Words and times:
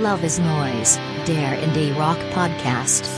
Love 0.00 0.24
is 0.24 0.38
Noise, 0.38 1.00
der 1.26 1.60
Indie 1.60 1.90
Rock 1.90 2.18
Podcast. 2.32 3.10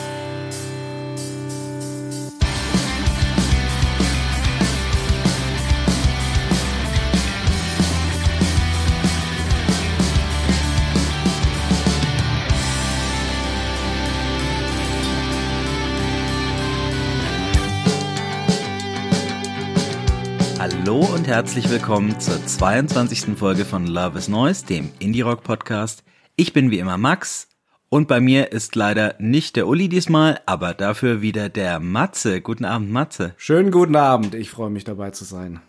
Hallo 20.59 21.01
und 21.15 21.27
herzlich 21.27 21.69
willkommen 21.69 22.19
zur 22.19 22.47
22. 22.47 23.37
Folge 23.37 23.67
von 23.67 23.87
Love 23.87 24.19
is 24.19 24.29
Noise, 24.29 24.65
dem 24.65 24.91
Indie 24.99 25.21
Rock 25.21 25.43
Podcast. 25.45 26.03
Ich 26.41 26.55
bin 26.55 26.71
wie 26.71 26.79
immer 26.79 26.97
Max 26.97 27.49
und 27.91 28.09
bei 28.09 28.19
mir 28.19 28.51
ist 28.51 28.75
leider 28.75 29.15
nicht 29.19 29.57
der 29.57 29.69
Uli 29.69 29.91
diesmal, 29.91 30.41
aber 30.47 30.73
dafür 30.73 31.21
wieder 31.21 31.51
der 31.51 31.81
Matze. 31.81 32.41
Guten 32.41 32.65
Abend, 32.65 32.91
Matze. 32.91 33.35
Schönen 33.37 33.71
guten 33.71 33.95
Abend, 33.95 34.35
ich 34.35 34.49
freue 34.49 34.71
mich 34.71 34.85
dabei 34.85 35.11
zu 35.11 35.25
sein. 35.25 35.61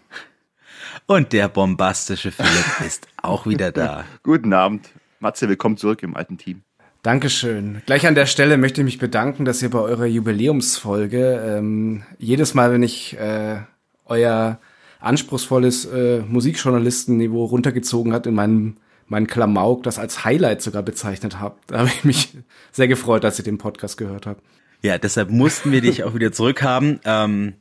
Und 1.08 1.34
der 1.34 1.50
bombastische 1.50 2.32
Philipp 2.32 2.80
ist 2.88 3.10
auch 3.22 3.46
wieder 3.46 3.74
da. 3.74 4.06
Guten 4.24 4.54
Abend. 4.54 4.88
Matze, 5.20 5.50
willkommen 5.50 5.76
zurück 5.76 6.04
im 6.04 6.16
alten 6.16 6.38
Team. 6.38 6.62
Dankeschön. 7.02 7.82
Gleich 7.86 8.08
an 8.08 8.16
der 8.16 8.26
Stelle 8.26 8.56
möchte 8.56 8.80
ich 8.80 8.86
mich 8.86 8.98
bedanken, 8.98 9.44
dass 9.44 9.62
ihr 9.62 9.72
bei 9.72 9.80
eurer 9.80 10.06
Jubiläumsfolge 10.06 11.58
ähm, 11.58 12.04
jedes 12.18 12.54
Mal, 12.54 12.72
wenn 12.72 12.84
ich 12.84 13.20
äh, 13.20 13.58
euer 14.06 14.58
anspruchsvolles 15.02 15.84
äh, 15.84 16.22
Musikjournalistenniveau 16.22 17.44
runtergezogen 17.44 18.14
hat 18.14 18.26
in 18.26 18.36
meinem 18.36 18.78
mein 19.12 19.28
Klamauk, 19.28 19.84
das 19.84 20.00
als 20.00 20.24
Highlight 20.24 20.62
sogar 20.62 20.84
bezeichnet 20.84 21.40
habt. 21.40 21.70
Da 21.70 21.80
habe 21.80 21.90
ich 21.90 22.04
mich 22.06 22.30
sehr 22.72 22.88
gefreut, 22.88 23.26
als 23.26 23.38
ich 23.38 23.44
den 23.44 23.58
Podcast 23.58 23.98
gehört 23.98 24.26
habe. 24.26 24.40
Ja, 24.82 24.98
deshalb 24.98 25.30
mussten 25.30 25.72
wir 25.74 25.82
dich 25.82 26.04
auch 26.06 26.16
wieder 26.16 26.32
zurückhaben. 26.32 27.02
Ähm, 27.04 27.54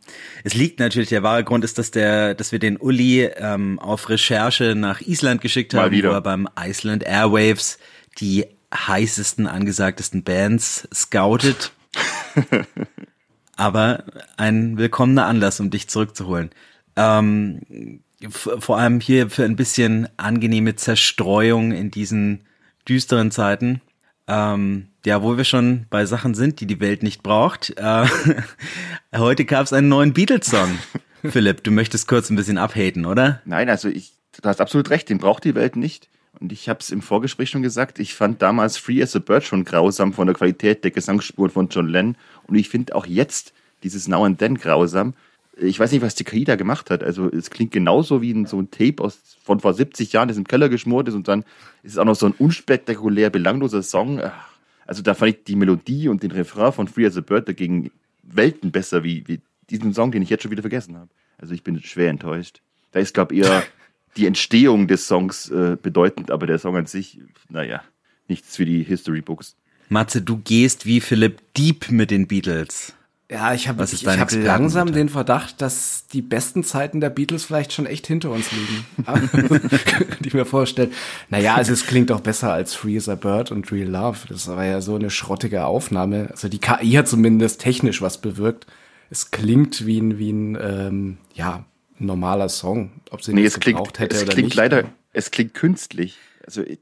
es 0.45 0.55
liegt 0.55 0.79
natürlich, 0.79 1.11
der 1.11 1.23
wahre 1.23 1.45
Grund 1.45 1.65
ist, 1.65 1.77
dass 1.77 1.91
der, 1.91 2.35
dass 2.35 2.53
wir 2.53 2.61
den 2.61 2.77
Uli 2.79 3.25
ähm, 3.25 3.79
auf 3.81 4.09
Recherche 4.09 4.75
nach 4.77 5.01
Island 5.03 5.43
geschickt 5.43 5.75
Mal 5.75 5.87
haben, 5.87 5.91
wieder. 5.91 6.11
wo 6.11 6.15
er 6.15 6.23
beim 6.23 6.49
Iceland 6.59 7.03
Airwaves 7.03 7.79
die 8.21 8.47
heißesten, 8.73 9.49
angesagtesten 9.49 10.23
Bands 10.23 10.89
scoutet. 10.95 11.73
Aber 13.57 14.05
ein 14.37 14.79
willkommener 14.79 15.27
Anlass, 15.27 15.59
um 15.59 15.71
dich 15.71 15.89
zurückzuholen. 15.89 16.51
Ähm, 16.97 18.01
vor 18.29 18.79
allem 18.79 19.01
hier 19.01 19.31
für 19.31 19.45
ein 19.45 19.57
bisschen 19.57 20.09
angenehme 20.17 20.77
Zerstreuung 20.77 21.73
in 21.73 21.91
diesen 21.91 22.45
düsteren 22.89 23.31
Zeiten. 23.31 23.81
Ähm, 24.29 24.89
ja, 25.05 25.23
wo 25.23 25.37
wir 25.37 25.45
schon 25.45 25.87
bei 25.91 26.05
Sachen 26.05 26.35
sind, 26.35 26.61
die 26.61 26.67
die 26.67 26.81
Welt 26.81 27.03
nicht 27.03 27.23
braucht. 27.23 27.71
Äh, 27.79 28.07
heute 29.17 29.45
gab 29.45 29.65
es 29.65 29.73
einen 29.73 29.89
neuen 29.89 30.13
Beatles-Song. 30.13 30.79
Philipp, 31.25 31.65
du 31.65 31.71
möchtest 31.71 32.07
kurz 32.07 32.31
ein 32.31 32.37
bisschen 32.37 32.59
abhaten, 32.59 33.07
oder? 33.07 33.41
Nein, 33.45 33.69
also 33.69 33.89
ich, 33.89 34.13
du 34.41 34.49
hast 34.49 34.61
absolut 34.61 34.91
recht, 34.91 35.09
den 35.09 35.19
braucht 35.19 35.45
die 35.45 35.55
Welt 35.55 35.77
nicht. 35.77 36.09
Und 36.39 36.53
ich 36.53 36.69
habe 36.69 36.81
es 36.81 36.91
im 36.91 37.03
Vorgespräch 37.03 37.51
schon 37.51 37.63
gesagt, 37.63 37.99
ich 37.99 38.15
fand 38.15 38.41
damals 38.41 38.77
Free 38.77 39.03
as 39.03 39.17
a 39.17 39.19
Bird 39.19 39.45
schon 39.45 39.65
grausam 39.65 40.13
von 40.13 40.27
der 40.27 40.37
Qualität 40.37 40.85
der 40.85 40.91
Gesangsspuren 40.91 41.51
von 41.51 41.69
John 41.69 41.89
Lennon. 41.89 42.17
Und 42.47 42.55
ich 42.55 42.69
finde 42.69 42.95
auch 42.95 43.07
jetzt 43.07 43.53
dieses 43.83 44.09
Now 44.09 44.25
and 44.25 44.39
Then 44.39 44.57
grausam. 44.57 45.15
Ich 45.63 45.79
weiß 45.79 45.93
nicht, 45.93 46.03
was 46.03 46.15
die 46.15 46.25
KI 46.25 46.45
da 46.45 46.57
gemacht 46.57 46.91
hat. 46.91 47.03
Also 47.03 47.31
es 47.31 47.51
klingt 47.51 47.73
genauso 47.73 48.23
wie 48.23 48.33
ein, 48.33 48.47
so 48.47 48.61
ein 48.61 48.71
Tape 48.71 49.03
aus, 49.03 49.19
von 49.43 49.61
vor 49.61 49.75
70 49.75 50.13
Jahren, 50.13 50.29
das 50.29 50.39
im 50.39 50.47
Keller 50.47 50.69
geschmort 50.69 51.09
ist 51.09 51.15
und 51.15 51.29
dann 51.29 51.41
ist 51.83 51.93
es 51.93 51.99
auch 51.99 52.05
noch 52.05 52.17
so 52.17 52.27
ein 52.27 52.33
unspektakulär 52.33 53.31
belangloser 53.31 53.83
Song. 53.83 54.23
Also 54.87 55.03
da 55.03 55.15
fand 55.15 55.33
ich 55.33 55.45
die 55.45 55.57
Melodie 55.57 56.09
und 56.09 56.23
den 56.23 56.31
Refrain 56.31 56.73
von 56.73 56.89
Free 56.89 57.07
as 57.07 57.17
a 57.17 57.21
Bird 57.21 57.49
dagegen 57.49 57.91
Welten 58.23 58.71
besser 58.71 59.05
wie, 59.05 59.27
wie 59.27 59.41
diesen 59.69 59.93
Song, 59.95 60.13
den 60.13 60.23
ich 60.23 60.31
jetzt 60.31 60.43
schon 60.43 60.51
wieder 60.51 60.63
vergessen 60.63 60.97
habe. 60.97 61.11
Also 61.39 61.55
ich 61.55 61.63
bin 61.63 61.81
schwer 61.83 62.11
enttäuscht. 62.11 62.61
Da 62.93 63.01
ist, 63.01 63.15
glaube 63.15 63.35
ich, 63.35 63.43
eher 63.43 63.63
die 64.17 64.27
Entstehung 64.27 64.89
des 64.89 65.07
Songs 65.07 65.51
äh, 65.51 65.77
bedeutend, 65.81 66.31
aber 66.31 66.47
der 66.47 66.59
Song 66.59 66.77
an 66.77 66.87
sich, 66.87 67.21
naja, 67.49 67.83
nichts 68.29 68.57
für 68.57 68.65
die 68.65 68.83
History 68.83 69.21
Books. 69.21 69.57
Matze, 69.89 70.23
du 70.23 70.39
gehst 70.39 70.87
wie 70.87 71.01
Philipp 71.01 71.41
Deep 71.55 71.91
mit 71.91 72.11
den 72.11 72.29
Beatles. 72.29 72.95
Ja, 73.31 73.55
ich 73.55 73.69
habe 73.69 73.85
ich 73.85 74.03
dein 74.03 74.19
hab 74.19 74.33
langsam 74.33 74.93
den 74.93 75.09
Verdacht, 75.09 75.63
dass 75.63 76.07
die 76.09 76.21
besten 76.21 76.65
Zeiten 76.65 77.01
der 77.01 77.11
Beatles 77.11 77.45
vielleicht 77.45 77.73
schon 77.73 77.87
echt 77.87 78.09
hinter 78.09 78.31
uns 78.31 78.51
liegen. 78.51 78.85
Könnte 79.87 80.27
ich 80.27 80.35
mir 80.35 80.45
vorstellen. 80.45 80.93
Naja, 81.29 81.55
also 81.55 81.73
es 81.73 81.87
klingt 81.87 82.11
auch 82.11 82.21
besser 82.21 82.53
als 82.53 82.75
Free 82.75 82.97
as 82.97 83.09
a 83.09 83.15
Bird 83.15 83.53
und 83.53 83.71
Real 83.71 83.89
Love. 83.89 84.19
Das 84.29 84.49
war 84.49 84.65
ja 84.65 84.81
so 84.81 84.97
eine 84.97 85.11
schrottige 85.11 85.65
Aufnahme. 85.65 86.29
Also 86.33 86.49
die 86.49 86.59
KI 86.59 86.91
hat 86.93 87.07
zumindest 87.07 87.61
technisch 87.61 88.03
was 88.03 88.21
bewirkt. 88.21 88.67
Es 89.11 89.31
klingt 89.31 89.87
wie 89.87 90.01
ein, 90.01 90.19
wie 90.19 90.33
ein 90.33 90.59
ähm, 90.61 91.19
ja, 91.33 91.65
normaler 92.01 92.49
Song. 92.49 92.91
Ob 93.11 93.23
sie 93.23 93.33
Nee, 93.33 93.43
nicht 93.43 93.55
es 93.55 93.61
klingt, 93.61 93.79
gebraucht 93.79 94.01
hätte 94.01 94.17
es 94.17 94.23
oder 94.25 94.33
klingt 94.33 94.49
nicht. 94.49 94.57
leider, 94.57 94.85
es 95.13 95.31
klingt 95.31 95.55
künstlich. 95.55 96.19
Also 96.45 96.63
ich, 96.63 96.81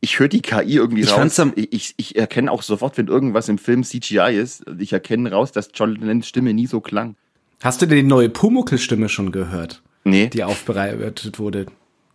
ich 0.00 0.18
höre 0.18 0.28
die 0.28 0.40
KI 0.42 0.76
irgendwie 0.76 1.02
Ich 1.02 1.12
raus. 1.12 1.40
ich, 1.56 1.72
ich, 1.72 1.94
ich 1.96 2.16
erkenne 2.16 2.50
auch 2.50 2.62
sofort, 2.62 2.96
wenn 2.98 3.06
irgendwas 3.08 3.48
im 3.48 3.58
Film 3.58 3.84
CGI 3.84 4.34
ist. 4.40 4.64
Ich 4.78 4.92
erkenne 4.92 5.30
raus, 5.30 5.52
dass 5.52 5.70
John 5.74 5.94
Lennons 5.96 6.26
Stimme 6.26 6.54
nie 6.54 6.66
so 6.66 6.80
klang. 6.80 7.16
Hast 7.62 7.82
du 7.82 7.86
denn 7.86 7.96
die 7.96 8.02
neue 8.02 8.28
Pumuckl-Stimme 8.30 9.08
schon 9.08 9.32
gehört? 9.32 9.82
Nee. 10.04 10.28
die 10.28 10.44
aufbereitet 10.44 11.38
wurde. 11.38 11.66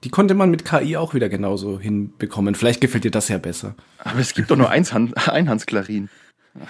Die 0.04 0.10
konnte 0.10 0.34
man 0.34 0.50
mit 0.50 0.66
KI 0.66 0.98
auch 0.98 1.14
wieder 1.14 1.30
genauso 1.30 1.80
hinbekommen. 1.80 2.56
Vielleicht 2.56 2.82
gefällt 2.82 3.04
dir 3.04 3.12
das 3.12 3.28
ja 3.30 3.38
besser. 3.38 3.76
aber 4.00 4.20
es 4.20 4.34
gibt 4.34 4.50
doch 4.50 4.56
nur 4.58 4.70
eins 4.72 4.92
Hand, 4.92 5.14
Einhandsklarin. 5.30 6.10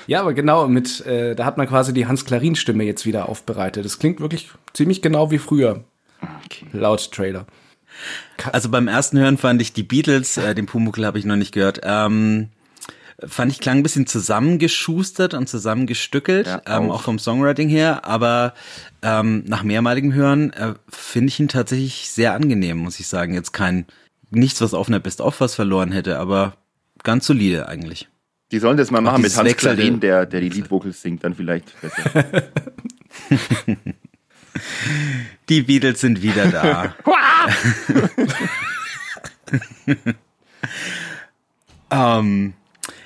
Ja, 0.08 0.20
aber 0.22 0.34
genau, 0.34 0.68
mit, 0.68 1.06
äh, 1.06 1.36
da 1.36 1.46
hat 1.46 1.58
man 1.58 1.68
quasi 1.68 1.94
die 1.94 2.06
Hans-Klarin-Stimme 2.08 2.84
jetzt 2.84 3.06
wieder 3.06 3.30
aufbereitet. 3.30 3.86
Das 3.86 4.00
klingt 4.00 4.20
wirklich 4.20 4.50
ziemlich 4.74 5.02
genau 5.02 5.32
wie 5.32 5.38
früher, 5.38 5.84
Okay. 6.46 6.66
laut 6.74 7.12
Trailer. 7.12 7.46
Also 8.51 8.69
beim 8.69 8.88
ersten 8.88 9.17
Hören 9.17 9.38
fand 9.38 9.61
ich 9.61 9.73
die 9.73 9.83
Beatles, 9.83 10.38
äh, 10.38 10.53
den 10.56 10.66
Pumuckl 10.66 11.06
habe 11.06 11.17
ich 11.19 11.25
noch 11.25 11.35
nicht 11.38 11.53
gehört, 11.53 11.81
ähm, 11.83 12.50
fand 13.25 13.51
ich 13.51 13.59
klang 13.59 13.78
ein 13.78 13.83
bisschen 13.83 14.07
zusammengeschustert 14.07 15.33
und 15.33 15.47
zusammengestückelt, 15.47 16.47
Ja, 16.47 16.61
ähm, 16.67 16.91
auch. 16.91 16.95
auch 16.95 17.01
vom 17.03 17.17
Songwriting 17.17 17.69
her, 17.69 18.05
aber 18.05 18.53
ähm, 19.01 19.44
nach 19.47 19.63
mehrmaligem 19.63 20.13
Hören 20.13 20.51
äh, 20.53 20.73
finde 20.89 21.29
ich 21.29 21.39
ihn 21.39 21.47
tatsächlich 21.47 22.09
sehr 22.09 22.34
angenehm, 22.34 22.78
muss 22.78 23.00
ich 23.00 23.07
sagen. 23.07 23.34
Jetzt 23.34 23.53
kein, 23.53 23.85
nichts, 24.31 24.59
was 24.61 24.73
auf 24.73 24.89
einer 24.89 25.00
Best-of 25.00 25.39
was 25.39 25.55
verloren 25.55 25.91
hätte, 25.94 26.19
aber 26.19 26.57
ganz 27.03 27.25
solide 27.25 27.69
eigentlich. 27.69 28.09
Die 28.51 28.59
sollen 28.59 28.78
das 28.78 28.91
mal 28.91 29.01
machen 29.01 29.22
mit 29.22 29.35
Hans 29.35 29.47
Wechselnde- 29.50 29.75
Klarin, 29.78 30.00
der, 30.01 30.25
der 30.25 30.41
die 30.41 30.50
Lead-Vocals 30.50 31.01
singt, 31.01 31.23
dann 31.23 31.34
vielleicht 31.35 31.73
besser. 31.81 32.25
Die 35.50 35.61
Beatles 35.61 36.01
sind 36.01 36.22
wieder 36.22 36.47
da. 36.47 36.95
ähm, 41.91 42.53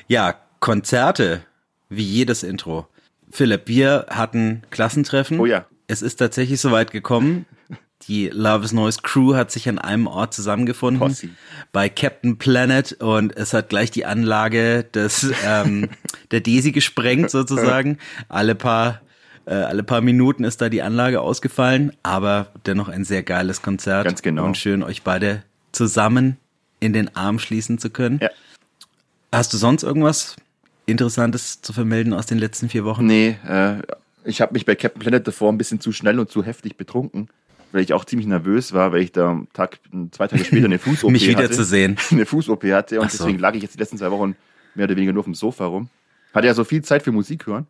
ja, 0.07 0.35
Konzerte, 0.59 1.41
wie 1.89 2.03
jedes 2.03 2.43
Intro. 2.43 2.87
Philipp, 3.31 3.67
wir 3.67 4.07
hatten 4.09 4.63
Klassentreffen. 4.71 5.39
Oh 5.39 5.45
ja. 5.45 5.65
Es 5.87 6.01
ist 6.01 6.17
tatsächlich 6.17 6.59
soweit 6.61 6.91
gekommen. 6.91 7.45
Die 8.07 8.29
Love 8.29 8.65
is 8.65 8.71
Noise 8.71 8.99
Crew 9.03 9.35
hat 9.35 9.51
sich 9.51 9.67
an 9.67 9.77
einem 9.77 10.07
Ort 10.07 10.33
zusammengefunden. 10.33 10.99
Posse. 10.99 11.29
Bei 11.71 11.89
Captain 11.89 12.37
Planet 12.37 12.93
und 12.93 13.35
es 13.35 13.53
hat 13.53 13.69
gleich 13.69 13.91
die 13.91 14.05
Anlage 14.05 14.83
des, 14.83 15.31
ähm, 15.45 15.89
der 16.31 16.41
Desi 16.41 16.71
gesprengt 16.71 17.29
sozusagen. 17.29 17.97
Alle 18.29 18.55
paar, 18.55 19.01
äh, 19.49 19.53
alle 19.53 19.81
paar 19.81 20.01
Minuten 20.01 20.43
ist 20.43 20.61
da 20.61 20.69
die 20.69 20.83
Anlage 20.83 21.21
ausgefallen, 21.21 21.91
aber 22.03 22.47
dennoch 22.67 22.87
ein 22.87 23.03
sehr 23.03 23.23
geiles 23.23 23.63
Konzert. 23.63 24.05
Ganz 24.05 24.21
genau. 24.21 24.45
Und 24.45 24.57
schön, 24.57 24.83
euch 24.83 25.01
beide 25.01 25.43
zusammen 25.71 26.37
in 26.79 26.93
den 26.93 27.15
Arm 27.15 27.39
schließen 27.39 27.79
zu 27.79 27.89
können. 27.89 28.19
Ja. 28.21 28.29
Hast 29.31 29.51
du 29.51 29.57
sonst 29.57 29.81
irgendwas 29.83 30.35
Interessantes 30.85 31.61
zu 31.61 31.73
vermelden 31.73 32.13
aus 32.13 32.27
den 32.27 32.37
letzten 32.37 32.69
vier 32.69 32.85
Wochen? 32.85 33.07
Nee, 33.07 33.37
äh, 33.47 33.77
ich 34.23 34.39
habe 34.39 34.53
mich 34.53 34.65
bei 34.65 34.75
Captain 34.75 35.01
Planet 35.01 35.27
davor 35.27 35.51
ein 35.51 35.57
bisschen 35.57 35.79
zu 35.79 35.91
schnell 35.91 36.19
und 36.19 36.29
zu 36.29 36.43
heftig 36.43 36.77
betrunken, 36.77 37.27
weil 37.71 37.81
ich 37.81 37.93
auch 37.93 38.05
ziemlich 38.05 38.27
nervös 38.27 38.73
war, 38.73 38.91
weil 38.91 39.01
ich 39.01 39.11
da 39.11 39.29
am 39.31 39.47
Tag, 39.53 39.79
zwei 40.11 40.27
Tage 40.27 40.45
später 40.45 40.65
eine 40.65 40.77
Fuß-OP 40.79 41.11
Mich 41.11 41.27
wieder 41.27 41.43
hatte. 41.43 41.53
zu 41.53 41.63
sehen. 41.63 41.97
Eine 42.11 42.27
Fuß-OP 42.27 42.63
hatte 42.65 43.01
und 43.01 43.11
so. 43.11 43.17
deswegen 43.17 43.39
lag 43.39 43.55
ich 43.55 43.63
jetzt 43.63 43.73
die 43.73 43.79
letzten 43.79 43.97
zwei 43.97 44.11
Wochen 44.11 44.35
mehr 44.75 44.85
oder 44.85 44.95
weniger 44.95 45.13
nur 45.13 45.21
auf 45.21 45.25
dem 45.25 45.33
Sofa 45.33 45.65
rum. 45.65 45.89
Hatte 46.35 46.45
ja 46.45 46.53
so 46.53 46.63
viel 46.63 46.83
Zeit 46.83 47.01
für 47.01 47.11
Musik 47.11 47.47
hören, 47.47 47.65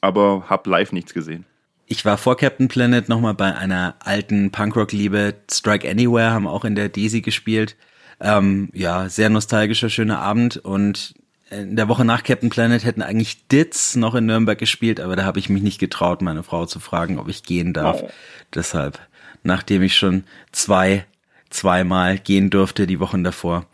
aber 0.00 0.44
hab 0.48 0.66
live 0.66 0.92
nichts 0.92 1.14
gesehen. 1.14 1.44
Ich 1.86 2.04
war 2.04 2.16
vor 2.16 2.36
Captain 2.36 2.68
Planet 2.68 3.08
nochmal 3.08 3.34
bei 3.34 3.54
einer 3.54 3.96
alten 4.00 4.50
Punkrock-Liebe. 4.50 5.34
Strike 5.50 5.88
Anywhere 5.88 6.30
haben 6.30 6.46
auch 6.46 6.64
in 6.64 6.74
der 6.74 6.88
Desi 6.88 7.20
gespielt. 7.20 7.76
Ähm, 8.20 8.70
ja, 8.72 9.08
sehr 9.08 9.28
nostalgischer, 9.28 9.90
schöner 9.90 10.20
Abend. 10.20 10.56
Und 10.56 11.14
in 11.50 11.76
der 11.76 11.88
Woche 11.88 12.04
nach 12.04 12.22
Captain 12.22 12.48
Planet 12.48 12.84
hätten 12.84 13.02
eigentlich 13.02 13.46
Ditz 13.48 13.94
noch 13.96 14.14
in 14.14 14.26
Nürnberg 14.26 14.58
gespielt, 14.58 15.00
aber 15.00 15.16
da 15.16 15.24
habe 15.24 15.38
ich 15.38 15.50
mich 15.50 15.62
nicht 15.62 15.78
getraut, 15.78 16.22
meine 16.22 16.42
Frau 16.42 16.64
zu 16.64 16.80
fragen, 16.80 17.18
ob 17.18 17.28
ich 17.28 17.42
gehen 17.42 17.74
darf. 17.74 18.02
Oh. 18.02 18.10
Deshalb, 18.54 18.98
nachdem 19.42 19.82
ich 19.82 19.96
schon 19.96 20.24
zwei, 20.52 21.04
zweimal 21.50 22.18
gehen 22.18 22.48
durfte 22.48 22.86
die 22.86 23.00
Wochen 23.00 23.22
davor, 23.22 23.66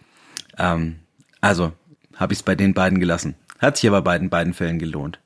ähm, 0.58 0.96
Also 1.40 1.72
habe 2.16 2.32
ich 2.32 2.40
es 2.40 2.43
bei 2.43 2.56
den 2.56 2.75
beiden 2.75 2.99
gelassen. 2.99 3.37
Hat 3.61 3.76
sich 3.76 3.88
aber 3.88 4.02
bei 4.02 4.19
den 4.19 4.31
beiden 4.31 4.54
Fällen 4.54 4.81
gelohnt. 4.81 5.20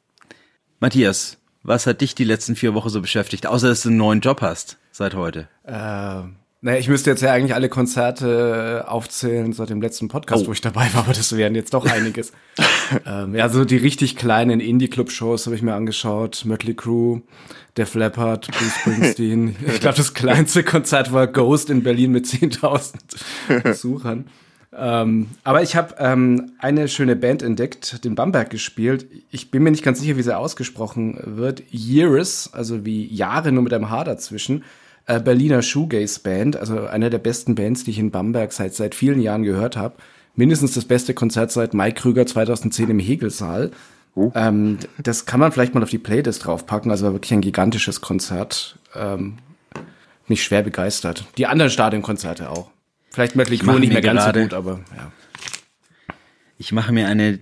Matthias, 0.83 1.39
was 1.63 1.87
hat 1.87 2.01
dich 2.01 2.17
die 2.17 2.25
letzten 2.25 2.57
vier 2.57 2.75
Wochen 2.75 2.89
so 2.89 3.01
beschäftigt, 3.01 3.47
außer 3.47 3.69
dass 3.69 3.83
du 3.83 3.91
einen 3.91 3.99
neuen 3.99 4.21
Job 4.21 4.41
hast 4.41 4.79
seit 4.91 5.15
heute? 5.15 5.47
Äh, 5.63 5.71
naja, 5.73 6.77
ich 6.77 6.89
müsste 6.89 7.09
jetzt 7.09 7.23
ja 7.23 7.31
eigentlich 7.33 7.55
alle 7.55 7.69
Konzerte 7.69 8.87
aufzählen 8.89 9.53
seit 9.53 9.71
dem 9.71 9.81
letzten 9.81 10.09
Podcast, 10.09 10.43
Oh. 10.43 10.49
wo 10.49 10.53
ich 10.53 10.61
dabei 10.61 10.93
war, 10.93 11.05
aber 11.05 11.13
das 11.13 11.37
wären 11.37 11.55
jetzt 11.55 11.73
doch 11.75 11.87
einiges. 11.87 12.33
ähm, 13.07 13.33
ja, 13.37 13.49
so 13.49 13.65
die 13.65 13.77
richtig 13.77 14.17
kleinen 14.17 14.59
Indie-Club-Shows 14.59 15.47
habe 15.47 15.55
ich 15.55 15.63
mir 15.63 15.75
angeschaut. 15.75 16.45
Mötley 16.47 16.75
Crue, 16.75 17.23
Def 17.77 17.95
Leppard, 17.95 18.49
Bruce 18.51 18.75
Springsteen. 18.81 19.55
ich 19.65 19.79
glaube, 19.81 19.97
das 19.99 20.15
kleinste 20.15 20.65
Konzert 20.65 21.13
war 21.13 21.29
Ghost 21.29 21.71
in 21.71 21.85
Berlin 21.85 22.11
mit 22.11 22.27
10.000 22.27 22.95
Besuchern. 23.63 24.27
Ähm, 24.75 25.29
aber 25.45 25.63
ich 25.63 25.77
habe 25.77 25.97
ähm, 25.99 26.53
eine 26.59 26.89
schöne 26.89 27.15
Band 27.15 27.43
entdeckt, 27.43 28.05
den 28.05 28.15
Bamberg 28.15 28.51
gespielt. 28.51 29.07
Ich 29.31 29.51
bin 29.51 29.63
mir 29.63 29.71
nicht 29.71 29.85
ganz 29.85 30.01
sicher, 30.01 30.17
wie 30.17 30.23
sie 30.23 30.37
ausgesprochen 30.37 31.19
wird. 31.25 31.63
Years, 31.71 32.51
also 32.53 32.85
wie 32.85 33.07
Jahre 33.07 33.53
nur 33.53 33.63
mit 33.63 33.75
einem 33.75 33.91
H 33.91 34.05
dazwischen. 34.05 34.65
Äh, 35.07 35.21
Berliner 35.21 35.63
Shoegaze 35.63 36.21
Band, 36.21 36.57
also 36.57 36.87
eine 36.87 37.11
der 37.11 37.19
besten 37.19 37.55
Bands, 37.55 37.85
die 37.85 37.91
ich 37.91 37.99
in 37.99 38.11
Bamberg 38.11 38.53
seit 38.53 38.75
seit 38.75 38.95
vielen 38.95 39.21
Jahren 39.21 39.43
gehört 39.43 39.77
habe. 39.77 39.97
Mindestens 40.37 40.73
das 40.73 40.87
beste 40.87 41.13
Konzert 41.13 41.53
seit 41.53 41.75
Mike 41.75 42.01
Krüger 42.01 42.25
2010 42.25 42.89
im 42.89 42.99
Hegelsaal. 42.99 43.73
Ähm, 44.35 44.79
das 45.03 45.27
kann 45.27 45.41
man 45.41 45.53
vielleicht 45.53 45.75
mal 45.75 45.83
auf 45.83 45.91
die 45.91 45.99
Playlist 45.99 46.47
draufpacken. 46.47 46.91
Also 46.91 47.07
war 47.07 47.13
wirklich 47.13 47.33
ein 47.33 47.41
gigantisches 47.41 48.01
Konzert. 48.01 48.79
Ähm, 48.95 49.39
mich 50.29 50.43
schwer 50.43 50.63
begeistert. 50.63 51.25
Die 51.37 51.47
anderen 51.47 51.71
Stadionkonzerte 51.71 52.49
auch. 52.49 52.71
Vielleicht 53.13 53.37
Mötley 53.37 53.59
Crue 53.59 53.81
nicht 53.81 53.93
mehr 53.93 54.01
ganz 54.01 54.25
so 54.25 54.33
gut, 54.33 54.55
aber 54.55 54.81
ja. 54.97 55.13
Ich 56.59 56.73
mache 56.73 56.93
mir 56.93 57.09
eine 57.09 57.41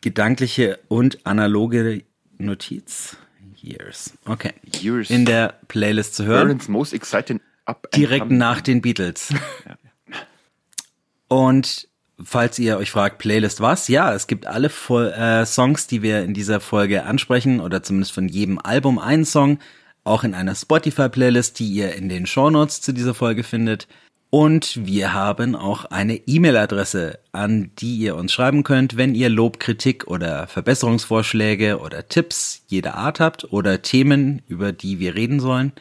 gedankliche 0.00 0.78
und 0.88 1.26
analoge 1.26 2.04
Notiz. 2.38 3.16
Years. 3.62 4.14
Okay. 4.24 4.54
Years. 4.80 5.10
In 5.10 5.26
der 5.26 5.58
Playlist 5.68 6.14
zu 6.14 6.24
hören. 6.24 6.46
Aaron's 6.46 6.68
most 6.68 6.94
exciting 6.94 7.40
up 7.66 7.84
and 7.84 7.96
Direkt 7.96 8.30
nach 8.30 8.60
den 8.60 8.80
Beatles. 8.80 9.34
Und 11.28 11.88
falls 12.22 12.58
ihr 12.58 12.78
euch 12.78 12.90
fragt, 12.90 13.18
Playlist 13.18 13.60
was? 13.60 13.88
Ja, 13.88 14.14
es 14.14 14.26
gibt 14.26 14.46
alle 14.46 14.68
Fol 14.68 15.08
äh, 15.08 15.46
Songs, 15.46 15.86
die 15.86 16.02
wir 16.02 16.22
in 16.22 16.34
dieser 16.34 16.60
Folge 16.60 17.04
ansprechen 17.04 17.60
oder 17.60 17.82
zumindest 17.82 18.12
von 18.12 18.28
jedem 18.28 18.58
Album 18.58 18.98
einen 18.98 19.24
Song, 19.24 19.58
auch 20.02 20.24
in 20.24 20.34
einer 20.34 20.54
Spotify-Playlist, 20.54 21.58
die 21.58 21.68
ihr 21.68 21.94
in 21.94 22.08
den 22.08 22.26
Shownotes 22.26 22.80
zu 22.80 22.92
dieser 22.92 23.14
Folge 23.14 23.42
findet. 23.42 23.86
Und 24.30 24.86
wir 24.86 25.12
haben 25.12 25.56
auch 25.56 25.86
eine 25.86 26.14
E-Mail-Adresse, 26.14 27.18
an 27.32 27.72
die 27.78 27.96
ihr 27.96 28.14
uns 28.14 28.32
schreiben 28.32 28.62
könnt, 28.62 28.96
wenn 28.96 29.16
ihr 29.16 29.28
Lob, 29.28 29.58
Kritik 29.58 30.06
oder 30.06 30.46
Verbesserungsvorschläge 30.46 31.80
oder 31.80 32.06
Tipps 32.06 32.62
jeder 32.68 32.94
Art 32.94 33.18
habt 33.18 33.52
oder 33.52 33.82
Themen, 33.82 34.42
über 34.46 34.70
die 34.70 35.00
wir 35.00 35.16
reden 35.16 35.40
sollen. 35.40 35.72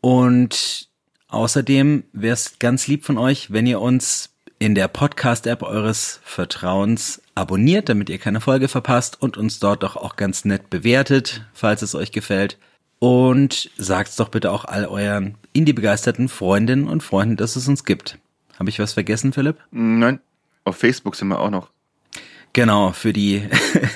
Und 0.00 0.88
außerdem 1.28 2.04
wäre 2.12 2.34
es 2.34 2.60
ganz 2.60 2.86
lieb 2.86 3.04
von 3.04 3.18
euch, 3.18 3.52
wenn 3.52 3.66
ihr 3.66 3.80
uns 3.80 4.30
in 4.60 4.76
der 4.76 4.86
Podcast-App 4.86 5.62
eures 5.62 6.20
Vertrauens 6.22 7.20
abonniert, 7.34 7.88
damit 7.88 8.08
ihr 8.08 8.18
keine 8.18 8.40
Folge 8.40 8.68
verpasst 8.68 9.20
und 9.20 9.36
uns 9.36 9.58
dort 9.58 9.82
doch 9.82 9.96
auch 9.96 10.14
ganz 10.14 10.44
nett 10.44 10.70
bewertet, 10.70 11.44
falls 11.52 11.82
es 11.82 11.96
euch 11.96 12.12
gefällt. 12.12 12.56
Und 12.98 13.68
sagt's 13.76 14.16
doch 14.16 14.28
bitte 14.28 14.50
auch 14.52 14.64
all 14.64 14.86
euren 14.86 15.34
Indie-begeisterten 15.56 16.28
Freundinnen 16.28 16.86
und 16.86 17.02
Freunden, 17.02 17.36
dass 17.36 17.56
es 17.56 17.66
uns 17.68 17.84
gibt. 17.84 18.18
Habe 18.58 18.70
ich 18.70 18.78
was 18.78 18.92
vergessen, 18.92 19.32
Philipp? 19.32 19.56
Nein, 19.70 20.20
auf 20.64 20.76
Facebook 20.76 21.16
sind 21.16 21.28
wir 21.28 21.40
auch 21.40 21.50
noch. 21.50 21.70
Genau, 22.52 22.92
für 22.92 23.12
die, 23.12 23.42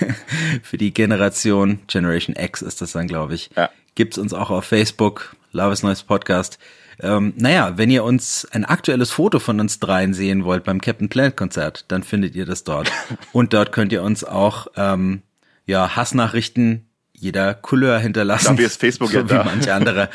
für 0.63 0.77
die 0.77 0.93
Generation 0.93 1.81
Generation 1.87 2.37
X 2.37 2.63
ist 2.63 2.81
das 2.83 2.93
dann, 2.93 3.07
glaube 3.07 3.35
ich. 3.35 3.51
Ja. 3.57 3.71
Gibt's 3.95 4.19
uns 4.19 4.35
auch 4.35 4.51
auf 4.51 4.65
Facebook, 4.65 5.35
Love 5.53 5.73
is 5.73 5.83
Neues 5.83 6.03
Podcast. 6.03 6.59
Ähm, 7.03 7.33
naja, 7.37 7.79
wenn 7.79 7.91
ihr 7.91 8.05
uns 8.05 8.47
ein 8.53 8.65
aktuelles 8.65 9.11
Foto 9.11 9.39
von 9.39 9.61
uns 9.61 9.81
dreien 9.81 10.13
sehen 10.13 10.45
wollt 10.45 10.65
beim 10.65 10.81
Captain 10.81 11.09
Planet 11.09 11.37
Konzert, 11.37 11.87
dann 11.89 12.03
findet 12.03 12.35
ihr 12.35 12.45
das 12.45 12.65
dort. 12.65 12.93
Und 13.33 13.55
dort 13.55 13.73
könnt 13.73 13.93
ihr 13.93 14.03
uns 14.03 14.25
auch 14.25 14.67
ähm, 14.77 15.23
ja 15.67 15.97
Hassnachrichten 15.97 16.87
jeder 17.13 17.55
Couleur 17.55 17.99
hinterlassen. 17.99 18.57
Dafür 18.57 18.67
ist 18.67 18.81
Facebook 18.81 19.11
so 19.13 19.19
ja 19.19 19.25
wie 19.25 19.35
da. 19.35 19.45
manche 19.45 19.75
andere. 19.75 20.11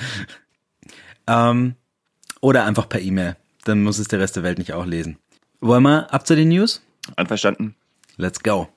Ähm, 1.27 1.75
oder 2.41 2.65
einfach 2.65 2.89
per 2.89 3.01
E-Mail. 3.01 3.35
Dann 3.63 3.83
muss 3.83 3.99
es 3.99 4.07
der 4.07 4.19
Rest 4.19 4.35
der 4.35 4.43
Welt 4.43 4.57
nicht 4.57 4.73
auch 4.73 4.85
lesen. 4.85 5.17
Wollen 5.59 5.83
wir 5.83 6.13
ab 6.13 6.27
zu 6.27 6.35
den 6.35 6.49
News? 6.49 6.81
Einverstanden? 7.15 7.75
Let's 8.17 8.41
go. 8.41 8.69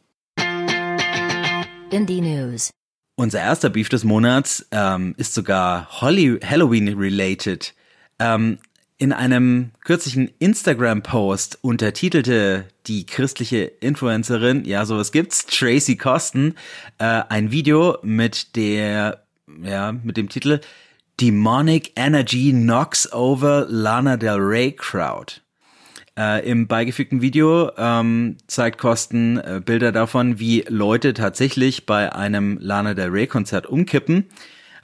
Indie 1.91 2.21
News. 2.21 2.71
Unser 3.17 3.41
erster 3.41 3.71
Beef 3.71 3.89
des 3.89 4.05
Monats 4.05 4.67
ähm, 4.71 5.15
ist 5.17 5.35
sogar 5.35 6.01
Halloween-related. 6.01 7.75
Ähm, 8.19 8.59
in 8.97 9.13
einem 9.13 9.71
kürzlichen 9.85 10.31
Instagram-Post 10.39 11.59
untertitelte 11.63 12.67
die 12.87 13.07
christliche 13.07 13.63
Influencerin, 13.65 14.65
ja, 14.65 14.85
sowas 14.85 15.13
gibt's, 15.13 15.47
Tracy 15.47 15.97
Coston, 15.97 16.55
äh, 16.99 17.23
ein 17.29 17.53
Video 17.53 17.99
mit 18.03 18.57
der, 18.57 19.25
ja, 19.63 19.93
mit 19.93 20.17
dem 20.17 20.29
Titel 20.29 20.61
Demonic 21.21 21.93
Energy 21.97 22.53
Knocks 22.53 23.13
Over 23.13 23.67
Lana 23.69 24.17
Del 24.17 24.37
Rey 24.37 24.71
Crowd. 24.71 25.41
Äh, 26.17 26.49
Im 26.49 26.69
beigefügten 26.69 27.21
Video 27.23 27.73
ähm, 27.77 28.37
zeigt 28.47 28.79
Kosten 28.79 29.37
äh, 29.39 29.61
Bilder 29.65 29.91
davon, 29.91 30.39
wie 30.39 30.65
Leute 30.69 31.15
tatsächlich 31.15 31.87
bei 31.87 32.13
einem 32.15 32.57
Lana 32.61 32.95
Del 32.95 33.09
Rey 33.09 33.27
Konzert 33.27 33.67
umkippen, 33.67 34.27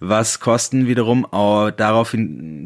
was 0.00 0.40
Kosten 0.40 0.88
wiederum 0.88 1.24
auch 1.24 1.70
darauf 1.70 2.16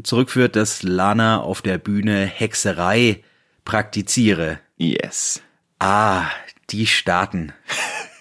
zurückführt, 0.02 0.56
dass 0.56 0.82
Lana 0.82 1.42
auf 1.42 1.60
der 1.60 1.76
Bühne 1.76 2.24
Hexerei 2.24 3.22
praktiziere. 3.66 4.60
Yes. 4.78 5.42
Ah, 5.78 6.24
die 6.70 6.86
Staaten. 6.86 7.52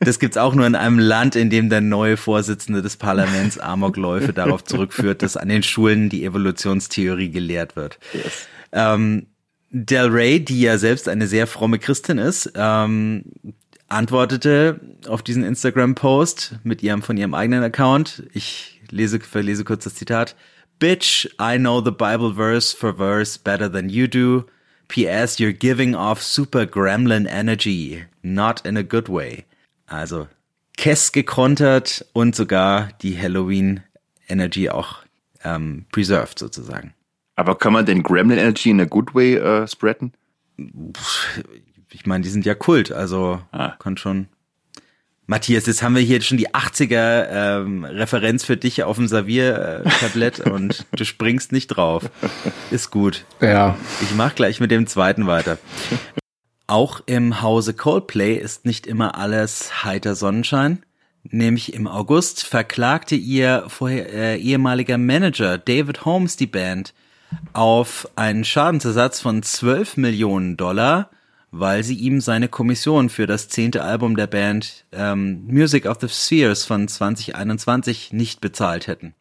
Das 0.00 0.18
gibt's 0.18 0.36
auch 0.36 0.54
nur 0.54 0.66
in 0.66 0.74
einem 0.74 0.98
Land, 0.98 1.36
in 1.36 1.50
dem 1.50 1.68
der 1.68 1.80
neue 1.80 2.16
Vorsitzende 2.16 2.82
des 2.82 2.96
Parlaments 2.96 3.58
Amokläufe 3.58 4.32
darauf 4.32 4.64
zurückführt, 4.64 5.22
dass 5.22 5.36
an 5.36 5.48
den 5.48 5.62
Schulen 5.62 6.08
die 6.08 6.24
Evolutionstheorie 6.24 7.30
gelehrt 7.30 7.76
wird. 7.76 7.98
Ähm, 8.72 9.26
Del 9.70 10.06
Rey, 10.06 10.44
die 10.44 10.60
ja 10.60 10.78
selbst 10.78 11.08
eine 11.08 11.26
sehr 11.26 11.46
fromme 11.46 11.78
Christin 11.78 12.18
ist, 12.18 12.52
ähm, 12.56 13.24
antwortete 13.88 14.80
auf 15.06 15.22
diesen 15.22 15.44
Instagram-Post 15.44 16.56
mit 16.64 16.82
ihrem 16.82 17.02
von 17.02 17.16
ihrem 17.16 17.34
eigenen 17.34 17.62
Account. 17.62 18.24
Ich 18.32 18.80
lese, 18.90 19.20
verlese 19.20 19.64
kurz 19.64 19.84
das 19.84 19.94
Zitat. 19.94 20.34
Bitch, 20.78 21.28
I 21.40 21.58
know 21.58 21.84
the 21.84 21.90
Bible 21.90 22.34
verse 22.34 22.74
for 22.74 22.96
verse 22.96 23.38
better 23.38 23.70
than 23.70 23.88
you 23.88 24.06
do. 24.06 24.46
P.S. 24.88 25.38
You're 25.38 25.52
giving 25.52 25.94
off 25.94 26.20
super 26.22 26.66
gremlin 26.66 27.28
energy, 27.28 28.06
not 28.22 28.64
in 28.66 28.76
a 28.76 28.82
good 28.82 29.08
way. 29.08 29.44
Also 29.90 30.28
Kess 30.76 31.12
gekontert 31.12 32.06
und 32.12 32.34
sogar 32.34 32.88
die 33.02 33.18
Halloween 33.20 33.80
Energy 34.28 34.70
auch 34.70 34.98
ähm, 35.44 35.84
preserved 35.92 36.38
sozusagen. 36.38 36.94
Aber 37.36 37.56
kann 37.58 37.72
man 37.72 37.84
den 37.86 38.02
Gremlin 38.02 38.38
Energy 38.38 38.70
in 38.70 38.80
a 38.80 38.84
good 38.84 39.14
way 39.14 39.34
äh, 39.34 39.66
spreaden? 39.66 40.12
Ich 41.92 42.06
meine, 42.06 42.22
die 42.22 42.30
sind 42.30 42.46
ja 42.46 42.54
Kult, 42.54 42.92
also 42.92 43.40
Ah. 43.50 43.70
kann 43.78 43.96
schon. 43.96 44.28
Matthias, 45.26 45.66
jetzt 45.66 45.82
haben 45.82 45.94
wir 45.94 46.02
hier 46.02 46.20
schon 46.22 46.38
die 46.38 46.50
80er 46.50 47.28
ähm, 47.30 47.84
Referenz 47.84 48.44
für 48.44 48.56
dich 48.56 48.82
auf 48.82 48.96
dem 48.96 49.06
Serviertablett 49.08 50.40
und 50.50 50.86
du 50.96 51.04
springst 51.04 51.52
nicht 51.52 51.68
drauf. 51.68 52.10
Ist 52.70 52.90
gut. 52.90 53.24
Ja. 53.40 53.76
Ich 54.02 54.14
mach 54.14 54.34
gleich 54.34 54.60
mit 54.60 54.70
dem 54.70 54.86
zweiten 54.86 55.26
weiter. 55.26 55.58
Auch 56.70 57.00
im 57.06 57.42
Hause 57.42 57.74
Coldplay 57.74 58.36
ist 58.36 58.64
nicht 58.64 58.86
immer 58.86 59.18
alles 59.18 59.82
heiter 59.82 60.14
Sonnenschein. 60.14 60.84
Nämlich 61.24 61.74
im 61.74 61.88
August 61.88 62.44
verklagte 62.44 63.16
ihr 63.16 63.64
vorher, 63.66 64.14
äh, 64.14 64.36
ehemaliger 64.36 64.96
Manager 64.96 65.58
David 65.58 66.04
Holmes 66.04 66.36
die 66.36 66.46
Band 66.46 66.94
auf 67.54 68.08
einen 68.14 68.44
Schadensersatz 68.44 69.20
von 69.20 69.42
12 69.42 69.96
Millionen 69.96 70.56
Dollar, 70.56 71.10
weil 71.50 71.82
sie 71.82 71.96
ihm 71.96 72.20
seine 72.20 72.46
Kommission 72.46 73.08
für 73.08 73.26
das 73.26 73.48
zehnte 73.48 73.82
Album 73.82 74.16
der 74.16 74.28
Band 74.28 74.84
ähm, 74.92 75.44
Music 75.48 75.86
of 75.86 75.98
the 76.00 76.08
Spheres 76.08 76.64
von 76.64 76.86
2021 76.86 78.12
nicht 78.12 78.40
bezahlt 78.40 78.86
hätten. 78.86 79.16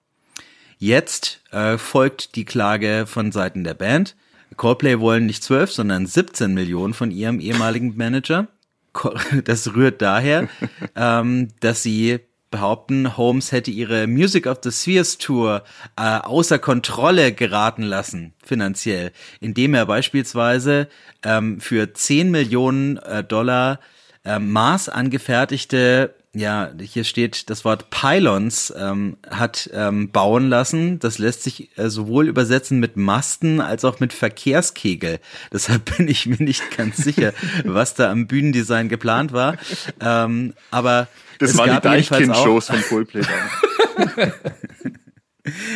Jetzt 0.77 1.41
äh, 1.49 1.79
folgt 1.79 2.35
die 2.35 2.45
Klage 2.45 3.05
von 3.07 3.31
Seiten 3.31 3.63
der 3.63 3.73
Band. 3.73 4.15
Coldplay 4.57 4.99
wollen 4.99 5.25
nicht 5.25 5.43
12, 5.43 5.71
sondern 5.71 6.05
17 6.05 6.53
Millionen 6.53 6.93
von 6.93 7.11
ihrem 7.11 7.39
ehemaligen 7.39 7.95
Manager. 7.95 8.47
Das 9.45 9.75
rührt 9.75 10.01
daher, 10.01 10.49
ähm, 10.95 11.49
dass 11.59 11.83
sie 11.83 12.19
behaupten, 12.51 13.17
Holmes 13.17 13.51
hätte 13.51 13.71
ihre 13.71 14.07
Music 14.07 14.47
of 14.47 14.57
the 14.63 14.71
Spheres 14.71 15.17
Tour 15.17 15.63
äh, 15.95 16.19
außer 16.19 16.59
Kontrolle 16.59 17.31
geraten 17.31 17.83
lassen, 17.83 18.33
finanziell, 18.43 19.11
indem 19.39 19.73
er 19.73 19.85
beispielsweise 19.85 20.87
ähm, 21.23 21.61
für 21.61 21.93
10 21.93 22.31
Millionen 22.31 22.97
äh, 22.97 23.23
Dollar 23.23 23.79
äh, 24.25 24.39
maßangefertigte 24.39 26.15
ja, 26.35 26.69
hier 26.79 27.05
steht 27.05 27.49
das 27.49 27.65
Wort 27.65 27.89
Pylons 27.89 28.71
ähm, 28.77 29.17
hat 29.27 29.67
ähm, 29.73 30.11
bauen 30.11 30.47
lassen. 30.47 30.99
Das 30.99 31.17
lässt 31.17 31.41
sich 31.41 31.75
äh, 31.77 31.89
sowohl 31.89 32.27
übersetzen 32.27 32.79
mit 32.79 32.97
Masten 32.97 33.61
als 33.61 33.83
auch 33.83 33.99
mit 33.99 34.13
Verkehrskegel. 34.13 35.19
Deshalb 35.53 35.97
bin 35.97 36.07
ich 36.07 36.27
mir 36.27 36.41
nicht 36.41 36.77
ganz 36.77 36.97
sicher, 36.97 37.33
was 37.65 37.95
da 37.95 38.11
am 38.11 38.27
Bühnendesign 38.27 38.89
geplant 38.89 39.33
war. 39.33 39.57
Ähm, 40.01 40.53
aber 40.69 41.07
das 41.39 41.51
es 41.51 41.57
waren 41.57 41.69
die 41.69 41.75
gab 41.75 41.85
jedenfalls 41.85 42.27
Deichkind-Shows 42.27 42.67
von 42.67 42.81
Coldplay. 42.83 43.23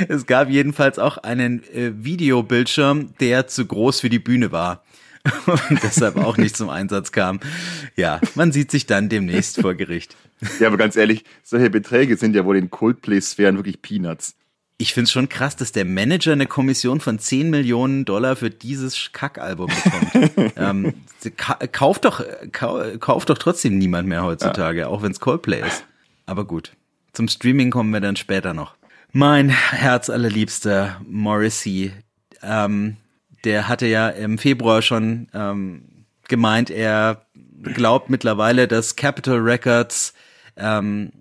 Es 0.07 0.27
gab 0.27 0.49
jedenfalls 0.49 0.99
auch 0.99 1.17
einen 1.17 1.63
äh, 1.73 1.91
Videobildschirm, 1.95 3.15
der 3.19 3.47
zu 3.47 3.65
groß 3.65 4.01
für 4.01 4.09
die 4.09 4.19
Bühne 4.19 4.51
war. 4.51 4.82
Und 5.45 5.81
deshalb 5.83 6.17
auch 6.17 6.37
nicht 6.37 6.57
zum 6.57 6.69
Einsatz 6.69 7.11
kam. 7.11 7.39
Ja, 7.95 8.19
man 8.35 8.51
sieht 8.51 8.71
sich 8.71 8.85
dann 8.85 9.09
demnächst 9.09 9.61
vor 9.61 9.73
Gericht. 9.73 10.15
ja, 10.59 10.67
aber 10.67 10.77
ganz 10.77 10.95
ehrlich, 10.95 11.23
solche 11.43 11.69
Beträge 11.69 12.17
sind 12.17 12.35
ja 12.35 12.43
wohl 12.45 12.57
in 12.57 12.69
Coldplay-Sphären 12.69 13.55
wirklich 13.55 13.81
Peanuts. 13.81 14.35
Ich 14.77 14.93
find's 14.93 15.11
schon 15.11 15.29
krass, 15.29 15.55
dass 15.55 15.71
der 15.71 15.85
Manager 15.85 16.33
eine 16.33 16.47
Kommission 16.47 16.99
von 16.99 17.19
10 17.19 17.49
Millionen 17.49 18.03
Dollar 18.05 18.35
für 18.35 18.49
dieses 18.49 19.11
Kackalbum 19.13 19.67
bekommt. 19.67 20.53
ähm, 20.57 20.93
ka 21.37 21.55
kauft 21.71 22.03
doch, 22.05 22.21
kau 22.51 22.81
kauft 22.99 23.29
doch 23.29 23.37
trotzdem 23.37 23.77
niemand 23.77 24.09
mehr 24.09 24.23
heutzutage, 24.23 24.89
auch 24.89 25.01
wenn's 25.03 25.19
Coldplay 25.19 25.65
ist. 25.65 25.85
Aber 26.25 26.45
gut. 26.45 26.73
Zum 27.13 27.27
Streaming 27.27 27.69
kommen 27.69 27.91
wir 27.91 28.01
dann 28.01 28.15
später 28.15 28.53
noch. 28.53 28.75
Mein 29.11 29.49
herzallerliebster 29.49 30.99
Morrissey, 31.07 31.93
ähm, 32.41 32.97
der 33.43 33.67
hatte 33.67 33.87
ja 33.87 34.09
im 34.09 34.37
Februar 34.37 34.81
schon 34.81 35.27
ähm, 35.33 36.05
gemeint, 36.27 36.69
er 36.69 37.25
glaubt 37.61 38.09
mittlerweile, 38.09 38.67
dass 38.67 38.95
Capitol 38.95 39.39
Records 39.39 40.13
ähm, 40.57 41.11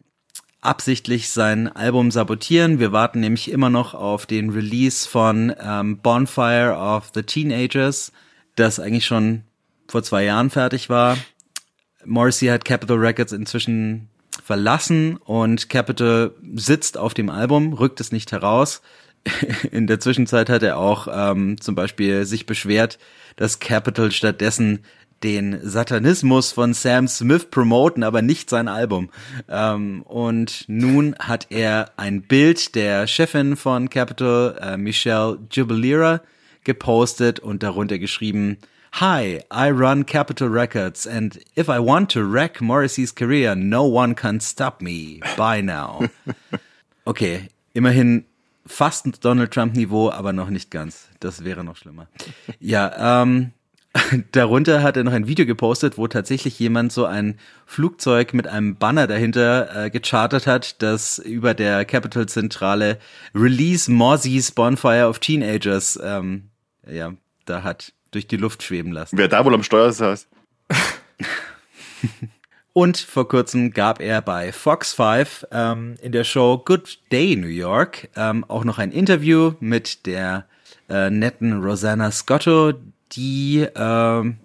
absichtlich 0.60 1.30
sein 1.30 1.68
Album 1.68 2.10
sabotieren. 2.10 2.78
Wir 2.78 2.92
warten 2.92 3.20
nämlich 3.20 3.50
immer 3.50 3.70
noch 3.70 3.94
auf 3.94 4.26
den 4.26 4.50
Release 4.50 5.08
von 5.08 5.52
ähm, 5.60 5.98
Bonfire 5.98 6.76
of 6.76 7.10
the 7.14 7.22
Teenagers, 7.22 8.12
das 8.56 8.78
eigentlich 8.78 9.06
schon 9.06 9.42
vor 9.88 10.02
zwei 10.02 10.24
Jahren 10.24 10.50
fertig 10.50 10.88
war. 10.88 11.18
Morrissey 12.04 12.48
hat 12.48 12.64
Capitol 12.64 12.98
Records 12.98 13.32
inzwischen 13.32 14.08
verlassen 14.42 15.16
und 15.16 15.68
Capitol 15.68 16.34
sitzt 16.54 16.96
auf 16.96 17.14
dem 17.14 17.28
Album, 17.28 17.72
rückt 17.72 18.00
es 18.00 18.12
nicht 18.12 18.32
heraus. 18.32 18.82
In 19.70 19.86
der 19.86 20.00
Zwischenzeit 20.00 20.48
hat 20.48 20.62
er 20.62 20.78
auch 20.78 21.08
ähm, 21.10 21.60
zum 21.60 21.74
Beispiel 21.74 22.24
sich 22.24 22.46
beschwert, 22.46 22.98
dass 23.36 23.60
Capitol 23.60 24.10
stattdessen 24.10 24.80
den 25.22 25.60
Satanismus 25.62 26.52
von 26.52 26.74
Sam 26.74 27.06
Smith 27.06 27.46
promoten, 27.50 28.02
aber 28.02 28.22
nicht 28.22 28.50
sein 28.50 28.68
Album. 28.68 29.10
Ähm, 29.48 30.02
und 30.02 30.64
nun 30.66 31.14
hat 31.18 31.46
er 31.50 31.92
ein 31.96 32.22
Bild 32.22 32.74
der 32.74 33.06
Chefin 33.06 33.56
von 33.56 33.88
Capitol, 33.88 34.56
äh, 34.60 34.76
Michelle 34.76 35.38
Jubilera, 35.50 36.20
gepostet 36.64 37.40
und 37.40 37.62
darunter 37.62 37.98
geschrieben, 37.98 38.58
Hi, 38.94 39.40
I 39.50 39.70
run 39.70 40.04
Capitol 40.04 40.48
Records 40.48 41.06
and 41.06 41.38
if 41.56 41.68
I 41.68 41.78
want 41.78 42.12
to 42.12 42.20
wreck 42.20 42.60
Morrissey's 42.60 43.14
career, 43.14 43.54
no 43.54 43.84
one 43.84 44.14
can 44.14 44.38
stop 44.38 44.82
me. 44.82 45.20
Bye 45.36 45.62
now. 45.62 46.08
Okay, 47.04 47.48
immerhin 47.74 48.26
fast 48.66 49.06
ein 49.06 49.14
Donald 49.20 49.52
Trump 49.52 49.74
Niveau, 49.74 50.10
aber 50.10 50.32
noch 50.32 50.50
nicht 50.50 50.70
ganz. 50.70 51.08
Das 51.20 51.44
wäre 51.44 51.64
noch 51.64 51.76
schlimmer. 51.76 52.08
Ja, 52.60 53.22
ähm, 53.22 53.52
darunter 54.32 54.82
hat 54.82 54.96
er 54.96 55.04
noch 55.04 55.12
ein 55.12 55.26
Video 55.26 55.46
gepostet, 55.46 55.98
wo 55.98 56.06
tatsächlich 56.08 56.58
jemand 56.58 56.92
so 56.92 57.04
ein 57.04 57.38
Flugzeug 57.66 58.32
mit 58.34 58.46
einem 58.46 58.76
Banner 58.76 59.06
dahinter 59.06 59.84
äh, 59.84 59.90
gechartert 59.90 60.46
hat, 60.46 60.82
das 60.82 61.18
über 61.18 61.54
der 61.54 61.84
Capitol 61.84 62.26
Zentrale 62.26 62.98
Release 63.34 63.90
Mozzies 63.90 64.52
Bonfire 64.52 65.08
of 65.08 65.18
Teenagers 65.18 65.98
ähm, 66.02 66.50
ja, 66.90 67.12
da 67.44 67.62
hat 67.62 67.92
durch 68.10 68.26
die 68.26 68.36
Luft 68.36 68.62
schweben 68.62 68.92
lassen. 68.92 69.16
Wer 69.18 69.28
da 69.28 69.44
wohl 69.44 69.54
am 69.54 69.62
Steuer 69.62 69.92
saß? 69.92 70.28
Und 72.74 72.96
vor 72.96 73.28
kurzem 73.28 73.72
gab 73.72 74.00
er 74.00 74.22
bei 74.22 74.50
Fox 74.50 74.94
5 74.94 75.46
ähm, 75.50 75.96
in 76.00 76.12
der 76.12 76.24
Show 76.24 76.62
Good 76.64 76.98
Day 77.10 77.36
New 77.36 77.46
York 77.46 78.08
ähm, 78.16 78.44
auch 78.48 78.64
noch 78.64 78.78
ein 78.78 78.92
Interview 78.92 79.52
mit 79.60 80.06
der 80.06 80.46
äh, 80.88 81.10
netten 81.10 81.62
Rosanna 81.62 82.10
Scotto, 82.10 82.72
die 83.12 83.66
ähm, 83.76 84.38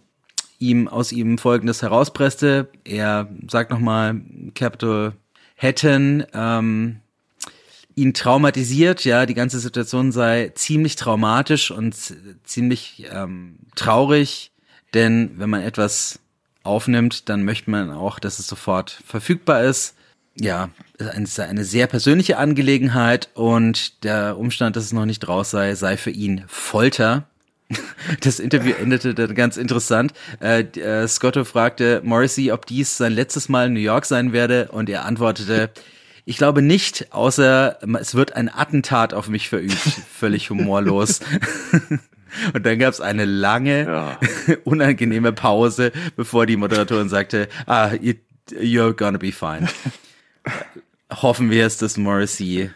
ihm 0.59 0.87
aus 0.89 1.13
ihm 1.13 1.37
Folgendes 1.37 1.81
herauspresste. 1.81 2.67
Er 2.83 3.29
sagt 3.49 3.71
nochmal, 3.71 4.19
Capitol 4.55 5.13
hätten 5.55 6.25
ähm, 6.33 6.99
ihn 7.95 8.13
traumatisiert, 8.13 9.05
ja, 9.05 9.25
die 9.25 9.33
ganze 9.35 9.59
Situation 9.59 10.11
sei 10.11 10.51
ziemlich 10.53 10.97
traumatisch 10.97 11.71
und 11.71 11.95
ziemlich 12.43 13.07
ähm, 13.11 13.57
traurig, 13.75 14.51
denn 14.93 15.31
wenn 15.37 15.49
man 15.49 15.61
etwas 15.61 16.19
aufnimmt, 16.67 17.29
dann 17.29 17.43
möchte 17.43 17.71
man 17.71 17.91
auch, 17.91 18.19
dass 18.19 18.39
es 18.39 18.47
sofort 18.47 19.01
verfügbar 19.05 19.63
ist. 19.63 19.95
Ja, 20.39 20.69
es 20.99 21.07
ist 21.07 21.39
eine 21.39 21.63
sehr 21.63 21.87
persönliche 21.87 22.37
Angelegenheit 22.37 23.29
und 23.33 24.03
der 24.03 24.37
Umstand, 24.37 24.75
dass 24.75 24.83
es 24.83 24.93
noch 24.93 25.05
nicht 25.05 25.27
raus 25.27 25.49
sei, 25.49 25.73
sei 25.73 25.97
für 25.97 26.11
ihn 26.11 26.43
Folter. 26.47 27.27
Das 28.21 28.39
Interview 28.39 28.73
endete 28.79 29.13
dann 29.13 29.35
ganz 29.35 29.57
interessant. 29.57 30.13
Äh, 30.39 30.61
äh, 30.79 31.05
Scotto 31.07 31.43
fragte 31.43 32.01
Morrissey, 32.03 32.51
ob 32.51 32.65
dies 32.65 32.95
sein 32.95 33.11
letztes 33.11 33.49
Mal 33.49 33.67
in 33.67 33.73
New 33.73 33.81
York 33.81 34.05
sein 34.05 34.31
werde 34.31 34.69
und 34.71 34.89
er 34.89 35.03
antwortete, 35.03 35.71
ich 36.23 36.37
glaube 36.37 36.61
nicht, 36.61 37.11
außer 37.11 37.79
es 37.99 38.13
wird 38.15 38.35
ein 38.35 38.53
Attentat 38.53 39.13
auf 39.13 39.29
mich 39.29 39.49
verübt. 39.49 39.77
Völlig 40.13 40.49
humorlos. 40.49 41.19
Und 42.53 42.65
dann 42.65 42.79
gab 42.79 42.93
es 42.93 43.01
eine 43.01 43.25
lange, 43.25 43.85
Ja. 43.85 44.19
unangenehme 44.63 45.31
Pause, 45.33 45.91
bevor 46.15 46.45
die 46.45 46.57
Moderatorin 46.57 47.09
sagte, 47.09 47.47
ah, 47.65 47.91
you, 48.01 48.13
you're 48.51 48.93
gonna 48.93 49.17
be 49.17 49.31
fine. 49.31 49.67
Hoffen 51.11 51.49
wir 51.51 51.65
es, 51.65 51.77
dass 51.77 51.97
Morrissey, 51.97 52.69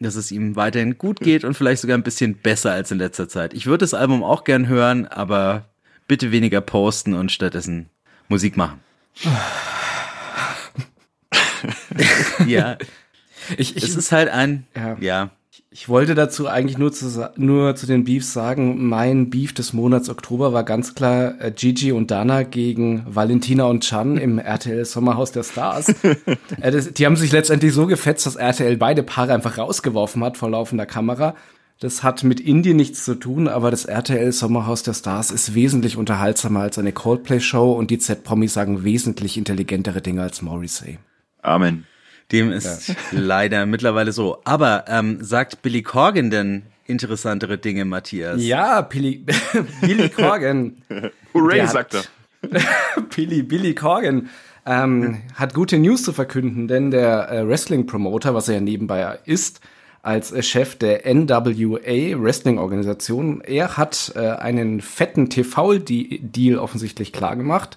dass 0.00 0.14
es 0.16 0.30
ihm 0.30 0.54
weiterhin 0.56 0.98
gut 0.98 1.20
geht 1.20 1.44
und 1.44 1.54
vielleicht 1.54 1.80
sogar 1.82 1.96
ein 1.96 2.02
bisschen 2.02 2.34
besser 2.36 2.72
als 2.72 2.90
in 2.90 2.98
letzter 2.98 3.28
Zeit. 3.28 3.54
Ich 3.54 3.66
würde 3.66 3.78
das 3.78 3.94
Album 3.94 4.22
auch 4.22 4.44
gern 4.44 4.68
hören, 4.68 5.06
aber 5.06 5.64
bitte 6.06 6.30
weniger 6.30 6.60
posten 6.60 7.14
und 7.14 7.32
stattdessen 7.32 7.88
Musik 8.28 8.56
machen. 8.56 8.80
ja, 12.46 12.76
Ich, 13.56 13.76
ich, 13.76 13.84
es 13.84 13.96
ist 13.96 14.12
halt 14.12 14.28
ein, 14.28 14.66
Ja. 14.76 14.96
ja, 15.00 15.30
Ich 15.80 15.88
wollte 15.88 16.16
dazu 16.16 16.48
eigentlich 16.48 16.76
nur 16.76 16.92
zu, 16.92 17.08
sa- 17.08 17.30
nur 17.36 17.76
zu 17.76 17.86
den 17.86 18.02
Beefs 18.02 18.32
sagen, 18.32 18.84
mein 18.84 19.30
Beef 19.30 19.54
des 19.54 19.72
Monats 19.72 20.08
Oktober 20.08 20.52
war 20.52 20.64
ganz 20.64 20.96
klar 20.96 21.40
äh, 21.40 21.52
Gigi 21.52 21.92
und 21.92 22.10
Dana 22.10 22.42
gegen 22.42 23.04
Valentina 23.06 23.62
und 23.66 23.84
Chan 23.84 24.16
im 24.18 24.38
RTL 24.40 24.84
Sommerhaus 24.84 25.30
der 25.30 25.44
Stars. 25.44 25.90
äh, 26.60 26.72
das, 26.72 26.92
die 26.94 27.06
haben 27.06 27.14
sich 27.14 27.30
letztendlich 27.30 27.72
so 27.74 27.86
gefetzt, 27.86 28.26
dass 28.26 28.34
RTL 28.34 28.76
beide 28.76 29.04
Paare 29.04 29.32
einfach 29.34 29.56
rausgeworfen 29.56 30.24
hat 30.24 30.36
vor 30.36 30.50
laufender 30.50 30.84
Kamera. 30.84 31.36
Das 31.78 32.02
hat 32.02 32.24
mit 32.24 32.40
Indien 32.40 32.76
nichts 32.76 33.04
zu 33.04 33.14
tun, 33.14 33.46
aber 33.46 33.70
das 33.70 33.84
RTL 33.84 34.32
Sommerhaus 34.32 34.82
der 34.82 34.94
Stars 34.94 35.30
ist 35.30 35.54
wesentlich 35.54 35.96
unterhaltsamer 35.96 36.58
als 36.62 36.76
eine 36.80 36.90
Coldplay-Show 36.90 37.70
und 37.70 37.92
die 37.92 37.98
Z-Promis 37.98 38.52
sagen 38.52 38.82
wesentlich 38.82 39.38
intelligentere 39.38 40.02
Dinge 40.02 40.22
als 40.22 40.42
Morrissey. 40.42 40.98
Amen. 41.40 41.84
Dem 42.32 42.52
ist 42.52 42.94
leider 43.12 43.66
mittlerweile 43.66 44.12
so. 44.12 44.40
Aber 44.44 44.84
ähm, 44.88 45.18
sagt 45.22 45.62
Billy 45.62 45.82
Corgan 45.82 46.30
denn 46.30 46.62
interessantere 46.86 47.58
Dinge, 47.58 47.84
Matthias? 47.84 48.42
Ja, 48.42 48.80
Billy, 48.80 49.24
Billy 49.80 50.08
Corgan. 50.08 50.82
Hooray, 51.34 51.66
sagt 51.66 51.94
er. 51.94 52.02
Billy, 53.14 53.42
Billy 53.42 53.74
Corgan 53.74 54.28
ähm, 54.68 55.22
hat 55.34 55.54
gute 55.54 55.78
News 55.78 56.02
zu 56.02 56.12
verkünden, 56.12 56.68
denn 56.68 56.90
der 56.90 57.30
äh, 57.30 57.48
Wrestling-Promoter, 57.48 58.34
was 58.34 58.48
er 58.48 58.56
ja 58.56 58.60
nebenbei 58.60 59.18
ist, 59.24 59.60
als 60.02 60.30
äh, 60.30 60.42
Chef 60.42 60.76
der 60.76 61.02
NWA 61.12 62.22
Wrestling-Organisation, 62.22 63.40
er 63.40 63.76
hat 63.76 64.12
äh, 64.14 64.20
einen 64.20 64.80
fetten 64.80 65.30
TV-Deal 65.30 66.58
offensichtlich 66.58 67.12
klargemacht. 67.12 67.76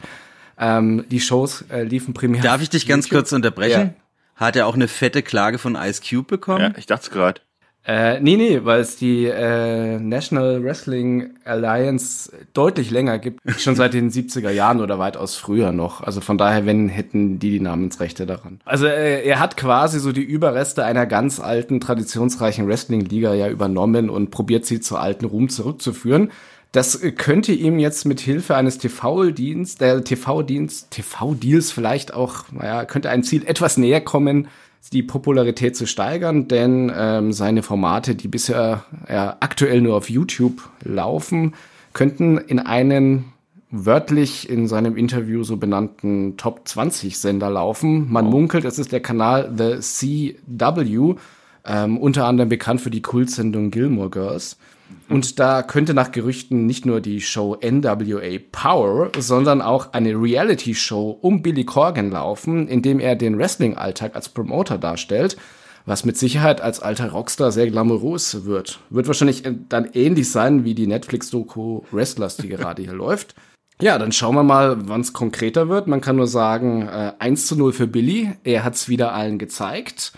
Ähm, 0.60 1.06
die 1.10 1.22
Shows 1.22 1.66
äh, 1.72 1.84
liefen 1.84 2.14
primär. 2.14 2.42
Darf 2.42 2.62
ich 2.62 2.70
dich 2.70 2.88
ganz 2.88 3.06
YouTube. 3.06 3.22
kurz 3.22 3.32
unterbrechen? 3.32 3.96
Hat 4.36 4.56
er 4.56 4.68
auch 4.68 4.76
eine 4.76 4.88
fette 4.88 5.22
Klage 5.22 5.58
von 5.58 5.76
Ice 5.76 6.02
Cube 6.08 6.28
bekommen? 6.28 6.62
Ja, 6.62 6.78
ich 6.78 6.86
dachte 6.86 7.04
es 7.04 7.12
gerade. 7.12 7.42
Äh, 7.84 8.20
nee, 8.20 8.38
nee, 8.38 8.60
weil 8.64 8.80
es 8.80 8.96
die 8.96 9.26
äh, 9.26 10.00
National 10.00 10.64
Wrestling 10.64 11.32
Alliance 11.46 12.32
deutlich 12.54 12.92
länger 12.92 13.18
gibt, 13.18 13.40
schon 13.60 13.76
seit 13.76 13.94
den 13.94 14.12
70er 14.12 14.52
Jahren 14.52 14.82
oder 14.82 15.00
weitaus 15.00 15.36
früher 15.36 15.72
noch. 15.72 16.02
Also 16.02 16.22
von 16.22 16.38
daher, 16.38 16.68
wenn, 16.68 16.90
hätten 16.90 17.40
die 17.40 17.50
die 17.50 17.60
Namensrechte 17.60 18.28
daran. 18.28 18.60
Also 18.66 18.86
äh, 18.86 19.24
er 19.24 19.40
hat 19.40 19.58
quasi 19.58 20.00
so 20.00 20.12
die 20.12 20.22
Überreste 20.22 20.86
einer 20.86 21.08
ganz 21.08 21.40
alten, 21.40 21.80
traditionsreichen 21.80 22.68
Wrestling-Liga 22.68 23.34
ja 23.34 23.50
übernommen 23.50 24.12
und 24.12 24.30
probiert 24.30 24.68
sie 24.68 24.80
zu 24.80 24.98
alten 24.98 25.26
Ruhm 25.26 25.50
zurückzuführen. 25.50 26.32
Das 26.72 27.02
könnte 27.18 27.52
ihm 27.52 27.80
jetzt 27.80 28.06
mit 28.06 28.22
Hilfe 28.22 28.56
eines 28.56 28.78
TV-Dienst, 28.78 29.82
der 29.82 30.04
TV-Dienst, 30.04 30.90
TV-Deals 30.92 31.72
vielleicht 31.72 32.14
auch, 32.14 32.46
naja, 32.52 32.86
könnte 32.86 33.10
ein 33.10 33.24
Ziel 33.24 33.46
etwas 33.46 33.76
näher 33.76 34.00
kommen, 34.00 34.48
die 34.94 35.04
Popularität 35.04 35.76
zu 35.76 35.86
steigern, 35.86 36.48
denn 36.48 36.92
ähm, 36.96 37.34
seine 37.34 37.62
Formate, 37.62 38.16
die 38.16 38.28
bisher 38.28 38.86
ja, 39.10 39.38
aktuell 39.40 39.82
nur 39.82 39.96
auf 39.96 40.10
YouTube 40.10 40.70
laufen, 40.84 41.54
könnten 41.94 42.38
in 42.38 42.60
einen 42.60 43.26
wörtlich 43.70 44.50
in 44.50 44.68
seinem 44.68 44.98
Interview 44.98 45.44
so 45.44 45.58
benannten 45.58 46.36
Top 46.38 46.68
20 46.68 47.18
Sender 47.18 47.50
laufen. 47.50 48.12
Man 48.12 48.26
munkelt, 48.26 48.66
es 48.66 48.80
ist 48.80 48.92
der 48.92 49.02
Kanal 49.02 49.54
The 49.58 49.80
CW, 49.80 51.16
ähm, 51.66 51.98
unter 51.98 52.26
anderem 52.26 52.50
bekannt 52.50 52.82
für 52.82 52.90
die 52.90 53.02
Kultsendung 53.02 53.72
Gilmore 53.72 54.10
Girls. 54.10 54.58
Und 55.12 55.40
da 55.40 55.62
könnte 55.62 55.94
nach 55.94 56.14
Gerüchten 56.14 56.66
nicht 56.66 56.86
nur 56.86 57.02
die 57.02 57.20
Show 57.20 57.58
NWA 57.62 58.40
Power, 58.54 59.12
sondern 59.18 59.62
auch 59.62 59.92
eine 59.92 60.14
Reality-Show 60.14 61.18
um 61.20 61.42
Billy 61.42 61.66
Corgan 61.66 62.12
laufen, 62.12 62.70
in 62.70 62.82
dem 62.82 63.02
er 63.02 63.18
den 63.18 63.38
Wrestling-Alltag 63.38 64.16
als 64.16 64.30
Promoter 64.30 64.78
darstellt, 64.78 65.36
was 65.86 66.06
mit 66.06 66.18
Sicherheit 66.18 66.62
als 66.62 66.80
alter 66.80 67.12
Rockstar 67.12 67.52
sehr 67.52 67.70
glamourös 67.70 68.46
wird. 68.46 68.80
Wird 68.90 69.08
wahrscheinlich 69.08 69.44
dann 69.68 69.90
ähnlich 69.94 70.32
sein 70.32 70.64
wie 70.64 70.76
die 70.76 70.88
Netflix-Doku 70.88 71.82
Wrestlers, 71.92 72.38
die 72.38 72.48
gerade 72.48 72.82
hier 72.82 72.94
läuft. 72.94 73.36
Ja, 73.82 73.98
dann 73.98 74.14
schauen 74.14 74.36
wir 74.36 74.44
mal, 74.44 74.88
wann 74.88 75.02
es 75.02 75.12
konkreter 75.12 75.68
wird. 75.68 75.88
Man 75.88 76.00
kann 76.00 76.16
nur 76.16 76.28
sagen, 76.28 76.88
äh, 76.88 77.12
1 77.20 77.48
zu 77.48 77.58
0 77.58 77.74
für 77.74 77.88
Billy. 77.88 78.32
Er 78.46 78.64
hat 78.64 78.76
es 78.76 78.88
wieder 78.88 79.14
allen 79.14 79.40
gezeigt 79.40 80.14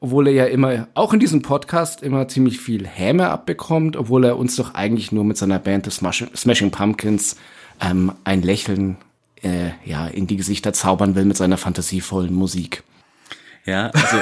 obwohl 0.00 0.28
er 0.28 0.32
ja 0.32 0.44
immer, 0.46 0.88
auch 0.94 1.12
in 1.12 1.20
diesem 1.20 1.42
Podcast, 1.42 2.02
immer 2.02 2.28
ziemlich 2.28 2.60
viel 2.60 2.86
Häme 2.86 3.28
abbekommt, 3.28 3.96
obwohl 3.96 4.24
er 4.24 4.38
uns 4.38 4.56
doch 4.56 4.74
eigentlich 4.74 5.12
nur 5.12 5.24
mit 5.24 5.36
seiner 5.36 5.58
Band 5.58 5.90
The 5.90 6.26
Smashing 6.36 6.70
Pumpkins 6.70 7.36
ähm, 7.80 8.12
ein 8.24 8.42
Lächeln 8.42 8.96
äh, 9.42 9.70
ja, 9.84 10.06
in 10.06 10.26
die 10.26 10.36
Gesichter 10.36 10.72
zaubern 10.72 11.14
will 11.14 11.24
mit 11.24 11.36
seiner 11.36 11.56
fantasievollen 11.56 12.34
Musik. 12.34 12.82
Ja, 13.64 13.90
also 13.90 14.16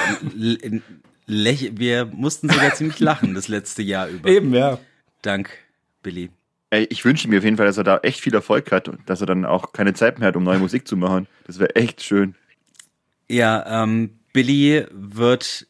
wir 1.26 2.06
mussten 2.06 2.48
sogar 2.48 2.74
ziemlich 2.74 3.00
lachen 3.00 3.34
das 3.34 3.48
letzte 3.48 3.82
Jahr 3.82 4.08
über. 4.08 4.28
Eben, 4.28 4.54
ja. 4.54 4.78
Dank 5.22 5.50
Billy. 6.02 6.30
Ey, 6.70 6.84
ich 6.90 7.04
wünsche 7.04 7.28
mir 7.28 7.38
auf 7.38 7.44
jeden 7.44 7.56
Fall, 7.56 7.66
dass 7.66 7.78
er 7.78 7.84
da 7.84 7.98
echt 7.98 8.20
viel 8.20 8.34
Erfolg 8.34 8.72
hat 8.72 8.88
und 8.88 9.08
dass 9.08 9.20
er 9.20 9.26
dann 9.26 9.44
auch 9.44 9.72
keine 9.72 9.94
Zeit 9.94 10.18
mehr 10.18 10.28
hat, 10.28 10.36
um 10.36 10.42
neue 10.42 10.58
Musik 10.58 10.88
zu 10.88 10.96
machen. 10.96 11.28
Das 11.46 11.58
wäre 11.58 11.76
echt 11.76 12.02
schön. 12.02 12.34
Ja, 13.28 13.82
ähm, 13.84 14.18
Billy 14.36 14.84
wird 14.92 15.66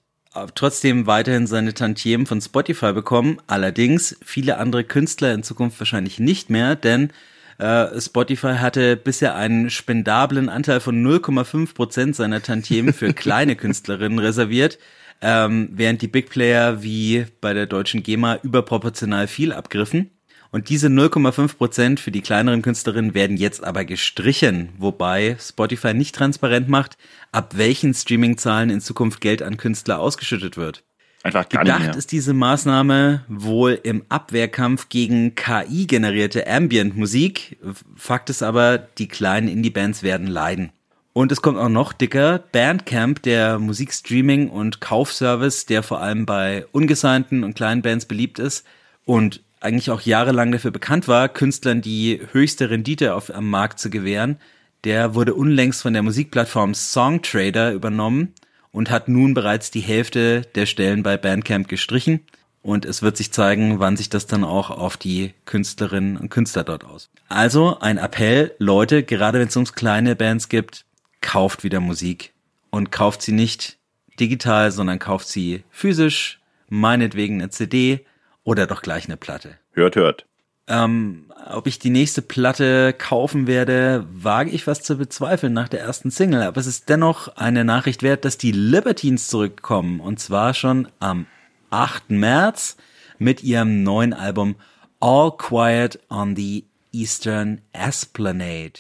trotzdem 0.57 1.07
weiterhin 1.07 1.47
seine 1.47 1.73
Tantiemen 1.73 2.27
von 2.27 2.41
Spotify 2.41 2.93
bekommen. 2.93 3.39
Allerdings 3.47 4.17
viele 4.25 4.59
andere 4.59 4.83
Künstler 4.83 5.33
in 5.33 5.45
Zukunft 5.45 5.79
wahrscheinlich 5.79 6.19
nicht 6.19 6.51
mehr, 6.51 6.75
denn 6.75 7.13
äh, 7.59 8.01
Spotify 8.01 8.57
hatte 8.57 8.97
bisher 8.97 9.37
einen 9.37 9.71
spendablen 9.71 10.49
Anteil 10.49 10.81
von 10.81 11.01
0,5 11.01 11.75
Prozent 11.75 12.17
seiner 12.17 12.43
Tantiemen 12.43 12.93
für 12.93 13.13
kleine 13.15 13.55
Künstlerinnen 13.55 14.19
reserviert, 14.19 14.81
ähm, 15.23 15.69
während 15.71 16.03
die 16.03 16.09
Big 16.09 16.29
Player 16.29 16.83
wie 16.83 17.25
bei 17.41 17.55
der 17.55 17.67
deutschen 17.67 18.03
GEMA 18.03 18.41
überproportional 18.43 19.29
viel 19.29 19.53
abgriffen. 19.53 20.11
Und 20.51 20.69
diese 20.69 20.89
0,5 20.89 21.57
Prozent 21.57 22.01
für 22.01 22.11
die 22.11 22.23
kleineren 22.23 22.63
Künstlerinnen 22.63 23.15
werden 23.15 23.37
jetzt 23.37 23.65
aber 23.65 23.85
gestrichen, 23.85 24.71
wobei 24.79 25.37
Spotify 25.41 25.95
nicht 25.95 26.15
transparent 26.15 26.69
macht, 26.69 26.97
ab 27.33 27.55
welchen 27.57 27.95
Streaming-Zahlen 27.95 28.71
in 28.71 28.81
Zukunft 28.81 29.21
Geld 29.21 29.43
an 29.43 29.57
Künstler 29.57 29.99
ausgeschüttet 29.99 30.57
wird. 30.57 30.83
Einfach 31.23 31.49
gar 31.49 31.65
Gedacht 31.65 31.79
nicht 31.81 31.89
mehr. 31.89 31.97
ist 31.97 32.13
diese 32.13 32.35
Maßnahme 32.35 33.25
wohl 33.27 33.81
im 33.83 34.05
Abwehrkampf 34.09 34.89
gegen 34.89 35.35
KI-generierte 35.35 36.47
Ambient-Musik. 36.47 37.59
Fakt 37.97 38.31
ist 38.31 38.45
aber, 38.45 38.79
die 38.79 39.09
kleinen 39.09 39.49
Indie-Bands 39.49 40.05
werden 40.05 40.29
leiden. 40.29 40.71
Und 41.13 41.33
es 41.33 41.43
kommt 41.43 41.59
auch 41.59 41.71
noch 41.71 41.93
dicker. 41.93 42.45
Bandcamp, 42.53 43.23
der 43.23 43.59
Musikstreaming- 43.59 44.51
und 44.51 44.81
Kaufservice, 44.81 45.67
der 45.67 45.83
vor 45.83 46.01
allem 46.01 46.27
bei 46.27 46.67
ungesignten 46.73 47.43
und 47.43 47.57
kleinen 47.57 47.83
Bands 47.83 48.05
beliebt 48.05 48.39
ist 48.39 48.65
und 49.05 49.43
eigentlich 49.67 49.91
auch 49.91 50.01
jahrelang 50.01 50.53
dafür 50.53 50.71
bekannt 50.71 51.09
war, 51.09 51.29
Künstlern 51.29 51.83
die 51.83 52.21
höchste 52.33 52.71
Rendite 52.71 53.15
auf, 53.15 53.35
am 53.35 53.51
Markt 53.51 53.81
zu 53.81 53.91
gewähren, 53.91 54.39
der 54.85 55.15
wurde 55.15 55.35
unlängst 55.35 55.83
von 55.83 55.93
der 55.93 56.03
Musikplattform 56.03 56.73
Songtrader 56.73 57.73
übernommen 57.73 58.33
und 58.71 58.91
hat 58.91 59.09
nun 59.09 59.35
bereits 59.35 59.71
die 59.71 59.81
Hälfte 59.81 60.43
der 60.55 60.67
Stellen 60.67 61.03
bei 61.03 61.17
Bandcamp 61.17 61.67
gestrichen. 61.67 62.21
Und 62.63 62.85
es 62.85 63.03
wird 63.03 63.17
sich 63.17 63.33
zeigen, 63.33 63.79
wann 63.81 63.97
sich 63.97 64.09
das 64.09 64.27
dann 64.27 64.45
auch 64.45 64.71
auf 64.71 64.97
die 64.97 65.35
Künstlerinnen 65.45 66.17
und 66.17 66.31
Künstler 66.31 66.65
dort 66.65 66.85
aus. 66.85 67.11
Also 67.29 67.79
ein 67.81 67.99
Appell, 67.99 68.55
Leute, 68.59 69.03
gerade 69.03 69.39
wenn 69.41 69.49
es 69.49 69.57
ums 69.57 69.73
kleine 69.73 70.17
Bands 70.17 70.49
gibt, 70.49 70.85
kauft 71.21 71.65
wieder 71.65 71.81
Musik 71.81 72.33
und 72.71 72.93
kauft 72.93 73.23
sie 73.23 73.33
nicht 73.33 73.79
digital, 74.21 74.71
sondern 74.71 74.99
kauft 74.99 75.29
sie 75.29 75.65
physisch, 75.71 76.41
meinetwegen 76.69 77.41
eine 77.41 77.51
CD, 77.51 78.05
oder 78.47 78.67
doch 78.67 78.81
gleich 78.81 79.07
eine 79.07 79.17
Platte. 79.17 79.59
Hört, 79.73 79.97
hört. 79.97 80.25
Ähm, 80.69 81.27
ob 81.51 81.67
ich 81.67 81.79
die 81.79 81.91
nächste 81.91 82.23
Platte 82.23 82.95
kaufen 82.97 83.47
werde, 83.47 84.07
wage 84.11 84.51
ich 84.51 84.67
was 84.67 84.83
zu 84.83 84.97
bezweifeln 84.97 85.53
nach 85.53 85.69
der 85.69 85.81
ersten 85.81 86.11
Single. 86.11 86.43
Aber 86.43 86.61
es 86.61 86.67
ist 86.67 86.89
dennoch 86.89 87.37
eine 87.37 87.65
Nachricht 87.65 88.03
wert, 88.03 88.25
dass 88.25 88.39
die 88.39 88.53
Libertines 88.53 89.29
zurückkommen. 89.29 90.01
Und 90.01 90.21
zwar 90.21 90.55
schon 90.55 90.89
am 91.01 91.27
8. 91.71 92.11
März 92.11 92.77
mit 93.19 93.43
ihrem 93.43 93.83
neuen 93.83 94.13
Album 94.13 94.55
All 95.01 95.33
Quiet 95.37 95.99
on 96.09 96.37
the 96.37 96.65
Eastern 96.93 97.61
Esplanade. 97.73 98.73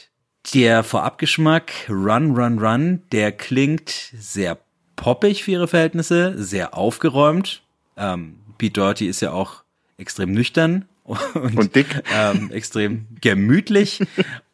Der 0.55 0.85
Vorabgeschmack 0.85 1.72
Run, 1.88 2.37
Run, 2.37 2.59
Run, 2.61 3.02
der 3.11 3.33
klingt 3.33 3.90
sehr 4.16 4.59
poppig 4.94 5.42
für 5.42 5.50
ihre 5.50 5.68
Verhältnisse, 5.68 6.35
sehr 6.37 6.74
aufgeräumt. 6.74 7.62
Ähm, 7.96 8.38
Pete 8.59 8.73
Doherty 8.81 9.07
ist 9.07 9.21
ja 9.21 9.33
auch 9.33 9.62
extrem 9.99 10.33
nüchtern 10.33 10.87
und, 11.05 11.57
Und 11.57 11.75
dick. 11.75 11.87
Ähm, 12.14 12.51
extrem 12.51 13.07
gemütlich 13.21 14.05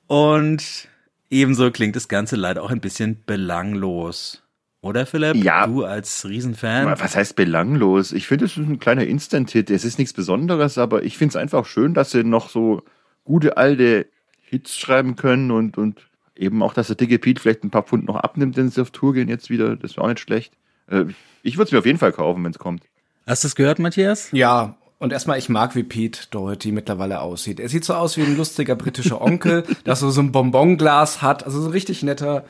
und 0.07 0.89
ebenso 1.31 1.71
klingt 1.71 1.97
das 1.97 2.09
Ganze 2.09 2.37
leider 2.37 2.63
auch 2.63 2.71
ein 2.71 2.81
bisschen 2.81 3.23
belanglos. 3.25 4.43
Oder 4.83 5.07
Philipp? 5.07 5.37
Ja. 5.37 5.67
Du 5.67 5.85
als 5.85 6.27
Riesenfan? 6.29 6.87
Was 6.99 7.15
heißt 7.17 7.37
belanglos? 7.37 8.11
Ich 8.13 8.27
finde, 8.27 8.47
es 8.47 8.57
ist 8.57 8.67
ein 8.69 8.81
kleiner 8.81 9.07
Instant-Hit. 9.07 9.71
Es 9.71 9.85
ist 9.85 9.97
nichts 9.99 10.13
Besonderes, 10.13 10.77
aber 10.77 11.05
ich 11.05 11.17
finde 11.17 11.31
es 11.31 11.37
einfach 11.37 11.67
schön, 11.67 11.95
dass 11.95 12.11
sie 12.11 12.25
noch 12.25 12.51
so 12.51 12.83
gute 13.25 13.57
alte 13.57 14.07
Hits 14.43 14.77
schreiben 14.77 15.15
können 15.15 15.53
und, 15.53 15.79
und 15.79 16.01
eben 16.37 16.63
auch, 16.65 16.75
dass 16.75 16.89
der 16.89 16.97
dicke 16.97 17.21
Pete 17.21 17.41
vielleicht 17.41 17.63
ein 17.63 17.71
paar 17.71 17.85
Pfund 17.85 18.07
noch 18.07 18.17
abnimmt, 18.17 18.57
wenn 18.57 18.71
sie 18.71 18.83
auf 18.83 18.91
Tour 18.91 19.15
gehen 19.15 19.29
jetzt 19.29 19.51
wieder. 19.51 19.77
Das 19.77 19.97
wäre 19.97 20.05
auch 20.05 20.09
nicht 20.09 20.19
schlecht. 20.21 20.53
Äh, 20.89 21.05
Ich 21.45 21.57
würde 21.57 21.67
es 21.69 21.73
mir 21.73 21.79
auf 21.79 21.87
jeden 21.87 21.99
Fall 22.01 22.13
kaufen, 22.13 22.43
wenn 22.43 22.51
es 22.51 22.59
kommt. 22.59 22.83
Hast 23.27 23.45
du 23.45 23.49
es 23.49 23.55
gehört, 23.55 23.79
Matthias? 23.79 24.29
Ja, 24.33 24.77
und 24.99 25.13
erstmal, 25.13 25.37
ich 25.37 25.49
mag, 25.49 25.75
wie 25.75 25.83
Pete 25.83 26.21
Doherty 26.31 26.71
mittlerweile 26.71 27.23
aussieht. 27.23 27.59
Er 27.59 27.69
sieht 27.69 27.85
so 27.85 27.95
aus 27.95 28.17
wie 28.17 28.23
ein 28.23 28.37
lustiger 28.37 28.77
britischer 28.77 29.21
Onkel, 29.21 29.65
der 29.87 29.97
so, 29.97 30.11
so 30.11 30.21
ein 30.21 30.31
Bonbonglas 30.31 31.23
hat. 31.23 31.45
Also 31.45 31.61
so 31.61 31.69
ein 31.69 31.73
richtig 31.73 32.05
netter 32.05 32.45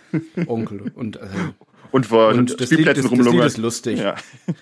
Onkel. 0.47 0.93
Und, 0.95 1.17
äh, 1.17 1.21
Und 1.93 2.07
vor 2.07 2.29
und 2.29 2.61
das 2.61 2.69
Spielplätzen 2.69 3.05
das, 3.05 3.11
das 3.11 3.19
Lied 3.19 3.27
rumlungert. 3.27 3.47
ist 3.47 3.57
lustig. 3.57 3.99
Ja. 4.01 4.17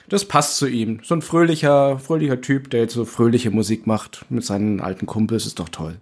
Das 0.08 0.24
passt 0.24 0.56
zu 0.56 0.68
ihm. 0.68 1.00
So 1.02 1.16
ein 1.16 1.22
fröhlicher, 1.22 1.98
fröhlicher 1.98 2.40
Typ, 2.40 2.70
der 2.70 2.82
jetzt 2.82 2.94
so 2.94 3.04
fröhliche 3.04 3.50
Musik 3.50 3.88
macht 3.88 4.24
mit 4.28 4.44
seinen 4.44 4.80
alten 4.80 5.06
Kumpels, 5.06 5.44
ist 5.46 5.58
doch 5.58 5.68
toll. 5.68 5.96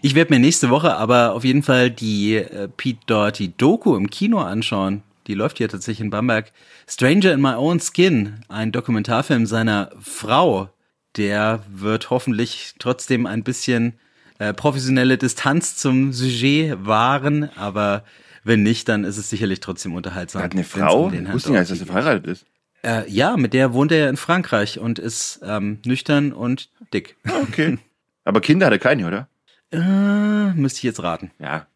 Ich 0.00 0.14
werde 0.14 0.32
mir 0.32 0.40
nächste 0.40 0.70
Woche 0.70 0.96
aber 0.96 1.34
auf 1.34 1.44
jeden 1.44 1.62
Fall 1.62 1.90
die 1.90 2.36
äh, 2.36 2.66
Pete 2.74 3.00
Doherty 3.06 3.52
Doku 3.56 3.94
im 3.94 4.08
Kino 4.08 4.38
anschauen. 4.38 5.02
Die 5.28 5.34
läuft 5.34 5.58
hier 5.58 5.68
tatsächlich 5.68 6.00
in 6.00 6.10
Bamberg. 6.10 6.52
Stranger 6.88 7.34
in 7.34 7.40
My 7.40 7.52
Own 7.52 7.80
Skin, 7.80 8.40
ein 8.48 8.72
Dokumentarfilm 8.72 9.44
seiner 9.44 9.90
Frau. 10.00 10.70
Der 11.16 11.62
wird 11.68 12.08
hoffentlich 12.08 12.74
trotzdem 12.78 13.26
ein 13.26 13.44
bisschen 13.44 13.98
äh, 14.38 14.54
professionelle 14.54 15.18
Distanz 15.18 15.76
zum 15.76 16.12
Sujet 16.12 16.86
wahren, 16.86 17.50
aber 17.56 18.04
wenn 18.42 18.62
nicht, 18.62 18.88
dann 18.88 19.04
ist 19.04 19.18
es 19.18 19.28
sicherlich 19.28 19.60
trotzdem 19.60 19.94
unterhaltsam. 19.94 20.40
Er 20.40 20.44
hat 20.44 20.52
eine 20.52 20.64
Frau? 20.64 21.10
Ich 21.10 21.32
wusste 21.32 21.52
nicht, 21.52 21.70
dass 21.70 21.78
er 21.78 21.86
verheiratet 21.86 22.26
ist. 22.26 22.46
Äh, 22.82 23.10
ja, 23.10 23.36
mit 23.36 23.52
der 23.52 23.74
wohnt 23.74 23.92
er 23.92 24.08
in 24.08 24.16
Frankreich 24.16 24.78
und 24.78 24.98
ist 24.98 25.40
ähm, 25.42 25.80
nüchtern 25.84 26.32
und 26.32 26.70
dick. 26.94 27.16
Okay. 27.48 27.78
Aber 28.24 28.40
Kinder 28.40 28.66
hat 28.66 28.72
er 28.72 28.78
keine, 28.78 29.06
oder? 29.06 29.28
Äh, 29.72 30.54
müsste 30.54 30.78
ich 30.78 30.84
jetzt 30.84 31.02
raten. 31.02 31.32
Ja. 31.38 31.66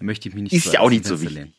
Möchte 0.00 0.28
ich 0.28 0.34
mich 0.34 0.44
nicht 0.44 0.52
Ist 0.52 0.64
so 0.64 0.72
ja 0.72 0.80
auch 0.80 0.90
nicht 0.90 1.04
so 1.04 1.20
wichtig. 1.20 1.52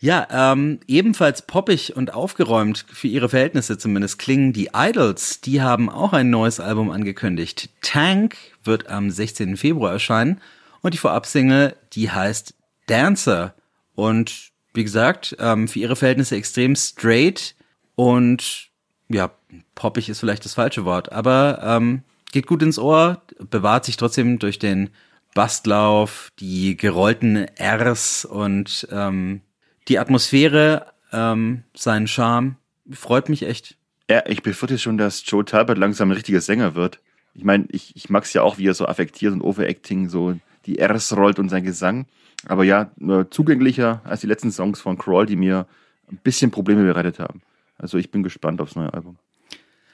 Ja, 0.00 0.28
ähm, 0.30 0.78
ebenfalls 0.86 1.42
poppig 1.42 1.96
und 1.96 2.14
aufgeräumt, 2.14 2.86
für 2.92 3.08
ihre 3.08 3.28
Verhältnisse 3.28 3.78
zumindest, 3.78 4.18
klingen 4.20 4.52
die 4.52 4.70
Idols. 4.72 5.40
Die 5.40 5.60
haben 5.60 5.90
auch 5.90 6.12
ein 6.12 6.30
neues 6.30 6.60
Album 6.60 6.90
angekündigt. 6.90 7.70
Tank 7.82 8.36
wird 8.62 8.88
am 8.88 9.10
16. 9.10 9.56
Februar 9.56 9.92
erscheinen 9.92 10.40
und 10.82 10.94
die 10.94 10.98
Vorabsingle, 10.98 11.76
die 11.94 12.10
heißt 12.10 12.54
Dancer. 12.86 13.54
Und 13.96 14.52
wie 14.72 14.84
gesagt, 14.84 15.36
ähm, 15.40 15.66
für 15.66 15.80
ihre 15.80 15.96
Verhältnisse 15.96 16.36
extrem 16.36 16.76
straight 16.76 17.56
und 17.96 18.68
ja, 19.08 19.32
poppig 19.74 20.08
ist 20.08 20.20
vielleicht 20.20 20.44
das 20.44 20.54
falsche 20.54 20.84
Wort, 20.84 21.10
aber 21.10 21.60
ähm, 21.64 22.02
geht 22.30 22.46
gut 22.46 22.62
ins 22.62 22.78
Ohr, 22.78 23.22
bewahrt 23.50 23.84
sich 23.84 23.96
trotzdem 23.96 24.38
durch 24.38 24.60
den 24.60 24.90
Bastlauf, 25.34 26.28
die 26.38 26.76
gerollten 26.76 27.46
Rs 27.58 28.24
und 28.24 28.86
ähm, 28.92 29.40
die 29.88 29.98
Atmosphäre, 29.98 30.86
ähm, 31.12 31.64
seinen 31.74 32.06
Charme. 32.06 32.56
Freut 32.90 33.28
mich 33.28 33.42
echt. 33.42 33.76
Ja, 34.10 34.24
ich 34.26 34.42
befürchte 34.42 34.78
schon, 34.78 34.98
dass 34.98 35.22
Joe 35.26 35.44
Talbot 35.44 35.78
langsam 35.78 36.10
ein 36.10 36.14
richtiger 36.14 36.40
Sänger 36.40 36.74
wird. 36.74 37.00
Ich 37.34 37.44
meine, 37.44 37.66
ich, 37.70 37.94
ich 37.94 38.10
mag 38.10 38.24
es 38.24 38.32
ja 38.32 38.42
auch, 38.42 38.58
wie 38.58 38.66
er 38.66 38.74
so 38.74 38.86
affektiert 38.86 39.32
und 39.32 39.42
overacting 39.42 40.08
so 40.08 40.34
die 40.66 40.82
Rs 40.82 41.16
rollt 41.16 41.38
und 41.38 41.48
sein 41.48 41.64
Gesang. 41.64 42.06
Aber 42.46 42.64
ja, 42.64 42.90
nur 42.96 43.30
zugänglicher 43.30 44.00
als 44.04 44.20
die 44.20 44.26
letzten 44.26 44.50
Songs 44.50 44.80
von 44.80 44.96
Crawl, 44.98 45.26
die 45.26 45.36
mir 45.36 45.66
ein 46.10 46.18
bisschen 46.22 46.50
Probleme 46.50 46.84
bereitet 46.84 47.18
haben. 47.18 47.42
Also 47.76 47.98
ich 47.98 48.10
bin 48.10 48.22
gespannt 48.22 48.60
aufs 48.60 48.76
neue 48.76 48.92
Album. 48.92 49.18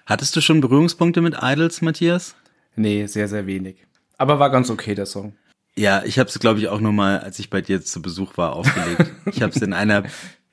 Hattest 0.07 0.37
du 0.37 0.41
schon 0.41 0.61
Berührungspunkte 0.61 1.21
mit 1.21 1.37
Idols, 1.43 1.83
Matthias? 1.83 2.37
Nee, 2.77 3.07
sehr, 3.07 3.29
sehr 3.29 3.47
wenig. 3.47 3.77
Aber 4.19 4.39
war 4.39 4.51
ganz 4.51 4.71
okay, 4.71 4.95
der 4.95 5.07
Song. 5.07 5.35
Ja, 5.77 6.05
ich 6.05 6.19
habe 6.19 6.29
es, 6.29 6.39
glaube 6.39 6.61
ich, 6.61 6.69
auch 6.69 6.81
nur 6.81 6.93
mal, 6.93 7.19
als 7.21 7.39
ich 7.39 7.51
bei 7.51 7.61
dir 7.61 7.83
zu 7.83 8.01
Besuch 8.01 8.37
war, 8.37 8.55
aufgelegt. 8.55 9.11
ich 9.27 9.43
habe 9.43 9.53
es 9.53 9.61
in 9.61 9.73
einer 9.73 10.05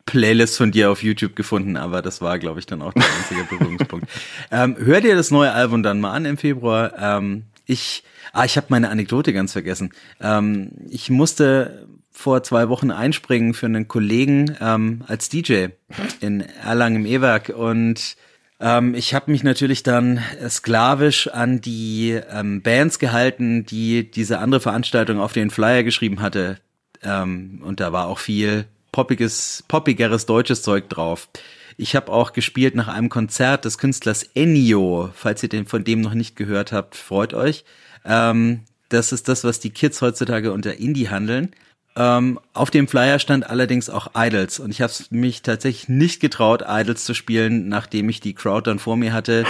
Playlist 0.06 0.58
von 0.58 0.72
dir 0.72 0.92
auf 0.92 1.04
YouTube 1.04 1.36
gefunden, 1.36 1.78
aber 1.78 2.02
das 2.02 2.22
war, 2.22 2.40
glaube 2.40 2.60
ich, 2.60 2.66
dann 2.66 2.82
auch 2.82 2.94
der 2.94 3.04
einzige 3.04 3.44
Berührungspunkt. 3.44 4.08
Ähm, 4.52 4.76
hör 4.80 5.00
dir 5.00 5.16
das 5.16 5.32
neue 5.32 5.52
Album 5.52 5.84
dann 5.84 6.00
mal 6.00 6.12
an 6.12 6.26
im 6.26 6.38
Februar. 6.38 6.94
Ähm, 6.98 7.44
ich, 7.66 8.04
ah, 8.34 8.46
ich 8.46 8.58
habe 8.58 8.68
meine 8.70 8.90
Anekdote 8.90 9.32
ganz 9.32 9.54
vergessen. 9.54 9.94
Ähm, 10.20 10.72
ich 10.90 11.10
musste 11.10 11.88
vor 12.12 12.44
zwei 12.44 12.68
Wochen 12.70 12.92
einspringen 12.92 13.54
für 13.54 13.68
einen 13.68 13.88
Kollegen 13.88 14.58
ähm, 14.60 15.04
als 15.08 15.30
DJ 15.30 15.68
in 16.20 16.42
Erlangen 16.42 16.98
im 16.98 17.06
E-Werk 17.06 17.50
und 17.50 18.18
ähm, 18.62 18.94
ich 18.96 19.14
habe 19.14 19.32
mich 19.32 19.44
natürlich 19.44 19.84
dann 19.84 20.24
sklavisch 20.48 21.28
an 21.28 21.62
die 21.62 22.20
ähm, 22.32 22.62
Bands 22.62 23.00
gehalten, 23.00 23.66
die 23.66 24.10
diese 24.10 24.40
andere 24.40 24.62
Veranstaltung 24.62 25.20
auf 25.20 25.34
den 25.34 25.50
Flyer 25.50 25.84
geschrieben 25.84 26.22
hatte. 26.22 26.58
Ähm, 27.04 27.62
und 27.66 27.80
da 27.80 27.92
war 27.92 28.08
auch 28.08 28.20
viel 28.20 28.66
poppiges, 28.92 29.64
poppigeres 29.68 30.26
deutsches 30.26 30.62
Zeug 30.62 30.90
drauf. 30.90 31.28
Ich 31.78 31.96
habe 31.96 32.12
auch 32.12 32.34
gespielt 32.34 32.76
nach 32.76 32.88
einem 32.88 33.10
Konzert 33.10 33.66
des 33.66 33.78
Künstlers 33.78 34.24
Ennio. 34.36 35.10
Falls 35.16 35.42
ihr 35.42 35.50
den 35.50 35.66
von 35.66 35.84
dem 35.84 36.02
noch 36.02 36.14
nicht 36.14 36.36
gehört 36.36 36.72
habt, 36.72 36.96
freut 36.96 37.34
euch. 37.34 37.66
Ähm, 38.06 38.62
das 38.90 39.12
ist 39.12 39.28
das, 39.28 39.44
was 39.44 39.60
die 39.60 39.72
Kids 39.72 40.02
heutzutage 40.02 40.52
unter 40.52 40.78
Indie 40.78 41.10
handeln. 41.10 41.52
Ähm, 41.96 42.40
auf 42.54 42.72
dem 42.72 42.88
Flyer 42.88 43.20
stand 43.20 43.50
allerdings 43.50 43.90
auch 43.90 44.12
Idols 44.16 44.60
und 44.60 44.72
ich 44.72 44.82
habe 44.82 44.94
mich 45.10 45.42
tatsächlich 45.42 45.90
nicht 45.90 46.22
getraut, 46.22 46.64
Idols 46.66 47.04
zu 47.04 47.14
spielen, 47.14 47.68
nachdem 47.68 48.08
ich 48.08 48.22
die 48.22 48.34
Crowd 48.34 48.70
dann 48.70 48.80
vor 48.80 48.96
mir 48.96 49.12
hatte, 49.12 49.46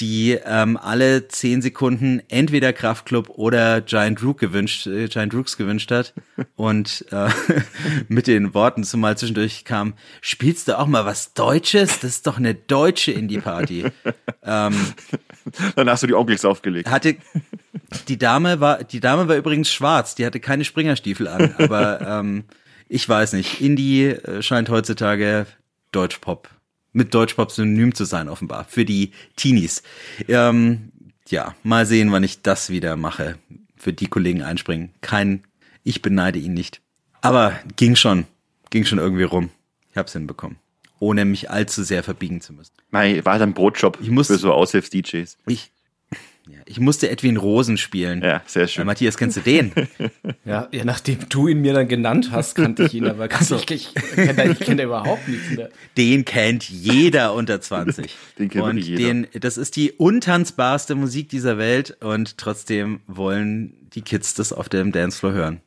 die 0.00 0.38
ähm, 0.44 0.76
alle 0.76 1.28
zehn 1.28 1.62
Sekunden 1.62 2.22
entweder 2.28 2.72
Kraftclub 2.72 3.28
oder 3.28 3.80
Giant 3.80 4.22
Rook 4.22 4.38
gewünscht, 4.38 4.86
äh, 4.86 5.08
Giant 5.08 5.34
Rooks 5.34 5.56
gewünscht 5.56 5.90
hat 5.90 6.14
und 6.56 7.04
äh, 7.10 7.28
mit 8.08 8.26
den 8.26 8.54
Worten 8.54 8.84
zumal 8.84 9.16
zwischendurch 9.18 9.64
kam, 9.64 9.94
spielst 10.20 10.68
du 10.68 10.78
auch 10.78 10.86
mal 10.86 11.04
was 11.04 11.34
Deutsches? 11.34 12.00
Das 12.00 12.10
ist 12.10 12.26
doch 12.26 12.38
eine 12.38 12.54
deutsche 12.54 13.12
Indie-Party. 13.12 13.84
ähm, 14.42 14.74
Dann 15.76 15.90
hast 15.90 16.02
du 16.02 16.06
die 16.06 16.14
Onkels 16.14 16.44
aufgelegt. 16.44 16.90
Hatte 16.90 17.16
die 18.08 18.18
Dame 18.18 18.60
war 18.60 18.84
die 18.84 19.00
Dame 19.00 19.28
war 19.28 19.36
übrigens 19.36 19.70
schwarz, 19.72 20.14
die 20.14 20.24
hatte 20.24 20.40
keine 20.40 20.64
Springerstiefel 20.64 21.26
an, 21.28 21.54
aber 21.58 22.00
ähm, 22.00 22.44
ich 22.88 23.08
weiß 23.08 23.34
nicht. 23.34 23.60
Indie 23.60 24.06
äh, 24.06 24.42
scheint 24.42 24.68
heutzutage 24.68 25.46
Deutschpop 25.92 26.48
mit 26.92 27.14
Deutschpop 27.14 27.52
synonym 27.52 27.94
zu 27.94 28.04
sein 28.04 28.28
offenbar 28.28 28.64
für 28.64 28.84
die 28.84 29.12
Teenies. 29.36 29.82
Ähm, 30.28 30.92
ja, 31.28 31.54
mal 31.62 31.86
sehen, 31.86 32.12
wann 32.12 32.24
ich 32.24 32.42
das 32.42 32.70
wieder 32.70 32.96
mache. 32.96 33.38
Für 33.76 33.92
die 33.92 34.08
Kollegen 34.08 34.42
einspringen. 34.42 34.90
Kein, 35.00 35.44
ich 35.84 36.02
beneide 36.02 36.38
ihn 36.38 36.54
nicht. 36.54 36.82
Aber 37.22 37.58
ging 37.76 37.96
schon, 37.96 38.26
ging 38.70 38.84
schon 38.84 38.98
irgendwie 38.98 39.22
rum. 39.22 39.50
Ich 39.90 39.96
hab's 39.96 40.12
hinbekommen 40.12 40.58
ohne 41.00 41.24
mich 41.24 41.50
allzu 41.50 41.82
sehr 41.82 42.04
verbiegen 42.04 42.40
zu 42.40 42.52
müssen. 42.52 42.74
Mei, 42.90 43.24
war 43.24 43.38
dann 43.38 43.54
Brotjob 43.54 43.98
ich 44.00 44.10
muss, 44.10 44.28
für 44.28 44.36
so 44.36 44.52
Aushilfs-DJs. 44.52 45.36
Ich, 45.46 45.72
ich 46.66 46.80
musste 46.80 47.10
Edwin 47.10 47.36
Rosen 47.36 47.76
spielen. 47.76 48.22
Ja, 48.22 48.42
sehr 48.46 48.68
schön. 48.68 48.82
Äh, 48.82 48.84
Matthias, 48.86 49.16
kennst 49.16 49.36
du 49.36 49.40
den? 49.40 49.72
ja, 50.44 50.68
ja, 50.70 50.84
nachdem 50.84 51.18
du 51.28 51.48
ihn 51.48 51.60
mir 51.60 51.74
dann 51.74 51.88
genannt 51.88 52.30
hast, 52.30 52.54
kannte 52.54 52.84
ich 52.84 52.94
ihn, 52.94 53.06
aber 53.06 53.28
ganz 53.28 53.50
ich, 53.50 53.70
ich, 53.70 53.94
kenne 54.14 54.54
kenn 54.54 54.76
da 54.76 54.84
überhaupt 54.84 55.26
nichts 55.28 55.50
mehr. 55.50 55.70
Den 55.96 56.24
kennt 56.24 56.68
jeder 56.68 57.34
unter 57.34 57.60
20. 57.60 58.14
den 58.38 58.48
kennt 58.48 58.64
und 58.64 58.78
jeder. 58.78 59.02
Den, 59.02 59.26
das 59.40 59.56
ist 59.56 59.76
die 59.76 59.92
untanzbarste 59.92 60.94
Musik 60.94 61.28
dieser 61.28 61.58
Welt 61.58 61.96
und 62.00 62.38
trotzdem 62.38 63.00
wollen 63.06 63.74
die 63.94 64.02
Kids 64.02 64.34
das 64.34 64.52
auf 64.52 64.68
dem 64.68 64.92
Dancefloor 64.92 65.32
hören. 65.32 65.60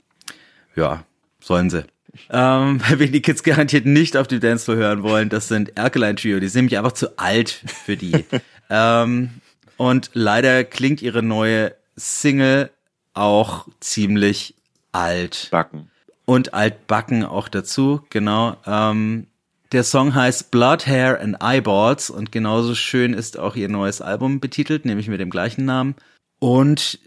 Ja, 0.76 1.06
sollen 1.40 1.70
sie. 1.70 1.84
Ähm, 2.30 2.80
wen 2.90 3.12
die 3.12 3.22
Kids 3.22 3.44
garantiert 3.44 3.86
nicht 3.86 4.18
auf 4.18 4.28
dem 4.28 4.40
Dancefloor 4.40 4.78
hören 4.78 5.04
wollen, 5.04 5.30
das 5.30 5.48
sind 5.48 5.78
Erkeline 5.78 6.16
Trio. 6.16 6.40
Die 6.40 6.48
sind 6.48 6.62
nämlich 6.62 6.78
einfach 6.78 6.94
zu 6.94 7.18
alt 7.18 7.50
für 7.50 7.98
die. 7.98 8.26
ähm, 8.70 9.30
und 9.78 10.12
leider 10.14 10.64
klingt 10.64 11.02
ihre 11.02 11.24
neue 11.24 11.76
Single 11.96 12.72
auch 13.14 13.68
ziemlich 13.80 14.56
alt. 14.92 15.50
Backen. 15.52 15.90
Und 16.26 16.54
altbacken 16.54 17.26
auch 17.26 17.50
dazu, 17.50 18.02
genau. 18.10 18.56
Ähm, 18.66 19.28
der 19.72 19.84
Song 19.84 20.16
heißt 20.16 20.52
Blood, 20.52 20.88
Hair 20.88 21.20
and 21.20 21.38
Eyeballs 21.42 22.10
und 22.10 22.32
genauso 22.32 22.76
schön 22.76 23.14
ist 23.14 23.38
auch 23.38 23.56
ihr 23.56 23.70
neues 23.70 24.02
Album 24.02 24.40
betitelt, 24.40 24.86
nämlich 24.86 25.08
mit 25.08 25.20
dem 25.20 25.30
gleichen 25.30 25.66
Namen. 25.66 25.96
Und 26.40 27.00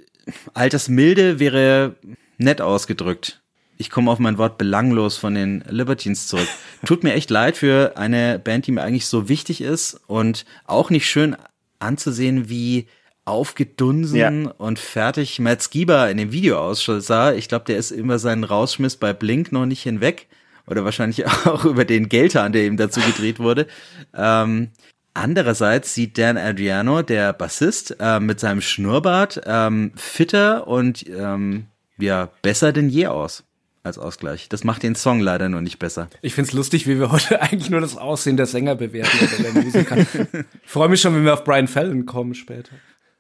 Altersmilde 0.54 1.38
wäre 1.38 1.96
nett 2.38 2.60
ausgedrückt 2.60 3.40
ich 3.78 3.90
komme 3.90 4.10
auf 4.10 4.18
mein 4.18 4.38
Wort 4.38 4.58
belanglos 4.58 5.16
von 5.16 5.34
den 5.34 5.62
Libertines 5.68 6.28
zurück. 6.28 6.48
Tut 6.84 7.04
mir 7.04 7.14
echt 7.14 7.30
leid 7.30 7.56
für 7.56 7.96
eine 7.96 8.38
Band, 8.38 8.66
die 8.66 8.72
mir 8.72 8.82
eigentlich 8.82 9.06
so 9.06 9.28
wichtig 9.28 9.60
ist 9.60 10.00
und 10.06 10.44
auch 10.64 10.90
nicht 10.90 11.08
schön 11.08 11.36
anzusehen, 11.78 12.48
wie 12.48 12.86
aufgedunsen 13.24 14.44
ja. 14.44 14.50
und 14.58 14.78
fertig 14.78 15.38
Matt 15.40 15.62
Skiba 15.62 16.06
in 16.08 16.16
dem 16.16 16.32
Video 16.32 16.58
aussah. 16.58 17.32
Ich 17.32 17.48
glaube, 17.48 17.64
der 17.64 17.76
ist 17.76 17.90
über 17.90 18.18
seinen 18.18 18.44
Rausschmiss 18.44 18.96
bei 18.96 19.12
Blink 19.12 19.52
noch 19.52 19.66
nicht 19.66 19.82
hinweg. 19.82 20.28
Oder 20.66 20.84
wahrscheinlich 20.84 21.26
auch 21.46 21.64
über 21.64 21.84
den 21.84 22.08
Geldhahn, 22.08 22.52
der 22.52 22.66
ihm 22.66 22.76
dazu 22.76 23.00
gedreht 23.00 23.38
wurde. 23.40 23.66
Ähm, 24.14 24.70
andererseits 25.14 25.94
sieht 25.94 26.18
Dan 26.18 26.36
Adriano, 26.36 27.02
der 27.02 27.32
Bassist, 27.32 27.96
äh, 27.98 28.20
mit 28.20 28.38
seinem 28.40 28.60
Schnurrbart 28.60 29.40
ähm, 29.44 29.92
fitter 29.96 30.66
und 30.68 31.04
ähm, 31.08 31.66
ja, 31.98 32.30
besser 32.42 32.72
denn 32.72 32.88
je 32.88 33.08
aus 33.08 33.44
als 33.86 33.98
Ausgleich. 33.98 34.48
Das 34.48 34.64
macht 34.64 34.82
den 34.82 34.94
Song 34.94 35.20
leider 35.20 35.48
nur 35.48 35.60
nicht 35.60 35.78
besser. 35.78 36.08
Ich 36.22 36.34
find's 36.34 36.52
lustig, 36.52 36.86
wie 36.86 36.98
wir 36.98 37.10
heute 37.12 37.40
eigentlich 37.40 37.70
nur 37.70 37.80
das 37.80 37.96
Aussehen 37.96 38.36
der 38.36 38.46
Sänger 38.46 38.74
bewerten 38.74 39.16
oder 39.24 39.50
der 39.50 39.62
Musiker. 39.62 39.96
ich 39.98 40.70
freue 40.70 40.88
mich 40.88 41.00
schon, 41.00 41.14
wenn 41.14 41.24
wir 41.24 41.34
auf 41.34 41.44
Brian 41.44 41.68
Fallon 41.68 42.06
kommen 42.06 42.34
später. 42.34 42.72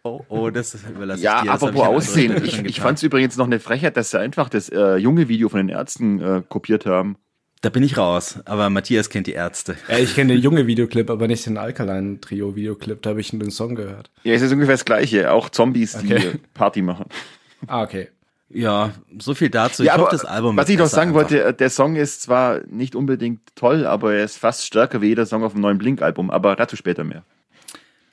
Oh, 0.02 0.24
oh, 0.28 0.50
das 0.50 0.76
überlasse 0.88 1.22
ja, 1.22 1.36
ich 1.36 1.42
dir. 1.42 1.46
Ja, 1.46 1.52
apropos 1.54 1.82
Aussehen. 1.82 2.44
Ich, 2.44 2.64
ich 2.64 2.80
fand 2.80 2.98
es 2.98 3.02
übrigens 3.02 3.36
noch 3.36 3.46
eine 3.46 3.58
Frechheit, 3.58 3.96
dass 3.96 4.12
sie 4.12 4.20
einfach 4.20 4.48
das 4.48 4.68
äh, 4.68 4.96
junge 4.96 5.28
Video 5.28 5.48
von 5.48 5.58
den 5.58 5.68
Ärzten 5.68 6.20
äh, 6.20 6.42
kopiert 6.48 6.86
haben. 6.86 7.16
Da 7.62 7.70
bin 7.70 7.82
ich 7.82 7.96
raus, 7.96 8.38
aber 8.44 8.70
Matthias 8.70 9.10
kennt 9.10 9.26
die 9.26 9.32
Ärzte. 9.32 9.76
Ja, 9.88 9.98
ich 9.98 10.14
kenne 10.14 10.34
den 10.34 10.42
junge 10.42 10.66
Videoclip, 10.66 11.10
aber 11.10 11.26
nicht 11.26 11.46
den 11.46 11.56
Alkaline 11.56 12.20
Trio 12.20 12.54
Videoclip, 12.54 13.02
da 13.02 13.10
habe 13.10 13.20
ich 13.20 13.32
nur 13.32 13.42
den 13.42 13.50
Song 13.50 13.74
gehört. 13.74 14.10
Ja, 14.22 14.34
es 14.34 14.42
ist 14.42 14.52
ungefähr 14.52 14.74
das 14.74 14.84
gleiche, 14.84 15.32
auch 15.32 15.48
Zombies, 15.48 15.96
okay. 15.96 16.32
die 16.34 16.38
Party 16.54 16.82
machen. 16.82 17.06
Ah, 17.66 17.82
okay. 17.82 18.08
Ja, 18.48 18.92
so 19.18 19.34
viel 19.34 19.50
dazu. 19.50 19.82
Ich 19.82 19.88
ja, 19.88 19.98
hoffe, 19.98 20.10
das 20.12 20.24
Album 20.24 20.56
Was 20.56 20.68
ich 20.68 20.78
noch 20.78 20.86
sagen 20.86 21.10
einfach. 21.10 21.30
wollte, 21.30 21.52
der 21.52 21.70
Song 21.70 21.96
ist 21.96 22.22
zwar 22.22 22.60
nicht 22.66 22.94
unbedingt 22.94 23.40
toll, 23.56 23.86
aber 23.86 24.14
er 24.14 24.24
ist 24.24 24.38
fast 24.38 24.64
stärker 24.66 25.00
wie 25.00 25.08
jeder 25.08 25.26
Song 25.26 25.42
auf 25.42 25.52
dem 25.52 25.62
neuen 25.62 25.78
Blink-Album, 25.78 26.30
aber 26.30 26.54
dazu 26.54 26.76
später 26.76 27.02
mehr. 27.02 27.24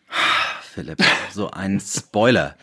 Philipp, 0.74 1.04
so 1.32 1.52
ein 1.52 1.80
Spoiler. 1.80 2.56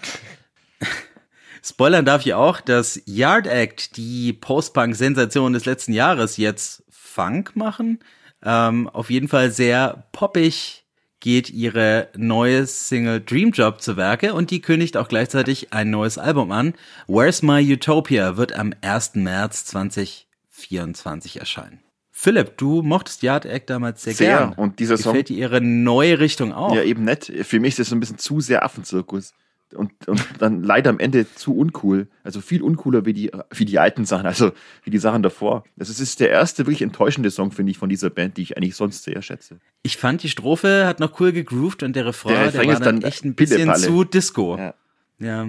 Spoilern 1.62 2.04
darf 2.04 2.26
ich 2.26 2.34
auch, 2.34 2.60
dass 2.60 3.00
Yard 3.04 3.46
Act, 3.46 3.96
die 3.96 4.32
Post-Punk-Sensation 4.32 5.52
des 5.52 5.64
letzten 5.64 5.92
Jahres, 5.92 6.38
jetzt 6.38 6.82
Funk 6.90 7.54
machen. 7.54 8.00
Ähm, 8.42 8.88
auf 8.88 9.10
jeden 9.10 9.28
Fall 9.28 9.50
sehr 9.52 10.08
poppig, 10.12 10.84
geht 11.20 11.50
ihre 11.50 12.08
neue 12.16 12.66
Single 12.66 13.20
Dream 13.20 13.50
Job 13.50 13.80
zu 13.82 13.96
Werke 13.96 14.34
und 14.34 14.50
die 14.50 14.60
kündigt 14.60 14.96
auch 14.96 15.08
gleichzeitig 15.08 15.72
ein 15.72 15.90
neues 15.90 16.18
Album 16.18 16.50
an. 16.50 16.74
Where's 17.06 17.42
My 17.42 17.60
Utopia 17.72 18.36
wird 18.36 18.54
am 18.54 18.72
1. 18.80 19.16
März 19.16 19.66
2024 19.66 21.38
erscheinen. 21.38 21.80
Philipp, 22.10 22.58
du 22.58 22.82
mochtest 22.82 23.22
Yard 23.22 23.46
Act 23.46 23.70
damals 23.70 24.02
sehr, 24.02 24.14
Sehr. 24.14 24.38
gern. 24.38 24.52
Und 24.52 24.78
dieser 24.78 24.98
Song- 24.98 25.12
Gefällt 25.12 25.30
dir 25.30 25.38
ihre 25.38 25.60
neue 25.62 26.18
Richtung 26.20 26.52
auch? 26.52 26.74
Ja, 26.74 26.82
eben 26.82 27.04
nett. 27.04 27.32
Für 27.42 27.60
mich 27.60 27.70
ist 27.70 27.78
das 27.78 27.88
so 27.88 27.96
ein 27.96 28.00
bisschen 28.00 28.18
zu 28.18 28.40
sehr 28.40 28.62
Affenzirkus. 28.64 29.32
Und, 29.74 30.08
und 30.08 30.26
dann 30.38 30.62
leider 30.62 30.90
am 30.90 30.98
Ende 30.98 31.32
zu 31.32 31.56
uncool. 31.56 32.08
Also 32.24 32.40
viel 32.40 32.62
uncooler 32.62 33.06
wie 33.06 33.12
die, 33.12 33.30
wie 33.52 33.64
die 33.64 33.78
alten 33.78 34.04
Sachen, 34.04 34.26
also 34.26 34.52
wie 34.82 34.90
die 34.90 34.98
Sachen 34.98 35.22
davor. 35.22 35.64
Das 35.76 35.88
ist, 35.88 36.00
ist 36.00 36.20
der 36.20 36.30
erste 36.30 36.66
wirklich 36.66 36.82
enttäuschende 36.82 37.30
Song, 37.30 37.52
finde 37.52 37.70
ich, 37.70 37.78
von 37.78 37.88
dieser 37.88 38.10
Band, 38.10 38.36
die 38.36 38.42
ich 38.42 38.56
eigentlich 38.56 38.76
sonst 38.76 39.04
sehr 39.04 39.22
schätze. 39.22 39.60
Ich 39.82 39.96
fand, 39.96 40.22
die 40.22 40.28
Strophe 40.28 40.86
hat 40.86 41.00
noch 41.00 41.20
cool 41.20 41.32
gegroovt 41.32 41.82
und 41.82 41.94
der 41.94 42.06
Refrain, 42.06 42.34
Der 42.34 42.50
der, 42.50 42.52
Refrain 42.52 42.66
war 42.66 42.74
ist 42.74 42.84
dann 42.84 43.00
dann 43.00 43.08
echt 43.08 43.24
ein 43.24 43.34
bisschen 43.34 43.74
zu 43.74 44.04
Disco. 44.04 44.56
Ja. 44.56 44.74
Ja. 45.18 45.48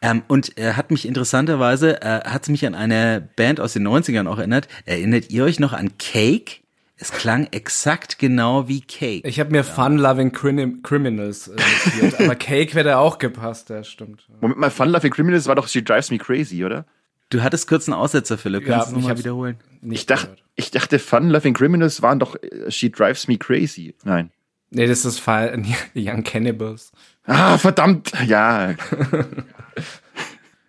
Ähm, 0.00 0.22
und 0.28 0.56
er 0.56 0.76
hat 0.76 0.90
mich 0.90 1.06
interessanterweise, 1.06 2.00
äh, 2.02 2.22
hat 2.24 2.48
mich 2.48 2.66
an 2.66 2.74
eine 2.74 3.28
Band 3.36 3.60
aus 3.60 3.74
den 3.74 3.86
90ern 3.86 4.26
auch 4.26 4.38
erinnert. 4.38 4.68
Erinnert 4.86 5.30
ihr 5.30 5.44
euch 5.44 5.60
noch 5.60 5.72
an 5.72 5.98
Cake? 5.98 6.63
Es 7.04 7.12
klang 7.12 7.48
exakt 7.50 8.18
genau 8.18 8.66
wie 8.66 8.80
Cake. 8.80 9.28
Ich 9.28 9.38
habe 9.38 9.50
mir 9.50 9.62
Fun-Loving 9.62 10.32
Crim 10.32 10.82
Criminals 10.82 11.48
äh, 11.48 11.56
notiert, 12.00 12.18
aber 12.18 12.34
Cake 12.34 12.74
wäre 12.74 12.88
da 12.88 12.98
auch 12.98 13.18
gepasst, 13.18 13.68
ja, 13.68 13.84
stimmt. 13.84 14.26
Moment 14.40 14.58
mal, 14.58 14.70
Fun 14.70 14.88
Loving 14.88 15.12
Criminals 15.12 15.46
war 15.46 15.54
doch 15.54 15.68
She 15.68 15.84
Drives 15.84 16.10
Me 16.10 16.16
Crazy, 16.16 16.64
oder? 16.64 16.86
Du 17.28 17.42
hattest 17.42 17.68
kurz 17.68 17.86
einen 17.86 17.94
Aussetzer, 17.94 18.38
Philipp. 18.38 18.66
Ja, 18.66 18.76
Kannst 18.76 18.92
du 18.92 18.96
es 18.96 19.02
nochmal 19.02 19.18
wiederholen? 19.18 19.58
Nicht 19.82 19.98
Ich 20.00 20.06
dachte, 20.06 20.34
ich 20.54 20.70
dachte, 20.70 20.98
Fun 20.98 21.28
Loving 21.28 21.52
Criminals 21.52 22.00
waren 22.00 22.18
doch 22.20 22.36
äh, 22.36 22.70
She 22.70 22.90
Drives 22.90 23.28
Me 23.28 23.36
Crazy. 23.36 23.94
Nein. 24.02 24.30
Nee, 24.70 24.86
das 24.86 25.04
ist 25.04 25.18
Fall 25.18 25.62
Young 25.94 26.24
Cannibals. 26.24 26.90
Ah, 27.26 27.58
verdammt. 27.58 28.12
Ja, 28.26 28.74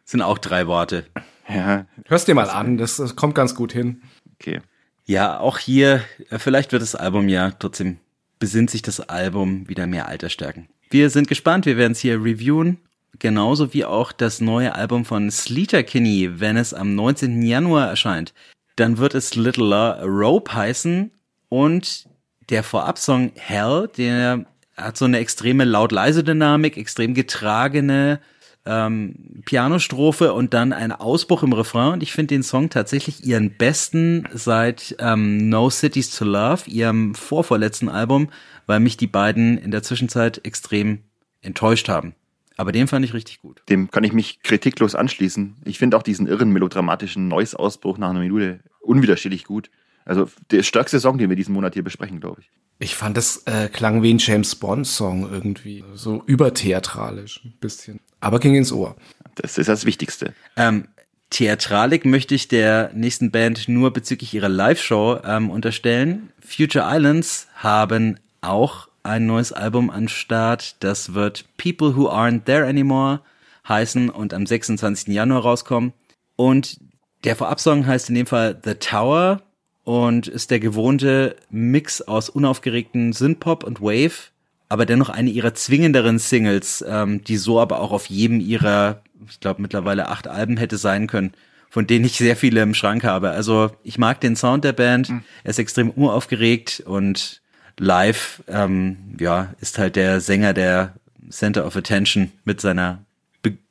Sind 0.03 0.21
auch 0.21 0.37
drei 0.37 0.67
Worte. 0.67 1.05
ja, 1.47 1.85
Hörst 2.07 2.27
dir 2.27 2.35
mal 2.35 2.49
an, 2.49 2.75
das, 2.75 2.97
das 2.97 3.15
kommt 3.15 3.35
ganz 3.35 3.55
gut 3.55 3.71
hin. 3.71 4.01
okay. 4.33 4.59
Ja, 5.05 5.39
auch 5.39 5.59
hier, 5.59 6.03
äh, 6.29 6.39
vielleicht 6.39 6.71
wird 6.71 6.81
das 6.81 6.95
Album 6.95 7.29
ja 7.29 7.51
trotzdem, 7.51 7.97
besinnt 8.39 8.69
sich 8.69 8.81
das 8.81 8.99
Album 8.99 9.69
wieder 9.69 9.87
mehr 9.87 10.07
Alter 10.07 10.29
stärken. 10.29 10.67
Wir 10.89 11.09
sind 11.09 11.27
gespannt, 11.27 11.65
wir 11.65 11.77
werden 11.77 11.93
es 11.93 11.99
hier 11.99 12.15
reviewen. 12.15 12.79
Genauso 13.17 13.73
wie 13.73 13.85
auch 13.85 14.11
das 14.11 14.41
neue 14.41 14.75
Album 14.75 15.05
von 15.05 15.31
Sleater 15.31 15.83
Kinney, 15.83 16.41
wenn 16.41 16.57
es 16.57 16.73
am 16.73 16.95
19. 16.95 17.41
Januar 17.43 17.87
erscheint. 17.87 18.33
Dann 18.75 18.97
wird 18.97 19.15
es 19.15 19.35
Littler 19.35 20.03
Rope 20.03 20.53
heißen 20.53 21.11
und 21.47 22.09
der 22.49 22.63
Vorabsong 22.63 23.31
Hell, 23.35 23.89
der 23.95 24.45
hat 24.75 24.97
so 24.97 25.05
eine 25.05 25.19
extreme 25.19 25.63
Laut-Leise-Dynamik, 25.63 26.75
extrem 26.77 27.13
getragene 27.13 28.19
ähm, 28.65 29.41
Pianostrophe 29.45 30.33
und 30.33 30.53
dann 30.53 30.73
ein 30.73 30.91
Ausbruch 30.91 31.43
im 31.43 31.53
Refrain. 31.53 31.93
Und 31.93 32.03
ich 32.03 32.11
finde 32.11 32.35
den 32.35 32.43
Song 32.43 32.69
tatsächlich 32.69 33.25
ihren 33.25 33.51
besten 33.51 34.27
seit 34.33 34.95
ähm, 34.99 35.49
No 35.49 35.69
Cities 35.69 36.15
to 36.15 36.25
Love, 36.25 36.69
ihrem 36.69 37.15
vorvorletzten 37.15 37.89
Album, 37.89 38.29
weil 38.65 38.79
mich 38.79 38.97
die 38.97 39.07
beiden 39.07 39.57
in 39.57 39.71
der 39.71 39.83
Zwischenzeit 39.83 40.41
extrem 40.43 40.99
enttäuscht 41.41 41.89
haben. 41.89 42.15
Aber 42.57 42.71
den 42.71 42.87
fand 42.87 43.05
ich 43.05 43.13
richtig 43.13 43.41
gut. 43.41 43.61
Dem 43.69 43.91
kann 43.91 44.03
ich 44.03 44.13
mich 44.13 44.41
kritiklos 44.41 44.95
anschließen. 44.95 45.57
Ich 45.65 45.77
finde 45.77 45.97
auch 45.97 46.03
diesen 46.03 46.27
irren 46.27 46.51
melodramatischen 46.51 47.27
Noise-Ausbruch 47.27 47.97
nach 47.97 48.09
einer 48.09 48.19
Minute 48.19 48.61
unwiderstehlich 48.79 49.43
gut. 49.43 49.69
Also 50.05 50.29
der 50.51 50.63
stärkste 50.63 50.99
Song, 50.99 51.17
den 51.17 51.29
wir 51.29 51.35
diesen 51.35 51.53
Monat 51.53 51.73
hier 51.73 51.83
besprechen, 51.83 52.19
glaube 52.19 52.41
ich. 52.41 52.49
Ich 52.77 52.95
fand, 52.95 53.17
das 53.17 53.43
äh, 53.45 53.69
klang 53.69 54.03
wie 54.03 54.13
ein 54.13 54.17
James 54.17 54.55
Bond-Song 54.55 55.29
irgendwie. 55.31 55.83
So 55.95 56.23
übertheatralisch, 56.25 57.41
ein 57.45 57.53
bisschen. 57.59 57.99
Aber 58.19 58.39
ging 58.39 58.55
ins 58.55 58.71
Ohr. 58.71 58.95
Das 59.35 59.57
ist 59.57 59.67
das 59.67 59.85
Wichtigste. 59.85 60.33
Ähm, 60.57 60.87
Theatralik 61.29 62.05
möchte 62.05 62.35
ich 62.35 62.47
der 62.47 62.91
nächsten 62.93 63.31
Band 63.31 63.67
nur 63.67 63.91
bezüglich 63.91 64.33
ihrer 64.33 64.49
Live-Show 64.49 65.21
ähm, 65.25 65.49
unterstellen. 65.49 66.29
Future 66.39 66.85
Islands 66.87 67.47
haben 67.55 68.19
auch 68.41 68.89
ein 69.03 69.25
neues 69.25 69.51
Album 69.51 69.89
an 69.89 70.07
Start. 70.07 70.75
Das 70.83 71.13
wird 71.13 71.45
People 71.57 71.95
Who 71.95 72.09
Aren't 72.09 72.43
There 72.45 72.67
Anymore 72.67 73.21
heißen 73.67 74.09
und 74.09 74.33
am 74.33 74.45
26. 74.45 75.13
Januar 75.13 75.41
rauskommen. 75.41 75.93
Und 76.35 76.79
der 77.23 77.35
Vorabsong 77.35 77.85
heißt 77.87 78.09
in 78.09 78.15
dem 78.15 78.27
Fall 78.27 78.59
The 78.63 78.75
Tower 78.75 79.41
und 79.85 80.27
ist 80.27 80.51
der 80.51 80.59
gewohnte 80.59 81.37
Mix 81.49 82.01
aus 82.01 82.27
unaufgeregten 82.29 83.13
Synthpop 83.13 83.63
und 83.63 83.81
Wave, 83.81 84.31
aber 84.67 84.85
dennoch 84.85 85.09
eine 85.09 85.29
ihrer 85.29 85.53
zwingenderen 85.53 86.19
Singles, 86.19 86.83
ähm, 86.87 87.23
die 87.23 87.37
so 87.37 87.61
aber 87.61 87.79
auch 87.79 87.91
auf 87.91 88.07
jedem 88.07 88.41
ihrer, 88.41 89.03
ich 89.29 89.39
glaube 89.39 89.61
mittlerweile 89.61 90.09
acht 90.09 90.27
Alben 90.27 90.57
hätte 90.57 90.77
sein 90.77 91.07
können, 91.07 91.33
von 91.69 91.85
denen 91.87 92.03
ich 92.03 92.17
sehr 92.17 92.35
viele 92.35 92.61
im 92.61 92.73
Schrank 92.73 93.03
habe. 93.03 93.29
Also 93.29 93.71
ich 93.83 93.97
mag 93.97 94.19
den 94.21 94.35
Sound 94.35 94.63
der 94.63 94.73
Band, 94.73 95.09
er 95.43 95.49
ist 95.49 95.59
extrem 95.59 95.91
unaufgeregt 95.91 96.83
und 96.85 97.41
live, 97.77 98.43
ähm, 98.47 98.97
ja, 99.19 99.53
ist 99.61 99.77
halt 99.77 99.95
der 99.95 100.19
Sänger 100.19 100.53
der 100.53 100.95
Center 101.29 101.65
of 101.65 101.75
Attention 101.75 102.31
mit 102.43 102.59
seiner 102.59 103.05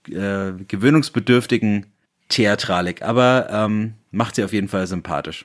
äh, 0.09 0.53
gewöhnungsbedürftigen 0.69 1.87
Theatralik, 2.29 3.03
aber 3.03 3.49
ähm, 3.51 3.95
macht 4.11 4.37
sie 4.37 4.45
auf 4.45 4.53
jeden 4.53 4.69
Fall 4.69 4.87
sympathisch. 4.87 5.45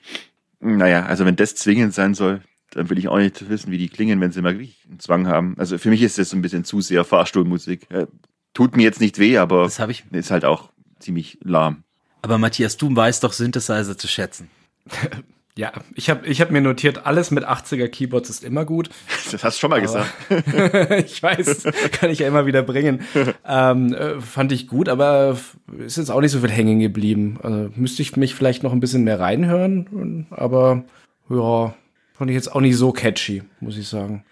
Naja, 0.59 1.05
also 1.05 1.25
wenn 1.25 1.35
das 1.35 1.55
zwingend 1.55 1.93
sein 1.93 2.13
soll, 2.13 2.41
dann 2.71 2.89
will 2.89 2.99
ich 2.99 3.07
auch 3.07 3.17
nicht 3.17 3.49
wissen, 3.49 3.71
wie 3.71 3.77
die 3.77 3.89
klingen, 3.89 4.19
wenn 4.21 4.31
sie 4.31 4.41
mal 4.41 4.53
wirklich 4.53 4.83
einen 4.87 4.99
Zwang 4.99 5.27
haben. 5.27 5.55
Also 5.57 5.77
für 5.77 5.89
mich 5.89 6.01
ist 6.03 6.17
das 6.17 6.29
so 6.29 6.37
ein 6.37 6.41
bisschen 6.41 6.63
zu 6.63 6.81
sehr 6.81 7.03
Fahrstuhlmusik. 7.03 7.89
Äh, 7.91 8.07
Tut 8.53 8.75
mir 8.75 8.83
jetzt 8.83 8.99
nicht 8.99 9.19
weh, 9.19 9.37
aber 9.37 9.63
Das 9.63 9.79
habe 9.79 9.91
ich. 9.91 10.03
ist 10.11 10.31
halt 10.31 10.43
auch 10.43 10.71
ziemlich 10.99 11.37
lahm. 11.43 11.83
Aber 12.21 12.37
Matthias, 12.37 12.77
du 12.77 12.93
weißt 12.93 13.23
doch 13.23 13.31
Synthesizer 13.33 13.97
zu 13.97 14.07
schätzen. 14.07 14.49
Ja, 15.59 15.73
ich 15.93 16.09
habe 16.09 16.25
ich 16.25 16.39
hab 16.39 16.51
mir 16.51 16.61
notiert, 16.61 17.05
alles 17.05 17.31
mit 17.31 17.45
80er 17.45 17.89
Keyboards 17.89 18.29
ist 18.29 18.45
immer 18.45 18.63
gut. 18.63 18.89
Das 19.31 19.43
hast 19.43 19.57
du 19.57 19.59
schon 19.59 19.69
mal 19.69 19.81
gesagt. 19.81 20.09
ich 21.05 21.21
weiß, 21.21 21.65
kann 21.91 22.09
ich 22.09 22.19
ja 22.19 22.27
immer 22.27 22.45
wieder 22.45 22.63
bringen. 22.63 23.01
Ähm, 23.45 23.93
äh, 23.93 24.21
fand 24.21 24.51
ich 24.51 24.67
gut, 24.67 24.87
aber 24.89 25.37
ist 25.79 25.97
jetzt 25.97 26.11
auch 26.11 26.21
nicht 26.21 26.31
so 26.31 26.39
viel 26.39 26.51
hängen 26.51 26.79
geblieben. 26.79 27.39
Also, 27.41 27.71
müsste 27.75 28.01
ich 28.03 28.15
mich 28.15 28.35
vielleicht 28.35 28.63
noch 28.63 28.71
ein 28.71 28.79
bisschen 28.79 29.03
mehr 29.03 29.19
reinhören, 29.19 30.27
aber 30.29 30.83
ja, 31.29 31.73
fand 32.13 32.31
ich 32.31 32.35
jetzt 32.35 32.53
auch 32.53 32.61
nicht 32.61 32.77
so 32.77 32.91
catchy, 32.91 33.43
muss 33.59 33.77
ich 33.77 33.87
sagen. 33.87 34.23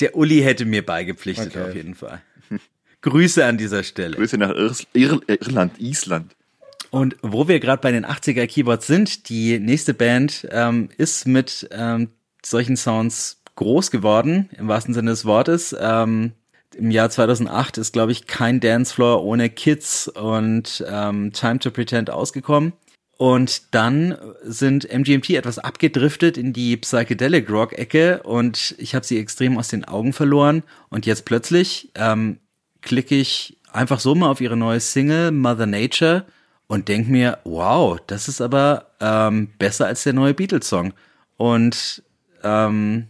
Der 0.00 0.16
Uli 0.16 0.40
hätte 0.40 0.64
mir 0.64 0.84
beigepflichtet 0.84 1.56
Okay. 1.56 1.68
auf 1.68 1.74
jeden 1.74 1.94
Fall. 1.94 2.20
Grüße 3.02 3.44
an 3.44 3.58
dieser 3.58 3.84
Stelle. 3.84 4.16
Grüße 4.16 4.38
nach 4.38 4.54
Ir 4.54 4.72
Ir 4.94 5.20
Irland, 5.28 5.78
Island. 5.78 6.34
Und 6.90 7.16
wo 7.22 7.48
wir 7.48 7.60
gerade 7.60 7.82
bei 7.82 7.92
den 7.92 8.06
80er 8.06 8.46
Keyboards 8.46 8.86
sind, 8.86 9.28
die 9.28 9.58
nächste 9.58 9.94
Band 9.94 10.48
ähm, 10.50 10.88
ist 10.96 11.26
mit 11.26 11.68
ähm, 11.70 12.08
solchen 12.44 12.76
Sounds 12.76 13.42
groß 13.56 13.90
geworden, 13.90 14.48
im 14.56 14.68
wahrsten 14.68 14.94
Sinne 14.94 15.10
des 15.10 15.24
Wortes. 15.24 15.76
Ähm, 15.78 16.32
Im 16.76 16.90
Jahr 16.90 17.10
2008 17.10 17.78
ist, 17.78 17.92
glaube 17.92 18.12
ich, 18.12 18.26
kein 18.26 18.60
Dancefloor 18.60 19.22
ohne 19.22 19.50
Kids 19.50 20.08
und 20.08 20.84
ähm, 20.88 21.32
Time 21.32 21.58
to 21.58 21.70
Pretend 21.70 22.10
ausgekommen. 22.10 22.72
Und 23.18 23.74
dann 23.74 24.16
sind 24.44 24.88
MGMT 24.88 25.30
etwas 25.30 25.58
abgedriftet 25.58 26.38
in 26.38 26.52
die 26.52 26.76
Psychedelic 26.76 27.50
Rock 27.50 27.76
Ecke 27.76 28.22
und 28.22 28.76
ich 28.78 28.94
habe 28.94 29.04
sie 29.04 29.18
extrem 29.18 29.58
aus 29.58 29.66
den 29.66 29.84
Augen 29.84 30.12
verloren. 30.12 30.62
Und 30.88 31.04
jetzt 31.04 31.24
plötzlich 31.24 31.90
ähm, 31.96 32.38
klicke 32.80 33.16
ich 33.16 33.58
einfach 33.72 33.98
so 33.98 34.14
mal 34.14 34.30
auf 34.30 34.40
ihre 34.40 34.56
neue 34.56 34.78
Single 34.78 35.32
Mother 35.32 35.66
Nature 35.66 36.26
und 36.68 36.88
denk 36.88 37.08
mir, 37.08 37.38
wow, 37.44 37.98
das 38.06 38.28
ist 38.28 38.40
aber 38.40 38.86
ähm, 39.00 39.48
besser 39.58 39.86
als 39.86 40.04
der 40.04 40.12
neue 40.12 40.34
Beatles-Song. 40.34 40.94
Und 41.36 42.02
ähm, 42.44 43.08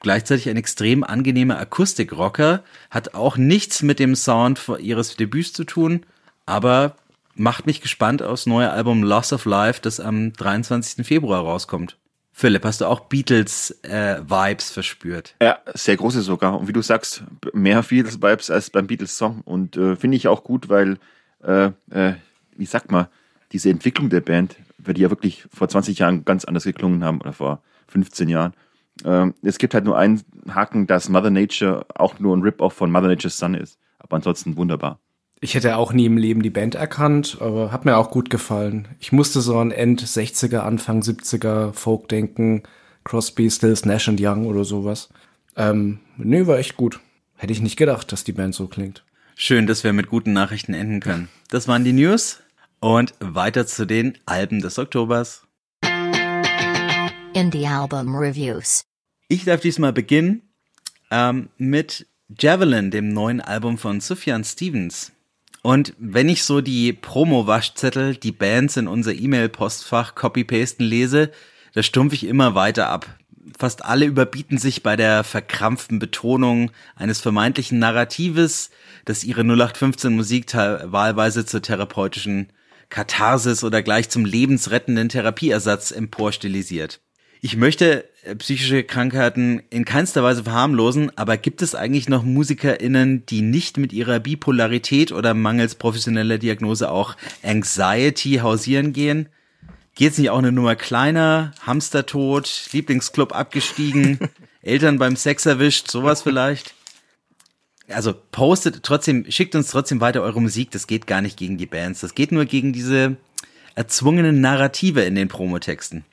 gleichzeitig 0.00 0.48
ein 0.48 0.56
extrem 0.56 1.02
angenehmer 1.02 1.58
Akustikrocker, 1.58 2.62
hat 2.90 3.14
auch 3.14 3.36
nichts 3.36 3.82
mit 3.82 3.98
dem 3.98 4.14
Sound 4.14 4.60
ihres 4.78 5.16
Debüts 5.16 5.52
zu 5.52 5.64
tun, 5.64 6.04
aber 6.46 6.96
macht 7.34 7.66
mich 7.66 7.80
gespannt 7.80 8.22
aufs 8.22 8.46
neue 8.46 8.70
Album 8.70 9.02
Loss 9.02 9.32
of 9.32 9.44
Life, 9.46 9.80
das 9.82 9.98
am 9.98 10.32
23. 10.34 11.06
Februar 11.06 11.40
rauskommt. 11.40 11.96
Philipp, 12.32 12.64
hast 12.64 12.80
du 12.80 12.86
auch 12.86 13.00
Beatles-Vibes 13.00 14.70
verspürt? 14.70 15.36
Ja, 15.40 15.58
sehr 15.72 15.96
große 15.96 16.20
sogar. 16.20 16.58
Und 16.58 16.66
wie 16.68 16.72
du 16.72 16.82
sagst, 16.82 17.22
mehr 17.52 17.82
Beatles-Vibes 17.82 18.50
als 18.50 18.70
beim 18.70 18.88
Beatles-Song. 18.88 19.42
Und 19.42 19.76
äh, 19.76 19.94
finde 19.94 20.16
ich 20.16 20.26
auch 20.26 20.42
gut, 20.42 20.68
weil, 20.68 20.98
äh, 21.44 21.70
äh, 21.90 22.14
wie 22.56 22.66
sagt 22.66 22.90
man, 22.90 23.06
diese 23.52 23.70
Entwicklung 23.70 24.10
der 24.10 24.20
Band, 24.20 24.56
weil 24.78 24.94
die 24.94 25.02
ja 25.02 25.10
wirklich 25.10 25.46
vor 25.52 25.68
20 25.68 25.98
Jahren 25.98 26.24
ganz 26.24 26.44
anders 26.44 26.64
geklungen 26.64 27.04
haben 27.04 27.20
oder 27.20 27.32
vor 27.32 27.62
15 27.88 28.28
Jahren. 28.28 28.52
Ähm, 29.04 29.34
es 29.42 29.58
gibt 29.58 29.74
halt 29.74 29.84
nur 29.84 29.98
einen 29.98 30.22
Haken, 30.48 30.86
dass 30.86 31.08
Mother 31.08 31.30
Nature 31.30 31.86
auch 31.94 32.18
nur 32.18 32.36
ein 32.36 32.42
Rip-Off 32.42 32.72
von 32.72 32.90
Mother 32.90 33.08
Nature's 33.08 33.38
Son 33.38 33.54
ist. 33.54 33.78
Aber 33.98 34.16
ansonsten 34.16 34.56
wunderbar. 34.56 35.00
Ich 35.40 35.54
hätte 35.54 35.76
auch 35.76 35.92
nie 35.92 36.06
im 36.06 36.16
Leben 36.16 36.42
die 36.42 36.50
Band 36.50 36.74
erkannt, 36.74 37.38
aber 37.40 37.70
hat 37.70 37.84
mir 37.84 37.96
auch 37.96 38.10
gut 38.10 38.30
gefallen. 38.30 38.88
Ich 38.98 39.12
musste 39.12 39.40
so 39.40 39.58
an 39.58 39.72
End 39.72 40.02
60er, 40.02 40.58
Anfang 40.58 41.00
70er 41.00 41.72
Folk 41.72 42.08
denken, 42.08 42.62
Crosby, 43.04 43.50
Stills, 43.50 43.84
Nash 43.84 44.08
and 44.08 44.20
Young 44.22 44.46
oder 44.46 44.64
sowas. 44.64 45.10
Ähm, 45.56 46.00
nee, 46.16 46.46
war 46.46 46.58
echt 46.58 46.76
gut. 46.76 47.00
Hätte 47.36 47.52
ich 47.52 47.60
nicht 47.60 47.76
gedacht, 47.76 48.10
dass 48.12 48.24
die 48.24 48.32
Band 48.32 48.54
so 48.54 48.68
klingt. 48.68 49.04
Schön, 49.36 49.66
dass 49.66 49.84
wir 49.84 49.92
mit 49.92 50.08
guten 50.08 50.32
Nachrichten 50.32 50.72
enden 50.72 51.00
können. 51.00 51.28
Das 51.50 51.68
waren 51.68 51.84
die 51.84 51.92
News 51.92 52.40
und 52.84 53.14
weiter 53.18 53.66
zu 53.66 53.86
den 53.86 54.18
Alben 54.26 54.60
des 54.60 54.78
Oktobers. 54.78 55.46
Indie 57.32 57.66
Album 57.66 58.14
Reviews. 58.14 58.84
Ich 59.26 59.46
darf 59.46 59.62
diesmal 59.62 59.94
beginnen 59.94 60.42
ähm, 61.10 61.48
mit 61.56 62.06
Javelin, 62.38 62.90
dem 62.90 63.08
neuen 63.08 63.40
Album 63.40 63.78
von 63.78 64.02
Sufjan 64.02 64.44
Stevens. 64.44 65.12
Und 65.62 65.94
wenn 65.98 66.28
ich 66.28 66.44
so 66.44 66.60
die 66.60 66.92
Promo-Waschzettel, 66.92 68.16
die 68.16 68.32
Bands 68.32 68.76
in 68.76 68.86
unser 68.86 69.14
E-Mail-Postfach 69.14 70.14
copy-pasten 70.14 70.84
lese, 70.84 71.30
da 71.72 71.82
stumpfe 71.82 72.16
ich 72.16 72.26
immer 72.26 72.54
weiter 72.54 72.90
ab. 72.90 73.18
Fast 73.58 73.82
alle 73.82 74.04
überbieten 74.04 74.58
sich 74.58 74.82
bei 74.82 74.96
der 74.96 75.24
verkrampften 75.24 75.98
Betonung 75.98 76.70
eines 76.96 77.22
vermeintlichen 77.22 77.78
Narratives, 77.78 78.68
das 79.06 79.24
ihre 79.24 79.40
0815 79.40 80.14
Musik 80.14 80.52
wahlweise 80.52 81.46
zur 81.46 81.62
therapeutischen 81.62 82.48
Katharsis 82.88 83.64
oder 83.64 83.82
gleich 83.82 84.08
zum 84.08 84.24
lebensrettenden 84.24 85.08
Therapieersatz 85.08 85.90
emporstilisiert. 85.90 87.00
Ich 87.40 87.58
möchte 87.58 88.08
äh, 88.22 88.34
psychische 88.36 88.84
Krankheiten 88.84 89.62
in 89.68 89.84
keinster 89.84 90.22
Weise 90.22 90.44
verharmlosen, 90.44 91.12
aber 91.16 91.36
gibt 91.36 91.60
es 91.60 91.74
eigentlich 91.74 92.08
noch 92.08 92.22
MusikerInnen, 92.22 93.26
die 93.26 93.42
nicht 93.42 93.76
mit 93.76 93.92
ihrer 93.92 94.18
Bipolarität 94.18 95.12
oder 95.12 95.34
mangels 95.34 95.74
professioneller 95.74 96.38
Diagnose 96.38 96.90
auch 96.90 97.16
Anxiety 97.42 98.36
hausieren 98.36 98.94
gehen? 98.94 99.28
Geht's 99.94 100.16
nicht 100.16 100.30
auch 100.30 100.38
eine 100.38 100.52
Nummer 100.52 100.74
kleiner? 100.74 101.52
Hamstertod, 101.60 102.68
Lieblingsclub 102.72 103.34
abgestiegen, 103.34 104.18
Eltern 104.62 104.98
beim 104.98 105.14
Sex 105.14 105.44
erwischt, 105.44 105.90
sowas 105.90 106.22
vielleicht? 106.22 106.74
Also 107.88 108.14
postet 108.32 108.82
trotzdem, 108.82 109.30
schickt 109.30 109.54
uns 109.54 109.70
trotzdem 109.70 110.00
weiter 110.00 110.22
eure 110.22 110.40
Musik. 110.40 110.70
Das 110.70 110.86
geht 110.86 111.06
gar 111.06 111.20
nicht 111.20 111.36
gegen 111.36 111.58
die 111.58 111.66
Bands. 111.66 112.00
Das 112.00 112.14
geht 112.14 112.32
nur 112.32 112.46
gegen 112.46 112.72
diese 112.72 113.16
erzwungenen 113.74 114.40
Narrative 114.40 115.02
in 115.02 115.14
den 115.14 115.28
Promotexten. 115.28 116.04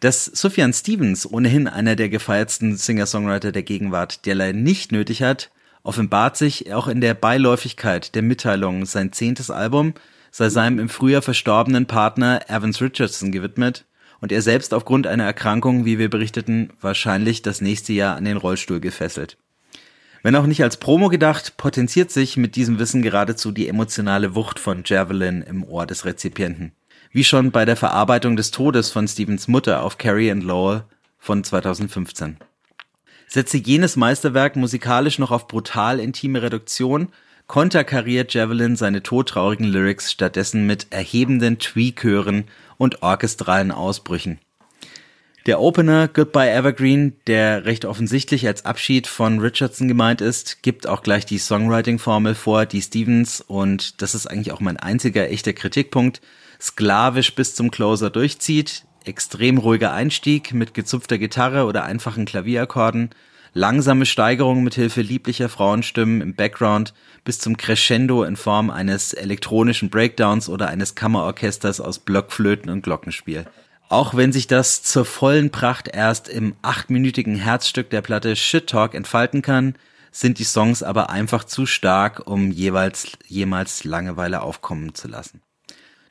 Dass 0.00 0.26
Sufjan 0.26 0.72
Stevens, 0.72 1.30
ohnehin 1.30 1.68
einer 1.68 1.96
der 1.96 2.08
gefeiertsten 2.08 2.76
Singer-Songwriter 2.76 3.52
der 3.52 3.62
Gegenwart, 3.62 4.26
derlei 4.26 4.52
nicht 4.52 4.92
nötig 4.92 5.22
hat, 5.22 5.50
offenbart 5.84 6.36
sich 6.36 6.74
auch 6.74 6.88
in 6.88 7.00
der 7.00 7.14
Beiläufigkeit 7.14 8.14
der 8.14 8.22
Mitteilung, 8.22 8.84
sein 8.84 9.12
zehntes 9.12 9.50
Album 9.50 9.94
sei 10.36 10.50
seinem 10.50 10.78
im 10.78 10.90
Frühjahr 10.90 11.22
verstorbenen 11.22 11.86
Partner 11.86 12.42
Evans 12.48 12.82
Richardson 12.82 13.32
gewidmet 13.32 13.86
und 14.20 14.32
er 14.32 14.42
selbst 14.42 14.74
aufgrund 14.74 15.06
einer 15.06 15.24
Erkrankung, 15.24 15.86
wie 15.86 15.98
wir 15.98 16.10
berichteten, 16.10 16.74
wahrscheinlich 16.82 17.40
das 17.40 17.62
nächste 17.62 17.94
Jahr 17.94 18.16
an 18.16 18.26
den 18.26 18.36
Rollstuhl 18.36 18.80
gefesselt. 18.80 19.38
Wenn 20.26 20.34
auch 20.34 20.46
nicht 20.46 20.64
als 20.64 20.78
Promo 20.78 21.08
gedacht, 21.08 21.56
potenziert 21.56 22.10
sich 22.10 22.36
mit 22.36 22.56
diesem 22.56 22.80
Wissen 22.80 23.00
geradezu 23.00 23.52
die 23.52 23.68
emotionale 23.68 24.34
Wucht 24.34 24.58
von 24.58 24.82
Javelin 24.84 25.40
im 25.42 25.62
Ohr 25.62 25.86
des 25.86 26.04
Rezipienten 26.04 26.72
wie 27.12 27.22
schon 27.22 27.52
bei 27.52 27.64
der 27.64 27.76
Verarbeitung 27.76 28.34
des 28.34 28.50
Todes 28.50 28.90
von 28.90 29.06
Stevens 29.06 29.46
Mutter 29.46 29.84
auf 29.84 29.98
Carrie 29.98 30.32
and 30.32 30.42
Lowell 30.42 30.82
von 31.16 31.44
2015. 31.44 32.38
Setze 33.28 33.58
jenes 33.58 33.94
Meisterwerk 33.94 34.56
musikalisch 34.56 35.20
noch 35.20 35.30
auf 35.30 35.46
brutal 35.46 36.00
intime 36.00 36.42
Reduktion, 36.42 37.08
konterkariert 37.46 38.34
Javelin 38.34 38.74
seine 38.74 39.04
todtraurigen 39.04 39.68
Lyrics 39.68 40.10
stattdessen 40.10 40.66
mit 40.66 40.88
erhebenden 40.90 41.60
Tweakhören 41.60 42.46
und 42.78 43.02
orchestralen 43.02 43.70
Ausbrüchen. 43.70 44.40
Der 45.46 45.60
Opener 45.60 46.08
Goodbye 46.08 46.50
Evergreen, 46.50 47.12
der 47.28 47.66
recht 47.66 47.84
offensichtlich 47.84 48.48
als 48.48 48.64
Abschied 48.64 49.06
von 49.06 49.38
Richardson 49.38 49.86
gemeint 49.86 50.20
ist, 50.20 50.64
gibt 50.64 50.88
auch 50.88 51.04
gleich 51.04 51.24
die 51.24 51.38
Songwriting-Formel 51.38 52.34
vor, 52.34 52.66
die 52.66 52.82
Stevens, 52.82 53.42
und 53.42 54.02
das 54.02 54.16
ist 54.16 54.26
eigentlich 54.26 54.50
auch 54.50 54.58
mein 54.58 54.76
einziger 54.76 55.30
echter 55.30 55.52
Kritikpunkt, 55.52 56.20
sklavisch 56.60 57.32
bis 57.36 57.54
zum 57.54 57.70
Closer 57.70 58.10
durchzieht. 58.10 58.86
Extrem 59.04 59.58
ruhiger 59.58 59.92
Einstieg 59.92 60.52
mit 60.52 60.74
gezupfter 60.74 61.16
Gitarre 61.16 61.66
oder 61.66 61.84
einfachen 61.84 62.24
Klavierakkorden, 62.24 63.10
langsame 63.54 64.04
Steigerung 64.04 64.64
mit 64.64 64.74
Hilfe 64.74 65.00
lieblicher 65.00 65.48
Frauenstimmen 65.48 66.22
im 66.22 66.34
Background 66.34 66.92
bis 67.22 67.38
zum 67.38 67.56
Crescendo 67.56 68.24
in 68.24 68.34
Form 68.34 68.68
eines 68.68 69.12
elektronischen 69.12 69.90
Breakdowns 69.90 70.48
oder 70.48 70.66
eines 70.70 70.96
Kammerorchesters 70.96 71.80
aus 71.80 72.00
Blockflöten 72.00 72.68
und 72.68 72.82
Glockenspiel. 72.82 73.46
Auch 73.88 74.14
wenn 74.14 74.32
sich 74.32 74.48
das 74.48 74.82
zur 74.82 75.04
vollen 75.04 75.50
Pracht 75.50 75.88
erst 75.88 76.28
im 76.28 76.56
achtminütigen 76.62 77.36
Herzstück 77.36 77.88
der 77.90 78.02
Platte 78.02 78.34
Shit 78.34 78.66
Talk 78.66 78.94
entfalten 78.94 79.42
kann, 79.42 79.76
sind 80.10 80.38
die 80.38 80.44
Songs 80.44 80.82
aber 80.82 81.10
einfach 81.10 81.44
zu 81.44 81.66
stark, 81.66 82.26
um 82.26 82.50
jeweils 82.50 83.06
jemals 83.28 83.84
Langeweile 83.84 84.42
aufkommen 84.42 84.94
zu 84.94 85.06
lassen. 85.06 85.40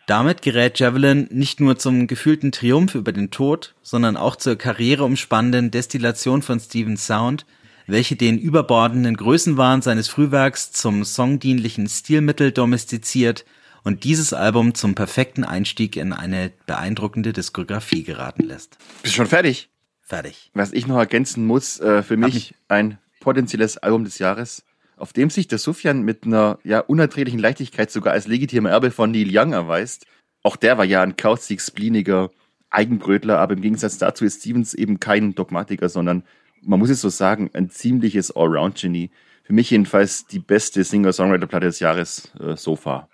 Damit 0.05 0.41
gerät 0.43 0.79
Javelin 0.79 1.27
nicht 1.31 1.59
nur 1.59 1.77
zum 1.77 2.07
gefühlten 2.07 2.51
Triumph 2.51 2.95
über 2.95 3.11
den 3.11 3.31
Tod, 3.31 3.73
sondern 3.81 4.15
auch 4.15 4.35
zur 4.35 4.55
karriereumspannenden 4.55 5.71
Destillation 5.71 6.43
von 6.43 6.59
Stevens 6.59 7.07
Sound, 7.07 7.45
welche 7.88 8.15
den 8.15 8.38
überbordenden 8.38 9.17
Größenwahn 9.17 9.81
seines 9.81 10.07
Frühwerks 10.07 10.71
zum 10.71 11.03
songdienlichen 11.03 11.88
Stilmittel 11.88 12.51
domestiziert 12.51 13.45
und 13.85 14.03
dieses 14.03 14.33
Album 14.33 14.73
zum 14.75 14.93
perfekten 14.95 15.45
Einstieg 15.45 15.95
in 15.95 16.11
eine 16.11 16.51
beeindruckende 16.65 17.31
Diskografie 17.31 18.03
geraten 18.03 18.43
lässt. 18.43 18.77
Bist 19.01 19.13
du 19.13 19.17
schon 19.17 19.27
fertig? 19.27 19.69
Fertig. 20.01 20.51
Was 20.53 20.73
ich 20.73 20.85
noch 20.85 20.97
ergänzen 20.97 21.45
muss, 21.45 21.79
äh, 21.79 22.03
für 22.03 22.17
mich 22.17 22.53
ein 22.67 22.97
potenzielles 23.21 23.77
Album 23.77 24.03
des 24.03 24.19
Jahres 24.19 24.65
auf 24.97 25.13
dem 25.13 25.29
sich 25.29 25.47
der 25.47 25.57
Sufjan 25.57 26.03
mit 26.03 26.25
einer 26.25 26.59
ja, 26.63 26.79
unerträglichen 26.79 27.39
Leichtigkeit 27.39 27.91
sogar 27.91 28.13
als 28.13 28.27
legitimer 28.27 28.69
Erbe 28.69 28.91
von 28.91 29.11
Neil 29.11 29.29
Young 29.29 29.53
erweist. 29.53 30.05
Auch 30.43 30.55
der 30.55 30.77
war 30.77 30.85
ja 30.85 31.01
ein 31.01 31.17
kauzig, 31.17 31.61
spleeniger 31.61 32.31
Eigenbrötler, 32.69 33.39
aber 33.39 33.53
im 33.53 33.61
Gegensatz 33.61 33.97
dazu 33.97 34.25
ist 34.25 34.41
Stevens 34.41 34.73
eben 34.73 34.99
kein 34.99 35.35
Dogmatiker, 35.35 35.89
sondern 35.89 36.23
man 36.61 36.79
muss 36.79 36.89
es 36.89 37.01
so 37.01 37.09
sagen, 37.09 37.49
ein 37.53 37.69
ziemliches 37.69 38.35
Allround-Genie. 38.35 39.11
Für 39.43 39.53
mich 39.53 39.69
jedenfalls 39.69 40.25
die 40.25 40.39
beste 40.39 40.83
Singer-Songwriter-Platte 40.83 41.67
des 41.67 41.79
Jahres 41.79 42.31
äh, 42.39 42.55
so 42.55 42.75
far. 42.75 43.09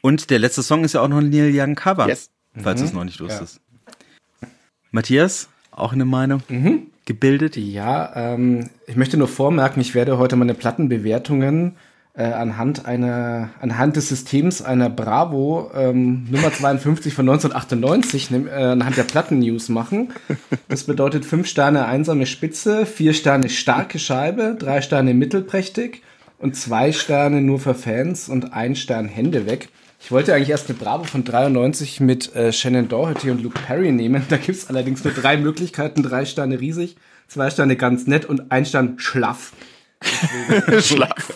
Und 0.00 0.30
der 0.30 0.38
letzte 0.38 0.62
Song 0.62 0.84
ist 0.84 0.94
ja 0.94 1.00
auch 1.00 1.08
noch 1.08 1.18
ein 1.18 1.30
Neil 1.30 1.50
Young 1.52 1.74
Cover, 1.74 2.08
yes. 2.08 2.30
falls 2.54 2.80
mhm. 2.80 2.84
du 2.84 2.88
es 2.88 2.94
noch 2.94 3.04
nicht 3.04 3.20
wusstest. 3.20 3.60
Ja. 4.40 4.48
Matthias, 4.90 5.48
auch 5.70 5.92
eine 5.92 6.04
Meinung? 6.04 6.42
Mhm 6.48 6.88
gebildet? 7.08 7.56
Ja, 7.56 8.12
ähm, 8.14 8.68
ich 8.86 8.94
möchte 8.94 9.16
nur 9.16 9.26
vormerken, 9.26 9.80
ich 9.80 9.96
werde 9.96 10.18
heute 10.18 10.36
meine 10.36 10.54
Plattenbewertungen 10.54 11.76
äh, 12.14 12.22
anhand 12.22 12.86
einer, 12.86 13.50
anhand 13.60 13.96
des 13.96 14.08
Systems 14.08 14.62
einer 14.62 14.90
Bravo 14.90 15.70
ähm, 15.74 16.28
Nummer 16.30 16.52
52 16.52 17.14
von 17.14 17.28
1998 17.28 18.30
äh, 18.30 18.50
anhand 18.50 18.96
der 18.96 19.04
Platten-News 19.04 19.70
machen. 19.70 20.12
Das 20.68 20.84
bedeutet 20.84 21.24
fünf 21.24 21.48
Sterne 21.48 21.86
einsame 21.86 22.26
Spitze, 22.26 22.86
vier 22.86 23.14
Sterne 23.14 23.48
starke 23.48 23.98
Scheibe, 23.98 24.54
drei 24.58 24.82
Sterne 24.82 25.14
mittelprächtig 25.14 26.02
und 26.38 26.56
zwei 26.56 26.92
Sterne 26.92 27.40
nur 27.40 27.58
für 27.58 27.74
Fans 27.74 28.28
und 28.28 28.52
ein 28.52 28.76
Stern 28.76 29.08
Hände 29.08 29.46
weg. 29.46 29.70
Ich 30.00 30.12
wollte 30.12 30.34
eigentlich 30.34 30.50
erst 30.50 30.68
eine 30.68 30.78
Bravo 30.78 31.04
von 31.04 31.24
93 31.24 32.00
mit 32.00 32.34
äh, 32.34 32.52
Shannon 32.52 32.88
Doherty 32.88 33.30
und 33.30 33.42
Luke 33.42 33.58
Perry 33.58 33.92
nehmen. 33.92 34.24
Da 34.28 34.36
gibt's 34.36 34.68
allerdings 34.68 35.04
nur 35.04 35.12
drei 35.12 35.36
Möglichkeiten. 35.36 36.02
Drei 36.02 36.24
Sterne 36.24 36.60
riesig, 36.60 36.96
zwei 37.26 37.50
Sterne 37.50 37.76
ganz 37.76 38.06
nett 38.06 38.24
und 38.24 38.50
ein 38.52 38.64
Stern 38.64 38.98
schlaff. 38.98 39.52
schlaff. 40.80 41.32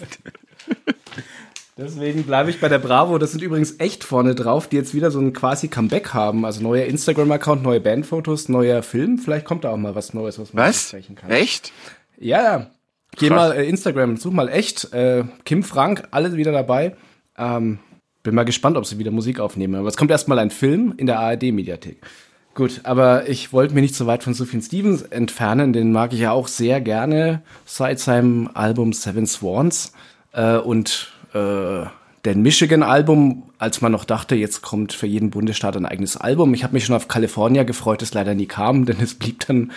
Deswegen 1.77 2.23
bleibe 2.23 2.51
ich 2.51 2.61
bei 2.61 2.69
der 2.69 2.79
Bravo. 2.79 3.19
Das 3.19 3.33
sind 3.33 3.43
übrigens 3.43 3.77
echt 3.79 4.05
vorne 4.05 4.35
drauf, 4.35 4.69
die 4.69 4.77
jetzt 4.77 4.95
wieder 4.95 5.11
so 5.11 5.19
ein 5.19 5.33
quasi 5.33 5.69
Comeback 5.69 6.15
haben. 6.15 6.45
Also 6.45 6.63
neuer 6.63 6.87
Instagram-Account, 6.87 7.63
neue 7.63 7.81
Bandfotos, 7.81 8.49
neuer 8.49 8.83
Film. 8.83 9.19
Vielleicht 9.19 9.47
kommt 9.47 9.65
da 9.65 9.71
auch 9.71 9.77
mal 9.77 9.95
was 9.95 10.15
Neues, 10.15 10.39
was 10.39 10.53
man 10.53 10.69
was? 10.69 10.89
sprechen 10.89 11.17
kann. 11.17 11.31
Echt? 11.31 11.73
Ja, 12.19 12.43
ja. 12.43 12.71
Geh 13.17 13.31
mal 13.31 13.53
äh, 13.53 13.69
Instagram, 13.69 14.17
such 14.17 14.33
mal 14.33 14.49
echt. 14.49 14.93
Äh, 14.93 15.25
Kim 15.45 15.63
Frank, 15.63 16.09
alle 16.13 16.35
wieder 16.37 16.53
dabei. 16.53 16.95
Ähm, 17.37 17.79
bin 18.23 18.35
mal 18.35 18.45
gespannt, 18.45 18.77
ob 18.77 18.87
sie 18.87 18.99
wieder 18.99 19.11
Musik 19.11 19.41
aufnehmen. 19.41 19.75
Aber 19.75 19.89
es 19.89 19.97
kommt 19.97 20.11
erstmal 20.11 20.39
ein 20.39 20.51
Film 20.51 20.95
in 20.97 21.07
der 21.07 21.19
ARD-Mediathek. 21.21 21.99
Gut, 22.55 22.81
aber 22.85 23.29
ich 23.29 23.53
wollte 23.53 23.75
mich 23.75 23.83
nicht 23.83 23.95
so 23.95 24.07
weit 24.07 24.23
von 24.23 24.35
Sufjan 24.35 24.61
Stevens 24.61 25.03
entfernen. 25.03 25.73
Den 25.73 25.91
mag 25.91 26.13
ich 26.13 26.21
ja 26.21 26.33
auch 26.33 26.49
sehr 26.49 26.81
gerne 26.81 27.43
seit 27.65 27.99
seinem 27.99 28.51
Album 28.53 28.93
Seven 28.93 29.27
Swans. 29.27 29.93
Äh, 30.33 30.57
und 30.59 31.13
äh, 31.33 31.87
der 32.25 32.37
Michigan-Album, 32.37 33.45
als 33.59 33.81
man 33.81 33.91
noch 33.91 34.05
dachte, 34.05 34.37
jetzt 34.37 34.63
kommt 34.63 34.93
für 34.93 35.07
jeden 35.07 35.31
Bundesstaat 35.31 35.77
ein 35.77 35.87
eigenes 35.87 36.17
Album. 36.17 36.55
Ich 36.55 36.63
habe 36.63 36.75
mich 36.75 36.85
schon 36.85 36.95
auf 36.95 37.09
California 37.09 37.65
gefreut, 37.65 38.03
das 38.03 38.15
leider 38.15 38.35
nie 38.35 38.47
kam, 38.47 38.85
denn 38.85 39.01
es 39.01 39.15
blieb 39.15 39.47
dann 39.47 39.73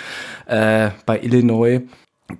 äh, 0.45 0.91
bei 1.05 1.21
Illinois. 1.21 1.81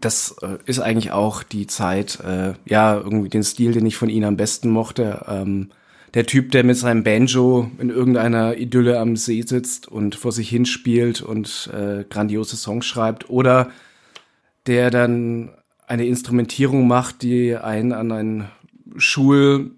Das 0.01 0.35
äh, 0.41 0.57
ist 0.65 0.79
eigentlich 0.79 1.11
auch 1.11 1.43
die 1.43 1.65
Zeit, 1.65 2.19
äh, 2.19 2.53
ja, 2.65 2.95
irgendwie 2.95 3.29
den 3.29 3.43
Stil, 3.43 3.71
den 3.71 3.85
ich 3.85 3.97
von 3.97 4.09
ihnen 4.09 4.25
am 4.25 4.37
besten 4.37 4.69
mochte. 4.69 5.25
Ähm, 5.27 5.69
der 6.15 6.25
Typ, 6.25 6.51
der 6.51 6.63
mit 6.63 6.77
seinem 6.77 7.03
Banjo 7.03 7.69
in 7.77 7.89
irgendeiner 7.89 8.57
Idylle 8.57 8.99
am 8.99 9.15
See 9.15 9.43
sitzt 9.43 9.87
und 9.87 10.15
vor 10.15 10.31
sich 10.31 10.49
hinspielt 10.49 11.21
und 11.21 11.69
äh, 11.73 12.05
grandiose 12.09 12.55
Songs 12.55 12.85
schreibt 12.85 13.29
oder 13.29 13.69
der 14.65 14.89
dann 14.89 15.51
eine 15.85 16.07
Instrumentierung 16.07 16.87
macht, 16.87 17.21
die 17.21 17.55
einen 17.55 17.91
an 17.91 18.11
ein 18.11 18.49
Schul 18.97 19.71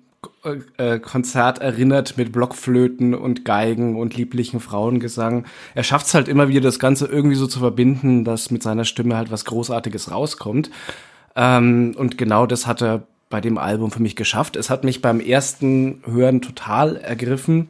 Konzert 1.02 1.60
erinnert 1.60 2.18
mit 2.18 2.32
Blockflöten 2.32 3.14
und 3.14 3.44
Geigen 3.44 3.98
und 3.98 4.16
lieblichen 4.16 4.60
Frauengesang. 4.60 5.46
Er 5.76 5.84
schafft 5.84 6.08
es 6.08 6.14
halt 6.14 6.28
immer 6.28 6.48
wieder, 6.48 6.62
das 6.62 6.80
Ganze 6.80 7.08
irgendwie 7.08 7.36
so 7.36 7.48
zu 7.48 7.60
verbinden, 7.60 8.24
dass 8.24 8.50
mit 8.50 8.64
seiner 8.64 8.86
Stimme 8.86 9.18
halt 9.18 9.30
was 9.30 9.46
Großartiges 9.46 10.12
rauskommt. 10.12 10.70
Ähm, 11.36 11.94
und 11.98 12.18
genau 12.18 12.46
das 12.46 12.66
hat 12.66 12.82
er 12.82 13.08
bei 13.30 13.42
dem 13.42 13.58
Album 13.58 13.92
für 13.92 14.02
mich 14.02 14.16
geschafft. 14.16 14.56
Es 14.56 14.70
hat 14.70 14.84
mich 14.84 15.02
beim 15.02 15.20
ersten 15.20 16.02
Hören 16.06 16.42
total 16.42 16.98
ergriffen. 16.98 17.70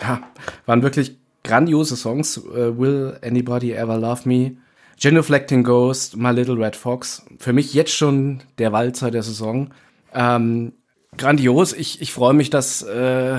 Ja, 0.00 0.20
waren 0.66 0.82
wirklich 0.82 1.16
grandiose 1.44 1.96
Songs. 1.96 2.38
Uh, 2.38 2.78
Will 2.78 3.18
Anybody 3.22 3.72
Ever 3.72 3.98
Love 3.98 4.28
Me? 4.28 4.56
Genuflecting 5.00 5.62
Ghost, 5.62 6.16
My 6.16 6.30
Little 6.30 6.56
Red 6.56 6.76
Fox. 6.76 7.24
Für 7.38 7.52
mich 7.52 7.72
jetzt 7.72 7.94
schon 7.94 8.40
der 8.58 8.72
Walzer 8.72 9.10
der 9.10 9.22
Saison. 9.22 9.70
Ähm, 10.12 10.72
grandios. 11.16 11.72
Ich, 11.72 12.02
ich 12.02 12.12
freue 12.12 12.34
mich, 12.34 12.50
dass 12.50 12.82
äh, 12.82 13.38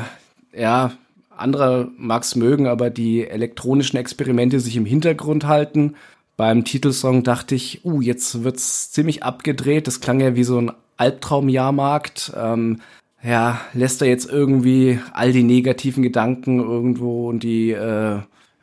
ja 0.53 0.91
andere 1.35 1.89
mag's 1.97 2.35
mögen, 2.35 2.67
aber 2.67 2.89
die 2.89 3.27
elektronischen 3.27 3.97
Experimente 3.97 4.59
sich 4.59 4.75
im 4.75 4.85
Hintergrund 4.85 5.45
halten. 5.45 5.95
Beim 6.37 6.63
Titelsong 6.63 7.23
dachte 7.23 7.55
ich, 7.55 7.83
uh, 7.83 8.01
jetzt 8.01 8.43
wird's 8.43 8.91
ziemlich 8.91 9.23
abgedreht. 9.23 9.87
Das 9.87 9.99
klang 9.99 10.21
ja 10.21 10.35
wie 10.35 10.43
so 10.43 10.59
ein 10.59 10.71
Albtraumjahrmarkt. 10.99 12.33
Ähm, 12.35 12.81
ja, 13.23 13.59
lässt 13.73 14.01
er 14.01 14.07
jetzt 14.07 14.29
irgendwie 14.29 14.99
all 15.13 15.31
die 15.31 15.43
negativen 15.43 16.03
Gedanken 16.03 16.59
irgendwo 16.59 17.29
und 17.29 17.43
die 17.43 17.71
äh, 17.71 18.17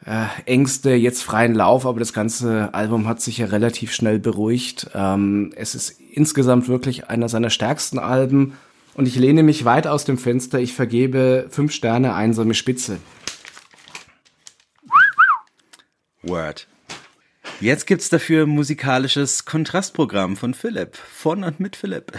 äh, 0.06 0.26
Ängste 0.46 0.92
jetzt 0.92 1.22
freien 1.22 1.54
Lauf, 1.54 1.84
aber 1.84 1.98
das 1.98 2.12
ganze 2.12 2.72
Album 2.72 3.06
hat 3.06 3.20
sich 3.20 3.38
ja 3.38 3.46
relativ 3.46 3.92
schnell 3.92 4.18
beruhigt. 4.18 4.90
Ähm, 4.94 5.52
es 5.56 5.74
ist 5.74 6.00
insgesamt 6.12 6.68
wirklich 6.68 7.08
einer 7.10 7.28
seiner 7.28 7.50
stärksten 7.50 7.98
Alben 7.98 8.54
und 8.94 9.08
ich 9.08 9.16
lehne 9.16 9.42
mich 9.42 9.64
weit 9.64 9.86
aus 9.86 10.04
dem 10.04 10.16
Fenster. 10.16 10.58
Ich 10.58 10.72
vergebe 10.72 11.46
fünf 11.50 11.72
Sterne, 11.72 12.14
einsame 12.14 12.54
Spitze. 12.54 12.98
Word. 16.22 16.66
Jetzt 17.60 17.86
gibt's 17.86 18.10
dafür 18.10 18.44
musikalisches 18.44 19.46
Kontrastprogramm 19.46 20.36
von 20.36 20.52
Philipp. 20.52 20.94
Von 20.96 21.42
und 21.42 21.58
mit 21.58 21.74
Philipp. 21.74 22.12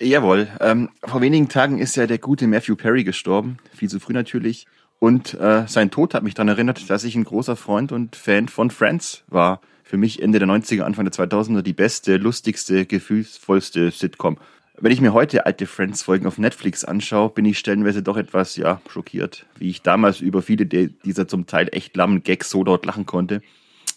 Jawohl. 0.00 0.48
Ähm, 0.60 0.90
vor 1.04 1.20
wenigen 1.20 1.48
Tagen 1.48 1.78
ist 1.78 1.94
ja 1.94 2.08
der 2.08 2.18
gute 2.18 2.48
Matthew 2.48 2.74
Perry 2.74 3.04
gestorben. 3.04 3.58
Viel 3.72 3.88
zu 3.88 4.00
früh 4.00 4.12
natürlich. 4.12 4.66
Und 4.98 5.34
äh, 5.34 5.64
sein 5.68 5.92
Tod 5.92 6.12
hat 6.12 6.24
mich 6.24 6.34
daran 6.34 6.48
erinnert, 6.48 6.90
dass 6.90 7.04
ich 7.04 7.14
ein 7.14 7.22
großer 7.22 7.54
Freund 7.54 7.92
und 7.92 8.16
Fan 8.16 8.48
von 8.48 8.72
Friends 8.72 9.22
war. 9.28 9.60
Für 9.84 9.96
mich 9.96 10.20
Ende 10.20 10.40
der 10.40 10.48
90er, 10.48 10.82
Anfang 10.82 11.04
der 11.04 11.14
2000er 11.14 11.62
die 11.62 11.72
beste, 11.72 12.16
lustigste, 12.16 12.84
gefühlsvollste 12.84 13.92
Sitcom. 13.92 14.38
Wenn 14.80 14.92
ich 14.92 15.00
mir 15.00 15.12
heute 15.12 15.46
alte 15.46 15.66
Friends-Folgen 15.66 16.26
auf 16.26 16.38
Netflix 16.38 16.84
anschaue, 16.84 17.30
bin 17.30 17.44
ich 17.44 17.60
stellenweise 17.60 18.02
doch 18.02 18.16
etwas, 18.16 18.56
ja, 18.56 18.80
schockiert, 18.88 19.46
wie 19.56 19.70
ich 19.70 19.82
damals 19.82 20.20
über 20.20 20.42
viele 20.42 20.66
dieser 20.66 21.28
zum 21.28 21.46
Teil 21.46 21.68
echt 21.70 21.96
lammen 21.96 22.24
Gags 22.24 22.50
so 22.50 22.64
dort 22.64 22.86
lachen 22.86 23.06
konnte. 23.06 23.40